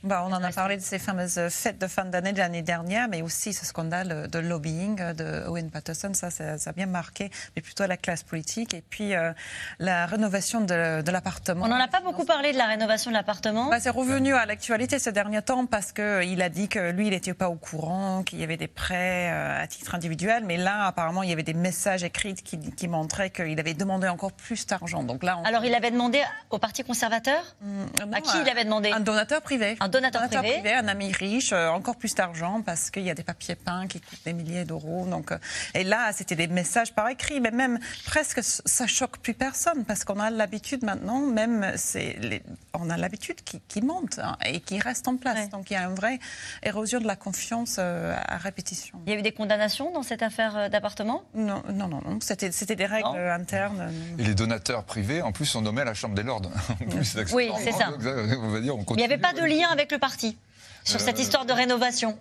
Bah, 0.04 0.24
on 0.26 0.32
en 0.32 0.42
a 0.42 0.52
parlé 0.52 0.76
de 0.76 0.82
ces 0.82 0.98
fameuses 0.98 1.40
fêtes 1.48 1.80
de 1.80 1.86
fin 1.86 2.04
d'année 2.04 2.32
de 2.32 2.38
l'année 2.38 2.62
dernière, 2.62 3.08
mais 3.08 3.22
aussi 3.22 3.52
ce 3.52 3.64
scandale 3.64 4.28
de 4.28 4.38
lobbying 4.38 5.12
de 5.12 5.46
Owen 5.48 5.70
Patterson, 5.70 6.12
ça, 6.12 6.30
ça, 6.30 6.54
a 6.66 6.72
bien 6.72 6.86
marqué, 6.86 7.30
mais 7.56 7.62
plutôt 7.62 7.86
la 7.86 7.96
classe 7.96 8.22
politique. 8.22 8.74
Et 8.74 8.82
puis 8.82 9.14
euh, 9.14 9.32
la 9.78 10.06
rénovation 10.06 10.60
de, 10.60 11.10
l'appartement. 11.10 11.64
On 11.64 11.68
n'en 11.68 11.80
a 11.80 11.88
pas 11.88 12.00
beaucoup 12.00 12.24
parlé 12.24 12.52
de 12.52 12.58
la 12.58 12.66
rénovation 12.66 13.10
de 13.10 13.16
l'appartement. 13.16 13.70
Bah, 13.70 13.80
c'est 13.80 13.90
revenu 13.90 14.34
à 14.34 14.46
l'actualité 14.46 14.98
ces 14.98 15.12
derniers 15.12 15.42
temps 15.42 15.66
parce 15.66 15.92
qu'il 15.92 16.42
a 16.42 16.48
dit 16.48 16.68
que 16.68 16.90
lui, 16.90 17.06
il 17.06 17.10
n'était 17.10 17.34
pas 17.34 17.48
au 17.48 17.56
courant, 17.56 18.22
qu'il 18.24 18.40
y 18.40 18.44
avait 18.44 18.56
des 18.56 18.68
prêts 18.68 19.30
euh, 19.32 19.62
à 19.62 19.66
titre 19.66 19.94
individuel, 19.94 20.44
mais 20.44 20.56
là, 20.56 20.86
apparemment, 20.86 21.22
il 21.22 21.30
y 21.30 21.32
avait 21.32 21.42
des 21.42 21.54
messages 21.54 22.04
écrits 22.04 22.34
qui, 22.34 22.58
qui 22.58 22.88
montraient 22.88 23.30
qu'il 23.30 23.58
avait 23.58 23.74
demandé 23.74 24.08
encore 24.08 24.32
plus 24.32 24.66
d'argent. 24.66 25.02
Donc 25.02 25.22
là, 25.22 25.40
Alors, 25.44 25.64
il 25.64 25.74
avait 25.74 25.90
demandé 25.90 26.22
au 26.50 26.58
Parti 26.58 26.84
conservateur? 26.84 27.42
Mmh, 27.62 28.12
À 28.12 28.20
qui 28.20 28.36
il 28.42 28.48
avait 28.48 28.64
demandé? 28.64 28.90
Un 28.90 29.00
donateur 29.00 29.40
privé 29.40 29.76
donateur, 29.94 30.28
privé. 30.28 30.72
Un 30.72 30.88
ami 30.88 31.12
riche, 31.12 31.52
euh, 31.52 31.68
encore 31.68 31.96
plus 31.96 32.14
d'argent 32.14 32.62
parce 32.62 32.90
qu'il 32.90 33.02
y 33.02 33.10
a 33.10 33.14
des 33.14 33.22
papiers 33.22 33.54
peints 33.54 33.86
qui 33.86 34.00
coûtent 34.00 34.24
des 34.24 34.32
milliers 34.32 34.64
d'euros. 34.64 35.06
Donc, 35.06 35.32
euh, 35.32 35.38
et 35.74 35.84
là, 35.84 36.10
c'était 36.12 36.36
des 36.36 36.48
messages 36.48 36.94
par 36.94 37.08
écrit, 37.08 37.40
mais 37.40 37.50
même 37.50 37.78
presque 38.04 38.40
ça 38.42 38.86
choque 38.86 39.18
plus 39.18 39.34
personne 39.34 39.84
parce 39.84 40.04
qu'on 40.04 40.20
a 40.20 40.30
l'habitude 40.30 40.84
maintenant, 40.84 41.20
même 41.20 41.72
les, 41.94 42.42
on 42.74 42.90
a 42.90 42.96
l'habitude 42.96 43.42
qui, 43.42 43.60
qui 43.68 43.82
monte 43.82 44.18
hein, 44.18 44.36
et 44.44 44.60
qui 44.60 44.78
reste 44.78 45.06
en 45.08 45.16
place. 45.16 45.48
Donc 45.50 45.70
il 45.70 45.74
y 45.74 45.76
a 45.76 45.84
une 45.84 45.94
vraie 45.94 46.18
érosion 46.62 47.00
de 47.00 47.06
la 47.06 47.16
confiance 47.16 47.76
euh, 47.78 48.14
à 48.26 48.36
répétition. 48.36 49.00
Il 49.06 49.12
y 49.12 49.16
a 49.16 49.18
eu 49.18 49.22
des 49.22 49.32
condamnations 49.32 49.92
dans 49.92 50.02
cette 50.02 50.22
affaire 50.22 50.70
d'appartement? 50.70 51.22
Non, 51.34 51.62
non, 51.72 51.88
non, 51.88 52.00
non. 52.04 52.18
C'était, 52.20 52.50
des 52.74 52.86
règles 52.86 53.16
internes. 53.30 53.92
Et 54.18 54.24
les 54.24 54.34
donateurs 54.34 54.84
privés, 54.84 55.22
en 55.22 55.32
plus, 55.32 55.46
sont 55.46 55.62
nommés 55.62 55.82
à 55.82 55.84
la 55.84 55.94
Chambre 55.94 56.14
des 56.14 56.22
Lords. 56.22 56.42
oui, 57.32 57.50
c'est 57.58 57.72
ça. 57.72 57.92
On 57.94 58.48
va 58.48 58.60
dire, 58.60 58.74
il 58.90 58.96
n'y 58.96 59.04
avait 59.04 59.18
pas 59.18 59.32
de 59.32 59.44
lien 59.44 59.68
avec 59.70 59.83
le 59.92 59.98
parti 59.98 60.36
sur 60.84 61.00
cette 61.00 61.18
histoire 61.18 61.46
de 61.46 61.52
rénovation. 61.52 62.18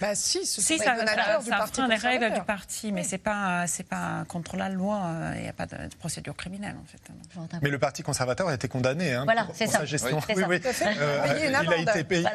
Bah 0.00 0.14
si, 0.14 0.46
ce 0.46 0.60
si, 0.60 0.78
ça, 0.78 0.96
ça, 0.96 1.38
du 1.38 1.50
parti 1.50 1.80
les 1.88 1.96
règles 1.96 2.32
du 2.32 2.42
parti, 2.42 2.92
mais 2.92 3.02
c'est 3.02 3.18
pas 3.18 3.66
c'est 3.66 3.86
pas 3.86 4.24
contre 4.28 4.56
la 4.56 4.68
loi. 4.68 5.02
Il 5.36 5.42
n'y 5.42 5.48
a 5.48 5.52
pas 5.52 5.66
de, 5.66 5.76
procédure 5.98 6.36
criminelle 6.36 6.76
en 6.80 6.86
fait. 6.86 7.60
Mais 7.62 7.70
le 7.70 7.78
parti 7.78 8.02
conservateur 8.02 8.48
a 8.48 8.54
été 8.54 8.68
condamné 8.68 9.12
hein, 9.12 9.24
voilà, 9.24 9.44
pour, 9.44 9.54
ça. 9.54 9.66
sa 9.66 9.84
gestion. 9.84 10.20
Oui, 10.28 10.42
oui, 10.48 10.60
euh, 10.64 11.48
il 11.48 11.54
a 11.54 11.78
été 11.78 12.04
payé 12.04 12.26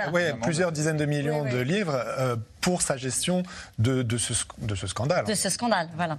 plusieurs 0.41 0.71
dizaines 0.71 0.97
de 0.97 1.05
millions 1.05 1.43
de 1.43 1.59
livres 1.59 1.95
euh, 1.95 2.35
pour 2.61 2.81
sa 2.81 2.97
gestion 2.97 3.43
de, 3.77 4.01
de, 4.01 4.17
ce, 4.17 4.33
de 4.59 4.75
ce 4.75 4.87
scandale. 4.87 5.25
De 5.25 5.33
ce 5.33 5.49
scandale, 5.49 5.89
voilà. 5.95 6.17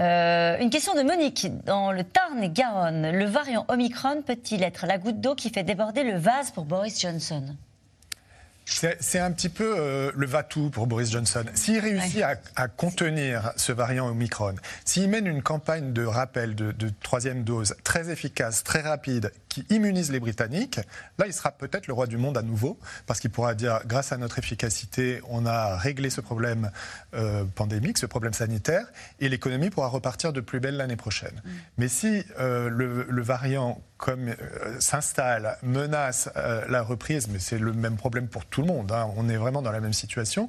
Euh, 0.00 0.58
une 0.60 0.70
question 0.70 0.94
de 0.94 1.02
Monique. 1.02 1.46
Dans 1.64 1.92
le 1.92 2.04
Tarn 2.04 2.42
et 2.42 2.50
Garonne, 2.50 3.10
le 3.10 3.24
variant 3.24 3.64
Omicron 3.68 4.22
peut-il 4.22 4.62
être 4.62 4.86
la 4.86 4.98
goutte 4.98 5.20
d'eau 5.20 5.34
qui 5.34 5.50
fait 5.50 5.62
déborder 5.62 6.04
le 6.04 6.18
vase 6.18 6.50
pour 6.50 6.64
Boris 6.64 7.00
Johnson? 7.00 7.56
C'est 8.68 9.18
un 9.18 9.32
petit 9.32 9.48
peu 9.48 9.74
euh, 9.78 10.12
le 10.14 10.26
va-tout 10.26 10.70
pour 10.70 10.86
Boris 10.86 11.10
Johnson. 11.10 11.44
S'il 11.54 11.78
réussit 11.80 12.22
à, 12.22 12.68
contenir 12.68 13.52
ce 13.56 13.72
variant 13.72 14.08
Omicron, 14.08 14.54
s'il 14.84 15.08
mène 15.08 15.26
une 15.26 15.42
campagne 15.42 15.92
de 15.92 16.04
rappel 16.04 16.54
de, 16.54 16.72
de, 16.72 16.90
troisième 17.02 17.44
dose 17.44 17.74
très 17.82 18.10
efficace, 18.10 18.62
très 18.64 18.82
rapide, 18.82 19.32
qui 19.48 19.64
immunise 19.70 20.12
les 20.12 20.20
Britanniques, 20.20 20.80
là, 21.18 21.26
il 21.26 21.32
sera 21.32 21.50
peut-être 21.50 21.86
le 21.86 21.94
roi 21.94 22.06
du 22.06 22.18
monde 22.18 22.36
à 22.36 22.42
nouveau, 22.42 22.78
parce 23.06 23.20
qu'il 23.20 23.30
pourra 23.30 23.54
dire, 23.54 23.80
grâce 23.86 24.12
à 24.12 24.16
notre 24.18 24.38
efficacité, 24.38 25.20
on 25.28 25.46
a 25.46 25.76
réglé 25.76 26.10
ce 26.10 26.20
problème 26.20 26.70
euh, 27.14 27.44
pandémique, 27.54 27.98
ce 27.98 28.06
problème 28.06 28.34
sanitaire, 28.34 28.86
et 29.20 29.28
l'économie 29.28 29.70
pourra 29.70 29.88
repartir 29.88 30.32
de 30.32 30.40
plus 30.40 30.60
belle 30.60 30.76
l'année 30.76 30.96
prochaine. 30.96 31.40
Mm. 31.44 31.50
Mais 31.78 31.88
si 31.88 32.22
euh, 32.38 32.68
le, 32.68 33.06
le, 33.08 33.22
variant 33.22 33.80
comme 33.98 34.28
euh, 34.28 34.80
s'installe, 34.80 35.58
menace 35.62 36.30
euh, 36.36 36.64
la 36.68 36.82
reprise, 36.82 37.26
mais 37.28 37.40
c'est 37.40 37.58
le 37.58 37.72
même 37.72 37.96
problème 37.96 38.28
pour 38.28 38.46
tout 38.46 38.62
le 38.62 38.68
monde. 38.68 38.92
Hein. 38.92 39.10
On 39.16 39.28
est 39.28 39.36
vraiment 39.36 39.60
dans 39.60 39.72
la 39.72 39.80
même 39.80 39.92
situation. 39.92 40.48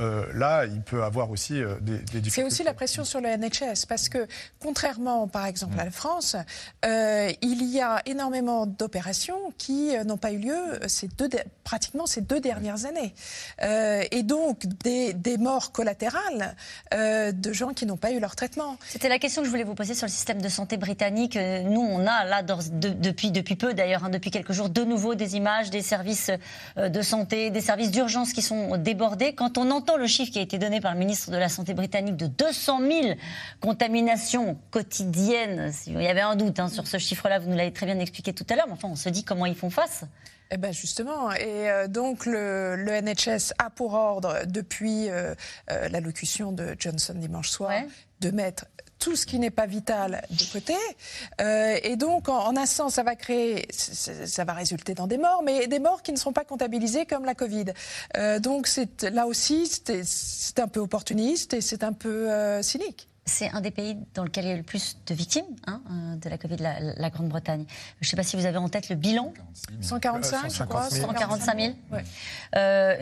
Euh, 0.00 0.26
là, 0.34 0.66
il 0.66 0.82
peut 0.82 1.04
avoir 1.04 1.30
aussi 1.30 1.54
des, 1.54 1.98
des, 1.98 1.98
difficultés. 1.98 2.30
C'est 2.30 2.44
aussi 2.44 2.64
la 2.64 2.74
pression 2.74 3.04
sur 3.04 3.20
le 3.20 3.28
NHS, 3.28 3.86
parce 3.88 4.08
que 4.08 4.26
contrairement, 4.58 5.28
par 5.28 5.46
exemple, 5.46 5.78
à 5.78 5.84
la 5.84 5.92
France, 5.92 6.36
il 6.82 7.62
y 7.72 7.80
a 7.80 8.02
énormément 8.04 8.66
d'opérations 8.66 9.52
qui 9.56 9.96
n'ont 10.04 10.16
pas 10.16 10.32
eu 10.32 10.38
lieu 10.38 10.80
ces 10.88 11.06
deux, 11.06 11.28
pratiquement 11.62 12.06
ces 12.06 12.20
deux 12.20 12.40
dernières 12.40 12.84
années, 12.84 13.14
et 14.10 14.22
donc 14.24 14.66
des, 14.82 15.12
des 15.12 15.38
morts 15.38 15.70
collatérales 15.70 16.56
de 16.92 17.52
gens 17.52 17.74
qui 17.74 17.86
n'ont 17.86 17.96
pas 17.96 18.10
eu 18.10 18.18
leur 18.18 18.34
traitement. 18.34 18.76
C'était 18.88 19.08
la 19.08 19.20
question 19.20 19.42
que 19.42 19.46
je 19.46 19.50
voulais 19.50 19.64
vous 19.64 19.74
poser 19.74 19.94
sur 19.94 20.06
le 20.06 20.12
système 20.12 20.42
de 20.42 20.48
santé 20.48 20.76
britannique. 20.76 21.36
Nous, 21.36 21.80
on 21.80 22.06
a 22.06 22.24
là 22.24 22.42
de 22.42 22.87
depuis, 22.88 23.30
depuis 23.30 23.56
peu 23.56 23.74
d'ailleurs, 23.74 24.04
hein, 24.04 24.10
depuis 24.10 24.30
quelques 24.30 24.52
jours, 24.52 24.68
de 24.68 24.84
nouveau 24.84 25.14
des 25.14 25.36
images 25.36 25.70
des 25.70 25.82
services 25.82 26.30
euh, 26.76 26.88
de 26.88 27.02
santé, 27.02 27.50
des 27.50 27.60
services 27.60 27.90
d'urgence 27.90 28.32
qui 28.32 28.42
sont 28.42 28.76
débordés. 28.76 29.34
Quand 29.34 29.58
on 29.58 29.70
entend 29.70 29.96
le 29.96 30.06
chiffre 30.06 30.32
qui 30.32 30.38
a 30.38 30.42
été 30.42 30.58
donné 30.58 30.80
par 30.80 30.92
le 30.92 30.98
ministre 30.98 31.30
de 31.30 31.36
la 31.36 31.48
Santé 31.48 31.74
britannique 31.74 32.16
de 32.16 32.26
200 32.26 32.80
000 32.80 33.14
contaminations 33.60 34.58
quotidiennes, 34.70 35.72
s'il 35.72 36.00
y 36.00 36.08
avait 36.08 36.20
un 36.20 36.36
doute 36.36 36.58
hein, 36.60 36.68
sur 36.68 36.86
ce 36.86 36.98
chiffre-là, 36.98 37.38
vous 37.38 37.48
nous 37.48 37.56
l'avez 37.56 37.72
très 37.72 37.86
bien 37.86 37.98
expliqué 37.98 38.32
tout 38.32 38.46
à 38.50 38.56
l'heure, 38.56 38.66
mais 38.66 38.74
enfin 38.74 38.88
on 38.88 38.96
se 38.96 39.08
dit 39.08 39.24
comment 39.24 39.46
ils 39.46 39.56
font 39.56 39.70
face. 39.70 40.04
Eh 40.50 40.56
ben 40.56 40.72
justement, 40.72 41.30
et 41.32 41.68
euh, 41.68 41.88
donc 41.88 42.24
le, 42.24 42.76
NHS 43.02 43.52
a 43.58 43.68
pour 43.68 43.92
ordre, 43.92 44.46
depuis 44.46 45.10
euh, 45.10 45.34
l'allocution 45.68 46.52
de 46.52 46.74
Johnson 46.78 47.14
dimanche 47.14 47.50
soir, 47.50 47.82
de 48.20 48.30
mettre 48.30 48.64
tout 48.98 49.16
ce 49.16 49.26
qui 49.26 49.38
n'est 49.38 49.50
pas 49.50 49.66
vital 49.66 50.22
de 50.30 50.44
côté. 50.52 50.74
Euh, 51.40 51.76
et 51.82 51.96
donc, 51.96 52.28
en, 52.28 52.56
un 52.56 52.66
sens, 52.66 52.94
ça 52.94 53.02
va 53.02 53.16
créer, 53.16 53.68
ça 53.72 54.44
va 54.44 54.52
résulter 54.52 54.94
dans 54.94 55.06
des 55.06 55.18
morts, 55.18 55.42
mais 55.44 55.66
des 55.66 55.78
morts 55.78 56.02
qui 56.02 56.12
ne 56.12 56.18
sont 56.18 56.32
pas 56.32 56.44
comptabilisées 56.44 57.06
comme 57.06 57.24
la 57.24 57.34
Covid. 57.34 57.66
Euh, 58.16 58.38
donc, 58.38 58.66
c'est 58.66 59.02
là 59.04 59.26
aussi, 59.26 59.70
c'est 60.04 60.58
un 60.58 60.68
peu 60.68 60.80
opportuniste 60.80 61.54
et 61.54 61.60
c'est 61.60 61.84
un 61.84 61.92
peu 61.92 62.30
euh, 62.30 62.62
cynique. 62.62 63.08
C'est 63.24 63.50
un 63.50 63.60
des 63.60 63.70
pays 63.70 63.98
dans 64.14 64.24
lequel 64.24 64.46
il 64.46 64.48
y 64.48 64.52
a 64.52 64.56
le 64.56 64.62
plus 64.62 64.96
de 65.06 65.14
victimes 65.14 65.44
hein, 65.66 65.82
de 66.16 66.30
la 66.30 66.38
Covid, 66.38 66.56
la, 66.56 67.10
Grande-Bretagne. 67.10 67.66
Je 68.00 68.06
ne 68.06 68.08
sais 68.08 68.16
pas 68.16 68.22
si 68.22 68.36
vous 68.36 68.46
avez 68.46 68.56
en 68.56 68.70
tête 68.70 68.88
le 68.88 68.96
bilan. 68.96 69.34
145, 69.82 70.50
je 70.50 70.62
crois. 70.64 70.88
145 70.88 71.60
000. 71.60 71.74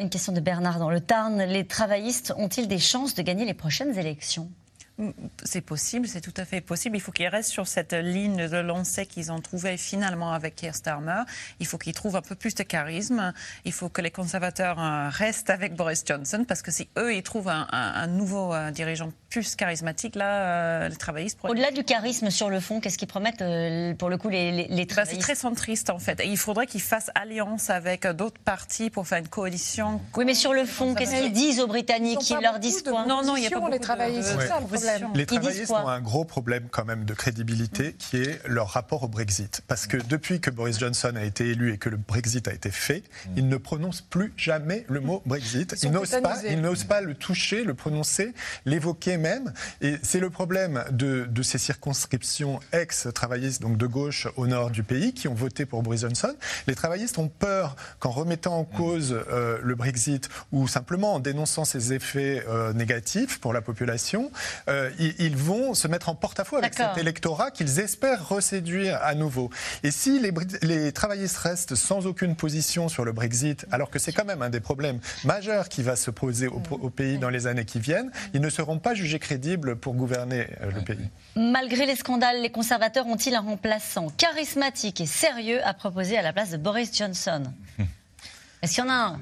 une 0.01 0.11
question 0.11 0.33
de 0.33 0.41
Bernard 0.41 0.81
dans 0.81 0.91
le 0.91 1.01
Tarn. 1.01 1.41
Les 1.45 1.65
travaillistes 1.65 2.35
ont-ils 2.37 2.67
des 2.67 2.81
chances 2.81 3.15
de 3.15 3.23
gagner 3.23 3.45
les 3.45 3.55
prochaines 3.55 3.97
élections? 3.97 4.51
C'est 5.45 5.61
possible, 5.61 6.09
c'est 6.09 6.23
tout 6.23 6.33
à 6.37 6.45
fait 6.45 6.61
possible. 6.61 6.97
Il 6.97 7.01
faut 7.01 7.13
qu'ils 7.13 7.29
restent 7.29 7.51
sur 7.51 7.67
cette 7.67 7.93
ligne 7.93 8.49
de 8.49 8.57
lancée 8.57 9.05
qu'ils 9.05 9.31
ont 9.31 9.41
trouvée 9.41 9.77
finalement 9.77 10.33
avec 10.33 10.57
Keir 10.57 10.75
Starmer. 10.75 11.23
Il 11.61 11.67
faut 11.67 11.77
qu'ils 11.77 11.93
trouvent 11.93 12.17
un 12.17 12.23
peu 12.23 12.35
plus 12.35 12.55
de 12.55 12.63
charisme. 12.63 13.33
Il 13.65 13.73
faut 13.73 13.91
que 13.91 14.01
les 14.01 14.11
conservateurs 14.11 14.81
euh, 14.81 15.09
restent 15.11 15.51
avec 15.51 15.75
Boris 15.75 16.03
Johnson 16.07 16.45
parce 16.49 16.63
que 16.63 16.71
si 16.71 16.89
eux, 16.99 17.15
ils 17.15 17.23
trouvent 17.23 17.49
un, 17.49 18.07
nouveau 18.07 18.55
euh, 18.55 18.71
dirigeant 18.71 19.11
plus 19.29 19.55
charismatique, 19.55 20.15
là, 20.15 20.85
euh, 20.85 20.89
les 20.89 20.97
travaillistes... 20.97 21.39
Au-delà 21.43 21.71
du 21.71 21.85
charisme 21.85 22.31
sur 22.31 22.49
le 22.49 22.61
fond, 22.61 22.81
qu'est-ce 22.81 22.97
qu'ils 22.97 23.09
promettent 23.09 23.45
pour 23.99 24.09
le 24.09 24.17
coup 24.17 24.31
les, 24.31 24.53
les, 24.53 24.69
bah, 24.69 24.87
travaillistes 24.87 25.21
C'est 25.21 25.35
très 25.35 25.35
centriste 25.35 25.91
en 25.91 25.99
fait. 25.99 26.21
Et 26.21 26.29
il 26.29 26.39
faudrait 26.39 26.67
qu'ils 26.67 26.81
fassent 26.81 27.11
alliance 27.15 27.69
avec 27.69 28.07
d'autres 28.07 28.41
partis 28.41 28.89
pour 28.89 29.07
faire 29.07 29.19
une 29.19 29.29
coalition. 29.29 30.01
Oui, 30.17 30.25
mais 30.25 30.35
sur 30.35 30.55
le 30.55 30.65
fond, 30.65 30.95
qu'est-ce 30.95 31.21
qu'ils 31.21 31.33
disent 31.33 31.61
aux 31.61 31.67
Britanniques 31.67 32.31
Ils, 32.31 32.41
leur 32.41 32.59
disent 32.59 32.83
quoi 32.83 33.05
Non, 33.05 33.23
non, 33.23 33.37
il 33.37 33.41
n'y 33.41 33.47
a 33.47 33.51
pas 33.51 33.61
beaucoup 33.61 33.73
les 33.73 33.79
travaillistes. 33.79 34.37
Les 35.15 35.27
travaillistes 35.27 35.71
ont 35.71 35.89
un 35.89 36.01
gros 36.01 36.25
problème 36.25 36.69
quand 36.71 36.85
même 36.85 37.05
de 37.05 37.15
crédibilité 37.15 37.95
qui 37.99 38.19
est 38.19 38.41
leur 38.47 38.69
rapport 38.69 39.03
au 39.03 39.09
Brexit. 39.09 39.63
Parce 39.67 39.87
que 39.87 39.97
depuis 39.97 40.41
que 40.41 40.51
Boris 40.51 40.79
Johnson 40.79 41.13
a 41.17 41.25
été 41.25 41.49
élu 41.49 41.73
et 41.73 41.79
que 41.79 41.89
le 41.89 41.97
Brexit 41.97 42.49
a 42.49 42.53
été 42.53 42.71
fait, 42.71 43.03
mm. 43.27 43.31
il 43.37 43.49
ne 43.49 43.57
prononce 43.57 44.01
plus 44.01 44.33
jamais 44.37 44.85
le 44.89 45.01
mot 45.01 45.23
Brexit. 45.27 45.77
Il 45.83 45.91
n'ose 45.91 46.11
pas, 46.11 46.39
pas 46.89 47.01
le 47.01 47.15
toucher, 47.15 47.65
le 47.65 47.75
prononcer, 47.75 48.33
l'évoquer 48.65 49.17
même. 49.17 49.53
Et 49.81 49.97
c'est 50.03 50.21
le 50.21 50.31
problème 50.31 50.85
de, 50.91 51.27
de 51.29 51.43
ces 51.43 51.59
circonscriptions 51.59 52.61
ex-travaillistes, 52.73 53.63
donc 53.63 53.77
de 53.77 53.87
gauche 53.87 54.29
au 54.37 54.47
nord 54.47 54.71
du 54.71 54.83
pays, 54.83 55.13
qui 55.13 55.29
ont 55.29 55.35
voté 55.35 55.67
pour 55.67 55.83
Boris 55.83 56.01
Johnson. 56.03 56.35
Les 56.67 56.75
travaillistes 56.75 57.19
ont 57.19 57.29
peur 57.29 57.77
qu'en 57.99 58.11
remettant 58.11 58.59
en 58.59 58.63
mm. 58.63 58.77
cause 58.77 59.17
euh, 59.31 59.59
le 59.63 59.75
Brexit 59.75 60.29
ou 60.53 60.69
simplement 60.69 61.15
en 61.15 61.21
dénonçant 61.21 61.65
ses 61.65 61.93
effets 61.93 62.45
euh, 62.49 62.73
négatifs 62.73 63.41
pour 63.41 63.53
la 63.53 63.61
population, 63.61 64.31
euh, 64.69 64.76
euh, 64.77 64.91
ils, 65.19 65.37
vont 65.37 65.75
se 65.75 65.89
mettre 65.89 66.09
en 66.09 66.15
porte-à-faux 66.15 66.57
avec 66.57 66.75
cet 66.75 66.99
électorat 66.99 67.51
qu'ils 67.51 67.81
espèrent 67.81 68.29
reséduire 68.29 68.99
à 69.03 69.15
nouveau. 69.15 69.51
Et 69.83 69.91
si 69.91 70.21
les, 70.21 70.33
les, 70.63 70.93
travaillistes 70.93 71.39
restent 71.39 71.75
sans 71.75 72.07
aucune 72.07 72.37
position 72.37 72.89
sur 72.89 73.05
le 73.05 73.13
Brexit, 73.13 73.67
alors 73.71 73.91
que 73.91 73.99
c'est 73.99 74.13
quand 74.13 74.25
même 74.25 74.43
un 74.43 74.51
des 74.51 74.61
problèmes 74.61 75.01
majeurs 75.25 75.69
qui 75.69 75.83
va 75.83 75.97
se 75.97 76.11
poser 76.11 76.47
au, 76.47 76.91
pays 76.91 77.19
dans 77.19 77.31
les 77.31 77.47
années 77.47 77.65
qui 77.65 77.81
viennent, 77.81 78.11
ils 78.35 78.41
ne 78.41 78.51
seront 78.51 78.79
pas 78.79 78.95
jugés 78.95 79.19
crédibles 79.19 79.77
pour 79.77 79.95
gouverner 79.95 80.47
euh, 80.61 80.71
le 80.71 80.83
pays. 80.83 81.09
Malgré 81.37 81.87
les 81.87 81.97
scandales, 81.97 82.43
les 82.43 82.51
conservateurs 82.51 83.07
ont-ils 83.07 83.35
un 83.35 83.41
remplaçant 83.41 84.09
charismatique 84.11 85.01
et 85.01 85.07
sérieux 85.07 85.61
à 85.67 85.75
proposer 85.75 86.17
à 86.17 86.23
la 86.23 86.33
place 86.33 86.51
de 86.51 86.57
Boris 86.57 86.97
Johnson? 86.97 87.43
Est-ce 88.63 88.75
qu'il 88.75 88.85
y 88.85 88.87
en 88.87 88.91
a 88.91 88.95
un? 88.95 89.21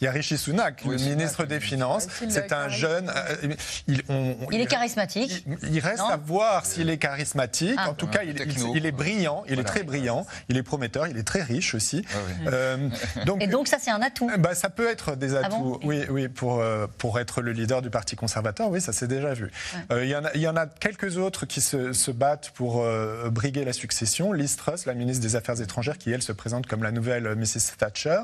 Il 0.00 0.04
y 0.04 0.08
a 0.08 0.10
Rishi 0.10 0.36
Sunak, 0.36 0.84
le 0.84 0.96
ministre 0.96 1.44
des 1.44 1.60
Finances. 1.60 2.08
C'est 2.28 2.52
un 2.52 2.68
jeune. 2.68 3.10
Euh, 3.14 3.54
il, 3.86 4.60
est 4.60 4.66
charismatique. 4.66 5.46
Il, 5.62 5.78
reste 5.78 6.02
à 6.02 6.16
voir 6.16 6.66
s'il 6.66 6.90
est 6.90 6.98
charismatique. 6.98 7.76
Ah. 7.78 7.90
En 7.90 7.94
tout 7.94 8.06
cas, 8.06 8.22
il, 8.22 8.86
est 8.86 8.92
brillant. 8.92 9.44
Il 9.48 9.58
est 9.60 9.64
très 9.64 9.82
brillant. 9.82 10.26
Il 10.48 10.56
est 10.56 10.62
prometteur. 10.62 11.06
Il 11.06 11.16
est 11.16 11.22
très 11.22 11.42
riche 11.42 11.74
aussi. 11.74 12.04
Ah 12.12 12.48
euh, 12.48 12.88
donc, 13.24 13.42
Et 13.42 13.46
donc, 13.46 13.68
ça, 13.68 13.78
c'est 13.80 13.90
un 13.90 14.02
atout 14.02 14.30
bah, 14.38 14.54
Ça 14.54 14.68
peut 14.68 14.88
être 14.88 15.16
des 15.16 15.36
ah 15.36 15.46
atouts, 15.46 15.80
oui, 15.84 16.04
oui 16.10 16.28
pour, 16.28 16.60
euh, 16.60 16.86
pour 16.98 17.18
être 17.18 17.40
le 17.40 17.52
leader 17.52 17.82
du 17.82 17.90
Parti 17.90 18.16
conservateur. 18.16 18.68
Oui, 18.70 18.80
ça 18.80 18.92
s'est 18.92 19.08
déjà 19.08 19.32
vu. 19.34 19.50
il, 19.90 20.08
y 20.08 20.16
en 20.16 20.24
a, 20.24 20.30
il 20.34 20.40
y 20.40 20.48
en 20.48 20.56
a 20.56 20.66
quelques 20.66 21.16
autres 21.18 21.46
qui 21.46 21.60
se, 21.60 21.92
se 21.92 22.10
battent 22.10 22.50
pour 22.54 22.84
briguer 23.30 23.64
la 23.64 23.72
succession. 23.72 24.32
Liz 24.32 24.56
Truss, 24.56 24.86
la 24.86 24.94
ministre 24.94 25.22
des 25.22 25.36
Affaires 25.36 25.60
étrangères, 25.60 25.98
qui, 25.98 26.10
elle, 26.10 26.22
se 26.22 26.32
présente 26.32 26.66
comme 26.66 26.82
la 26.82 26.90
nouvelle 26.90 27.34
Mrs. 27.36 27.76
Thatcher, 27.78 28.22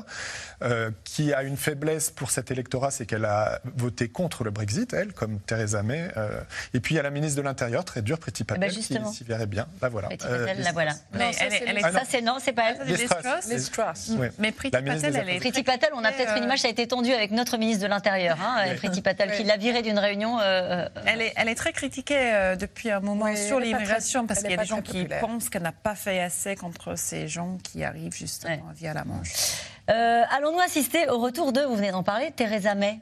qui 1.03 1.33
a 1.33 1.43
une 1.43 1.57
faiblesse 1.61 2.09
pour 2.09 2.31
cet 2.31 2.51
électorat, 2.51 2.91
c'est 2.91 3.05
qu'elle 3.05 3.25
a 3.25 3.59
voté 3.77 4.09
contre 4.09 4.43
le 4.43 4.51
Brexit, 4.51 4.93
elle, 4.93 5.13
comme 5.13 5.39
Theresa 5.39 5.83
May. 5.83 6.09
Euh, 6.17 6.41
et 6.73 6.79
puis 6.79 6.95
il 6.95 6.97
y 6.97 6.99
a 6.99 7.03
la 7.03 7.09
ministre 7.11 7.37
de 7.37 7.43
l'Intérieur, 7.43 7.85
très 7.85 8.01
dure, 8.01 8.19
Priti 8.19 8.43
Eh 8.43 8.53
ben, 8.53 8.59
Patel, 8.59 8.71
qui 8.83 9.15
s'y 9.15 9.23
verrait 9.23 9.45
bien. 9.45 9.67
La 9.81 9.89
voilà. 9.89 10.07
Euh, 10.07 10.45
Patel, 10.45 10.63
la 10.63 10.71
voilà. 10.71 10.91
Non, 11.13 11.31
ça, 11.31 11.45
c'est 11.49 11.73
les- 11.73 11.81
Ça, 11.81 12.01
c'est 12.09 12.21
non, 12.21 12.37
c'est 12.41 12.53
pas 12.53 12.71
elle. 12.71 12.77
Mais 14.39 14.51
Priti 14.51 14.71
Patel, 14.71 15.15
elle 15.15 15.29
est 15.29 15.39
Priti 15.39 15.63
Patel, 15.63 15.89
on 15.93 16.03
a 16.03 16.11
peut-être 16.11 16.37
une 16.37 16.43
image, 16.43 16.59
ça 16.59 16.67
a 16.67 16.71
été 16.71 16.87
tendu 16.87 17.11
avec 17.13 17.31
notre 17.31 17.57
ministre 17.57 17.83
de 17.83 17.87
l'Intérieur, 17.87 18.37
hein, 18.41 18.65
Oui. 18.69 18.75
Priti 18.75 19.01
Patel, 19.01 19.31
qui 19.31 19.43
l'a 19.43 19.57
viré 19.57 19.81
d'une 19.81 19.99
réunion. 19.99 20.39
euh, 20.39 20.85
euh, 20.85 20.89
Elle 21.05 21.21
est, 21.21 21.33
elle 21.35 21.49
est 21.49 21.55
très 21.55 21.73
critiquée 21.73 22.33
euh, 22.33 22.55
depuis 22.55 22.91
un 22.91 22.99
moment 22.99 23.25
Oui, 23.25 23.37
sur 23.37 23.59
l'immigration 23.59 24.25
parce 24.27 24.41
qu'il 24.41 24.51
y 24.51 24.53
a 24.53 24.57
des 24.57 24.65
gens 24.65 24.81
qui 24.81 25.05
pensent 25.19 25.49
qu'elle 25.49 25.61
n'a 25.63 25.71
pas 25.71 25.95
fait 25.95 26.21
assez 26.21 26.55
contre 26.55 26.97
ces 26.97 27.27
gens 27.27 27.57
qui 27.63 27.83
arrivent 27.83 28.13
justement 28.15 28.71
via 28.75 28.93
la 28.93 29.03
Manche. 29.03 29.31
Euh, 29.91 30.23
Allons-nous 30.29 30.59
assister 30.59 31.09
au 31.09 31.19
retour 31.19 31.51
de, 31.51 31.61
vous 31.61 31.75
venez 31.75 31.91
d'en 31.91 32.03
parler, 32.03 32.31
Theresa 32.31 32.75
May? 32.75 32.99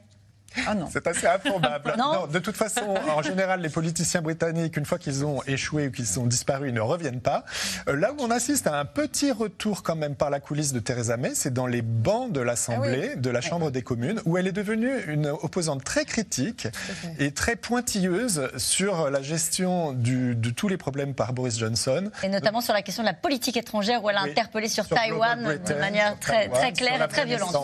Ah. 0.66 0.74
C'est 0.92 1.06
assez 1.06 1.26
improbable. 1.26 1.94
Non. 1.98 2.26
de 2.26 2.38
toute 2.38 2.56
façon, 2.56 2.94
en 3.14 3.22
général, 3.22 3.60
les 3.60 3.68
politiciens 3.68 4.22
britanniques, 4.22 4.76
une 4.76 4.84
fois 4.86 4.98
qu'ils 4.98 5.24
ont 5.24 5.42
échoué 5.46 5.88
ou 5.88 5.90
qu'ils 5.90 6.06
sont 6.06 6.26
disparus, 6.26 6.70
ils 6.70 6.74
ne 6.74 6.80
reviennent 6.80 7.20
pas. 7.20 7.44
Euh, 7.88 7.96
Là 7.96 8.12
où 8.12 8.16
on 8.20 8.30
assiste 8.30 8.66
à 8.66 8.78
un 8.78 8.84
petit 8.84 9.30
retour 9.32 9.82
quand 9.82 9.96
même 9.96 10.14
par 10.14 10.30
la 10.30 10.40
coulisse 10.40 10.72
de 10.72 10.80
Theresa 10.80 11.16
May, 11.16 11.34
c'est 11.34 11.52
dans 11.52 11.66
les 11.66 11.82
bancs 11.82 12.32
de 12.32 12.40
l'Assemblée, 12.40 13.16
de 13.16 13.30
la 13.30 13.40
Chambre 13.40 13.70
des 13.70 13.82
communes, 13.82 14.20
où 14.24 14.38
elle 14.38 14.46
est 14.46 14.52
devenue 14.52 14.90
une 15.08 15.26
opposante 15.26 15.84
très 15.84 16.04
critique 16.04 16.68
et 17.18 17.32
très 17.32 17.56
pointilleuse 17.56 18.48
sur 18.56 19.10
la 19.10 19.20
gestion 19.22 19.92
du- 19.92 20.34
de 20.34 20.50
tous 20.50 20.68
les 20.68 20.76
problèmes 20.76 21.14
par 21.14 21.32
Boris 21.32 21.58
Johnson. 21.58 22.10
Et 22.22 22.28
notamment 22.28 22.60
sur 22.60 22.72
la 22.72 22.82
question 22.82 23.02
de 23.02 23.08
la 23.08 23.14
politique 23.14 23.56
étrangère, 23.56 24.02
où 24.04 24.10
elle 24.10 24.16
a 24.16 24.22
Oui. 24.24 24.30
interpellé 24.30 24.68
sur, 24.68 24.84
Sur 24.84 24.96
Taïwan 24.96 25.58
de 25.66 25.74
manière 25.74 26.18
très, 26.18 26.48
Taïwan, 26.48 26.58
très 26.58 26.66
sur 26.68 26.76
claire 26.86 27.04
et 27.04 27.08
très 27.08 27.24
violente. 27.26 27.56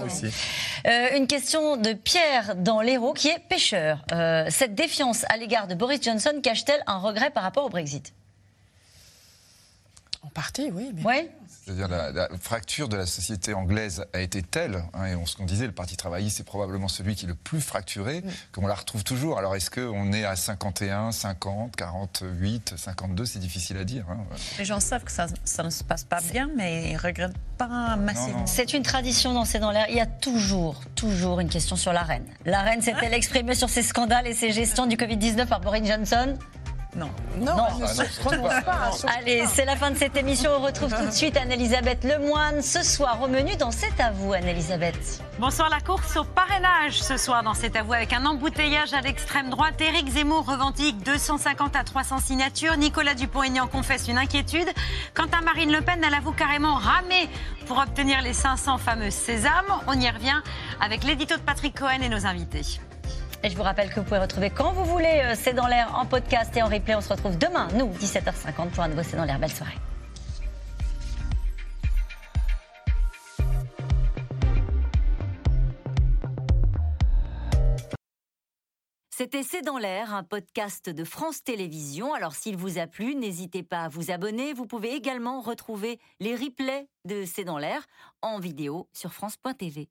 Euh, 0.86 1.06
une 1.16 1.26
question 1.26 1.76
de 1.76 1.92
Pierre 1.94 2.54
dans 2.56 2.75
l'Hérault, 2.80 3.12
qui 3.12 3.28
est 3.28 3.38
pêcheur. 3.38 4.04
Euh, 4.12 4.46
cette 4.50 4.74
défiance 4.74 5.24
à 5.28 5.36
l'égard 5.36 5.66
de 5.66 5.74
Boris 5.74 6.02
Johnson 6.02 6.40
cache-t-elle 6.42 6.82
un 6.86 6.98
regret 6.98 7.30
par 7.30 7.42
rapport 7.42 7.64
au 7.64 7.68
Brexit? 7.68 8.12
En 10.22 10.28
partie, 10.28 10.70
oui. 10.72 10.92
Mais... 10.94 11.30
Oui 11.68 11.74
la, 11.88 12.12
la 12.12 12.28
fracture 12.40 12.88
de 12.88 12.96
la 12.96 13.06
société 13.06 13.52
anglaise 13.54 14.04
a 14.12 14.20
été 14.20 14.42
telle, 14.42 14.84
hein, 14.94 15.06
et 15.06 15.14
on, 15.16 15.26
ce 15.26 15.36
qu'on 15.36 15.44
disait, 15.44 15.66
le 15.66 15.72
Parti 15.72 15.96
travailliste, 15.96 16.36
c'est 16.36 16.44
probablement 16.44 16.88
celui 16.88 17.14
qui 17.16 17.24
est 17.24 17.28
le 17.28 17.34
plus 17.34 17.60
fracturé, 17.60 18.22
qu'on 18.52 18.66
la 18.66 18.74
retrouve 18.74 19.02
toujours. 19.04 19.38
Alors 19.38 19.56
est-ce 19.56 19.70
qu'on 19.70 20.12
est 20.12 20.24
à 20.24 20.36
51, 20.36 21.12
50, 21.12 21.74
48, 21.76 22.74
52 22.76 23.24
C'est 23.24 23.38
difficile 23.38 23.76
à 23.78 23.84
dire. 23.84 24.04
hein. 24.10 24.18
Les 24.58 24.64
gens 24.64 24.80
savent 24.80 25.04
que 25.04 25.10
ça, 25.10 25.26
ça 25.44 25.62
ne 25.62 25.70
se 25.70 25.82
passe 25.84 26.04
pas 26.04 26.20
bien, 26.32 26.48
mais 26.56 26.90
ils 26.90 26.94
ne 26.94 26.98
regrettent 27.00 27.36
pas 27.58 27.96
massivement. 27.96 28.46
C'est 28.46 28.72
une 28.74 28.82
tradition 28.82 29.32
dans 29.34 29.44
C'est 29.44 29.58
dans 29.58 29.70
l'air. 29.70 29.86
Il 29.88 29.96
y 29.96 30.00
a 30.00 30.06
toujours, 30.06 30.80
toujours 30.94 31.40
une 31.40 31.48
question 31.48 31.76
sur 31.76 31.92
la 31.92 32.02
reine. 32.02 32.24
La 32.44 32.62
reine 32.62 32.82
s'est-elle 32.82 33.14
exprimée 33.14 33.54
sur 33.54 33.68
ces 33.70 33.82
scandales 33.82 34.26
et 34.26 34.34
ces 34.34 34.52
gestions 34.52 34.86
du 34.86 34.96
Covid-19 34.96 35.46
par 35.46 35.60
Boris 35.60 35.84
Johnson 35.86 36.36
Non. 36.96 37.10
Non, 37.38 37.56
Non. 37.56 37.64
elle 37.74 37.78
ne 37.80 37.84
Ah 37.84 37.88
se 37.88 38.02
non, 38.02 38.08
surtout 38.08 38.28
prononce 38.40 38.64
pas. 38.64 38.90
Allez, 39.18 39.44
c'est 39.46 39.66
la 39.66 39.76
fin 39.76 39.90
de 39.90 39.96
cette 39.98 40.16
émission. 40.16 40.50
On 40.58 40.62
retrouve 40.62 40.94
tout 40.94 41.04
de 41.04 41.10
suite 41.10 41.36
Anne-Elisabeth 41.36 42.04
Lemoine 42.04 42.62
ce 42.62 42.82
soir 42.82 43.20
au 43.20 43.28
menu 43.28 43.54
dans 43.56 43.70
C'est 43.70 44.00
à 44.00 44.10
vous, 44.12 44.32
Anne-Elisabeth. 44.32 45.22
Bonsoir, 45.38 45.68
la 45.68 45.80
course 45.80 46.16
au 46.16 46.24
parrainage 46.24 46.94
ce 47.02 47.18
soir 47.18 47.42
dans 47.42 47.52
cet 47.52 47.76
avou 47.76 47.92
avec 47.92 48.14
un 48.14 48.24
embouteillage 48.24 48.94
à 48.94 49.02
l'extrême 49.02 49.50
droite. 49.50 49.78
Éric 49.80 50.08
Zemmour 50.08 50.46
revendique 50.46 51.02
250 51.04 51.76
à 51.76 51.84
300 51.84 52.18
signatures. 52.20 52.76
Nicolas 52.78 53.12
Dupont-Aignan 53.14 53.66
confesse 53.66 54.08
une 54.08 54.16
inquiétude. 54.16 54.68
Quant 55.14 55.26
à 55.38 55.42
Marine 55.42 55.70
Le 55.72 55.82
Pen, 55.82 56.02
elle 56.06 56.14
avoue 56.14 56.32
carrément 56.32 56.76
ramer 56.76 57.28
pour 57.66 57.76
obtenir 57.78 58.22
les 58.22 58.32
500 58.32 58.78
fameux 58.78 59.10
sésames. 59.10 59.52
On 59.86 60.00
y 60.00 60.08
revient 60.08 60.40
avec 60.80 61.04
l'édito 61.04 61.34
de 61.36 61.40
Patrick 61.42 61.78
Cohen 61.78 62.00
et 62.02 62.08
nos 62.08 62.24
invités. 62.24 62.80
Et 63.42 63.50
je 63.50 63.56
vous 63.56 63.62
rappelle 63.62 63.90
que 63.90 64.00
vous 64.00 64.04
pouvez 64.04 64.18
retrouver 64.18 64.50
quand 64.50 64.72
vous 64.72 64.84
voulez 64.84 65.22
euh, 65.24 65.34
C'est 65.36 65.54
dans 65.54 65.66
l'air 65.66 65.94
en 65.96 66.06
podcast 66.06 66.56
et 66.56 66.62
en 66.62 66.66
replay. 66.66 66.94
On 66.94 67.00
se 67.00 67.12
retrouve 67.12 67.38
demain, 67.38 67.68
nous, 67.74 67.88
17h50 67.92 68.70
pour 68.70 68.84
un 68.84 68.88
nouveau 68.88 69.02
C'est 69.02 69.16
dans 69.16 69.24
l'air. 69.24 69.38
Belle 69.38 69.52
soirée. 69.52 69.76
C'était 79.18 79.42
C'est 79.42 79.62
dans 79.62 79.78
l'air, 79.78 80.14
un 80.14 80.24
podcast 80.24 80.90
de 80.90 81.02
France 81.02 81.42
Télévisions. 81.42 82.12
Alors 82.12 82.34
s'il 82.34 82.58
vous 82.58 82.78
a 82.78 82.86
plu, 82.86 83.14
n'hésitez 83.14 83.62
pas 83.62 83.84
à 83.84 83.88
vous 83.88 84.10
abonner. 84.10 84.52
Vous 84.52 84.66
pouvez 84.66 84.92
également 84.92 85.40
retrouver 85.40 85.98
les 86.20 86.34
replays 86.34 86.86
de 87.06 87.24
C'est 87.24 87.44
dans 87.44 87.56
l'air 87.56 87.86
en 88.20 88.38
vidéo 88.38 88.90
sur 88.92 89.14
France.tv. 89.14 89.88